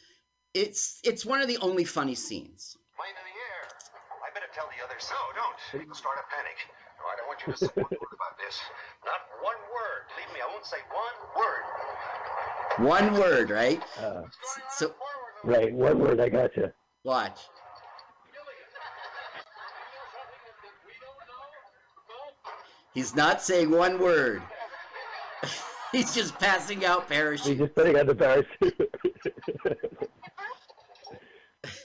it's 0.54 1.00
it's 1.04 1.24
one 1.26 1.40
of 1.40 1.48
the 1.48 1.58
only 1.58 1.84
funny 1.84 2.14
scenes 2.14 2.76
Plane 2.96 3.08
in 3.18 3.24
the 3.24 3.36
air. 3.50 3.62
I 4.22 4.30
better 4.34 4.52
tell 4.54 4.68
the 4.68 4.78
others. 4.84 5.08
No, 5.10 5.16
don't. 5.34 5.82
It'll 5.82 5.94
start 5.94 6.18
a 6.20 6.26
panic. 6.30 6.54
No, 7.00 7.04
I 7.10 7.16
don't 7.16 7.26
want 7.26 7.40
you 7.42 7.52
to 7.52 7.58
say 7.58 7.72
one 7.74 7.90
word 7.90 8.14
about 8.14 8.38
this. 8.38 8.60
Not 9.04 9.20
one 9.42 9.58
word. 9.72 10.06
Believe 10.14 10.30
me, 10.34 10.40
I 10.44 10.48
won't 10.52 10.64
say 10.64 10.76
one 10.92 11.16
word. 11.34 11.64
one 12.86 13.18
word 13.18 13.50
right 13.50 13.82
Uh, 13.98 14.22
so 14.76 14.94
right. 15.42 15.72
One 15.72 15.98
word. 15.98 16.20
I 16.20 16.28
got 16.28 16.54
gotcha. 16.54 16.72
watch 17.04 17.40
he's 22.94 23.14
not 23.14 23.42
saying 23.42 23.70
one 23.70 23.98
word 23.98 24.42
he's 25.96 26.14
just 26.14 26.38
passing 26.38 26.84
out 26.84 27.08
parachutes. 27.08 27.48
He's 27.48 27.58
just 27.58 27.74
putting 27.74 27.96
out 27.98 28.06
the 28.06 28.14
parachute. 28.14 28.94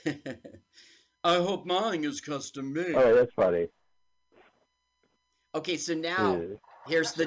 i 1.23 1.35
hope 1.35 1.65
mine 1.65 2.03
is 2.03 2.19
custom 2.21 2.73
made 2.73 2.95
oh, 2.95 3.13
that's 3.15 3.31
funny. 3.35 3.67
okay 5.53 5.77
so 5.77 5.93
now 5.93 6.33
Yeah. 6.41 6.55
here's 6.87 7.11
the 7.13 7.25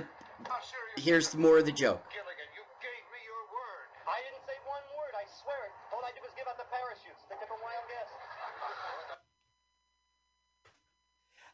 How 0.49 0.57
serious? 0.61 1.05
here's 1.05 1.35
more 1.37 1.59
of 1.59 1.67
the 1.67 1.73
joke 1.73 2.03
Gilligan, 2.11 2.49
you 2.57 2.63
gave 2.83 3.05
me 3.13 3.21
your 3.23 3.43
word. 3.55 3.89
I 4.09 4.19
didn't 4.25 4.45
say 4.47 4.57
one 4.67 4.83
word. 4.99 5.13
I 5.15 5.25
swear 5.43 5.61
it. 5.67 5.73
All 5.95 6.03
I 6.05 6.11
did 6.13 6.23
was 6.23 6.33
give 6.37 6.47
out 6.49 6.57
the 6.59 6.65
parachutes. 6.73 7.23
Think 7.29 7.41
of 7.43 7.51
a 7.51 7.59
wild 7.63 7.87
guess. 7.93 8.11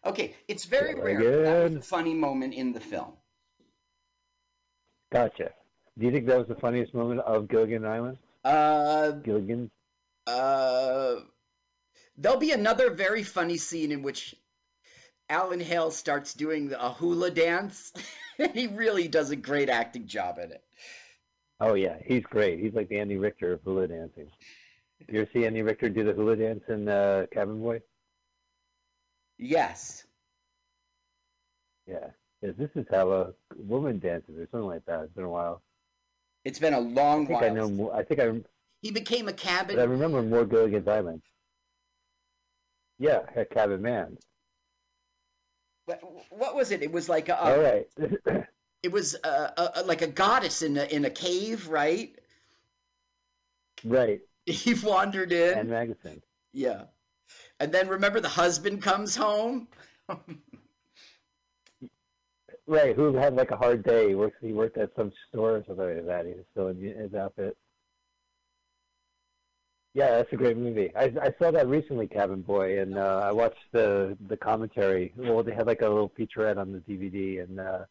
Okay, 0.06 0.34
it's 0.48 0.64
very 0.64 0.94
Very 0.94 1.16
rare. 1.16 1.42
That 1.42 1.62
was 1.72 1.76
a 1.76 1.82
funny 1.82 2.14
moment 2.14 2.54
in 2.54 2.72
the 2.72 2.80
film. 2.80 3.14
Gotcha. 5.12 5.50
Do 5.98 6.06
you 6.06 6.12
think 6.12 6.26
that 6.26 6.38
was 6.38 6.48
the 6.48 6.54
funniest 6.56 6.94
moment 6.94 7.20
of 7.20 7.48
Gilligan 7.48 7.84
Island? 7.84 8.18
Uh, 8.44 9.12
Gilligan. 9.12 9.70
uh, 10.26 11.16
there'll 12.18 12.38
be 12.38 12.52
another 12.52 12.90
very 12.90 13.22
funny 13.22 13.56
scene 13.56 13.92
in 13.92 14.02
which 14.02 14.34
Alan 15.28 15.60
Hale 15.60 15.90
starts 15.90 16.34
doing 16.34 16.72
a 16.72 16.92
hula 16.92 17.30
dance. 17.30 17.92
he 18.54 18.66
really 18.66 19.08
does 19.08 19.30
a 19.30 19.36
great 19.36 19.68
acting 19.68 20.06
job 20.06 20.38
in 20.38 20.52
it. 20.52 20.62
Oh 21.60 21.74
yeah, 21.74 21.96
he's 22.04 22.22
great. 22.24 22.60
He's 22.60 22.74
like 22.74 22.88
the 22.88 22.98
Andy 22.98 23.16
Richter 23.16 23.54
of 23.54 23.62
hula 23.62 23.88
dancing. 23.88 24.28
You 25.08 25.22
ever 25.22 25.30
see 25.32 25.46
Andy 25.46 25.62
Richter 25.62 25.88
do 25.88 26.04
the 26.04 26.12
hula 26.12 26.36
dance 26.36 26.62
in 26.68 26.88
uh, 26.88 27.26
Cabin 27.32 27.60
Boy? 27.60 27.80
Yes. 29.38 30.04
Yeah. 31.86 32.08
Yeah. 32.47 32.52
This 32.56 32.70
is 32.74 32.86
how 32.90 33.10
a 33.10 33.32
woman 33.56 33.98
dances, 33.98 34.36
or 34.39 34.47
something 34.51 34.68
like 34.68 34.85
that. 34.86 35.02
It's 35.05 35.12
been 35.14 35.24
a 35.24 35.31
while. 35.31 35.62
It's 36.44 36.59
been 36.59 36.74
a 36.74 36.81
long 36.81 37.27
think 37.27 37.40
while. 37.40 37.51
I 37.51 37.55
know 37.55 37.68
more. 37.68 37.94
I 37.94 38.02
think 38.05 38.20
I, 38.20 38.32
He 38.82 38.90
became 38.90 39.28
a 39.28 39.32
cabin. 39.32 39.77
but 39.77 39.82
I 39.82 39.86
remember 39.86 40.23
more 40.23 40.44
Gilligan's 40.44 40.86
Island. 40.89 41.23
Yeah, 42.98 43.20
a 43.35 43.44
Cabin 43.44 43.82
Man. 43.82 44.16
What, 45.86 46.01
what 46.31 46.56
was 46.56 46.70
it? 46.70 46.82
It 46.82 46.90
was 46.90 47.09
like 47.09 47.28
a. 47.28 47.39
All 47.40 47.59
right. 47.60 47.86
It 48.82 48.93
was 48.93 49.16
a, 49.24 49.28
a, 49.28 49.73
a- 49.77 49.82
like 49.82 50.02
a 50.02 50.06
goddess 50.06 50.62
in 50.62 50.77
a 50.77 50.85
in 50.85 51.05
a 51.06 51.10
cave, 51.10 51.66
right? 51.66 52.14
right. 53.85 54.20
He 54.47 54.74
wandered 54.74 55.32
in. 55.32 55.59
And 55.59 55.68
Magazine. 55.70 56.23
Yeah. 56.52 56.82
And 57.59 57.73
then 57.73 57.89
remember 57.89 58.20
the 58.20 58.28
husband 58.28 58.82
comes 58.82 59.16
home? 59.16 59.66
Right. 62.66 62.97
Who 62.97 63.14
had 63.14 63.34
like 63.36 63.51
a 63.52 63.56
hard 63.56 63.84
day? 63.84 64.09
He 64.09 64.14
works. 64.14 64.36
He 64.40 64.52
worked 64.52 64.76
at 64.76 64.90
some 64.97 65.12
store 65.28 65.56
or 65.56 65.64
something 65.66 65.86
like 65.97 66.06
that. 66.06 66.26
He 66.26 66.32
was 66.32 66.44
still 66.51 66.68
in 66.68 66.80
his 66.80 67.14
outfit. 67.14 67.56
Yeah, 69.94 70.10
that's 70.16 70.32
a 70.32 70.36
great 70.36 70.56
movie. 70.59 70.93
I 70.94 71.05
I 71.22 71.34
saw 71.38 71.51
that 71.52 71.68
recently, 71.68 72.06
Cabin 72.06 72.43
Boy, 72.43 72.80
and 72.80 72.98
uh, 72.98 73.20
I 73.24 73.32
watched 73.32 73.64
the 73.72 74.16
the 74.28 74.36
commentary. 74.36 75.12
Well, 75.16 75.43
they 75.43 75.55
had 75.55 75.66
like 75.66 75.80
a 75.80 75.88
little 75.88 76.10
featurette 76.10 76.59
on 76.59 76.72
the 76.72 76.80
DVD, 76.80 77.43
and 77.44 77.60
uh, 77.60 77.84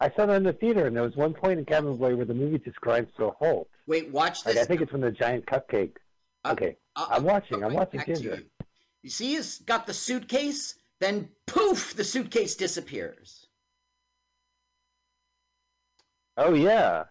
I 0.00 0.10
saw 0.10 0.26
that 0.26 0.36
in 0.36 0.44
the 0.44 0.54
theater. 0.54 0.86
And 0.86 0.96
there 0.96 1.02
was 1.02 1.16
one 1.16 1.34
point 1.34 1.58
in 1.58 1.64
Cabin 1.66 1.96
Boy 1.96 2.14
where 2.16 2.24
the 2.24 2.32
movie 2.34 2.58
just 2.58 2.80
grinds 2.80 3.10
to 3.16 3.26
a 3.26 3.30
halt. 3.32 3.68
Wait, 3.86 4.10
watch 4.10 4.46
Like 4.46 4.54
this. 4.54 4.64
I 4.64 4.66
think 4.66 4.80
it's 4.80 4.92
when 4.92 5.02
the 5.02 5.10
giant 5.10 5.44
cupcake. 5.46 5.96
Uh, 6.44 6.52
Okay, 6.52 6.76
I'm 6.96 7.24
watching. 7.24 7.62
I'm 7.62 7.74
watching 7.74 8.00
Ginger. 8.06 8.36
You. 8.36 8.66
You 9.02 9.10
see, 9.10 9.34
he's 9.34 9.58
got 9.58 9.86
the 9.86 9.92
suitcase, 9.92 10.76
then 11.00 11.28
poof, 11.46 11.94
the 11.94 12.04
suitcase 12.04 12.54
disappears. 12.54 13.39
Oh 16.42 16.54
yeah. 16.54 17.04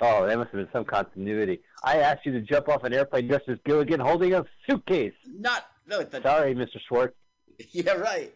Oh, 0.00 0.26
that 0.26 0.38
must 0.38 0.50
have 0.52 0.60
been 0.60 0.68
some 0.72 0.84
continuity. 0.84 1.60
I 1.82 1.98
asked 1.98 2.24
you 2.24 2.32
to 2.32 2.40
jump 2.40 2.68
off 2.68 2.84
an 2.84 2.92
airplane 2.92 3.28
just 3.28 3.48
as 3.48 3.58
Gilligan 3.64 3.98
holding 3.98 4.32
a 4.34 4.44
suitcase. 4.68 5.14
Not, 5.26 5.64
no, 5.86 6.02
the, 6.04 6.22
Sorry, 6.22 6.54
Mr. 6.54 6.78
Schwartz. 6.86 7.14
yeah, 7.72 7.92
right. 7.92 8.32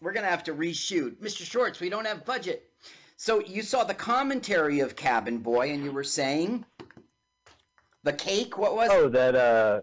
We're 0.00 0.12
going 0.12 0.24
to 0.24 0.30
have 0.30 0.44
to 0.44 0.54
reshoot. 0.54 1.16
Mr. 1.16 1.42
Schwartz. 1.44 1.80
we 1.80 1.90
don't 1.90 2.06
have 2.06 2.24
budget. 2.24 2.70
So 3.16 3.40
you 3.40 3.62
saw 3.62 3.82
the 3.84 3.94
commentary 3.94 4.80
of 4.80 4.94
Cabin 4.96 5.38
Boy, 5.38 5.72
and 5.72 5.82
you 5.84 5.90
were 5.90 6.04
saying 6.04 6.64
the 8.04 8.12
cake, 8.12 8.56
what 8.56 8.76
was 8.76 8.88
Oh, 8.92 9.08
that. 9.08 9.34
uh 9.34 9.80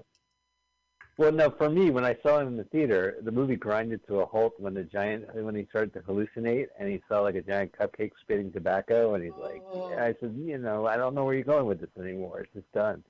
Well, 1.18 1.32
no. 1.32 1.52
For 1.52 1.70
me, 1.70 1.92
when 1.92 2.04
I 2.04 2.18
saw 2.24 2.40
him 2.40 2.48
in 2.48 2.58
the 2.58 2.64
theater, 2.64 3.18
the 3.22 3.32
movie 3.32 3.56
grinded 3.56 4.06
to 4.08 4.22
a 4.22 4.26
halt 4.26 4.54
when 4.58 4.74
the 4.74 4.84
giant 4.84 5.34
when 5.36 5.54
he 5.56 5.66
started 5.70 5.94
to 5.94 6.00
hallucinate 6.02 6.68
and 6.80 6.90
he 6.90 7.02
saw 7.08 7.20
like 7.22 7.36
a 7.36 7.42
giant 7.42 7.72
cupcake 7.78 8.12
spitting 8.22 8.52
tobacco, 8.52 9.14
and 9.14 9.24
he's 9.24 9.34
like, 9.40 9.62
Oh. 9.72 9.94
I 9.94 10.16
said, 10.20 10.36
you 10.38 10.58
know, 10.58 10.88
I 10.88 10.98
don't 10.98 11.14
know 11.14 11.24
where 11.26 11.36
you're 11.36 11.44
going 11.44 11.68
with 11.68 11.80
this 11.82 11.90
anymore. 12.00 12.40
It's 12.42 12.54
just 12.54 12.72
done. 12.74 13.04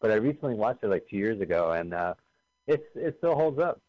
but 0.00 0.10
I 0.10 0.14
recently 0.16 0.54
watched 0.54 0.84
it 0.84 0.88
like 0.88 1.08
two 1.08 1.16
years 1.16 1.40
ago, 1.40 1.72
and 1.72 1.94
uh, 1.94 2.14
it's 2.66 2.84
it 2.94 3.14
still 3.18 3.34
holds 3.34 3.58
up. 3.58 3.80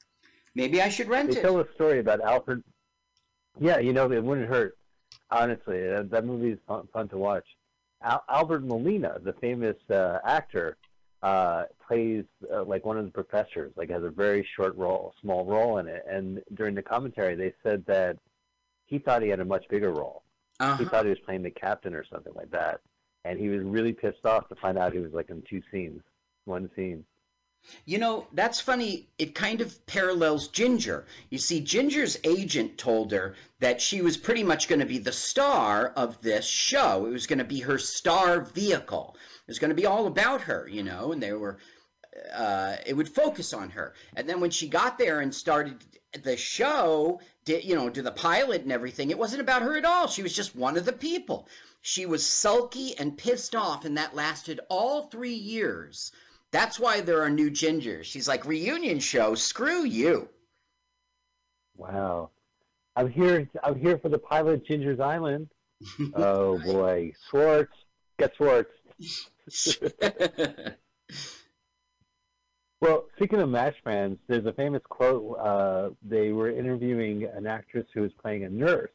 Maybe 0.56 0.82
I 0.82 0.90
should 0.90 1.10
rent 1.10 1.32
They 1.32 1.38
it. 1.40 1.42
tell 1.42 1.60
a 1.60 1.68
story 1.76 2.00
about 2.00 2.22
Alfred. 2.22 2.64
Yeah, 3.60 3.80
you 3.80 3.92
know 3.94 4.10
it 4.12 4.24
wouldn't 4.24 4.48
hurt. 4.50 4.78
Honestly, 5.32 5.86
that, 5.86 6.10
that 6.12 6.26
movie 6.26 6.52
is 6.52 6.60
fun, 6.68 6.88
fun 6.94 7.08
to 7.10 7.18
watch. 7.18 7.46
Al- 8.02 8.24
Albert 8.30 8.64
Molina, 8.64 9.20
the 9.22 9.34
famous 9.34 9.76
uh, 9.92 10.20
actor, 10.24 10.78
uh, 11.22 11.64
plays 11.86 12.26
uh, 12.54 12.64
like 12.64 12.86
one 12.86 12.98
of 12.98 13.06
the 13.06 13.12
professors. 13.12 13.72
Like 13.76 13.90
has 13.90 14.04
a 14.04 14.10
very 14.10 14.48
short 14.56 14.76
role, 14.78 15.14
small 15.22 15.46
role 15.46 15.78
in 15.80 15.88
it. 15.88 16.06
And 16.10 16.42
during 16.54 16.76
the 16.76 16.82
commentary, 16.84 17.36
they 17.36 17.54
said 17.64 17.86
that 17.88 18.18
he 18.86 19.00
thought 19.00 19.22
he 19.22 19.30
had 19.30 19.40
a 19.40 19.46
much 19.46 19.68
bigger 19.70 19.92
role. 19.92 20.24
He 20.60 20.66
Uh-huh. 20.66 20.86
thought 20.86 21.06
he 21.06 21.10
was 21.10 21.20
playing 21.20 21.44
the 21.44 21.52
captain 21.52 21.94
or 21.94 22.04
something 22.06 22.34
like 22.36 22.52
that, 22.52 22.82
and 23.26 23.40
he 23.40 23.50
was 23.50 23.62
really 23.64 23.94
pissed 23.94 24.26
off 24.26 24.50
to 24.50 24.56
find 24.56 24.78
out 24.78 24.94
he 24.94 25.00
was 25.00 25.14
like 25.14 25.30
in 25.30 25.42
two 25.44 25.62
scenes, 25.72 26.02
one 26.46 26.70
scene. 26.76 27.06
You 27.86 27.98
know, 27.98 28.28
that's 28.34 28.62
funny. 28.62 29.10
It 29.18 29.36
kind 29.36 29.60
of 29.62 29.86
parallels 29.86 30.48
Ginger. 30.48 31.06
You 31.30 31.38
see, 31.38 31.60
Ginger's 31.60 32.18
agent 32.24 32.78
told 32.78 33.12
her 33.12 33.36
that 33.60 33.82
she 33.82 34.02
was 34.02 34.16
pretty 34.18 34.44
much 34.44 34.68
going 34.70 34.80
to 34.80 34.86
be 34.86 34.98
the 34.98 35.12
star 35.12 35.88
of 35.98 36.22
this 36.22 36.46
show. 36.48 37.06
It 37.06 37.12
was 37.12 37.28
going 37.28 37.40
to 37.40 37.46
be 37.46 37.60
her 37.60 37.78
star 37.78 38.42
vehicle. 38.42 39.16
It 39.50 39.54
was 39.54 39.58
going 39.58 39.70
to 39.70 39.76
be 39.76 39.88
all 39.88 40.06
about 40.06 40.42
her, 40.42 40.68
you 40.72 40.84
know, 40.84 41.12
and 41.12 41.24
they 41.24 41.34
were, 41.34 41.58
uh, 42.36 42.76
it 42.86 42.94
would 42.94 43.10
focus 43.10 43.52
on 43.52 43.72
her. 43.72 43.96
And 44.16 44.30
then 44.30 44.42
when 44.42 44.52
she 44.52 44.70
got 44.70 45.00
there 45.00 45.22
and 45.22 45.34
started 45.34 45.84
the 46.22 46.38
show, 46.38 47.20
did, 47.46 47.64
you 47.64 47.74
know, 47.74 47.90
do 47.90 48.04
the 48.04 48.12
pilot 48.12 48.62
and 48.62 48.72
everything, 48.72 49.10
it 49.10 49.18
wasn't 49.18 49.42
about 49.42 49.64
her 49.64 49.76
at 49.76 49.86
all. 49.86 50.06
She 50.06 50.22
was 50.22 50.36
just 50.36 50.56
one 50.56 50.78
of 50.78 50.86
the 50.86 50.94
people. 50.94 51.48
She 51.82 52.06
was 52.06 52.24
sulky 52.24 52.96
and 53.00 53.18
pissed 53.18 53.56
off, 53.56 53.86
and 53.86 53.98
that 53.98 54.14
lasted 54.14 54.60
all 54.70 55.08
three 55.08 55.34
years. 55.34 56.12
That's 56.52 56.80
why 56.80 57.02
there 57.02 57.24
are 57.24 57.30
new 57.32 57.50
gingers. 57.50 58.04
She's 58.04 58.28
like, 58.28 58.46
reunion 58.46 59.00
show, 59.00 59.34
screw 59.34 59.84
you. 59.84 60.30
Wow, 61.76 62.30
I'm 62.96 63.10
here. 63.10 63.50
I'm 63.64 63.80
here 63.80 63.98
for 63.98 64.10
the 64.10 64.20
pilot 64.20 64.64
Ginger's 64.68 65.00
Island. 65.00 65.50
oh 66.14 66.60
boy, 66.60 67.14
Schwartz, 67.32 67.74
get 68.20 68.36
Schwartz. 68.36 68.70
Well, 72.82 73.08
speaking 73.18 73.42
of 73.42 73.50
MASH 73.50 73.76
fans, 73.84 74.18
there's 74.28 74.46
a 74.46 74.54
famous 74.54 74.82
quote. 74.88 75.38
Uh, 75.38 75.90
they 76.02 76.32
were 76.32 76.50
interviewing 76.50 77.26
an 77.26 77.46
actress 77.46 77.86
who 77.94 78.02
was 78.02 78.12
playing 78.22 78.46
a 78.46 78.50
nurse, 78.50 78.92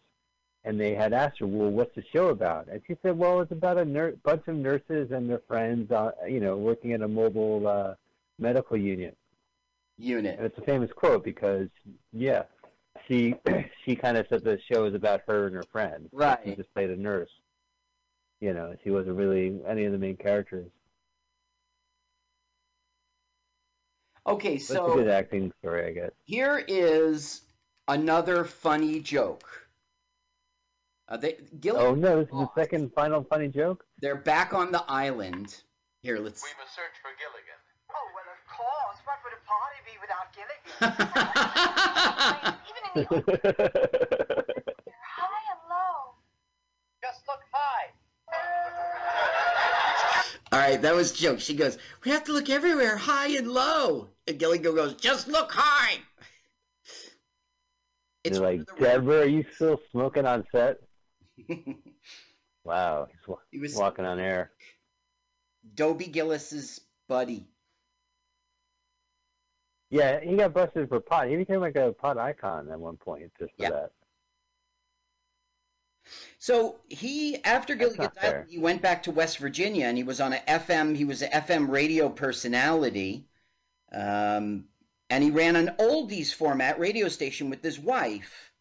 and 0.64 0.81
they 0.81 0.94
had 0.94 1.12
asked 1.12 1.40
her, 1.40 1.47
"Well, 1.47 1.70
what's 1.70 1.94
the 1.94 2.05
show 2.10 2.28
about?" 2.28 2.68
And 2.68 2.81
she 2.86 2.97
said, 3.02 3.18
"Well, 3.18 3.40
it's 3.43 3.52
about 3.52 3.76
a 3.76 3.85
nur- 3.85 4.16
bunch 4.22 4.48
of 4.48 4.56
nurses 4.56 5.10
and 5.10 5.28
their 5.28 5.43
friends, 5.47 5.93
uh, 5.93 6.12
you 6.26 6.40
know, 6.40 6.56
working 6.56 6.94
at 6.94 7.02
a 7.02 7.09
mobile 7.09 7.66
uh, 7.66 7.94
medical 8.39 8.76
unit." 8.78 9.18
Unit. 9.98 10.39
And 10.39 10.47
it's 10.47 10.59
a 10.59 10.62
famous 10.62 10.90
quote 10.90 11.22
because, 11.22 11.68
yeah, 12.12 12.44
she 13.06 13.35
she 13.85 13.97
kind 13.97 14.16
of 14.16 14.26
said 14.28 14.44
the 14.44 14.59
show 14.72 14.86
is 14.86 14.94
about 14.94 15.20
her 15.26 15.47
and 15.47 15.56
her 15.56 15.64
friends. 15.70 16.09
Right. 16.10 16.40
She 16.43 16.55
just 16.55 16.72
played 16.72 16.89
a 16.89 16.97
nurse. 16.97 17.31
You 18.44 18.52
know, 18.52 18.76
she 18.84 18.90
wasn't 18.90 19.16
really 19.16 19.58
any 19.66 19.86
of 19.86 19.92
the 19.92 19.96
main 19.98 20.16
characters. 20.18 20.70
Okay, 24.26 24.58
That's 24.58 24.68
a 24.68 24.74
so 24.74 24.94
good 24.96 25.08
acting 25.08 25.50
story, 25.60 25.86
I 25.88 25.92
guess. 25.92 26.10
here 26.24 26.62
is 26.68 27.40
another 27.88 28.44
funny 28.44 29.00
joke. 29.00 29.66
Uh, 31.08 31.16
they, 31.16 31.38
Gilligan, 31.58 31.86
Oh 31.86 31.94
no, 31.94 32.18
this 32.20 32.26
is 32.28 32.32
the 32.32 32.50
second 32.54 32.92
final 32.92 33.24
funny 33.24 33.48
joke. 33.48 33.86
they're 34.02 34.14
back 34.14 34.52
on 34.52 34.70
the 34.72 34.84
island. 34.88 35.62
Here, 36.02 36.18
let's. 36.18 36.42
We 36.42 36.50
must 36.60 36.74
search 36.74 36.92
for 37.00 37.12
Gilligan. 37.16 37.56
Oh, 37.88 38.10
well, 38.14 38.28
of 38.28 38.44
course. 38.46 38.98
What 39.06 39.20
would 39.24 39.32
a 39.32 39.40
party 39.48 39.80
be 39.88 39.96
without 40.02 40.28
Gilligan? 40.36 40.68
Even 42.68 42.84
in 42.94 43.24
the 43.24 44.54
All 50.55 50.60
right, 50.60 50.81
that 50.82 50.94
was 50.94 51.12
a 51.12 51.16
joke. 51.16 51.40
She 51.40 51.55
goes, 51.56 51.78
"We 52.05 52.12
have 52.12 52.22
to 52.24 52.32
look 52.32 52.48
everywhere, 52.48 52.97
high 52.97 53.36
and 53.36 53.48
low." 53.51 54.09
And 54.28 54.39
Gilligan 54.39 54.74
goes, 54.74 54.94
"Just 54.94 55.26
look 55.26 55.51
high." 55.52 55.98
It's 58.22 58.39
like, 58.39 58.60
Deborah, 58.78 59.22
are 59.22 59.24
you 59.26 59.44
still 59.55 59.81
smoking 59.90 60.26
on 60.26 60.47
set? 60.52 60.78
Wow, 62.66 63.09
he's 63.10 63.28
wa- 63.28 63.36
He 63.51 63.59
was- 63.59 63.74
walking 63.76 64.06
on 64.06 64.18
air. 64.18 64.52
Dobie 65.74 66.06
Gillis's 66.06 66.81
buddy. 67.09 67.47
Yeah, 69.90 70.20
he 70.20 70.35
got 70.36 70.55
busted 70.55 70.89
for 70.89 70.98
pot. 71.01 71.28
He 71.28 71.36
became 71.36 71.60
like 71.60 71.76
a 71.76 71.93
pot 71.93 72.16
icon 72.16 72.70
at 72.70 72.81
one 72.81 72.97
point 72.97 73.31
just 73.39 73.55
for 73.56 73.62
Yeah. 73.64 73.70
that. 73.70 73.93
So 76.39 76.81
he, 76.89 77.43
after 77.44 77.74
That's 77.74 77.97
Gilligan's. 77.97 78.18
Island, 78.22 78.51
he 78.51 78.59
went 78.59 78.82
back 78.82 79.02
to 79.05 79.10
West 79.10 79.39
Virginia, 79.39 79.86
and 79.86 79.97
he 79.97 80.05
was 80.05 80.20
on 80.20 80.32
a 80.32 80.39
FM. 80.48 80.97
He 80.97 81.05
was 81.05 81.22
an 81.22 81.31
FM 81.31 81.68
radio 81.68 82.09
personality, 82.09 83.26
um, 83.93 84.64
and 85.10 85.24
he 85.24 85.31
ran 85.31 85.56
an 85.56 85.74
oldies 85.78 86.32
format 86.35 86.78
radio 86.78 87.09
station 87.09 87.51
with 87.51 87.62
his 87.62 87.78
wife. 87.78 88.52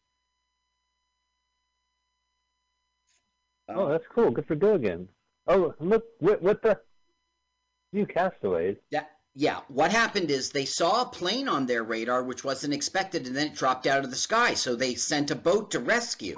Oh, 3.69 3.89
that's 3.89 4.05
cool. 4.13 4.31
Good 4.31 4.45
for 4.45 4.55
Gilligan. 4.55 5.07
Oh, 5.47 5.73
look, 5.79 6.05
what, 6.19 6.41
what 6.41 6.61
the? 6.61 6.79
You 7.91 8.05
castaways. 8.05 8.77
Yeah, 8.89 9.05
yeah. 9.35 9.59
What 9.67 9.91
happened 9.91 10.31
is 10.31 10.49
they 10.49 10.65
saw 10.65 11.01
a 11.01 11.05
plane 11.05 11.47
on 11.47 11.65
their 11.65 11.83
radar, 11.83 12.23
which 12.23 12.43
wasn't 12.43 12.73
expected, 12.73 13.27
and 13.27 13.35
then 13.35 13.47
it 13.47 13.55
dropped 13.55 13.87
out 13.87 14.03
of 14.03 14.09
the 14.09 14.15
sky. 14.15 14.53
So 14.53 14.75
they 14.75 14.95
sent 14.95 15.31
a 15.31 15.35
boat 15.35 15.71
to 15.71 15.79
rescue, 15.79 16.37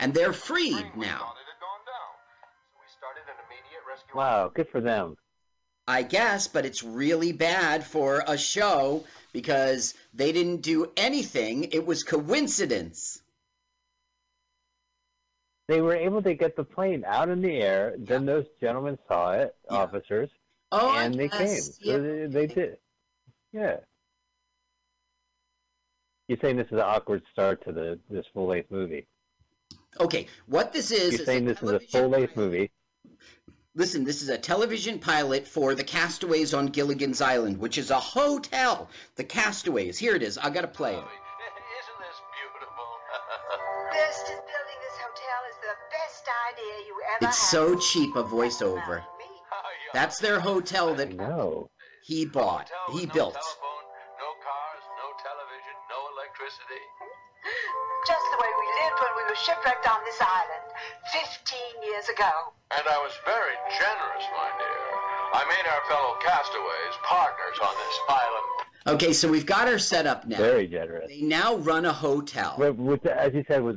and 0.00 0.12
they're 0.14 0.32
freed 0.32 0.86
now. 0.96 1.34
We 2.78 2.86
started 2.98 3.22
an 3.28 3.36
immediate 3.46 3.82
rescue. 3.88 4.16
Wow, 4.16 4.50
good 4.54 4.68
for 4.68 4.80
them. 4.80 5.16
I 5.86 6.02
guess, 6.02 6.48
but 6.48 6.64
it's 6.64 6.82
really 6.82 7.32
bad 7.32 7.84
for 7.84 8.24
a 8.26 8.38
show 8.38 9.04
because 9.32 9.94
they 10.14 10.32
didn't 10.32 10.62
do 10.62 10.90
anything. 10.96 11.64
It 11.72 11.84
was 11.86 12.02
coincidence. 12.02 13.20
They 15.68 15.80
were 15.80 15.94
able 15.94 16.22
to 16.22 16.34
get 16.34 16.56
the 16.56 16.64
plane 16.64 17.04
out 17.06 17.28
in 17.28 17.40
the 17.40 17.56
air. 17.56 17.94
Then 17.98 18.26
those 18.26 18.46
gentlemen 18.60 18.98
saw 19.08 19.32
it, 19.32 19.54
Yeah. 19.70 19.76
officers, 19.78 20.30
Oh, 20.72 20.90
I 20.90 21.04
and 21.04 21.14
they 21.14 21.28
came. 21.28 21.40
guess, 21.40 21.78
So 21.82 22.02
they, 22.02 22.26
they 22.26 22.46
did. 22.46 22.78
Yeah. 23.52 23.76
You're 26.28 26.38
saying 26.40 26.56
this 26.56 26.66
is 26.66 26.72
an 26.72 26.80
awkward 26.80 27.22
start 27.32 27.62
to 27.64 27.72
the 27.72 28.00
this 28.08 28.26
full 28.32 28.46
length 28.46 28.70
movie. 28.70 29.06
Okay, 30.00 30.26
what 30.46 30.72
this 30.72 30.90
is 30.90 31.12
You're 31.12 31.20
is 31.20 31.26
saying 31.26 31.44
a 31.48 31.54
this 31.54 31.62
is 31.62 31.70
a 31.70 31.80
full 31.80 32.08
length 32.08 32.36
movie. 32.36 32.70
Listen, 33.76 34.04
this 34.04 34.22
is 34.22 34.28
a 34.28 34.38
television 34.38 34.98
pilot 34.98 35.46
for 35.46 35.74
the 35.74 35.82
Castaways 35.82 36.54
on 36.54 36.66
Gilligan's 36.66 37.20
Island, 37.20 37.58
which 37.58 37.76
is 37.78 37.90
a 37.90 37.98
hotel. 37.98 38.88
The 39.16 39.24
Castaways. 39.24 39.98
Here 39.98 40.14
it 40.14 40.22
is. 40.22 40.38
I 40.38 40.50
gotta 40.50 40.68
play 40.68 40.92
it. 40.94 40.98
Isn't 40.98 41.98
this 41.98 42.20
beautiful? 42.38 42.84
Best 43.92 44.28
in 44.28 44.36
building 44.36 44.80
this 44.82 44.96
hotel 45.02 45.40
is 45.50 45.56
the 45.60 45.74
best 45.90 46.24
idea 46.52 46.86
you 46.86 46.94
ever 47.16 47.28
It's 47.28 47.38
had. 47.40 47.50
so 47.50 47.76
cheap 47.78 48.14
a 48.16 48.22
voiceover. 48.22 49.02
That's 49.92 50.18
their 50.18 50.40
hotel 50.40 50.94
that 50.94 51.14
No. 51.14 51.68
he 52.04 52.24
bought. 52.26 52.68
Hotel 52.70 52.94
with 52.94 53.00
He 53.00 53.06
no 53.06 53.12
built. 53.14 53.36
Shipwrecked 59.64 59.88
on 59.88 59.98
this 60.04 60.20
island 60.20 60.64
15 61.12 61.58
years 61.82 62.08
ago. 62.08 62.30
And 62.70 62.86
I 62.86 62.98
was 62.98 63.12
very 63.24 63.54
generous, 63.78 64.24
my 64.32 64.50
dear. 64.58 64.94
I 65.32 65.44
made 65.48 65.68
our 65.70 65.80
fellow 65.88 66.14
castaways 66.24 66.94
partners 67.02 67.58
on 67.62 67.74
this 67.74 67.98
island. 68.08 68.96
Okay, 68.96 69.12
so 69.12 69.28
we've 69.28 69.46
got 69.46 69.68
her 69.68 69.78
set 69.78 70.06
up 70.06 70.26
now. 70.26 70.36
Very 70.36 70.66
generous. 70.66 71.08
They 71.08 71.22
now 71.22 71.56
run 71.56 71.86
a 71.86 71.92
hotel. 71.92 72.54
What, 72.56 72.76
what, 72.76 73.06
as 73.06 73.32
you 73.32 73.44
said, 73.48 73.62
was 73.62 73.76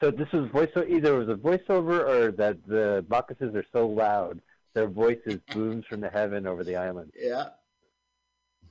so 0.00 0.10
this 0.10 0.30
was 0.32 0.48
voiceover. 0.50 0.88
Either 0.88 1.20
it 1.20 1.26
was 1.26 1.28
a 1.28 1.40
voiceover 1.40 2.08
or 2.08 2.32
that 2.32 2.66
the 2.66 3.04
Backuses 3.08 3.54
are 3.54 3.64
so 3.72 3.86
loud, 3.86 4.40
their 4.72 4.88
voices 4.88 5.40
booms 5.52 5.84
from 5.88 6.00
the 6.00 6.08
heaven 6.08 6.46
over 6.46 6.64
the 6.64 6.76
island. 6.76 7.12
Yeah. 7.18 7.48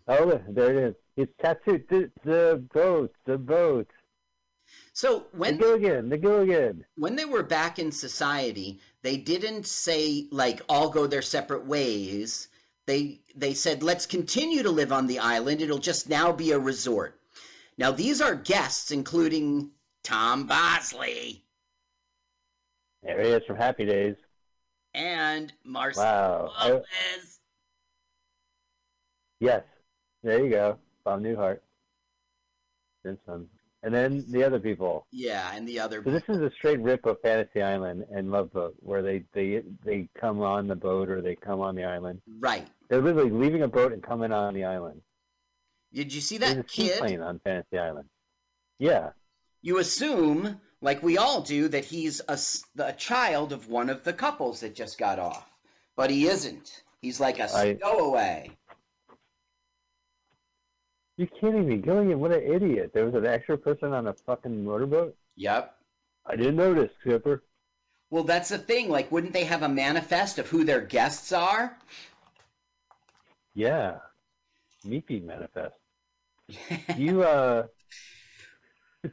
Oh, 0.07 0.41
there 0.49 0.71
it 0.71 0.83
is. 0.83 0.95
It's 1.15 1.33
tattooed. 1.41 1.87
The, 1.89 2.11
the 2.23 2.63
boat. 2.73 3.13
The 3.25 3.37
boat. 3.37 3.87
So 4.93 5.25
when 5.31 5.57
The 5.57 5.63
Gilligan. 5.63 6.09
The 6.09 6.17
Gilligan. 6.17 6.85
when 6.95 7.15
they 7.15 7.25
were 7.25 7.43
back 7.43 7.79
in 7.79 7.91
society, 7.91 8.79
they 9.01 9.17
didn't 9.17 9.65
say 9.65 10.27
like 10.31 10.61
all 10.69 10.89
go 10.89 11.07
their 11.07 11.21
separate 11.23 11.65
ways. 11.65 12.47
They 12.85 13.21
they 13.35 13.53
said 13.53 13.81
let's 13.81 14.05
continue 14.05 14.61
to 14.63 14.69
live 14.69 14.91
on 14.91 15.07
the 15.07 15.19
island. 15.19 15.61
It'll 15.61 15.79
just 15.79 16.09
now 16.09 16.31
be 16.31 16.51
a 16.51 16.59
resort. 16.59 17.19
Now 17.77 17.91
these 17.91 18.21
are 18.21 18.35
guests, 18.35 18.91
including 18.91 19.71
Tom 20.03 20.45
Bosley 20.47 21.43
There 23.01 23.21
he 23.21 23.29
is 23.29 23.43
from 23.47 23.55
Happy 23.57 23.85
Days. 23.85 24.15
and 24.93 25.51
Marcel 25.63 26.03
Wow. 26.03 26.53
Lopez. 26.67 27.39
Yes, 29.39 29.63
there 30.21 30.43
you 30.43 30.51
go. 30.51 30.77
Bob 31.03 31.21
Newhart. 31.21 31.59
Simpson. 33.03 33.49
And 33.83 33.93
then 33.93 34.23
the 34.29 34.43
other 34.43 34.59
people. 34.59 35.05
Yeah, 35.11 35.51
and 35.53 35.67
the 35.67 35.79
other. 35.79 36.01
So 36.03 36.09
this 36.09 36.23
is 36.29 36.37
a 36.37 36.49
straight 36.57 36.79
rip 36.79 37.05
of 37.05 37.19
Fantasy 37.21 37.61
Island 37.61 38.05
and 38.15 38.31
Love 38.31 38.53
Boat, 38.53 38.75
where 38.79 39.01
they 39.01 39.25
they 39.33 39.61
they 39.83 40.07
come 40.19 40.41
on 40.41 40.67
the 40.67 40.75
boat 40.75 41.09
or 41.09 41.21
they 41.21 41.35
come 41.35 41.59
on 41.59 41.75
the 41.75 41.83
island. 41.83 42.21
Right. 42.39 42.65
They're 42.89 43.01
literally 43.01 43.29
leaving 43.29 43.63
a 43.63 43.67
boat 43.67 43.91
and 43.91 44.01
coming 44.01 44.31
on 44.31 44.53
the 44.53 44.63
island. 44.63 45.01
Did 45.93 46.13
you 46.13 46.21
see 46.21 46.37
There's 46.37 46.55
that 46.55 46.59
a 46.61 46.63
kid? 46.63 46.93
seaplane 46.93 47.21
on 47.21 47.39
Fantasy 47.39 47.77
Island. 47.77 48.07
Yeah. 48.79 49.09
You 49.61 49.77
assume, 49.77 50.59
like 50.81 51.03
we 51.03 51.17
all 51.17 51.41
do, 51.41 51.67
that 51.67 51.85
he's 51.85 52.21
a, 52.27 52.39
a 52.81 52.93
child 52.93 53.53
of 53.53 53.69
one 53.69 53.89
of 53.89 54.03
the 54.03 54.13
couples 54.13 54.61
that 54.61 54.75
just 54.75 54.97
got 54.97 55.19
off, 55.19 55.45
but 55.95 56.09
he 56.09 56.27
isn't. 56.27 56.83
He's 57.01 57.19
like 57.19 57.39
a 57.39 57.49
stowaway. 57.49 58.51
You 61.17 61.27
kidding 61.27 61.67
me? 61.67 61.77
Gilligan, 61.77 62.19
what 62.19 62.31
an 62.31 62.43
idiot. 62.43 62.91
There 62.93 63.05
was 63.05 63.13
an 63.13 63.25
extra 63.25 63.57
person 63.57 63.93
on 63.93 64.07
a 64.07 64.13
fucking 64.13 64.63
motorboat? 64.63 65.15
Yep. 65.35 65.75
I 66.25 66.35
didn't 66.35 66.55
notice, 66.55 66.91
Skipper. 67.01 67.43
Well, 68.09 68.23
that's 68.23 68.49
the 68.49 68.57
thing. 68.57 68.89
Like, 68.89 69.11
wouldn't 69.11 69.33
they 69.33 69.43
have 69.43 69.63
a 69.63 69.69
manifest 69.69 70.39
of 70.39 70.47
who 70.49 70.63
their 70.63 70.81
guests 70.81 71.31
are? 71.31 71.77
Yeah. 73.55 73.99
Meepy 74.85 75.23
manifest. 75.23 75.75
You 76.97 77.23
uh 77.23 77.67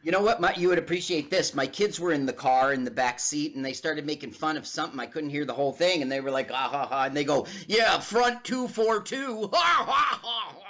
You 0.03 0.13
know 0.13 0.21
what? 0.21 0.41
My, 0.41 0.55
you 0.55 0.69
would 0.69 0.79
appreciate 0.79 1.31
this. 1.31 1.55
My 1.55 1.67
kids 1.67 1.99
were 1.99 2.13
in 2.13 2.27
the 2.27 2.33
car 2.33 2.73
in 2.73 2.85
the 2.85 2.91
back 2.91 3.19
seat, 3.19 3.55
and 3.57 3.65
they 3.65 3.73
started 3.73 4.07
making 4.07 4.33
fun 4.33 4.57
of 4.57 4.67
something. 4.67 5.01
I 5.01 5.07
couldn't 5.07 5.31
hear 5.31 5.45
the 5.45 5.55
whole 5.55 5.73
thing, 5.73 6.03
and 6.03 6.11
they 6.11 6.21
were 6.21 6.31
like, 6.31 6.51
"Ah 6.53 6.69
ha 6.69 6.87
ha!" 6.87 7.05
And 7.05 7.17
they 7.17 7.25
go, 7.25 7.47
"Yeah, 7.67 7.99
front 7.99 8.45
two 8.45 8.69
four 8.69 9.03
two." 9.03 9.49
Ha 9.53 9.85
ha 9.85 10.21
ha 10.23 10.61
ha. 10.61 10.70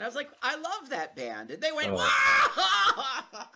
And 0.00 0.06
I 0.06 0.08
was 0.08 0.16
like, 0.16 0.30
"I 0.42 0.56
love 0.56 0.88
that 0.88 1.14
band," 1.14 1.50
and 1.50 1.62
they 1.62 1.72
went, 1.72 1.90
Oh. 1.90 1.96
"Ah 1.98 2.50
ha 2.54 3.26
ha." 3.30 3.50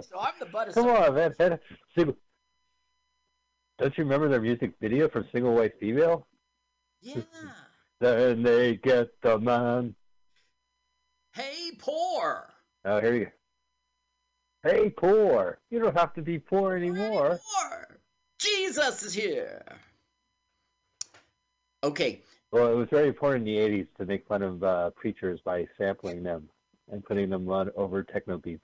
So 0.00 0.18
I'm 0.18 0.32
the 0.40 0.46
butt 0.46 0.68
of 0.68 0.74
Come 0.74 0.84
some- 0.84 0.96
on, 0.96 1.14
man. 1.14 1.34
man. 1.38 1.58
Single... 1.94 2.16
Don't 3.78 3.98
you 3.98 4.04
remember 4.04 4.26
their 4.30 4.40
music 4.40 4.72
video 4.80 5.06
for 5.10 5.26
Single 5.32 5.52
White 5.54 5.78
Female? 5.78 6.26
Yeah. 7.02 7.20
Then 8.00 8.42
they 8.42 8.76
get 8.76 9.20
the 9.20 9.38
man. 9.38 9.94
Hey, 11.34 11.72
poor. 11.78 12.48
Oh, 12.86 13.00
here 13.02 13.14
you 13.16 13.24
go. 13.26 14.70
Hey, 14.70 14.88
poor. 14.88 15.58
You 15.68 15.78
don't 15.80 15.94
have 15.96 16.14
to 16.14 16.22
be 16.22 16.38
poor 16.38 16.74
anymore. 16.74 17.38
Poor. 17.60 17.98
Jesus 18.38 19.02
is 19.02 19.12
here. 19.12 19.62
Okay. 21.84 22.22
Well, 22.50 22.72
it 22.72 22.76
was 22.76 22.88
very 22.88 23.08
important 23.08 23.46
in 23.46 23.54
the 23.54 23.60
80s 23.60 23.86
to 23.98 24.06
make 24.06 24.26
fun 24.26 24.42
of 24.42 24.62
uh, 24.62 24.90
preachers 24.90 25.40
by 25.44 25.66
sampling 25.76 26.22
them 26.22 26.48
and 26.90 27.04
putting 27.04 27.28
them 27.28 27.48
on 27.50 27.70
over 27.76 28.02
techno 28.02 28.38
beats. 28.38 28.62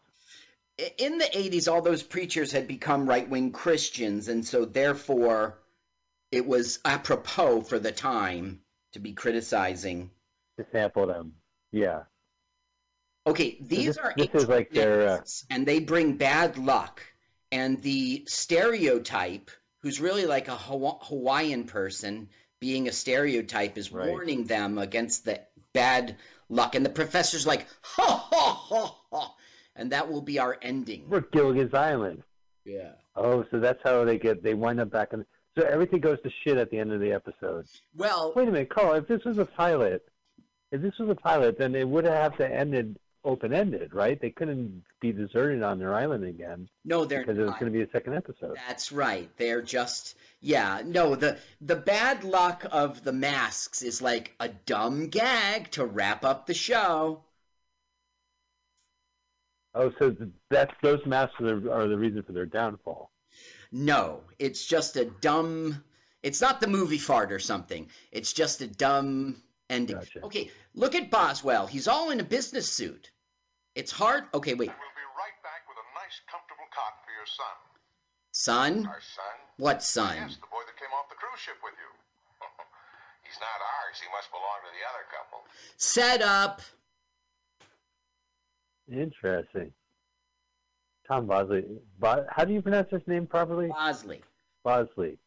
In 0.99 1.19
the 1.19 1.27
80s, 1.27 1.71
all 1.71 1.83
those 1.83 2.03
preachers 2.03 2.51
had 2.51 2.67
become 2.67 3.09
right 3.09 3.29
wing 3.29 3.53
Christians, 3.53 4.29
and 4.29 4.45
so 4.45 4.65
therefore 4.65 5.59
it 6.33 6.47
was 6.47 6.81
apropos 6.85 7.61
for 7.61 7.79
the 7.79 7.93
time 7.93 8.61
to 8.93 8.99
be 8.99 9.13
criticizing. 9.13 10.11
To 10.59 10.67
sample 10.73 11.07
them. 11.07 11.35
Yeah. 11.71 12.05
Okay, 13.27 13.57
these 13.61 13.87
this- 13.87 13.99
are 13.99 14.15
this 14.17 14.29
is 14.35 14.49
like 14.49 14.71
their, 14.71 15.09
uh, 15.09 15.21
and 15.51 15.67
they 15.67 15.81
bring 15.81 16.17
bad 16.17 16.59
luck. 16.59 17.03
And 17.53 17.81
the 17.83 18.25
stereotype, 18.27 19.51
who's 19.79 20.01
really 20.01 20.27
like 20.27 20.49
a 20.49 20.57
Hawa- 20.57 20.99
Hawaiian 21.03 21.65
person, 21.65 22.29
being 22.65 22.89
a 22.89 22.93
stereotype, 22.93 23.77
is 23.77 23.93
Right. 23.93 24.09
warning 24.09 24.45
them 24.45 24.79
against 24.79 25.27
the 25.27 25.39
bad 25.75 26.17
luck. 26.49 26.75
And 26.75 26.83
the 26.83 26.89
professor's 26.89 27.47
like, 27.47 27.67
ha 27.83 28.27
ha 28.33 28.55
ha 28.55 28.99
ha, 29.11 29.35
and 29.77 29.93
that 29.93 30.11
will 30.11 30.23
be 30.23 30.39
our 30.39 30.57
ending. 30.63 31.05
We're 31.11 31.21
Gilligan's 31.21 31.75
Island. 31.75 32.23
Yeah. 32.65 32.93
Oh, 33.17 33.45
so 33.51 33.61
that's 33.61 33.83
how 33.85 34.07
they 34.07 34.19
get, 34.19 34.43
they 34.43 34.55
wind 34.55 34.81
up 34.81 34.91
back 34.91 35.13
in. 35.13 35.27
So 35.59 35.67
everything 35.67 36.01
goes 36.01 36.19
to 36.23 36.31
shit 36.43 36.57
at 36.57 36.71
the 36.71 36.79
end 36.79 36.91
of 36.91 37.01
the 37.01 37.13
episode. 37.13 37.67
Well, 37.95 38.33
Wait 38.35 38.49
a 38.49 38.51
minute, 38.51 38.71
Carl, 38.71 38.95
if 38.95 39.07
this 39.09 39.23
was 39.25 39.37
a 39.37 39.45
pilot, 39.45 40.09
if 40.73 40.81
this 40.81 40.99
was 40.99 41.11
a 41.11 41.15
pilot, 41.15 41.59
then 41.59 41.75
it 41.75 41.87
would 41.87 42.07
have 42.07 42.35
to 42.39 42.51
ended 42.51 42.99
open-ended, 43.27 43.93
right? 43.93 44.19
They 44.21 44.31
couldn't 44.31 44.83
be 45.01 45.13
deserted 45.13 45.63
on 45.63 45.79
their 45.79 45.95
island 45.95 46.25
again 46.25 46.69
no, 46.85 47.05
they're 47.05 47.21
because 47.21 47.39
it 47.39 47.43
was 47.43 47.53
going 47.61 47.71
to 47.73 47.79
be 47.79 47.83
a 47.83 47.91
second 47.91 48.15
episode. 48.15 48.57
That's 48.67 48.91
right. 48.91 49.29
They're 49.37 49.63
just 49.63 50.17
yeah. 50.45 50.83
No, 50.85 51.15
the 51.15 51.39
the 51.61 51.77
bad 51.77 52.23
luck 52.23 52.67
of 52.71 53.03
the 53.03 53.13
masks 53.13 53.83
is 53.83 54.03
like 54.03 54.35
a 54.39 54.49
dumb 54.49 55.09
gag 55.09 55.71
to 55.73 55.87
wrap 55.87 56.25
up 56.25 56.47
the 56.47 56.55
show. 56.55 57.25
Oh, 59.75 59.91
so 59.99 60.11
th- 60.13 60.31
that's 60.51 60.75
those 60.83 61.05
masks 61.07 61.41
are 61.41 61.59
the, 61.59 61.73
are 61.73 61.89
the 61.89 61.97
reason 61.97 62.23
for 62.23 62.33
their 62.33 62.47
downfall. 62.47 63.11
No, 63.73 64.21
it's 64.39 64.65
just 64.65 64.97
a 64.97 65.07
dumb. 65.07 65.83
It's 66.23 66.41
not 66.41 66.61
the 66.61 66.69
movie 66.69 66.99
fart 66.99 67.33
or 67.33 67.39
something. 67.39 67.89
It's 68.13 68.33
just 68.33 68.61
a 68.61 68.67
dumb 68.67 69.43
ending. 69.71 69.97
Gotcha. 69.97 70.25
Okay, 70.25 70.51
look 70.75 70.95
at 70.95 71.11
Boswell. 71.11 71.67
He's 71.67 71.89
all 71.89 72.11
in 72.11 72.21
a 72.21 72.25
business 72.25 72.71
suit. 72.71 73.11
It's 73.75 73.91
hard. 73.91 74.25
Okay, 74.33 74.55
wait, 74.55 74.69
We'll 74.69 74.95
be 74.95 75.09
right 75.19 75.39
back 75.43 75.67
with 75.69 75.79
a 75.79 75.87
nice, 75.99 76.21
comfortable 76.31 76.69
cot 76.71 77.03
for 77.05 77.11
your 77.11 77.27
son. 77.27 77.74
Son. 78.35 78.87
Our 78.87 79.01
son? 79.01 79.25
What 79.57 79.83
son? 79.83 80.17
Yes, 80.17 80.37
the 80.37 80.47
boy 80.51 80.63
that 80.67 80.77
came 80.77 80.93
off 80.99 81.09
the 81.09 81.15
cruise 81.15 81.41
ship 81.41 81.55
with 81.63 81.75
you. 81.79 81.91
He's 83.23 83.39
not 83.41 83.63
ours. 83.63 83.97
He 84.03 84.09
must 84.13 84.31
belong 84.31 84.59
to 84.67 84.71
the 84.75 84.85
other 84.91 85.07
couple. 85.09 85.45
Set 85.77 86.21
up. 86.21 86.61
Interesting. 88.93 89.73
Tom 91.07 91.27
Bosley. 91.27 91.65
Bo- 92.01 92.27
how 92.29 92.45
do 92.45 92.53
you 92.53 92.61
pronounce 92.61 92.91
his 92.91 93.07
name 93.07 93.27
properly? 93.27 93.69
Bosley. 93.69 94.21
Bosley. 94.65 95.19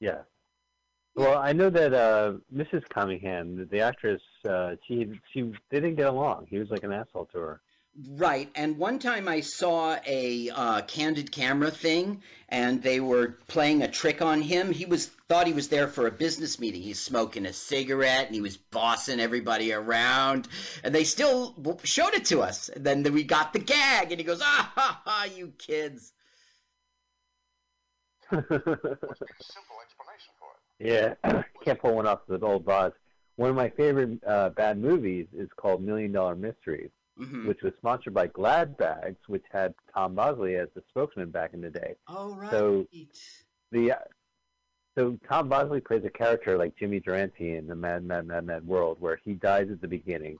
Yeah. 0.00 0.18
Well, 1.14 1.38
I 1.38 1.52
know 1.52 1.70
that 1.70 1.92
uh, 1.92 2.34
Mrs. 2.54 2.88
Cunningham, 2.88 3.68
the 3.70 3.80
actress, 3.80 4.22
uh, 4.48 4.76
she 4.86 5.10
she 5.32 5.52
they 5.70 5.80
didn't 5.80 5.96
get 5.96 6.06
along. 6.06 6.46
He 6.48 6.58
was 6.58 6.70
like 6.70 6.84
an 6.84 6.92
asshole 6.92 7.26
to 7.32 7.38
her. 7.38 7.60
Right, 7.96 8.48
and 8.54 8.78
one 8.78 9.00
time 9.00 9.26
I 9.26 9.40
saw 9.40 9.98
a 10.06 10.48
uh, 10.50 10.82
candid 10.82 11.32
camera 11.32 11.72
thing, 11.72 12.22
and 12.48 12.80
they 12.82 13.00
were 13.00 13.38
playing 13.48 13.82
a 13.82 13.90
trick 13.90 14.22
on 14.22 14.40
him. 14.40 14.70
He 14.70 14.86
was 14.86 15.06
thought 15.06 15.48
he 15.48 15.52
was 15.52 15.68
there 15.68 15.88
for 15.88 16.06
a 16.06 16.10
business 16.10 16.60
meeting. 16.60 16.82
He's 16.82 17.00
smoking 17.00 17.46
a 17.46 17.52
cigarette, 17.52 18.26
and 18.26 18.34
he 18.34 18.40
was 18.40 18.56
bossing 18.56 19.18
everybody 19.18 19.72
around, 19.72 20.46
and 20.84 20.94
they 20.94 21.02
still 21.04 21.54
showed 21.82 22.14
it 22.14 22.24
to 22.26 22.42
us. 22.42 22.68
And 22.68 22.84
then 22.84 23.02
we 23.12 23.24
got 23.24 23.52
the 23.52 23.58
gag, 23.58 24.12
and 24.12 24.20
he 24.20 24.24
goes, 24.24 24.40
"Ah 24.40 24.72
ha 24.74 25.02
ha, 25.04 25.28
you 25.36 25.52
kids!" 25.58 26.12
Yeah, 30.78 31.14
can't 31.64 31.78
pull 31.80 31.96
one 31.96 32.06
off 32.06 32.20
with 32.28 32.42
old 32.42 32.64
Boz. 32.64 32.92
One 33.36 33.50
of 33.50 33.56
my 33.56 33.68
favorite 33.70 34.22
uh, 34.26 34.50
bad 34.50 34.78
movies 34.78 35.26
is 35.36 35.48
called 35.56 35.82
Million 35.82 36.12
Dollar 36.12 36.36
Mystery, 36.36 36.90
Mhm. 37.20 37.46
which 37.46 37.62
was 37.62 37.72
sponsored 37.78 38.14
by 38.14 38.26
Glad 38.28 38.76
Bags, 38.76 39.18
which 39.26 39.44
had 39.52 39.74
Tom 39.94 40.14
Bosley 40.14 40.56
as 40.56 40.68
the 40.74 40.82
spokesman 40.88 41.30
back 41.30 41.52
in 41.52 41.60
the 41.60 41.70
day. 41.70 41.96
Oh 42.08 42.34
right. 42.34 42.50
So 42.50 42.86
the 43.70 43.92
so 44.96 45.18
Tom 45.28 45.48
Bosley 45.48 45.80
plays 45.80 46.04
a 46.04 46.10
character 46.10 46.56
like 46.56 46.76
Jimmy 46.76 47.00
Durante 47.00 47.56
in 47.56 47.66
the 47.66 47.74
Mad 47.76 48.04
Mad 48.04 48.26
Mad 48.26 48.46
Mad 48.46 48.66
World, 48.66 48.96
where 49.00 49.20
he 49.24 49.34
dies 49.34 49.70
at 49.70 49.80
the 49.80 49.88
beginning, 49.88 50.38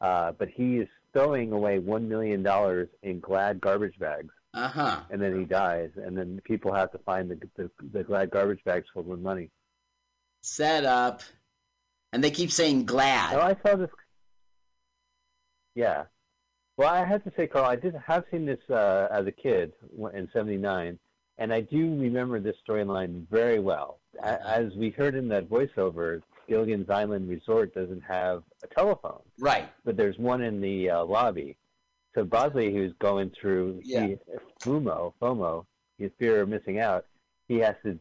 uh, 0.00 0.32
but 0.32 0.48
he 0.48 0.78
is 0.78 0.88
stowing 1.10 1.52
away 1.52 1.78
one 1.78 2.08
million 2.08 2.42
dollars 2.42 2.88
in 3.02 3.20
Glad 3.20 3.60
garbage 3.60 3.98
bags, 3.98 4.34
uh 4.54 4.68
huh. 4.68 5.00
and 5.10 5.22
then 5.22 5.38
he 5.38 5.44
dies, 5.44 5.90
and 5.96 6.16
then 6.18 6.40
people 6.44 6.72
have 6.74 6.90
to 6.92 6.98
find 6.98 7.30
the 7.30 7.38
the, 7.56 7.70
the 7.92 8.04
Glad 8.04 8.30
garbage 8.30 8.62
bags 8.64 8.86
filled 8.92 9.06
with 9.06 9.20
money. 9.20 9.50
Set 10.42 10.84
up, 10.84 11.22
and 12.12 12.22
they 12.22 12.30
keep 12.30 12.50
saying 12.50 12.84
glad. 12.86 13.34
Oh, 13.36 13.40
I 13.40 13.56
saw 13.62 13.76
this. 13.76 13.90
Yeah. 15.78 16.04
Well, 16.76 16.88
I 16.92 17.04
have 17.04 17.22
to 17.22 17.32
say, 17.36 17.46
Carl, 17.46 17.64
I 17.64 17.76
did 17.76 17.94
have 18.04 18.24
seen 18.32 18.44
this 18.46 18.58
uh, 18.68 19.06
as 19.12 19.26
a 19.28 19.32
kid 19.32 19.72
in 20.12 20.28
'79, 20.32 20.98
and 21.38 21.52
I 21.52 21.60
do 21.60 21.78
remember 22.00 22.40
this 22.40 22.56
storyline 22.68 23.28
very 23.28 23.60
well. 23.60 24.00
As 24.22 24.74
we 24.76 24.90
heard 24.90 25.14
in 25.14 25.28
that 25.28 25.48
voiceover, 25.48 26.20
Gilligan's 26.48 26.90
Island 26.90 27.28
Resort 27.28 27.72
doesn't 27.74 28.00
have 28.02 28.42
a 28.64 28.66
telephone, 28.74 29.20
Right. 29.38 29.68
but 29.84 29.96
there's 29.96 30.18
one 30.18 30.42
in 30.42 30.60
the 30.60 30.90
uh, 30.90 31.04
lobby. 31.04 31.56
So 32.16 32.24
Bosley, 32.24 32.72
who's 32.72 32.92
going 32.98 33.30
through 33.40 33.80
Yeah. 33.84 34.06
he, 34.08 34.16
FOMO, 34.60 35.12
FOMO, 35.22 35.64
his 35.98 36.10
fear 36.18 36.40
of 36.40 36.48
missing 36.48 36.80
out, 36.80 37.04
he 37.46 37.58
has 37.58 37.76
to 37.84 37.98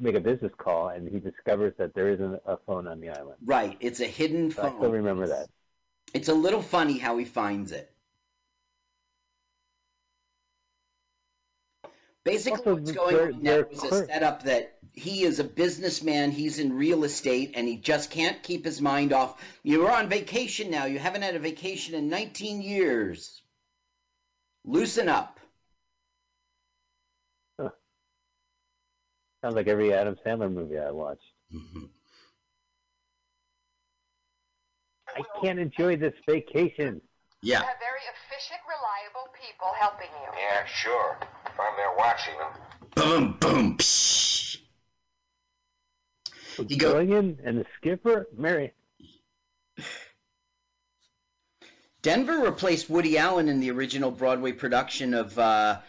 make 0.00 0.16
a 0.16 0.20
business 0.20 0.52
call, 0.58 0.88
and 0.88 1.08
he 1.08 1.20
discovers 1.20 1.74
that 1.78 1.94
there 1.94 2.08
isn't 2.08 2.40
a 2.46 2.56
phone 2.66 2.88
on 2.88 3.00
the 3.00 3.10
island. 3.10 3.36
Right. 3.44 3.76
It's 3.80 4.00
a 4.00 4.06
hidden 4.06 4.50
So 4.50 4.62
I 4.62 4.70
phone. 4.70 4.78
still 4.78 4.90
remember 4.92 5.28
that. 5.28 5.46
It's 6.12 6.28
a 6.28 6.34
little 6.34 6.62
funny 6.62 6.98
how 6.98 7.16
he 7.18 7.24
finds 7.24 7.72
it. 7.72 7.90
Basically, 12.24 12.74
what's 12.74 12.92
going 12.92 13.16
they're- 13.16 13.32
on 13.32 13.42
now 13.42 13.58
is 13.70 13.84
a 13.84 14.06
setup 14.06 14.42
that 14.44 14.78
he 14.92 15.22
is 15.22 15.38
a 15.38 15.44
businessman. 15.44 16.30
He's 16.30 16.58
in 16.58 16.74
real 16.74 17.04
estate, 17.04 17.52
and 17.54 17.66
he 17.66 17.76
just 17.76 18.10
can't 18.10 18.42
keep 18.42 18.64
his 18.64 18.80
mind 18.80 19.12
off. 19.12 19.42
You're 19.62 19.90
on 19.90 20.08
vacation 20.08 20.70
now. 20.70 20.84
You 20.84 20.98
haven't 20.98 21.22
had 21.22 21.34
a 21.34 21.38
vacation 21.38 21.94
in 21.94 22.08
19 22.08 22.60
years. 22.60 23.42
Loosen 24.64 25.08
up. 25.08 25.40
Sounds 29.42 29.54
like 29.54 29.68
every 29.68 29.94
Adam 29.94 30.16
Sandler 30.24 30.52
movie 30.52 30.78
I 30.78 30.90
watched. 30.90 31.22
Mm-hmm. 31.50 31.86
I 35.16 35.22
can't 35.44 35.58
enjoy 35.58 35.96
this 35.96 36.14
vacation. 36.26 37.00
Yeah. 37.42 37.60
You 37.60 37.66
have 37.66 37.76
very 37.78 38.00
efficient, 38.14 38.60
reliable 38.66 39.32
people 39.40 39.68
helping 39.78 40.08
you. 40.22 40.28
Yeah, 40.38 40.66
sure. 40.66 41.18
If 41.46 41.52
I'm 41.58 41.76
there 41.76 41.96
watching 41.96 42.34
them. 42.38 42.52
Boom, 42.94 43.36
boom. 43.40 43.78
Psh. 43.78 44.58
He 46.68 46.76
go- 46.76 46.92
Gilligan 46.92 47.38
and 47.44 47.58
the 47.58 47.66
skipper, 47.76 48.26
Mary. 48.36 48.72
Denver 52.02 52.38
replaced 52.38 52.88
Woody 52.88 53.18
Allen 53.18 53.48
in 53.48 53.60
the 53.60 53.70
original 53.70 54.10
Broadway 54.10 54.52
production 54.52 55.12
of 55.14 55.38
uh, 55.38 55.80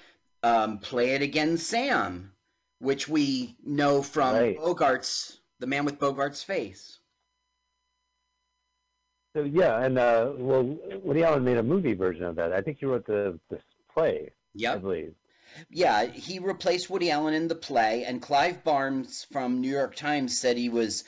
um, 0.43 0.80
Play 0.80 1.11
It 1.11 1.22
Again, 1.22 1.57
Sam, 1.57 2.34
which 2.80 3.07
we 3.07 3.56
know 3.65 4.02
from 4.02 4.35
Right. 4.35 4.57
Bogart's, 4.57 5.39
The 5.60 5.68
Man 5.68 5.85
with 5.85 5.99
Bogart's 5.99 6.43
Face. 6.43 6.99
So 9.33 9.43
yeah, 9.43 9.83
and 9.83 9.97
uh, 9.97 10.31
well, 10.35 10.77
Woody 11.03 11.23
Allen 11.23 11.43
made 11.43 11.57
a 11.57 11.63
movie 11.63 11.93
version 11.93 12.25
of 12.25 12.35
that. 12.35 12.51
I 12.51 12.61
think 12.61 12.79
he 12.79 12.85
wrote 12.85 13.05
the 13.05 13.39
the 13.49 13.59
play. 13.93 14.31
I 14.73 14.77
believe. 14.77 15.13
Yeah, 15.69 16.05
he 16.05 16.39
replaced 16.39 16.89
Woody 16.89 17.11
Allen 17.11 17.33
in 17.33 17.47
the 17.47 17.55
play, 17.55 18.03
and 18.05 18.21
Clive 18.21 18.63
Barnes 18.63 19.25
from 19.31 19.61
New 19.61 19.71
York 19.71 19.95
Times 19.95 20.37
said 20.37 20.57
he 20.57 20.69
was 20.69 21.03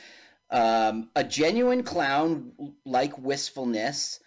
um, 0.50 1.10
a 1.16 1.24
genuine 1.24 1.84
clown 1.84 2.52
like 2.86 3.18
wistfulness, 3.18 4.20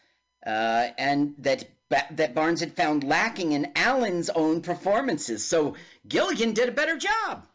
uh, 0.46 0.88
and 0.98 1.34
that 1.38 1.64
Ba- 1.88 2.06
that 2.12 2.34
Barnes 2.34 2.60
had 2.60 2.74
found 2.74 3.04
lacking 3.04 3.52
in 3.52 3.72
Allen's 3.76 4.28
own 4.28 4.60
performances. 4.60 5.44
So 5.44 5.76
Gilligan 6.06 6.52
did 6.52 6.68
a 6.68 6.72
better 6.72 6.98
job. 6.98 7.46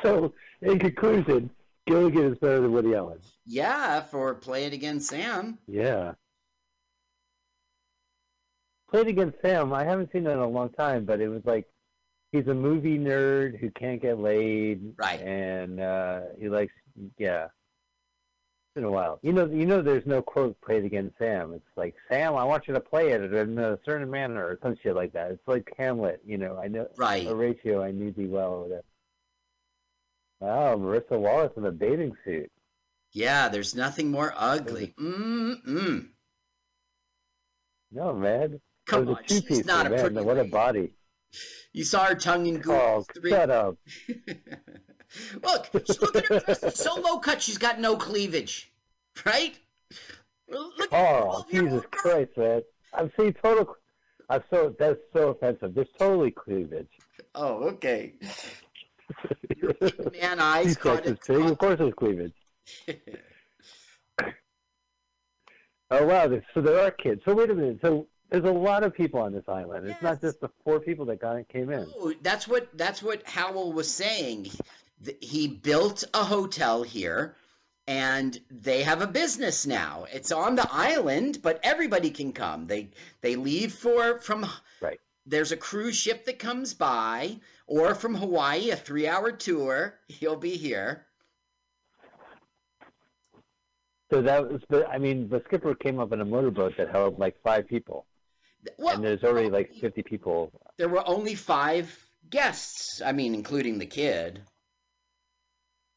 so, 0.02 0.32
in 0.60 0.78
conclusion, 0.78 1.50
Gilligan 1.90 2.32
is 2.32 2.38
better 2.38 2.60
than 2.60 2.72
Woody 2.72 2.94
Allen. 2.94 3.18
Yeah, 3.46 4.02
for 4.02 4.34
Play 4.34 4.64
It 4.64 4.72
Again, 4.72 5.00
Sam. 5.00 5.58
Yeah. 5.66 6.12
Played 8.90 9.08
against 9.08 9.40
Sam. 9.42 9.72
I 9.72 9.84
haven't 9.84 10.10
seen 10.12 10.26
it 10.26 10.30
in 10.30 10.38
a 10.38 10.48
long 10.48 10.70
time, 10.70 11.04
but 11.04 11.20
it 11.20 11.28
was 11.28 11.42
like 11.44 11.66
he's 12.32 12.46
a 12.48 12.54
movie 12.54 12.98
nerd 12.98 13.58
who 13.58 13.70
can't 13.70 14.00
get 14.02 14.18
laid, 14.18 14.94
Right. 14.96 15.20
And 15.20 15.80
uh, 15.80 16.20
he 16.38 16.48
likes, 16.48 16.72
yeah. 17.18 17.44
It's 17.44 18.74
been 18.74 18.84
a 18.84 18.90
while. 18.90 19.18
You 19.22 19.32
know, 19.32 19.46
you 19.46 19.66
know. 19.66 19.82
There's 19.82 20.06
no 20.06 20.22
quote 20.22 20.60
played 20.60 20.84
against 20.84 21.18
Sam. 21.18 21.54
It's 21.54 21.76
like 21.76 21.96
Sam, 22.08 22.36
I 22.36 22.44
want 22.44 22.68
you 22.68 22.74
to 22.74 22.80
play 22.80 23.10
it 23.10 23.20
in 23.34 23.58
a 23.58 23.78
certain 23.84 24.08
manner 24.08 24.44
or 24.44 24.60
some 24.62 24.76
shit 24.80 24.94
like 24.94 25.12
that. 25.14 25.32
It's 25.32 25.48
like 25.48 25.68
Hamlet. 25.76 26.20
You 26.24 26.38
know, 26.38 26.56
I 26.56 26.68
know 26.68 26.86
Right. 26.96 27.26
Horatio. 27.26 27.82
I 27.82 27.90
knew 27.90 28.12
thee 28.12 28.26
well 28.28 28.50
or 28.52 28.62
whatever. 28.62 28.84
Wow, 30.40 30.76
Marcia 30.76 31.18
Wallace 31.18 31.52
in 31.56 31.66
a 31.66 31.70
bathing 31.70 32.16
suit. 32.24 32.50
Yeah, 33.12 33.48
there's 33.48 33.74
nothing 33.74 34.10
more 34.10 34.32
ugly. 34.36 34.94
Mm-mm. 34.98 36.08
No, 37.92 38.14
man. 38.14 38.60
Come 38.86 39.08
on, 39.08 39.18
she's 39.26 39.64
not 39.66 39.86
a 39.86 39.90
man. 39.90 40.00
pretty 40.00 40.20
What 40.20 40.38
a 40.38 40.44
body. 40.44 40.92
You 41.72 41.84
saw 41.84 42.04
her 42.06 42.14
tongue 42.14 42.46
in 42.46 42.56
Oh, 42.56 42.60
Google. 42.60 43.06
Three. 43.14 43.30
shut 43.30 43.50
up. 43.50 43.76
Look, 45.42 45.74
look 45.74 46.16
at 46.16 46.24
her 46.28 46.38
dress. 46.40 46.62
It's 46.62 46.82
so 46.84 46.94
low 47.00 47.18
cut, 47.18 47.42
she's 47.42 47.58
got 47.58 47.80
no 47.80 47.96
cleavage. 47.96 48.72
Right? 49.26 49.58
Look 50.48 50.80
at 50.80 50.88
Oh, 50.92 51.44
Jesus 51.50 51.82
Christ, 51.90 52.30
man. 52.36 52.62
I'm 52.94 53.10
seeing 53.18 53.32
total. 53.34 53.76
I'm 54.28 54.42
so 54.50 54.74
that's 54.78 55.00
so 55.12 55.30
offensive. 55.30 55.74
There's 55.74 55.88
totally 55.98 56.30
cleavage. 56.30 56.88
Oh, 57.34 57.64
okay. 57.70 58.14
Man, 60.20 60.40
eyes 60.40 60.76
caught 60.76 61.06
it. 61.06 61.20
pig, 61.24 61.36
of 61.46 61.58
course 61.58 61.78
there's 61.78 61.94
cleavage. 61.94 62.34
Oh 65.90 66.06
wow, 66.06 66.30
so 66.54 66.60
there 66.60 66.80
are 66.86 66.92
kids. 66.92 67.20
So 67.24 67.34
wait 67.34 67.50
a 67.50 67.54
minute. 67.54 67.80
So 67.82 68.06
there's 68.30 68.44
a 68.44 68.52
lot 68.52 68.84
of 68.84 68.94
people 68.94 69.20
on 69.20 69.32
this 69.32 69.48
island. 69.48 69.88
It's 69.88 70.00
not 70.02 70.20
just 70.20 70.40
the 70.40 70.48
four 70.62 70.78
people 70.78 71.04
that 71.06 71.20
got 71.20 71.48
came 71.48 71.70
in. 71.70 71.86
Oh, 71.98 72.14
that's 72.22 72.46
what 72.46 72.68
that's 72.78 73.02
what 73.02 73.26
Howell 73.28 73.72
was 73.72 73.92
saying. 73.92 74.50
He 75.20 75.48
built 75.48 76.04
a 76.14 76.22
hotel 76.22 76.84
here, 76.84 77.34
and 77.88 78.38
they 78.50 78.84
have 78.84 79.02
a 79.02 79.06
business 79.06 79.66
now. 79.66 80.06
It's 80.12 80.30
on 80.30 80.54
the 80.54 80.68
island, 80.70 81.40
but 81.42 81.58
everybody 81.64 82.10
can 82.10 82.32
come. 82.32 82.68
They 82.68 82.90
they 83.20 83.34
leave 83.34 83.72
for 83.72 84.20
from. 84.20 84.46
Right. 84.80 85.00
There's 85.30 85.52
a 85.52 85.56
cruise 85.56 85.96
ship 85.96 86.24
that 86.24 86.40
comes 86.40 86.74
by, 86.74 87.38
or 87.68 87.94
from 87.94 88.16
Hawaii, 88.16 88.70
a 88.70 88.76
three-hour 88.76 89.30
tour. 89.32 89.94
He'll 90.08 90.34
be 90.34 90.56
here. 90.56 91.06
So 94.12 94.20
that 94.22 94.50
was, 94.50 94.60
but 94.68 94.88
I 94.88 94.98
mean, 94.98 95.28
the 95.28 95.40
skipper 95.46 95.76
came 95.76 96.00
up 96.00 96.12
in 96.12 96.20
a 96.20 96.24
motorboat 96.24 96.76
that 96.78 96.90
held 96.90 97.20
like 97.20 97.36
five 97.44 97.68
people, 97.68 98.06
Well, 98.76 98.96
and 98.96 99.04
there's 99.04 99.22
already 99.22 99.48
like 99.50 99.72
50 99.80 100.02
people. 100.02 100.50
there 100.78 100.88
were 100.88 101.06
only 101.06 101.36
five 101.36 101.96
guests. 102.28 103.00
I 103.00 103.12
mean, 103.12 103.32
including 103.32 103.78
the 103.78 103.86
kid. 103.86 104.42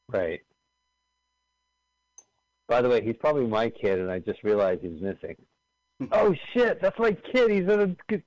Right. 0.09 0.41
By 2.67 2.83
the 2.83 2.89
way, 2.89 3.03
he's 3.03 3.17
probably 3.19 3.47
my 3.47 3.71
kid, 3.71 3.97
and 3.97 4.11
I 4.11 4.19
just 4.19 4.43
realized 4.43 4.83
he's 4.83 5.01
missing. 5.01 5.35
oh 6.11 6.35
shit, 6.53 6.79
that's 6.81 6.99
my 6.99 7.13
kid. 7.13 7.49
He's 7.49 7.63
in 7.67 7.81
a 7.81 8.21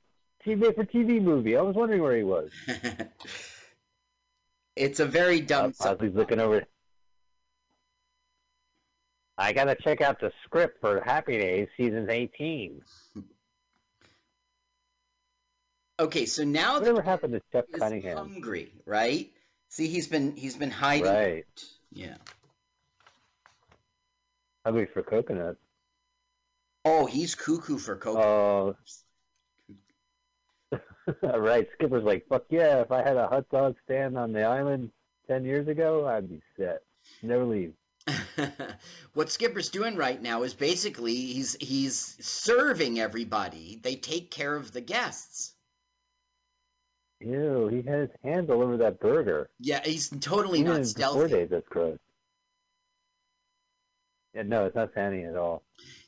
TV 0.46 0.74
for 0.74 0.84
TV 0.84 1.20
movie. 1.20 1.56
I 1.56 1.62
was 1.62 1.74
wondering 1.74 2.02
where 2.02 2.16
he 2.16 2.22
was. 2.22 2.50
It's 4.76 5.00
a 5.00 5.06
very 5.06 5.40
dumb. 5.40 5.72
Oh, 5.80 5.94
Ozzy's 5.96 6.14
looking 6.14 6.38
over. 6.38 6.64
I 9.38 9.52
gotta 9.54 9.74
check 9.74 10.02
out 10.02 10.20
the 10.20 10.30
script 10.44 10.80
for 10.80 11.00
Happy 11.00 11.38
Days 11.38 11.68
season 11.76 12.08
18. 12.08 12.82
Okay, 15.98 16.26
so 16.26 16.44
now 16.44 16.74
that 16.74 16.92
Whatever 16.92 17.00
happened 17.00 17.32
to 17.32 17.42
Jeff 17.50 17.64
Cunningham? 17.72 18.18
hungry, 18.18 18.70
right? 18.84 19.30
See, 19.70 19.88
he's 19.88 20.06
been 20.08 20.36
he's 20.36 20.54
been 20.54 20.70
hiding. 20.70 21.06
Right. 21.06 21.64
Yeah. 21.90 22.16
Hungry 24.66 24.84
for 24.92 25.02
coconut. 25.02 25.56
Oh, 26.84 27.06
he's 27.06 27.34
cuckoo 27.34 27.78
for 27.78 27.96
cocoa. 27.96 28.20
Oh. 28.20 28.76
right. 31.22 31.68
Skipper's 31.74 32.04
like, 32.04 32.26
fuck 32.28 32.44
yeah, 32.48 32.80
if 32.80 32.90
I 32.90 33.02
had 33.02 33.16
a 33.16 33.28
hot 33.28 33.48
dog 33.50 33.76
stand 33.84 34.18
on 34.18 34.32
the 34.32 34.42
island 34.42 34.90
10 35.28 35.44
years 35.44 35.68
ago, 35.68 36.06
I'd 36.06 36.28
be 36.28 36.40
set. 36.58 36.82
Never 37.22 37.44
leave. 37.44 37.72
what 39.14 39.30
Skipper's 39.30 39.68
doing 39.68 39.96
right 39.96 40.20
now 40.22 40.44
is 40.44 40.54
basically 40.54 41.14
he's 41.14 41.56
he's 41.60 42.16
serving 42.20 43.00
everybody. 43.00 43.80
They 43.82 43.96
take 43.96 44.30
care 44.30 44.54
of 44.54 44.72
the 44.72 44.80
guests. 44.80 45.54
Ew, 47.20 47.68
he 47.68 47.82
had 47.82 48.00
his 48.00 48.10
hands 48.22 48.50
all 48.50 48.62
over 48.62 48.76
that 48.76 49.00
burger. 49.00 49.48
Yeah, 49.58 49.80
he's 49.84 50.10
totally 50.20 50.60
Even 50.60 50.72
not 50.72 51.00
in 51.00 51.12
Four 51.12 51.28
days, 51.28 51.48
that's 51.50 51.68
gross. 51.68 51.98
Yeah, 54.34 54.42
no, 54.42 54.66
it's 54.66 54.76
not 54.76 54.92
Fanny 54.92 55.24
at 55.24 55.34
all. 55.34 55.62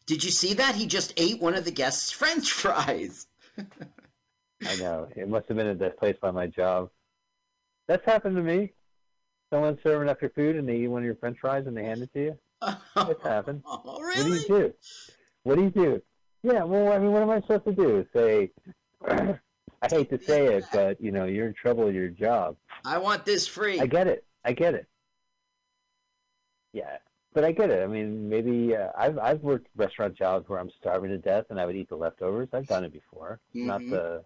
Did 0.06 0.22
you 0.22 0.30
see 0.30 0.54
that? 0.54 0.74
He 0.74 0.86
just 0.86 1.14
ate 1.16 1.40
one 1.40 1.54
of 1.54 1.64
the 1.64 1.70
guests' 1.70 2.10
French 2.12 2.52
fries. 2.52 3.26
I 4.66 4.76
know. 4.76 5.08
It 5.16 5.28
must 5.28 5.46
have 5.48 5.56
been 5.56 5.66
at 5.66 5.78
that 5.78 5.98
place 5.98 6.16
by 6.20 6.30
my 6.30 6.46
job. 6.46 6.90
That's 7.86 8.04
happened 8.04 8.36
to 8.36 8.42
me. 8.42 8.72
Someone's 9.52 9.78
serving 9.82 10.08
up 10.08 10.20
your 10.20 10.30
food 10.30 10.56
and 10.56 10.68
they 10.68 10.76
eat 10.76 10.88
one 10.88 11.02
of 11.02 11.06
your 11.06 11.14
french 11.16 11.38
fries 11.40 11.66
and 11.66 11.76
they 11.76 11.84
hand 11.84 12.02
it 12.02 12.12
to 12.14 12.20
you. 12.22 12.38
It's 12.96 13.22
happened. 13.22 13.62
Oh, 13.70 13.80
What 13.84 14.14
do 14.14 14.34
you 14.34 14.44
do? 14.48 14.74
What 15.44 15.56
do 15.56 15.62
you 15.62 15.70
do? 15.70 16.02
Yeah, 16.42 16.64
well, 16.64 16.92
I 16.92 16.98
mean, 16.98 17.12
what 17.12 17.22
am 17.22 17.30
I 17.30 17.40
supposed 17.40 17.64
to 17.64 17.72
do? 17.72 18.06
Say, 18.14 18.50
I 19.08 19.38
hate 19.88 20.10
to 20.10 20.20
say 20.26 20.46
it, 20.56 20.64
but, 20.72 21.00
you 21.00 21.12
know, 21.12 21.24
you're 21.24 21.46
in 21.46 21.54
trouble 21.54 21.84
with 21.84 21.94
your 21.94 22.08
job. 22.08 22.56
I 22.84 22.98
want 22.98 23.24
this 23.24 23.46
free. 23.46 23.80
I 23.80 23.86
get 23.86 24.06
it. 24.06 24.24
I 24.44 24.52
get 24.52 24.74
it. 24.74 24.86
Yeah, 26.72 26.98
but 27.32 27.44
I 27.44 27.52
get 27.52 27.70
it. 27.70 27.82
I 27.82 27.86
mean, 27.86 28.28
maybe 28.28 28.76
uh, 28.76 28.88
I've 28.96 29.18
I've 29.18 29.40
worked 29.40 29.68
restaurant 29.74 30.14
jobs 30.16 30.48
where 30.48 30.58
I'm 30.60 30.70
starving 30.78 31.10
to 31.10 31.18
death 31.18 31.46
and 31.50 31.58
I 31.58 31.64
would 31.66 31.76
eat 31.76 31.88
the 31.88 31.96
leftovers. 31.96 32.48
I've 32.52 32.66
done 32.66 32.84
it 32.84 32.92
before. 32.92 33.40
It's 33.54 33.64
Not 33.66 33.80
the 33.90 34.24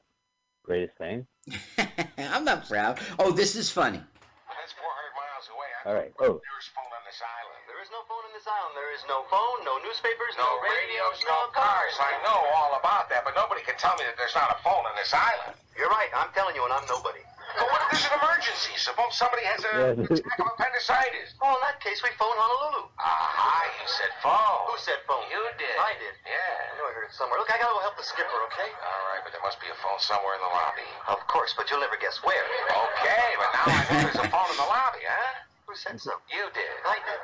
greatest 0.63 0.95
thing. 0.97 1.27
I'm 2.19 2.47
not 2.47 2.69
proud. 2.71 3.03
Oh, 3.19 3.35
this 3.35 3.59
is 3.59 3.67
funny. 3.67 3.99
That's 3.99 4.75
400 4.79 5.19
miles 5.19 5.47
away. 5.51 5.69
I'm 5.83 5.87
All 5.91 5.97
right. 5.99 6.13
Oh, 6.23 6.39
nearest 6.39 6.71
phone 6.71 6.87
on 6.87 7.03
this 7.03 7.19
island. 7.19 7.59
There 7.67 7.83
is 7.83 7.91
no 7.91 8.07
phone 8.07 8.23
in 8.31 8.33
this 8.39 8.47
island. 8.47 8.79
There 8.79 8.95
is 8.95 9.03
no 9.11 9.27
phone, 9.27 9.59
no 9.67 9.75
newspapers, 9.83 10.39
No 10.39 10.47
radios, 10.63 11.19
no 11.27 11.51
cars. 11.51 11.99
I 11.99 12.15
know 12.23 12.39
all 12.55 12.79
about 12.79 13.11
that, 13.11 13.27
but 13.27 13.35
nobody 13.35 13.67
can 13.67 13.73
can 13.73 13.81
tell 13.81 13.97
me 13.97 14.05
that 14.05 14.21
there's 14.21 14.37
not 14.37 14.53
a 14.53 14.61
phone 14.61 14.85
on 14.85 14.93
this 15.01 15.17
island. 15.17 15.57
You're 15.81 15.89
right. 15.89 16.13
I'm 16.13 16.29
telling 16.37 16.53
you, 16.53 16.61
and 16.69 16.77
I'm 16.77 16.85
nobody. 16.93 17.25
But 17.59 17.67
what 17.69 17.81
if 17.85 17.89
there's 17.93 18.07
an 18.09 18.15
emergency? 18.19 18.73
Suppose 18.77 19.13
somebody 19.17 19.45
has 19.45 19.61
a 19.65 19.73
Yeah. 19.73 20.05
attack 20.05 20.39
of 20.41 20.47
appendicitis. 20.57 21.35
Oh, 21.43 21.55
in 21.55 21.61
that 21.63 21.81
case, 21.81 22.03
we 22.03 22.11
phone 22.17 22.33
Honolulu. 22.37 22.89
Aha, 22.99 23.69
you 23.81 23.87
said 23.89 24.13
phone. 24.23 24.67
Who 24.69 24.77
said 24.79 25.01
phone? 25.07 25.29
You 25.31 25.43
did. 25.59 25.77
I 25.79 25.93
did. 26.01 26.15
Yeah. 26.25 26.33
I 26.33 26.65
Yeah. 26.73 26.75
knew 26.77 26.87
I 26.89 26.93
heard 26.93 27.07
it 27.09 27.15
somewhere. 27.15 27.39
Look, 27.39 27.51
I 27.53 27.59
gotta 27.59 27.75
go 27.75 27.81
help 27.81 27.97
the 27.97 28.05
skipper, 28.05 28.41
okay? 28.53 28.71
All 28.73 29.05
right, 29.13 29.23
but 29.25 29.33
there 29.33 29.43
must 29.43 29.61
be 29.61 29.69
a 29.69 29.75
phone 29.85 29.99
somewhere 30.01 30.35
in 30.35 30.41
the 30.41 30.49
lobby. 30.49 30.89
Of 31.09 31.27
course, 31.29 31.53
but 31.55 31.71
you'll 31.71 31.81
never 31.81 31.97
guess 31.97 32.23
where. 32.25 32.45
Okay, 32.45 33.29
but 33.37 33.53
now 33.53 33.69
I 33.69 33.83
know 33.89 34.01
there's 34.03 34.19
a 34.19 34.29
phone 34.29 34.51
in 34.51 34.57
the 34.57 34.65
lobby, 34.69 35.05
huh? 35.05 35.35
Who 35.67 35.77
said 35.77 36.01
so? 36.01 36.21
You 36.29 36.51
did. 36.53 36.77
I 36.85 36.99
did. 37.05 37.21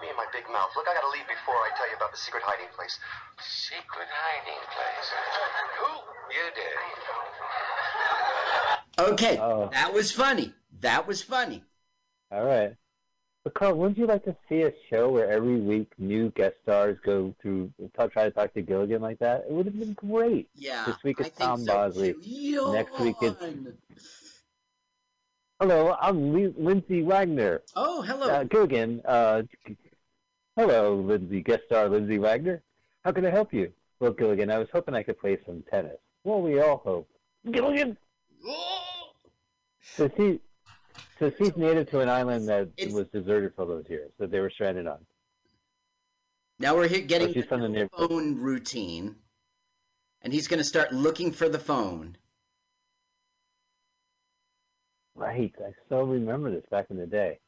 Me 0.00 0.08
and 0.08 0.16
my 0.16 0.26
big 0.32 0.48
mouth. 0.50 0.74
Look, 0.74 0.88
I 0.88 0.94
gotta 0.94 1.10
leave 1.10 1.26
before 1.28 1.54
I 1.54 1.70
tell 1.76 1.88
you 1.90 1.96
about 1.96 2.10
the 2.10 2.18
secret 2.18 2.42
hiding 2.42 2.68
place. 2.74 2.98
Secret 3.38 4.08
hiding 4.10 4.62
place. 4.74 5.08
Who? 5.78 5.90
You 6.34 6.50
did. 6.54 6.78
Okay, 8.98 9.38
Oh. 9.38 9.68
that 9.72 9.92
was 9.92 10.12
funny. 10.12 10.52
That 10.80 11.06
was 11.06 11.22
funny. 11.22 11.62
All 12.30 12.44
right. 12.44 12.74
But 13.44 13.54
Carl, 13.54 13.74
wouldn't 13.74 13.98
you 13.98 14.06
like 14.06 14.24
to 14.24 14.36
see 14.48 14.62
a 14.62 14.72
show 14.88 15.08
where 15.10 15.28
every 15.30 15.56
week 15.58 15.90
new 15.98 16.30
guest 16.30 16.54
stars 16.62 16.96
go 17.04 17.34
through 17.42 17.72
talk, 17.96 18.12
try 18.12 18.24
to 18.24 18.30
talk 18.30 18.54
to 18.54 18.62
Gilligan 18.62 19.02
like 19.02 19.18
that? 19.18 19.44
It 19.48 19.50
would 19.52 19.66
have 19.66 19.78
been 19.78 19.94
great. 19.94 20.48
Yeah. 20.54 20.84
This 20.86 21.02
week 21.02 21.16
it's 21.20 21.36
Tom 21.36 21.60
so, 21.64 21.72
Bosley. 21.72 22.14
too. 22.14 22.72
Next 22.72 22.98
week 23.00 23.16
it's- 23.20 23.72
Hello, 25.60 25.96
I'm 26.00 26.32
Lee- 26.32 26.54
Lindsay 26.56 27.02
Wagner. 27.02 27.62
Oh, 27.76 28.02
hello. 28.02 28.28
Uh, 28.28 28.44
Gilligan. 28.44 29.00
Uh, 29.04 29.42
hello, 30.56 30.96
Lindsay. 30.96 31.40
Guest 31.40 31.64
star 31.66 31.88
Lindsay 31.88 32.18
Wagner. 32.18 32.62
How 33.04 33.12
can 33.12 33.24
I 33.26 33.30
help 33.30 33.52
you? 33.52 33.72
Well, 34.00 34.12
Gilligan, 34.12 34.50
I 34.50 34.58
was 34.58 34.68
hoping 34.72 34.94
I 34.94 35.02
could 35.04 35.18
play 35.20 35.38
some 35.46 35.62
tennis. 35.70 35.98
Well, 36.24 36.42
we 36.42 36.60
all 36.60 36.78
hope. 36.78 37.08
Gilligan. 37.50 37.96
So 39.82 40.10
she, 40.16 40.40
so 41.18 41.30
she's 41.38 41.56
native 41.56 41.90
to 41.90 42.00
an 42.00 42.08
island 42.08 42.48
that 42.48 42.68
It's- 42.76 42.94
was 42.94 43.06
deserted 43.08 43.54
for 43.54 43.66
those 43.66 43.88
years 43.88 44.10
that 44.18 44.30
they 44.30 44.40
were 44.40 44.50
stranded 44.50 44.86
on. 44.86 45.04
Now 46.58 46.76
we're 46.76 46.88
here 46.88 47.00
getting 47.02 47.32
she's 47.32 47.44
from 47.46 47.60
the 47.72 47.88
phone 47.88 48.36
routine, 48.36 49.16
and 50.22 50.32
he's 50.32 50.46
going 50.46 50.58
to 50.58 50.64
start 50.64 50.92
looking 50.92 51.32
for 51.32 51.48
the 51.48 51.58
phone. 51.58 52.16
Right, 55.14 55.52
I 55.60 55.72
so 55.88 56.02
remember 56.04 56.50
this 56.50 56.64
back 56.70 56.86
in 56.90 56.96
the 56.96 57.06
day. 57.06 57.38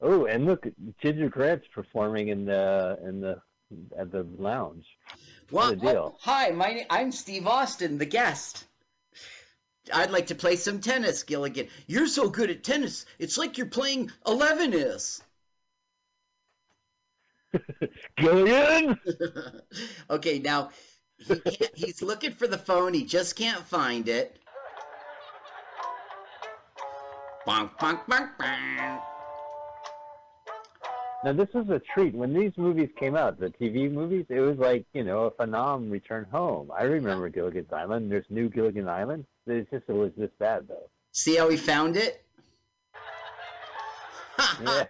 Oh, 0.00 0.26
and 0.26 0.46
look, 0.46 0.66
Ginger 1.00 1.28
Grant's 1.28 1.66
performing 1.74 2.28
in 2.28 2.44
the 2.44 2.98
in 3.02 3.20
the 3.20 3.40
at 3.98 4.10
the 4.10 4.22
lounge. 4.38 4.86
Well, 5.50 5.68
What 5.70 5.72
a 5.74 5.76
deal. 5.76 6.12
oh, 6.14 6.18
hi, 6.20 6.50
my 6.50 6.86
I'm 6.90 7.12
Steve 7.12 7.46
Austin, 7.46 7.98
the 7.98 8.06
guest. 8.06 8.64
I'd 9.92 10.10
like 10.10 10.28
to 10.28 10.34
play 10.34 10.56
some 10.56 10.80
tennis, 10.80 11.22
Gilligan. 11.22 11.68
You're 11.86 12.06
so 12.06 12.28
good 12.28 12.50
at 12.50 12.64
tennis. 12.64 13.04
It's 13.18 13.36
like 13.36 13.58
you're 13.58 13.66
playing 13.66 14.10
Eleven 14.26 14.72
is. 14.72 15.22
Gilligan. 18.16 18.98
okay, 20.10 20.38
now 20.38 20.70
he 21.18 21.40
he's 21.74 22.02
looking 22.02 22.32
for 22.32 22.46
the 22.46 22.58
phone. 22.58 22.94
He 22.94 23.04
just 23.04 23.36
can't 23.36 23.64
find 23.66 24.08
it. 24.08 24.38
Bonk, 27.46 27.78
bonk, 27.78 28.06
bonk, 28.06 28.30
bonk. 28.38 29.13
Now 31.24 31.32
this 31.32 31.48
was 31.54 31.70
a 31.70 31.80
treat 31.94 32.14
when 32.14 32.34
these 32.34 32.52
movies 32.58 32.90
came 33.00 33.16
out. 33.16 33.40
The 33.40 33.48
TV 33.48 33.90
movies, 33.90 34.26
it 34.28 34.40
was 34.40 34.58
like 34.58 34.84
you 34.92 35.02
know 35.02 35.24
a 35.24 35.30
phenom 35.30 35.90
return 35.90 36.26
home. 36.30 36.70
I 36.70 36.82
remember 36.82 37.30
Gilligan's 37.30 37.72
Island. 37.72 38.12
There's 38.12 38.26
new 38.28 38.50
Gilligan 38.50 38.88
Island. 38.90 39.24
It's 39.46 39.70
just 39.70 39.84
it 39.88 39.94
was 39.94 40.12
this 40.18 40.28
bad 40.38 40.68
though. 40.68 40.90
See 41.12 41.36
how 41.36 41.48
he 41.48 41.56
found 41.56 41.96
it? 41.96 42.22
Yeah. 44.62 44.84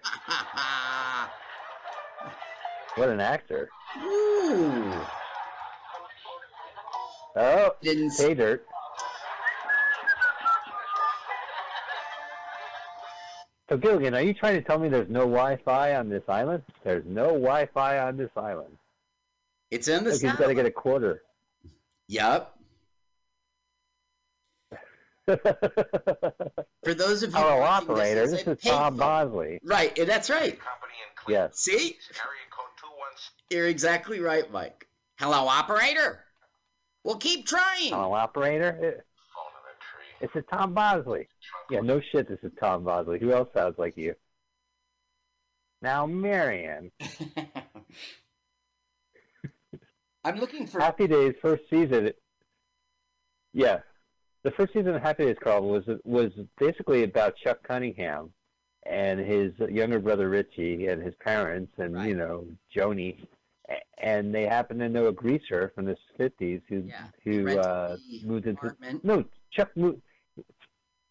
What 2.97 3.09
an 3.09 3.21
actor! 3.21 3.69
Ooh. 4.03 4.93
Oh, 7.37 7.75
Didn't 7.83 8.13
pay 8.17 8.35
dirt. 8.35 8.67
So 13.75 13.79
Gilligan, 13.79 14.15
are 14.15 14.23
you 14.23 14.33
trying 14.33 14.55
to 14.55 14.63
tell 14.63 14.79
me 14.79 14.89
there's 14.89 15.09
no 15.09 15.23
Wi-Fi 15.23 15.97
on 15.97 16.09
this 16.09 16.23
island? 16.29 16.63
There's 16.85 17.05
no 17.07 17.31
Wi-Fi 17.31 17.99
on 17.99 18.17
this 18.17 18.31
island. 18.37 18.79
It's 19.73 19.89
in 19.89 20.05
the 20.05 20.13
Look, 20.13 20.23
he's 20.23 20.33
got 20.35 20.47
to 20.47 20.55
get 20.55 20.65
a 20.65 20.71
quarter. 20.71 21.25
Yep. 22.07 22.55
For 25.27 26.95
those 26.95 27.25
of 27.25 27.33
you 27.33 27.37
Hello, 27.37 27.59
watching, 27.59 27.91
operator. 27.91 28.21
This 28.21 28.31
This 28.31 28.41
is, 28.43 28.47
a 28.47 28.51
is 28.53 28.63
Tom. 28.63 28.97
Bosley. 28.97 29.59
Right, 29.65 29.93
that's 30.07 30.31
right. 30.31 30.57
Yes. 31.27 31.59
See? 31.59 31.73
Area 31.73 31.97
code 32.57 32.93
You're 33.51 33.67
exactly 33.67 34.21
right, 34.21 34.49
Mike. 34.53 34.87
Hello, 35.19 35.49
operator. 35.49 36.21
We'll 37.03 37.17
keep 37.17 37.45
trying. 37.45 37.91
Hello, 37.91 38.13
operator. 38.13 39.05
It- 40.25 40.33
Phone 40.33 40.39
in 40.39 40.43
a 40.43 40.43
tree. 40.43 40.43
It's 40.43 40.53
a 40.53 40.57
Tom 40.57 40.75
Bosley. 40.75 41.29
Yeah, 41.71 41.81
no 41.81 42.01
shit. 42.01 42.29
This 42.29 42.39
is 42.43 42.53
Tom 42.61 42.85
Bosley. 42.85 43.19
Who 43.19 43.33
else 43.33 43.49
sounds 43.55 43.79
like 43.79 43.97
you? 43.97 44.15
Now, 45.83 46.07
Marion. 46.07 46.91
I'm 50.25 50.37
looking 50.39 50.67
for. 50.67 50.81
Happy 50.81 51.07
Days 51.07 51.35
first 51.43 51.65
season. 51.69 52.13
Yeah, 53.53 53.81
the 54.43 54.51
first 54.53 54.73
season 54.73 54.95
of 54.95 55.03
Happy 55.03 55.25
Days, 55.27 55.37
Carl, 55.43 55.69
was 55.69 55.85
was 56.05 56.33
basically 56.59 57.03
about 57.05 57.37
Chuck 57.37 57.63
Cunningham 57.63 58.33
and 58.87 59.21
his 59.21 59.53
younger 59.71 59.99
brother 59.99 60.29
Richie 60.31 60.87
and 60.89 61.03
his 61.03 61.15
parents 61.17 61.73
and 61.79 61.95
Right. 61.95 62.09
you 62.09 62.15
know 62.17 62.47
Joanie, 62.75 63.29
and 63.99 64.35
they 64.35 64.45
happen 64.45 64.79
to 64.79 64.89
know 64.89 65.07
a 65.09 65.13
greaser 65.13 65.71
from 65.75 65.85
the 65.85 65.97
fifties 66.17 66.63
who 66.69 66.85
Yeah, 66.89 67.07
who 67.23 67.59
uh, 67.59 67.97
moved 68.25 68.47
into 68.47 68.75
no 69.03 69.25
Chuck 69.51 69.77
moved. 69.77 70.01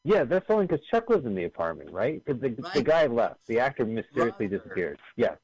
Yeah, 0.06 0.26
that's 0.26 0.46
only 0.50 0.68
because 0.68 0.86
Chuck 0.92 1.10
lives 1.10 1.26
in 1.26 1.34
the 1.34 1.46
apartment, 1.46 1.90
right? 1.92 2.22
Because 2.24 2.42
the, 2.42 2.50
the 2.74 2.84
guy 2.84 3.08
left. 3.08 3.48
The 3.48 3.60
actor 3.60 3.86
mysteriously 3.86 4.48
Brother. 4.48 4.64
disappeared. 4.64 5.00
Yeah. 5.16 5.36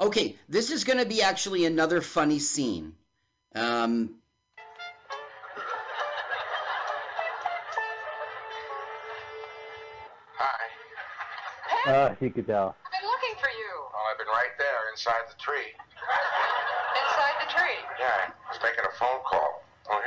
Okay, 0.00 0.36
this 0.48 0.70
is 0.70 0.84
going 0.84 0.98
to 0.98 1.06
be 1.06 1.20
actually 1.22 1.64
another 1.64 2.00
funny 2.00 2.38
scene. 2.38 2.94
Um, 3.54 4.16
Hi. 10.36 11.90
Uh, 11.90 12.14
you 12.20 12.30
could 12.30 12.46
tell. 12.46 12.76
I've 12.86 13.00
been 13.00 13.08
looking 13.08 13.34
for 13.40 13.50
you. 13.50 13.70
Well, 13.92 14.02
I've 14.10 14.18
been 14.18 14.28
right 14.28 14.54
there 14.58 14.90
inside 14.92 15.26
the 15.28 15.40
tree. 15.42 15.74
Inside 16.96 17.34
the 17.46 17.52
tree. 17.52 17.78
Yeah, 17.98 18.30
I 18.30 18.52
was 18.52 18.60
making 18.62 18.84
a 18.84 18.98
phone 18.98 19.20
call. 19.24 19.53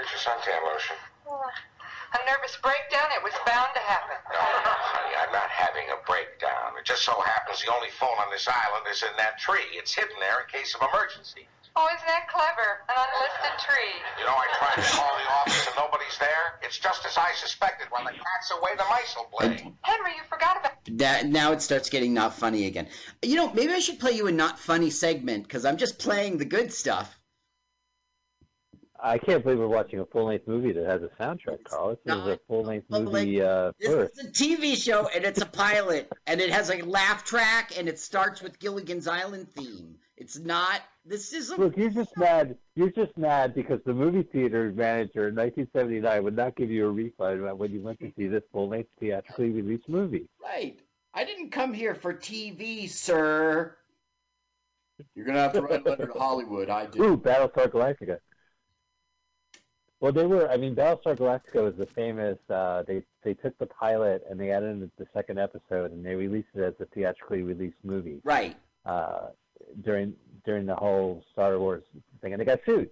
Here's 0.08 0.24
your 0.24 0.40
suntan 0.40 0.64
lotion. 0.64 0.96
A 1.28 2.20
nervous 2.24 2.56
breakdown, 2.64 3.12
it 3.12 3.20
was 3.20 3.36
bound 3.44 3.68
to 3.76 3.84
happen. 3.84 4.16
No, 4.32 4.40
honey, 4.40 5.12
I'm 5.20 5.34
not 5.36 5.52
having 5.52 5.84
a 5.92 6.00
breakdown. 6.08 6.80
It 6.80 6.88
just 6.88 7.04
so 7.04 7.20
happens 7.20 7.60
the 7.60 7.68
only 7.76 7.92
phone 8.00 8.16
on 8.24 8.32
this 8.32 8.48
island 8.48 8.88
is 8.88 9.04
in 9.04 9.12
that 9.20 9.36
tree. 9.36 9.68
It's 9.76 9.92
hidden 9.92 10.16
there 10.24 10.40
in 10.40 10.48
case 10.48 10.72
of 10.80 10.88
emergency. 10.88 11.44
Oh, 11.76 11.84
isn't 11.92 12.08
that 12.08 12.32
clever? 12.32 12.88
An 12.88 12.96
unlisted 12.96 13.60
tree. 13.60 14.00
You 14.16 14.24
know, 14.24 14.32
I 14.32 14.48
tried 14.56 14.80
to 14.80 14.88
call 14.96 15.12
the 15.20 15.28
office 15.44 15.68
and 15.68 15.76
nobody's 15.76 16.18
there. 16.24 16.56
It's 16.64 16.80
just 16.80 17.04
as 17.06 17.20
I 17.20 17.36
suspected. 17.36 17.92
When 17.92 18.08
the 18.08 18.16
cat's 18.16 18.50
away, 18.56 18.72
the 18.80 18.88
mice 18.90 19.12
will 19.12 19.28
play. 19.28 19.60
Henry, 19.84 20.16
you 20.16 20.24
forgot 20.32 20.56
about. 20.58 20.80
that 20.98 21.28
now 21.28 21.52
it 21.52 21.62
starts 21.62 21.90
getting 21.92 22.14
not 22.16 22.34
funny 22.34 22.66
again. 22.66 22.88
You 23.22 23.36
know, 23.36 23.52
maybe 23.52 23.74
I 23.76 23.80
should 23.84 24.00
play 24.00 24.14
you 24.14 24.28
a 24.28 24.32
not 24.32 24.58
funny 24.58 24.90
segment 24.90 25.44
because 25.44 25.66
I'm 25.68 25.76
just 25.78 26.00
playing 26.00 26.38
the 26.40 26.46
good 26.48 26.72
stuff. 26.72 27.20
I 29.02 29.18
can't 29.18 29.44
believe 29.44 29.60
we're 29.60 29.68
watching 29.68 29.99
a 29.99 30.06
full-length 30.06 30.48
movie 30.48 30.72
that 30.72 30.86
has 30.86 31.02
a 31.03 31.10
soundtrack, 31.22 31.64
Carl. 31.65 31.98
This 32.03 32.15
is 32.15 32.28
a 32.28 32.40
full-length 32.48 32.90
movie 32.90 33.41
uh, 33.41 33.72
This 33.80 33.90
first. 33.90 34.19
is 34.19 34.26
a 34.26 34.32
TV 34.32 34.76
show 34.76 35.07
and 35.14 35.24
it's 35.24 35.41
a 35.41 35.45
pilot 35.45 36.11
and 36.26 36.41
it 36.41 36.49
has 36.49 36.69
a 36.72 36.82
laugh 36.82 37.24
track 37.24 37.78
and 37.78 37.88
it 37.88 37.99
starts 37.99 38.41
with 38.41 38.57
Gilligan's 38.60 39.07
Island 39.07 39.49
theme. 39.49 39.95
It's 40.18 40.40
not. 40.40 40.82
This 41.06 41.32
is 41.32 41.52
a 41.52 41.56
Look, 41.57 41.78
you're 41.78 41.91
just 41.91 42.18
mad. 42.18 42.57
You're 42.76 42.90
just 42.90 43.15
mad 43.18 43.53
because 43.53 43.80
the 43.86 43.94
movie 43.94 44.24
theater 44.24 44.74
manager 44.76 45.28
in 45.28 45.36
1979 45.36 46.24
would 46.24 46.36
not 46.36 46.56
give 46.56 46.72
you 46.72 46.88
a 46.88 46.90
refund 46.90 47.44
when 47.60 47.72
you 47.72 47.82
went 47.82 47.99
to 47.99 48.11
see 48.18 48.28
this 48.28 48.44
full-length 48.52 48.90
theatrically 48.99 49.49
released 49.52 49.88
movie. 49.88 50.28
right. 50.44 50.80
I 51.14 51.24
didn't 51.24 51.49
come 51.49 51.74
here 51.74 51.95
for 51.95 52.14
TV, 52.14 52.88
sir. 52.88 53.76
You're 55.15 55.26
gonna 55.26 55.40
have 55.40 55.53
to 55.53 55.61
write 55.61 55.86
a 55.86 55.90
letter 55.90 56.07
to 56.07 56.14
Hollywood. 56.19 56.69
I 56.69 56.86
did. 56.86 57.02
Ooh, 57.02 57.18
Battlestar 57.18 57.68
Galactica. 57.72 58.19
Well, 59.99 60.11
they 60.11 60.26
were. 60.26 60.49
I 60.49 60.57
mean, 60.57 60.76
Battlestar 60.76 61.15
Galactica 61.18 61.64
was 61.64 61.76
the 61.76 61.88
famous. 61.88 62.38
Uh, 62.49 62.84
they 62.84 63.03
they 63.24 63.34
took 63.34 63.57
the 63.57 63.65
pilot 63.65 64.24
and 64.30 64.40
they 64.40 64.52
added 64.52 64.69
in 64.69 64.91
the 64.98 65.07
second 65.14 65.40
episode 65.40 65.91
and 65.91 66.06
they 66.06 66.15
released 66.15 66.49
it 66.53 66.61
as 66.61 66.74
a 66.80 66.86
theatrically 66.86 67.41
released 67.41 67.78
movie. 67.84 68.22
Right. 68.24 68.56
uh, 68.86 69.28
during 69.84 70.14
during 70.45 70.65
the 70.65 70.76
whole 70.76 71.24
Star 71.32 71.57
Wars 71.60 71.84
thing, 72.22 72.34
and 72.34 72.40
they 72.40 72.45
got 72.45 72.60
sued. 72.65 72.90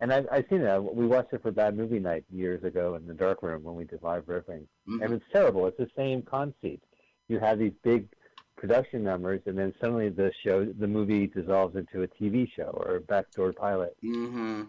And 0.00 0.12
I've, 0.12 0.26
I've 0.30 0.44
seen 0.50 0.60
it. 0.60 0.94
We 0.94 1.06
watched 1.06 1.32
it 1.32 1.40
for 1.40 1.52
Bad 1.52 1.76
Movie 1.76 2.00
Night 2.00 2.24
years 2.30 2.62
ago 2.64 2.96
in 2.96 3.06
the 3.06 3.14
dark 3.14 3.42
room 3.42 3.62
when 3.62 3.76
we 3.76 3.84
did 3.84 4.02
live 4.02 4.24
riffing, 4.26 4.66
and 5.00 5.12
it's 5.14 5.24
terrible. 5.32 5.66
It's 5.68 5.78
the 5.78 5.88
same 5.96 6.20
conceit. 6.22 6.82
You 7.28 7.38
have 7.38 7.58
these 7.60 7.72
big 7.84 8.08
production 8.56 9.04
numbers, 9.04 9.40
and 9.46 9.56
then 9.56 9.72
suddenly 9.80 10.08
the 10.08 10.32
show, 10.44 10.64
the 10.64 10.88
movie 10.88 11.28
dissolves 11.28 11.76
into 11.76 12.02
a 12.02 12.08
TV 12.08 12.50
show 12.54 12.70
or 12.84 12.96
a 12.96 13.00
backdoor 13.00 13.52
pilot. 13.52 13.96
Mm-hmm. 14.04 14.62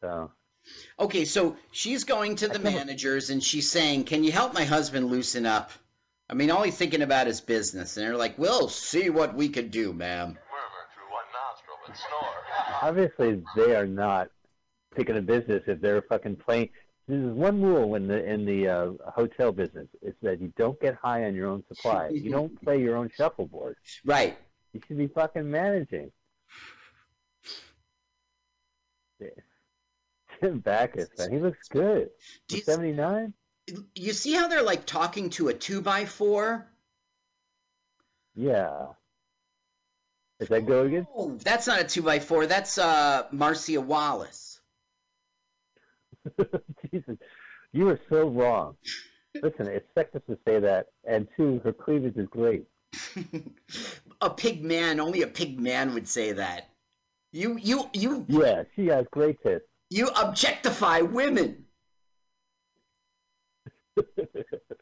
So 0.00 0.30
Okay, 0.98 1.24
so 1.24 1.56
she's 1.70 2.04
going 2.04 2.36
to 2.36 2.48
the 2.48 2.58
managers 2.58 3.30
and 3.30 3.42
she's 3.42 3.70
saying, 3.70 4.04
"Can 4.04 4.24
you 4.24 4.32
help 4.32 4.52
my 4.52 4.64
husband 4.64 5.06
loosen 5.06 5.46
up?" 5.46 5.70
I 6.28 6.34
mean, 6.34 6.50
all 6.50 6.64
he's 6.64 6.76
thinking 6.76 7.02
about 7.02 7.28
is 7.28 7.40
business, 7.40 7.96
and 7.96 8.04
they're 8.04 8.16
like, 8.16 8.36
"We'll 8.36 8.68
see 8.68 9.10
what 9.10 9.34
we 9.34 9.48
can 9.48 9.68
do, 9.68 9.92
ma'am." 9.92 10.38
obviously 12.82 13.42
they 13.54 13.74
are 13.74 13.86
not 13.86 14.30
picking 14.94 15.16
a 15.16 15.22
business 15.22 15.62
if 15.66 15.80
they're 15.80 16.02
fucking 16.02 16.36
playing. 16.36 16.70
There's 17.06 17.32
one 17.32 17.62
rule 17.62 17.94
in 17.94 18.08
the 18.08 18.24
in 18.24 18.44
the 18.44 18.68
uh, 18.68 18.92
hotel 19.12 19.52
business: 19.52 19.86
it's 20.02 20.18
that 20.22 20.40
you 20.40 20.52
don't 20.56 20.80
get 20.80 20.96
high 20.96 21.24
on 21.24 21.34
your 21.34 21.48
own 21.48 21.62
supply. 21.68 22.08
you 22.08 22.30
don't 22.30 22.60
play 22.64 22.80
your 22.80 22.96
own 22.96 23.10
shuffleboard. 23.16 23.76
Right. 24.04 24.36
You 24.72 24.80
should 24.86 24.98
be 24.98 25.06
fucking 25.06 25.48
managing. 25.48 26.10
Jim 30.40 30.60
Backus, 30.60 31.08
man, 31.18 31.32
he 31.32 31.38
looks 31.38 31.68
good. 31.68 32.10
Seventy 32.48 32.92
nine. 32.92 33.32
You 33.94 34.12
see 34.12 34.32
how 34.32 34.48
they're 34.48 34.62
like 34.62 34.86
talking 34.86 35.30
to 35.30 35.48
a 35.48 35.54
two 35.54 35.80
by 35.80 36.04
four? 36.04 36.66
Yeah. 38.34 38.86
Is 40.38 40.48
that 40.48 40.66
go 40.66 40.84
again? 40.84 41.06
Oh, 41.14 41.36
that's 41.42 41.66
not 41.66 41.80
a 41.80 41.84
two 41.84 42.02
by 42.02 42.20
four. 42.20 42.46
That's 42.46 42.78
uh, 42.78 43.24
Marcia 43.32 43.80
Wallace. 43.80 44.60
Jesus, 46.92 47.16
you 47.72 47.88
are 47.88 48.00
so 48.10 48.28
wrong. 48.28 48.76
Listen, 49.42 49.66
it's 49.66 49.86
sexist 49.96 50.26
to 50.26 50.38
say 50.46 50.60
that, 50.60 50.86
and 51.04 51.26
two, 51.36 51.60
her 51.64 51.72
cleavage 51.72 52.16
is 52.16 52.28
great. 52.28 52.64
A 54.22 54.30
pig 54.30 54.64
man, 54.64 54.98
only 54.98 55.20
a 55.20 55.26
pig 55.26 55.60
man 55.60 55.92
would 55.92 56.08
say 56.08 56.32
that. 56.32 56.70
You, 57.32 57.58
you, 57.60 57.90
you, 57.92 58.24
Yeah, 58.28 58.62
she 58.74 58.86
has 58.86 59.04
great 59.10 59.36
tits. 59.42 59.66
You 59.90 60.08
objectify 60.08 61.00
women, 61.00 61.64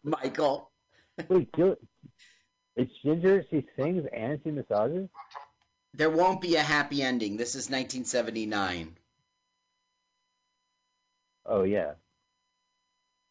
Michael. 0.03 0.71
Wait, 1.29 1.53
Gil- 1.53 1.77
it's 2.77 2.91
Ginger. 3.05 3.45
She 3.51 3.67
sings 3.77 4.05
and 4.13 4.41
she 4.43 4.51
massages. 4.51 5.09
There 5.93 6.11
won't 6.11 6.41
be 6.41 6.57
a 6.57 6.63
happy 6.63 7.03
ending. 7.03 7.37
This 7.37 7.51
is 7.51 7.71
1979. 7.71 8.97
Oh 11.47 11.63
yeah, 11.63 11.93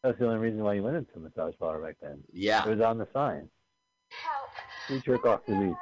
that's 0.03 0.19
the 0.19 0.27
only 0.27 0.37
reason 0.37 0.63
why 0.63 0.73
you 0.73 0.83
went 0.83 0.97
into 0.97 1.11
a 1.15 1.19
massage 1.19 1.55
parlor 1.59 1.81
back 1.81 1.95
then. 2.01 2.19
Yeah. 2.31 2.63
it 2.63 2.69
was 2.69 2.81
on 2.81 2.99
the 2.99 3.07
sign. 3.11 3.49
Help! 4.09 4.49
You 4.89 4.99
jerk 4.99 5.25
off 5.25 5.45
to 5.47 5.51
these. 5.51 5.75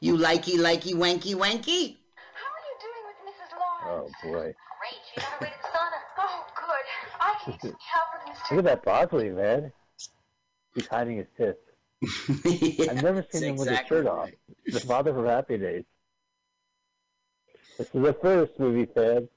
You 0.00 0.16
likey, 0.16 0.56
likey, 0.58 0.92
wanky, 0.94 1.34
wanky. 1.34 1.96
Oh 3.90 4.10
boy, 4.22 4.30
Great, 4.30 4.54
she's 5.14 5.24
on 5.24 5.30
her 5.30 5.38
way 5.40 5.50
to 5.50 5.56
the 5.62 5.68
sauna. 5.68 5.98
Oh, 6.18 6.46
good. 6.54 6.84
I 7.20 7.34
can 7.42 7.52
use 7.54 7.60
some 7.62 7.70
help 7.70 8.26
with 8.26 8.36
Mr. 8.36 8.50
look 8.50 8.58
at 8.58 8.64
that 8.64 8.84
Bosley 8.84 9.30
man. 9.30 9.72
He's 10.74 10.86
hiding 10.86 11.16
his 11.16 11.26
tits. 11.36 11.58
I've 12.90 13.02
never 13.02 13.24
seen 13.32 13.44
him 13.44 13.56
with 13.56 13.68
his 13.68 13.78
exactly 13.78 13.96
shirt 13.96 14.06
off. 14.06 14.30
The 14.66 14.80
father 14.80 15.14
from 15.14 15.26
Happy 15.26 15.56
Days. 15.56 15.84
This 17.78 17.86
is 17.86 18.02
the 18.02 18.12
first 18.12 18.58
movie, 18.58 18.86
fan. 18.92 19.28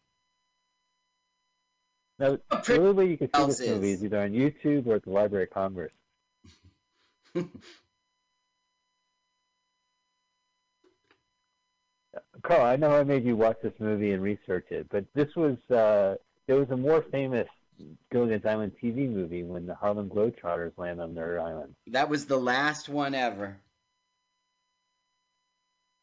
Now, 2.20 2.38
the 2.50 2.78
only 2.78 2.92
way 2.92 3.06
you 3.08 3.18
can 3.18 3.30
see 3.34 3.46
this 3.46 3.68
movie 3.68 3.92
is 3.92 4.04
either 4.04 4.22
on 4.22 4.32
YouTube 4.32 4.86
or 4.86 4.96
at 4.96 5.04
the 5.04 5.12
Library 5.12 5.46
of 5.46 5.52
Congress. 5.52 5.94
Carl, 12.44 12.66
I 12.66 12.76
know 12.76 12.92
I 12.92 13.04
made 13.04 13.26
you 13.26 13.36
watch 13.36 13.58
this 13.62 13.74
movie 13.80 14.12
and 14.12 14.22
research 14.22 14.68
it, 14.72 14.88
but 14.90 15.06
this 15.14 15.36
was 15.36 15.58
uh, 15.70 16.16
there 16.48 16.58
was 16.58 16.70
a 16.72 16.78
more 16.78 17.04
famous 17.12 17.48
Gilligan's 18.12 18.46
Island 18.46 18.74
TV 18.82 19.10
movie 19.10 19.44
when 19.44 19.66
the 19.66 19.76
Harlem 19.76 20.10
Globetrotters 20.10 20.78
land 20.78 21.02
on 21.02 21.14
their 21.14 21.42
island. 21.42 21.76
That 21.88 22.10
was 22.10 22.26
the 22.26 22.38
last 22.38 22.90
one 22.90 23.16
ever. 23.16 23.58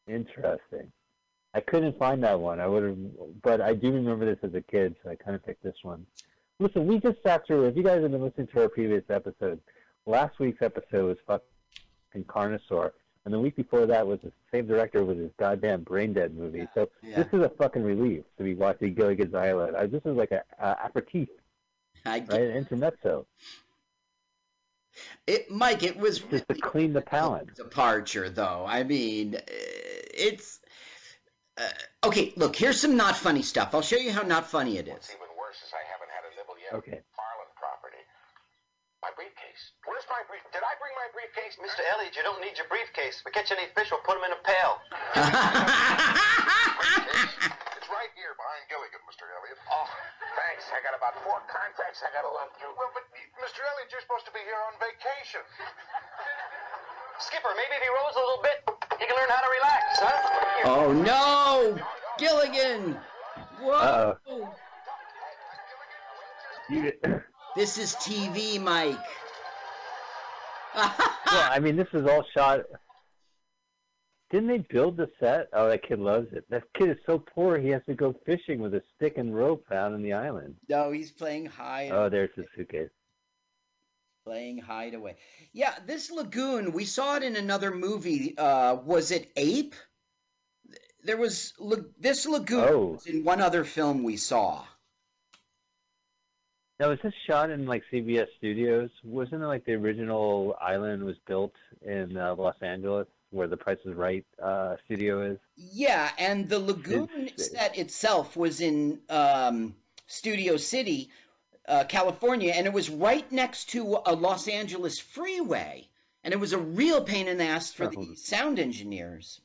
Interesting. 0.06 0.90
I 1.55 1.60
couldn't 1.60 1.98
find 1.98 2.23
that 2.24 2.39
one. 2.39 2.60
I 2.60 2.66
would 2.66 2.82
have, 2.82 2.98
but 3.43 3.60
I 3.60 3.74
do 3.74 3.93
remember 3.93 4.24
this 4.24 4.39
as 4.43 4.55
a 4.55 4.60
kid, 4.60 4.97
so 5.02 5.10
I 5.10 5.16
kind 5.16 5.35
of 5.35 5.44
picked 5.44 5.62
this 5.62 5.77
one. 5.82 6.06
Listen, 6.60 6.86
we 6.86 6.98
just 6.98 7.23
sat 7.23 7.47
through. 7.47 7.65
If 7.65 7.77
you 7.77 7.82
guys 7.82 8.02
have 8.02 8.10
been 8.10 8.23
listening 8.23 8.48
to 8.48 8.62
our 8.62 8.69
previous 8.69 9.05
episode, 9.09 9.60
last 10.06 10.39
week's 10.39 10.62
episode 10.62 11.06
was 11.06 11.19
fucking 11.27 12.24
Carnosaur, 12.24 12.93
and 13.29 13.35
the 13.35 13.39
week 13.39 13.57
before 13.57 13.85
that 13.85 14.07
was 14.07 14.19
the 14.25 14.33
same 14.51 14.67
director 14.67 15.05
with 15.05 15.19
his 15.19 15.31
goddamn 15.39 15.83
Brain 15.83 16.15
Dead 16.15 16.35
movie. 16.35 16.67
So 16.75 16.89
Yeah. 17.03 17.25
this 17.25 17.27
is 17.35 17.43
a 17.45 17.51
fucking 17.51 17.83
relief 17.83 18.25
to 18.39 18.43
be 18.43 18.55
watching 18.55 18.95
Gilligan's 18.95 19.35
Island. 19.35 19.77
I, 19.77 19.85
this 19.85 20.01
is 20.07 20.17
like 20.17 20.31
a, 20.31 20.43
a 20.59 20.87
aperitif, 20.87 21.29
I 22.07 22.21
right? 22.21 22.41
An 22.41 22.57
intermezzo, 22.57 23.27
It, 25.27 25.51
Mike, 25.51 25.83
it 25.83 25.99
was 25.99 26.21
just 26.21 26.49
to 26.49 26.55
clean 26.55 26.95
the 26.95 27.03
palate. 27.03 27.55
departure, 27.55 28.31
though. 28.31 28.65
I 28.67 28.83
mean, 28.83 29.35
uh, 29.37 29.41
it's 29.47 30.61
uh, 31.59 31.69
okay. 32.05 32.33
Look, 32.37 32.57
here's 32.57 32.81
some 32.81 32.97
not 32.97 33.15
funny 33.15 33.43
stuff. 33.43 33.75
I'll 33.75 33.83
show 33.83 33.99
you 33.99 34.11
how 34.11 34.23
not 34.23 34.47
funny 34.49 34.79
it 34.79 34.89
is. 34.89 35.11
Even 35.11 35.29
worse 35.39 35.57
is 35.57 35.71
I 35.75 35.85
haven't 35.93 36.09
had 36.17 36.25
a 36.25 36.35
nibble 36.35 36.57
yet. 36.65 36.73
Okay. 36.79 37.01
Farland. 39.19 39.19
My 39.19 39.27
briefcase. 39.27 39.74
Where's 39.82 40.07
my 40.07 40.23
brief? 40.31 40.47
Did 40.55 40.62
I 40.62 40.78
bring 40.78 40.95
my 40.95 41.11
briefcase? 41.11 41.59
Mr. 41.59 41.82
Elliot, 41.95 42.15
you 42.15 42.23
don't 42.23 42.39
need 42.40 42.55
your 42.55 42.70
briefcase. 42.70 43.19
If 43.19 43.27
We 43.27 43.35
catch 43.35 43.51
any 43.51 43.66
fish, 43.74 43.90
we'll 43.90 44.03
put 44.07 44.15
them 44.15 44.23
in 44.31 44.35
a 44.35 44.40
pail. 44.47 44.78
It's 47.78 47.86
right 47.95 48.11
here 48.15 48.35
behind 48.36 48.62
Gilligan, 48.69 49.01
Mr. 49.09 49.24
Elliot. 49.32 49.57
Oh, 49.70 49.89
thanks. 50.36 50.69
I 50.70 50.78
got 50.85 50.93
about 50.95 51.16
four 51.24 51.40
contracts 51.49 52.03
I 52.05 52.12
got 52.12 52.20
to 52.23 52.31
run 52.36 52.47
through. 52.61 52.74
Well, 52.77 52.90
but 52.93 53.03
Mr. 53.40 53.65
Elliot, 53.65 53.89
you're 53.90 54.03
supposed 54.05 54.27
to 54.28 54.32
be 54.35 54.43
here 54.45 54.61
on 54.69 54.77
vacation. 54.78 55.40
Skipper, 57.19 57.49
maybe 57.57 57.74
if 57.81 57.82
he 57.82 57.89
rows 57.90 58.15
a 58.15 58.20
little 58.23 58.43
bit, 58.45 58.59
he 59.01 59.07
can 59.09 59.16
learn 59.16 59.31
how 59.32 59.40
to 59.40 59.51
relax, 59.51 59.82
huh? 59.99 60.69
Oh 60.69 60.93
no, 60.93 61.81
Gilligan! 62.20 63.01
Whoa! 63.62 63.73
Uh-oh. 63.73 64.55
You, 66.69 66.93
This 67.59 67.77
is 67.77 67.97
TV, 67.97 68.61
Mike. 68.61 68.97
well, 70.77 70.93
I 71.27 71.59
mean, 71.59 71.75
this 71.75 71.89
is 71.93 72.07
all 72.07 72.25
shot. 72.33 72.61
Didn't 74.31 74.47
they 74.47 74.59
build 74.59 74.97
the 74.97 75.11
set? 75.19 75.49
Oh, 75.53 75.69
that 75.69 75.83
kid 75.83 75.99
loves 75.99 76.29
it. 76.33 76.45
That 76.51 76.63
kid 76.79 76.91
is 76.91 76.99
so 77.05 77.19
poor 77.19 77.59
he 77.59 77.71
has 77.71 77.83
to 77.89 77.95
go 77.95 78.15
fishing 78.25 78.61
with 78.61 78.75
a 78.75 78.83
stick 78.95 79.19
and 79.19 79.35
rope 79.35 79.65
out 79.73 79.93
on 79.93 80.03
the 80.03 80.13
island. 80.13 80.55
No, 80.69 80.93
he's 80.93 81.11
playing 81.11 81.47
hide. 81.47 81.91
Oh, 81.91 82.09
there's 82.09 82.31
his 82.37 82.47
suitcase. 82.55 82.91
Playing 84.25 84.59
hideaway. 84.59 85.17
Yeah, 85.53 85.75
this 85.85 86.13
lagoon. 86.13 86.71
We 86.71 86.85
saw 86.85 87.17
it 87.17 87.25
in 87.25 87.35
another 87.35 87.73
movie. 87.73 88.39
Uh, 88.39 88.77
was 88.77 89.11
it 89.11 89.33
Ape? 89.35 89.75
There 91.03 91.17
was 91.17 91.55
this 91.99 92.25
lagoon 92.25 92.69
Oh. 92.69 92.87
was 92.93 93.07
in 93.07 93.25
one 93.25 93.41
other 93.41 93.65
film 93.65 94.05
we 94.05 94.17
saw. 94.17 94.65
Now, 96.81 96.91
was 96.91 97.01
this 97.03 97.15
shot 97.27 97.51
in 97.51 97.67
like 97.67 97.83
CBS 97.93 98.29
Studios? 98.37 98.91
Wasn't 99.03 99.43
it 99.43 99.47
like 99.47 99.65
the 99.65 99.75
original 99.75 100.57
island 100.61 101.03
was 101.03 101.17
built 101.27 101.55
in 101.83 102.17
uh, 102.17 102.37
Los 102.37 102.55
Angeles, 102.63 103.09
where 103.31 103.49
the 103.49 103.57
Price 103.57 103.79
is 103.85 103.95
Right 103.95 104.25
uh, 104.41 104.77
studio 104.85 105.23
is? 105.23 105.39
Yeah, 105.57 106.11
and 106.19 106.49
the 106.49 106.61
lagoon 106.61 107.31
set 107.37 107.77
itself 107.77 108.37
was 108.37 108.61
in 108.61 109.01
um, 109.11 109.75
Studio 110.07 110.57
City, 110.57 111.11
uh, 111.67 111.83
California, 111.89 112.53
and 112.55 112.65
it 112.65 112.73
was 112.73 112.89
right 112.89 113.31
next 113.33 113.71
to 113.71 113.99
a 114.07 114.15
Los 114.15 114.47
Angeles 114.47 115.01
freeway. 115.01 115.89
And 116.23 116.33
it 116.33 116.39
was 116.39 116.53
a 116.53 116.59
real 116.59 117.03
pain 117.03 117.27
in 117.27 117.39
the 117.39 117.45
ass 117.45 117.73
for 117.73 117.89
the 117.89 118.15
sound 118.15 118.61
engineers. 118.61 119.41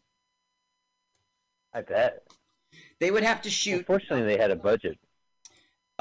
I 1.73 1.81
bet. 1.81 2.27
They 2.99 3.09
would 3.09 3.23
have 3.23 3.41
to 3.43 3.49
shoot 3.49 3.79
Unfortunately, 3.79 4.25
they 4.25 4.37
had 4.37 4.51
a 4.51 4.55
budget. 4.55 4.99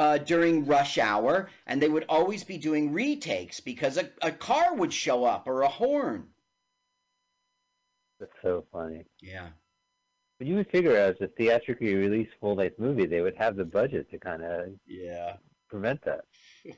Uh, 0.02 0.18
during 0.18 0.66
rush 0.66 0.98
hour, 0.98 1.48
and 1.66 1.80
they 1.80 1.88
would 1.88 2.04
always 2.08 2.42
be 2.44 2.58
doing 2.58 2.92
retakes 2.92 3.60
because 3.60 3.96
a, 3.98 4.10
a 4.20 4.32
car 4.32 4.74
would 4.74 4.92
show 4.92 5.24
up 5.24 5.46
or 5.46 5.62
a 5.62 5.68
horn. 5.68 6.26
That's 8.18 8.32
so 8.42 8.64
funny. 8.72 9.04
Yeah. 9.20 9.48
But 10.38 10.48
you 10.48 10.56
would 10.56 10.70
figure 10.70 10.96
as 10.96 11.14
a 11.20 11.28
theatrically 11.28 11.94
released 11.94 12.32
full 12.40 12.56
length 12.56 12.78
movie, 12.80 13.06
they 13.06 13.20
would 13.20 13.36
have 13.36 13.54
the 13.56 13.64
budget 13.64 14.10
to 14.10 14.18
kind 14.18 14.42
of 14.42 14.70
Yeah. 14.86 15.36
prevent 15.68 16.02
that. 16.04 16.22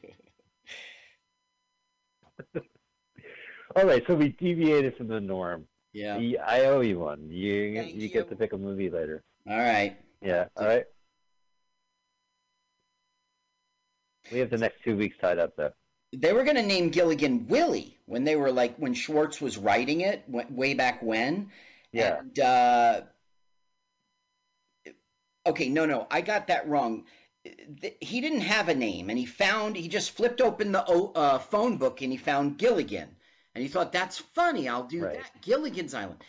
All 3.76 3.86
right, 3.86 4.02
so 4.06 4.14
we 4.14 4.28
deviated 4.30 4.96
from 4.96 5.08
the 5.08 5.20
norm. 5.20 5.66
Yeah. 5.92 6.16
Y- 6.18 6.36
I 6.44 6.64
owe 6.66 6.80
you 6.80 6.98
one. 6.98 7.28
You 7.30 7.74
Thank 7.74 7.94
you 7.94 8.02
you. 8.02 8.08
get 8.10 8.28
to 8.28 8.36
pick 8.36 8.52
a 8.52 8.58
movie 8.58 8.90
later. 8.90 9.22
All 9.48 9.56
right. 9.56 9.96
Yeah. 10.22 10.46
All 10.56 10.66
right. 10.66 10.84
We 14.32 14.38
have 14.38 14.50
the 14.50 14.58
next 14.58 14.82
two 14.84 14.96
weeks 14.96 15.16
tied 15.20 15.38
up 15.38 15.56
though. 15.56 15.72
They 16.12 16.32
were 16.32 16.44
going 16.44 16.56
to 16.56 16.62
name 16.62 16.90
Gilligan 16.90 17.48
Willie 17.48 17.98
when 18.06 18.24
they 18.24 18.36
were 18.36 18.52
like 18.52 18.76
when 18.76 18.94
Schwartz 18.94 19.40
was 19.40 19.58
writing 19.58 20.00
it 20.00 20.30
w- 20.30 20.46
way 20.50 20.74
back 20.74 21.02
when. 21.02 21.50
Yeah. 21.92 22.18
And, 22.20 22.38
uh, 22.38 23.00
okay, 25.46 25.68
no, 25.68 25.86
no, 25.86 26.06
I 26.10 26.20
got 26.20 26.46
that 26.48 26.68
wrong. 26.68 27.04
He 28.00 28.20
didn't 28.20 28.40
have 28.40 28.68
a 28.68 28.74
name, 28.74 29.10
and 29.10 29.18
he 29.18 29.26
found 29.26 29.76
he 29.76 29.88
just 29.88 30.12
flipped 30.12 30.40
open 30.40 30.72
the 30.72 30.82
uh, 30.82 31.38
phone 31.38 31.76
book 31.76 32.00
and 32.00 32.10
he 32.10 32.16
found 32.16 32.58
Gilligan, 32.58 33.08
and 33.54 33.62
he 33.62 33.68
thought 33.68 33.92
that's 33.92 34.18
funny. 34.18 34.68
I'll 34.68 34.84
do 34.84 35.04
Right. 35.04 35.20
that. 35.20 35.42
Gilligan's 35.42 35.94
Island. 35.94 36.20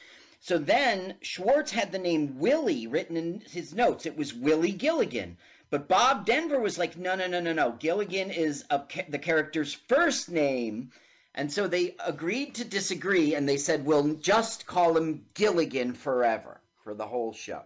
So 0.42 0.58
then 0.58 1.16
Schwartz 1.22 1.72
had 1.72 1.92
the 1.92 1.98
name 2.00 2.38
Willie 2.40 2.88
written 2.88 3.18
in 3.18 3.42
his 3.50 3.74
notes. 3.74 4.06
It 4.06 4.18
was 4.18 4.34
Willie 4.34 4.74
Gilligan. 4.74 5.38
But 5.70 5.88
Bob 5.88 6.26
Denver 6.26 6.60
was 6.60 6.78
like, 6.78 6.98
no, 6.98 7.16
no, 7.16 7.28
no, 7.28 7.40
no, 7.40 7.54
no. 7.54 7.72
Gilligan 7.72 8.32
is 8.32 8.64
ca- 8.70 9.06
the 9.10 9.20
character's 9.20 9.74
first 9.74 10.30
name. 10.30 10.92
And 11.34 11.52
so 11.52 11.68
they 11.68 11.96
agreed 12.06 12.56
to 12.56 12.66
disagree, 12.66 13.36
and 13.36 13.48
they 13.48 13.58
said, 13.58 13.86
we'll 13.86 14.14
just 14.16 14.66
call 14.66 14.96
him 14.96 15.26
Gilligan 15.34 15.94
forever 15.94 16.62
for 16.84 16.94
the 16.94 17.06
whole 17.06 17.34
show. 17.34 17.64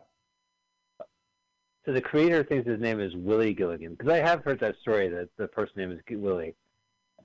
So 1.86 1.94
the 1.94 2.02
creator 2.02 2.44
thinks 2.44 2.68
his 2.68 2.80
name 2.80 3.00
is 3.00 3.16
Willie 3.16 3.54
Gilligan 3.54 3.96
because 3.96 4.12
I 4.12 4.18
have 4.18 4.44
heard 4.44 4.60
that 4.60 4.76
story 4.82 5.08
that 5.10 5.30
the 5.38 5.48
first 5.50 5.78
name 5.78 5.92
is 5.92 6.00
Willie, 6.10 6.56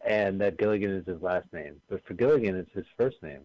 and 0.05 0.41
that 0.41 0.59
Gilligan 0.59 0.91
is 0.91 1.07
his 1.07 1.21
last 1.23 1.53
name. 1.53 1.81
But 1.89 2.05
for 2.07 2.15
Gilligan, 2.15 2.57
it's 2.57 2.73
his 2.73 2.87
first 2.97 3.23
name. 3.23 3.43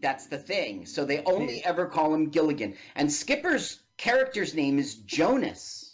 That's 0.00 0.26
the 0.26 0.38
thing. 0.38 0.86
So 0.86 1.04
they 1.04 1.22
only 1.24 1.60
hmm. 1.60 1.68
ever 1.68 1.86
call 1.86 2.14
him 2.14 2.30
Gilligan. 2.30 2.76
And 2.94 3.12
Skipper's 3.12 3.80
character's 3.96 4.54
name 4.54 4.78
is 4.78 4.94
Jonas. 4.94 5.89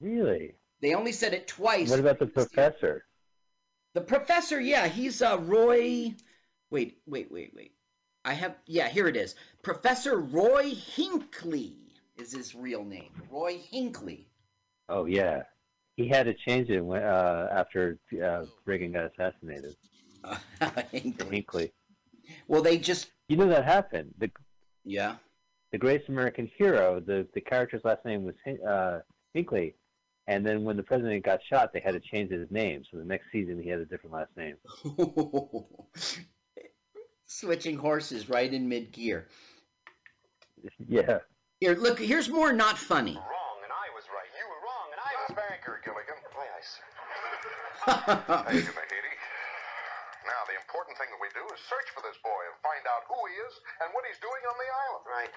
Really? 0.00 0.54
They 0.80 0.94
only 0.94 1.12
said 1.12 1.34
it 1.34 1.46
twice. 1.46 1.90
What 1.90 2.00
about 2.00 2.18
the 2.18 2.26
professor? 2.26 3.04
The 3.94 4.00
professor, 4.00 4.60
yeah, 4.60 4.86
he's 4.88 5.20
uh, 5.20 5.38
Roy. 5.40 6.14
Wait, 6.70 6.98
wait, 7.06 7.30
wait, 7.30 7.52
wait. 7.54 7.72
I 8.24 8.34
have, 8.34 8.56
yeah, 8.66 8.88
here 8.88 9.08
it 9.08 9.16
is. 9.16 9.34
Professor 9.62 10.18
Roy 10.18 10.74
Hinckley 10.74 11.76
is 12.18 12.32
his 12.32 12.54
real 12.54 12.84
name. 12.84 13.10
Roy 13.30 13.58
Hinckley. 13.70 14.28
Oh 14.88 15.06
yeah, 15.06 15.42
he 15.96 16.08
had 16.08 16.26
to 16.26 16.34
change 16.34 16.68
it 16.70 16.80
when, 16.80 17.02
uh, 17.02 17.48
after 17.52 17.98
uh, 18.22 18.44
Reagan 18.64 18.92
got 18.92 19.10
assassinated. 19.12 19.74
Hinckley. 20.92 21.36
Hinckley. 21.36 21.72
Well, 22.46 22.62
they 22.62 22.78
just, 22.78 23.10
You 23.28 23.36
know 23.36 23.48
that 23.48 23.64
happened. 23.64 24.14
The 24.18 24.30
yeah. 24.84 25.16
the 25.72 25.78
greatest 25.78 26.08
American 26.08 26.50
hero. 26.58 27.00
The 27.00 27.26
the 27.34 27.40
character's 27.40 27.82
last 27.84 28.04
name 28.04 28.24
was 28.24 28.34
Hin- 28.44 28.64
uh, 28.66 29.00
Hinckley, 29.34 29.74
and 30.30 30.46
then 30.46 30.62
when 30.62 30.76
the 30.76 30.82
president 30.84 31.24
got 31.24 31.40
shot, 31.42 31.72
they 31.74 31.80
had 31.80 31.98
to 31.98 32.00
change 32.00 32.30
his 32.30 32.46
name. 32.54 32.86
So 32.86 32.98
the 32.98 33.04
next 33.04 33.26
season, 33.34 33.58
he 33.60 33.68
had 33.68 33.80
a 33.80 33.84
different 33.84 34.14
last 34.14 34.30
name. 34.38 34.54
Switching 37.26 37.74
horses 37.74 38.30
right 38.30 38.46
in 38.46 38.68
mid 38.68 38.92
gear. 38.92 39.26
Yeah. 40.76 41.24
Here, 41.56 41.72
look, 41.72 41.96
here's 41.96 42.28
more 42.28 42.52
not 42.52 42.76
funny. 42.76 43.16
Wrong, 43.16 43.58
and 43.64 43.72
I 43.72 43.88
was 43.96 44.04
right. 44.12 44.28
You 44.28 44.44
were 44.44 44.60
wrong, 44.60 44.88
and 44.92 45.00
I 45.00 45.12
was 45.24 45.32
banker, 45.32 45.80
Gilligan. 45.80 46.20
Aye, 46.36 46.52
aye, 46.52 46.68
sir. 46.68 46.84
Thank 48.44 48.68
you, 48.68 48.76
Mahady. 48.76 49.14
Now, 50.28 50.44
the 50.52 50.56
important 50.60 51.00
thing 51.00 51.08
that 51.08 51.16
we 51.16 51.32
do 51.32 51.40
is 51.48 51.56
search 51.64 51.88
for 51.96 52.04
this 52.04 52.20
boy 52.20 52.44
and 52.44 52.52
find 52.60 52.84
out 52.92 53.08
who 53.08 53.16
he 53.24 53.40
is 53.40 53.56
and 53.80 53.88
what 53.96 54.04
he's 54.04 54.20
doing 54.20 54.42
on 54.44 54.56
the 54.60 54.68
island. 54.68 55.04
Right. 55.08 55.32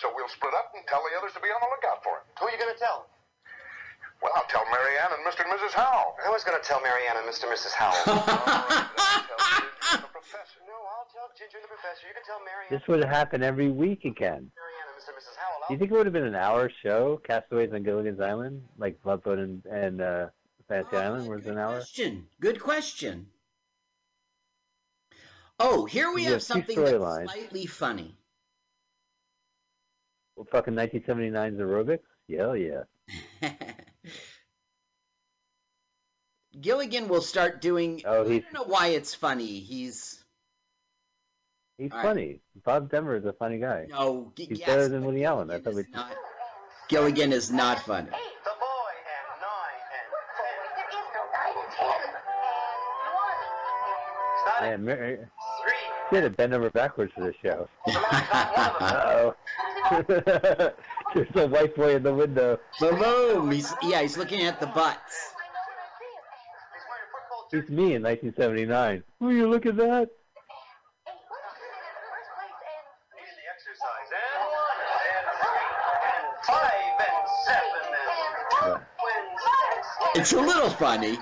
So 0.00 0.08
we'll 0.16 0.32
split 0.32 0.56
up 0.56 0.72
and 0.72 0.80
tell 0.88 1.04
the 1.04 1.12
others 1.20 1.36
to 1.36 1.42
be 1.44 1.52
on 1.52 1.60
the 1.60 1.68
lookout 1.68 2.00
for 2.00 2.16
him. 2.16 2.24
Who 2.40 2.48
are 2.48 2.52
you 2.56 2.60
going 2.60 2.72
to 2.72 2.80
tell? 2.80 3.12
Well, 4.22 4.32
I'll 4.36 4.46
tell 4.48 4.64
Mary 4.70 4.94
Ann 5.02 5.10
and 5.12 5.22
Mr. 5.26 5.42
and 5.44 5.50
Mrs. 5.58 5.74
Howell. 5.74 6.14
I 6.24 6.30
was 6.30 6.44
going 6.44 6.60
to 6.60 6.64
tell 6.66 6.80
Mary 6.80 7.02
Ann 7.10 7.16
and 7.18 7.26
Mr. 7.26 7.44
and 7.44 7.52
Mrs. 7.52 7.72
Howell. 7.72 7.98
All 8.06 8.14
right, 8.14 8.86
I'll 8.96 9.98
tell 9.98 10.00
the 10.00 10.12
professor. 10.14 10.62
no, 10.66 10.74
I'll 10.94 11.08
tell 11.12 11.26
Ginger 11.36 11.58
and 11.58 11.64
the 11.64 11.68
professor. 11.68 12.06
You 12.06 12.14
can 12.14 12.22
tell 12.24 12.38
Mary 12.44 12.66
Ann, 12.70 12.78
This 12.78 12.86
would 12.86 13.02
happen 13.04 13.42
every 13.42 13.70
week 13.70 14.04
again. 14.04 14.50
Mary 14.54 14.74
Ann 14.78 14.94
and 14.94 15.02
Mr. 15.02 15.08
and 15.10 15.18
Mrs. 15.18 15.36
Howell. 15.36 15.66
Do 15.68 15.74
you 15.74 15.78
think 15.78 15.90
it 15.90 15.94
would 15.94 16.06
have 16.06 16.12
been 16.12 16.24
an 16.24 16.36
hour 16.36 16.70
show, 16.82 17.20
Castaways 17.26 17.72
on 17.72 17.82
Gilligan's 17.82 18.20
Island, 18.20 18.62
like 18.78 18.98
Love 19.04 19.24
Boat 19.24 19.38
and, 19.40 19.64
and 19.66 20.00
uh, 20.00 20.26
Fantasy 20.68 20.96
Island? 20.96 21.28
Was 21.28 21.44
it 21.44 21.50
an 21.50 21.58
hour? 21.58 21.74
Question. 21.78 22.26
Good 22.40 22.60
question. 22.60 23.26
Oh, 25.58 25.84
here 25.84 26.12
we 26.12 26.22
You 26.22 26.26
have 26.28 26.34
have 26.34 26.42
something 26.42 26.76
that's 26.78 26.92
storylines. 26.92 27.24
slightly 27.24 27.66
funny. 27.66 28.16
Well, 30.36 30.46
fucking 30.50 30.74
1979's 30.74 31.58
aerobics? 31.60 32.00
Yeah, 32.28 32.54
yeah. 32.54 32.82
Gilligan 36.60 37.08
will 37.08 37.22
start 37.22 37.60
doing. 37.60 38.02
Oh, 38.04 38.24
I 38.24 38.28
don't 38.40 38.52
know 38.52 38.64
why 38.64 38.88
it's 38.88 39.14
funny. 39.14 39.60
He's 39.60 40.22
he's 41.78 41.90
All 41.92 41.98
right. 41.98 42.04
funny. 42.06 42.40
Bob 42.64 42.90
Denver 42.90 43.16
is 43.16 43.24
a 43.24 43.32
funny 43.32 43.58
guy. 43.58 43.86
no. 43.88 44.32
g- 44.36 44.46
He's 44.46 44.58
yes, 44.60 44.68
better 44.68 44.88
than 44.88 45.04
Woody 45.04 45.24
Allen. 45.24 45.50
I 45.50 45.58
Gilligan 45.58 45.64
thought 45.64 45.74
we. 45.74 45.80
is 45.82 45.88
not. 45.94 46.16
Gilligan 46.88 47.32
is 47.32 47.50
not 47.50 47.78
funny. 47.80 48.06
The 48.10 48.12
boy 48.12 48.18
and 49.08 49.40
nine 49.40 49.80
and 49.94 50.06
There 50.76 50.90
is 50.90 51.06
no 51.14 51.22
nine 51.32 51.56
and 51.56 51.72
ten. 51.78 52.00
It's 54.34 54.44
not 54.46 54.60
Man, 54.62 54.84
Mary, 54.84 55.18
she 56.10 56.16
had 56.16 56.22
to 56.24 56.30
bend 56.30 56.52
over 56.54 56.68
backwards 56.70 57.12
for 57.14 57.24
this 57.24 57.36
show. 57.42 57.68
The 57.86 57.92
man's 57.92 58.28
not 58.30 58.80
one 58.80 59.96
of 60.00 60.06
them. 60.06 60.22
Uh-oh. 60.26 60.72
There's 61.14 61.28
a 61.36 61.46
white 61.48 61.74
boy 61.76 61.96
in 61.96 62.02
the 62.02 62.14
window. 62.14 62.58
Boom! 62.78 63.50
He's 63.50 63.72
yeah. 63.82 64.00
He's 64.02 64.16
looking 64.16 64.42
at 64.42 64.60
the 64.60 64.66
butts. 64.68 65.30
He's 67.52 67.60
wearing 67.60 67.68
a 67.68 67.68
football 67.68 67.68
He's 67.68 67.68
me 67.68 67.94
in 67.94 68.02
1979. 68.02 69.02
Will 69.20 69.32
you 69.32 69.48
look 69.48 69.66
at 69.66 69.76
that? 69.76 69.84
Here's 69.84 70.08
the 73.36 73.46
exercise. 73.52 74.08
And 74.08 74.42
one, 74.48 74.80
and 75.12 75.26
three, 75.42 75.68
and 76.16 76.26
five, 76.46 76.96
and 77.08 77.28
seven, 77.46 77.84
and 78.64 78.80
when 79.00 79.24
six. 80.14 80.20
It's 80.20 80.32
a 80.32 80.40
little 80.40 80.70
funny. 80.70 81.18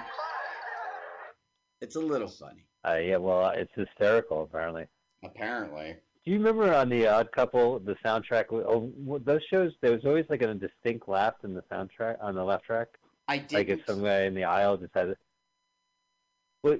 It's 1.80 1.96
a 1.96 2.00
little 2.00 2.28
funny. 2.28 2.64
Uh, 2.86 2.96
yeah, 2.96 3.16
well, 3.16 3.50
it's 3.50 3.72
hysterical, 3.74 4.42
apparently. 4.42 4.86
Apparently. 5.24 5.96
Do 6.24 6.30
you 6.30 6.38
remember 6.38 6.72
on 6.74 6.88
the 6.90 7.08
Odd 7.08 7.32
Couple, 7.32 7.80
the 7.80 7.96
soundtrack? 8.04 8.44
Oh, 8.52 8.92
those 9.24 9.42
shows, 9.50 9.72
there 9.80 9.90
was 9.92 10.04
always 10.04 10.26
like 10.28 10.42
a 10.42 10.54
distinct 10.54 11.08
laugh 11.08 11.34
in 11.42 11.54
the 11.54 11.62
soundtrack 11.62 12.22
on 12.22 12.34
the 12.34 12.44
left 12.44 12.66
track. 12.66 12.88
I 13.26 13.38
did. 13.38 13.52
Like 13.52 13.68
if 13.68 13.80
some 13.86 14.02
guy 14.02 14.22
in 14.22 14.34
the 14.34 14.44
aisle 14.44 14.76
just 14.76 14.94
had 14.94 15.08
it. 15.08 15.18
Well, 16.62 16.76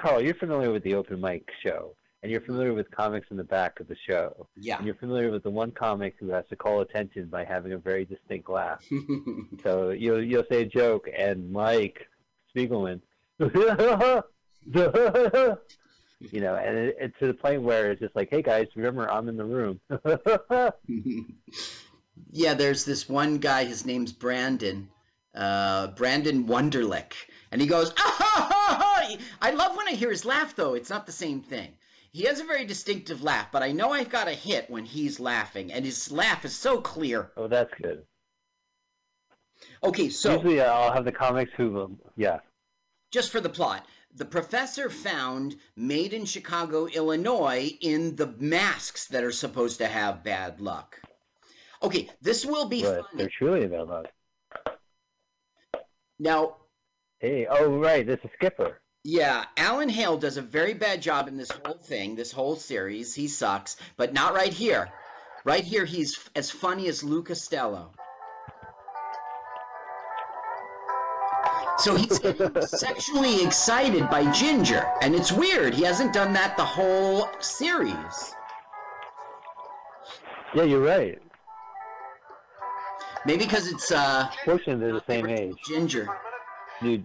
Carl, 0.00 0.22
you're 0.22 0.34
familiar 0.34 0.72
with 0.72 0.82
the 0.82 0.94
open 0.94 1.20
mic 1.20 1.48
show, 1.62 1.94
and 2.22 2.32
you're 2.32 2.40
familiar 2.40 2.74
with 2.74 2.90
comics 2.90 3.28
in 3.30 3.36
the 3.36 3.44
back 3.44 3.78
of 3.78 3.86
the 3.86 3.96
show. 4.08 4.48
Yeah. 4.56 4.78
And 4.78 4.86
you're 4.86 4.96
familiar 4.96 5.30
with 5.30 5.44
the 5.44 5.50
one 5.50 5.70
comic 5.70 6.16
who 6.18 6.30
has 6.30 6.44
to 6.50 6.56
call 6.56 6.80
attention 6.80 7.26
by 7.26 7.44
having 7.44 7.72
a 7.72 7.78
very 7.78 8.04
distinct 8.04 8.50
laugh. 8.50 8.84
so 9.62 9.90
you'll 9.90 10.22
you'll 10.22 10.44
say 10.50 10.62
a 10.62 10.66
joke, 10.66 11.08
and 11.16 11.50
Mike 11.50 12.08
Spiegelman, 12.54 13.00
you 13.38 13.50
know, 16.40 16.56
and 16.56 16.76
it, 16.76 16.96
it's 17.00 17.18
to 17.20 17.28
the 17.28 17.34
point 17.34 17.62
where 17.62 17.92
it's 17.92 18.00
just 18.00 18.16
like, 18.16 18.28
hey 18.30 18.42
guys, 18.42 18.66
remember 18.74 19.10
I'm 19.10 19.28
in 19.28 19.36
the 19.36 19.44
room. 19.44 19.80
yeah, 22.32 22.54
there's 22.54 22.84
this 22.84 23.08
one 23.08 23.38
guy. 23.38 23.64
His 23.64 23.86
name's 23.86 24.12
Brandon. 24.12 24.88
Uh, 25.32 25.86
Brandon 25.88 26.44
Wunderlich, 26.48 27.12
and 27.52 27.60
he 27.60 27.66
goes, 27.68 27.94
ah, 27.98 28.29
I 29.40 29.50
love 29.50 29.76
when 29.76 29.88
I 29.88 29.92
hear 29.92 30.10
his 30.10 30.24
laugh, 30.24 30.54
though. 30.54 30.74
It's 30.74 30.90
not 30.90 31.06
the 31.06 31.12
same 31.12 31.40
thing. 31.40 31.72
He 32.12 32.24
has 32.24 32.40
a 32.40 32.44
very 32.44 32.64
distinctive 32.64 33.22
laugh, 33.22 33.52
but 33.52 33.62
I 33.62 33.72
know 33.72 33.92
I've 33.92 34.10
got 34.10 34.28
a 34.28 34.32
hit 34.32 34.68
when 34.68 34.84
he's 34.84 35.20
laughing, 35.20 35.72
and 35.72 35.84
his 35.84 36.10
laugh 36.10 36.44
is 36.44 36.54
so 36.56 36.80
clear. 36.80 37.30
oh, 37.36 37.46
that's 37.46 37.72
good. 37.80 38.04
Okay, 39.84 40.08
so 40.08 40.34
Usually 40.34 40.60
uh, 40.60 40.72
I'll 40.72 40.92
have 40.92 41.04
the 41.04 41.12
comics 41.12 41.52
who, 41.56 41.80
um, 41.80 41.98
yeah. 42.16 42.40
just 43.10 43.30
for 43.30 43.40
the 43.40 43.48
plot, 43.48 43.86
the 44.14 44.24
professor 44.24 44.90
found 44.90 45.56
made 45.76 46.12
in 46.12 46.24
Chicago, 46.24 46.86
Illinois, 46.86 47.70
in 47.80 48.16
the 48.16 48.34
masks 48.38 49.06
that 49.08 49.22
are 49.22 49.30
supposed 49.30 49.78
to 49.78 49.86
have 49.86 50.24
bad 50.24 50.60
luck. 50.60 51.00
Okay, 51.82 52.10
this 52.20 52.44
will 52.44 52.66
be 52.66 52.82
funny. 52.82 53.02
they're 53.14 53.30
truly 53.38 53.66
bad 53.66 53.86
luck. 53.86 54.06
Now, 56.18 56.56
Hey, 57.20 57.46
oh 57.50 57.78
right, 57.78 58.06
this 58.06 58.18
is 58.24 58.30
Skipper. 58.36 58.80
Yeah, 59.02 59.44
Alan 59.56 59.88
Hale 59.88 60.18
does 60.18 60.36
a 60.36 60.42
very 60.42 60.74
bad 60.74 61.00
job 61.00 61.26
in 61.26 61.36
this 61.38 61.50
whole 61.50 61.78
thing, 61.78 62.16
this 62.16 62.32
whole 62.32 62.56
series. 62.56 63.14
He 63.14 63.28
sucks, 63.28 63.76
but 63.96 64.12
not 64.12 64.34
right 64.34 64.52
here. 64.52 64.90
Right 65.42 65.64
here, 65.64 65.86
he's 65.86 66.18
f- 66.18 66.30
as 66.36 66.50
funny 66.50 66.86
as 66.86 67.02
Lou 67.02 67.22
Costello. 67.22 67.92
So 71.78 71.96
he's 71.96 72.20
sexually 72.78 73.42
excited 73.42 74.10
by 74.10 74.30
Ginger, 74.32 74.86
and 75.00 75.14
it's 75.14 75.32
weird. 75.32 75.72
He 75.72 75.82
hasn't 75.82 76.12
done 76.12 76.34
that 76.34 76.58
the 76.58 76.64
whole 76.64 77.26
series. 77.40 78.34
Yeah, 80.54 80.64
you're 80.64 80.82
right. 80.84 81.18
Maybe 83.24 83.44
because 83.44 83.66
it's 83.66 83.90
uh 83.92 84.28
Fortunately, 84.44 84.76
they're 84.84 84.92
the 84.92 85.04
same 85.06 85.26
age. 85.26 85.54
Ginger. 85.66 86.06
New 86.82 87.02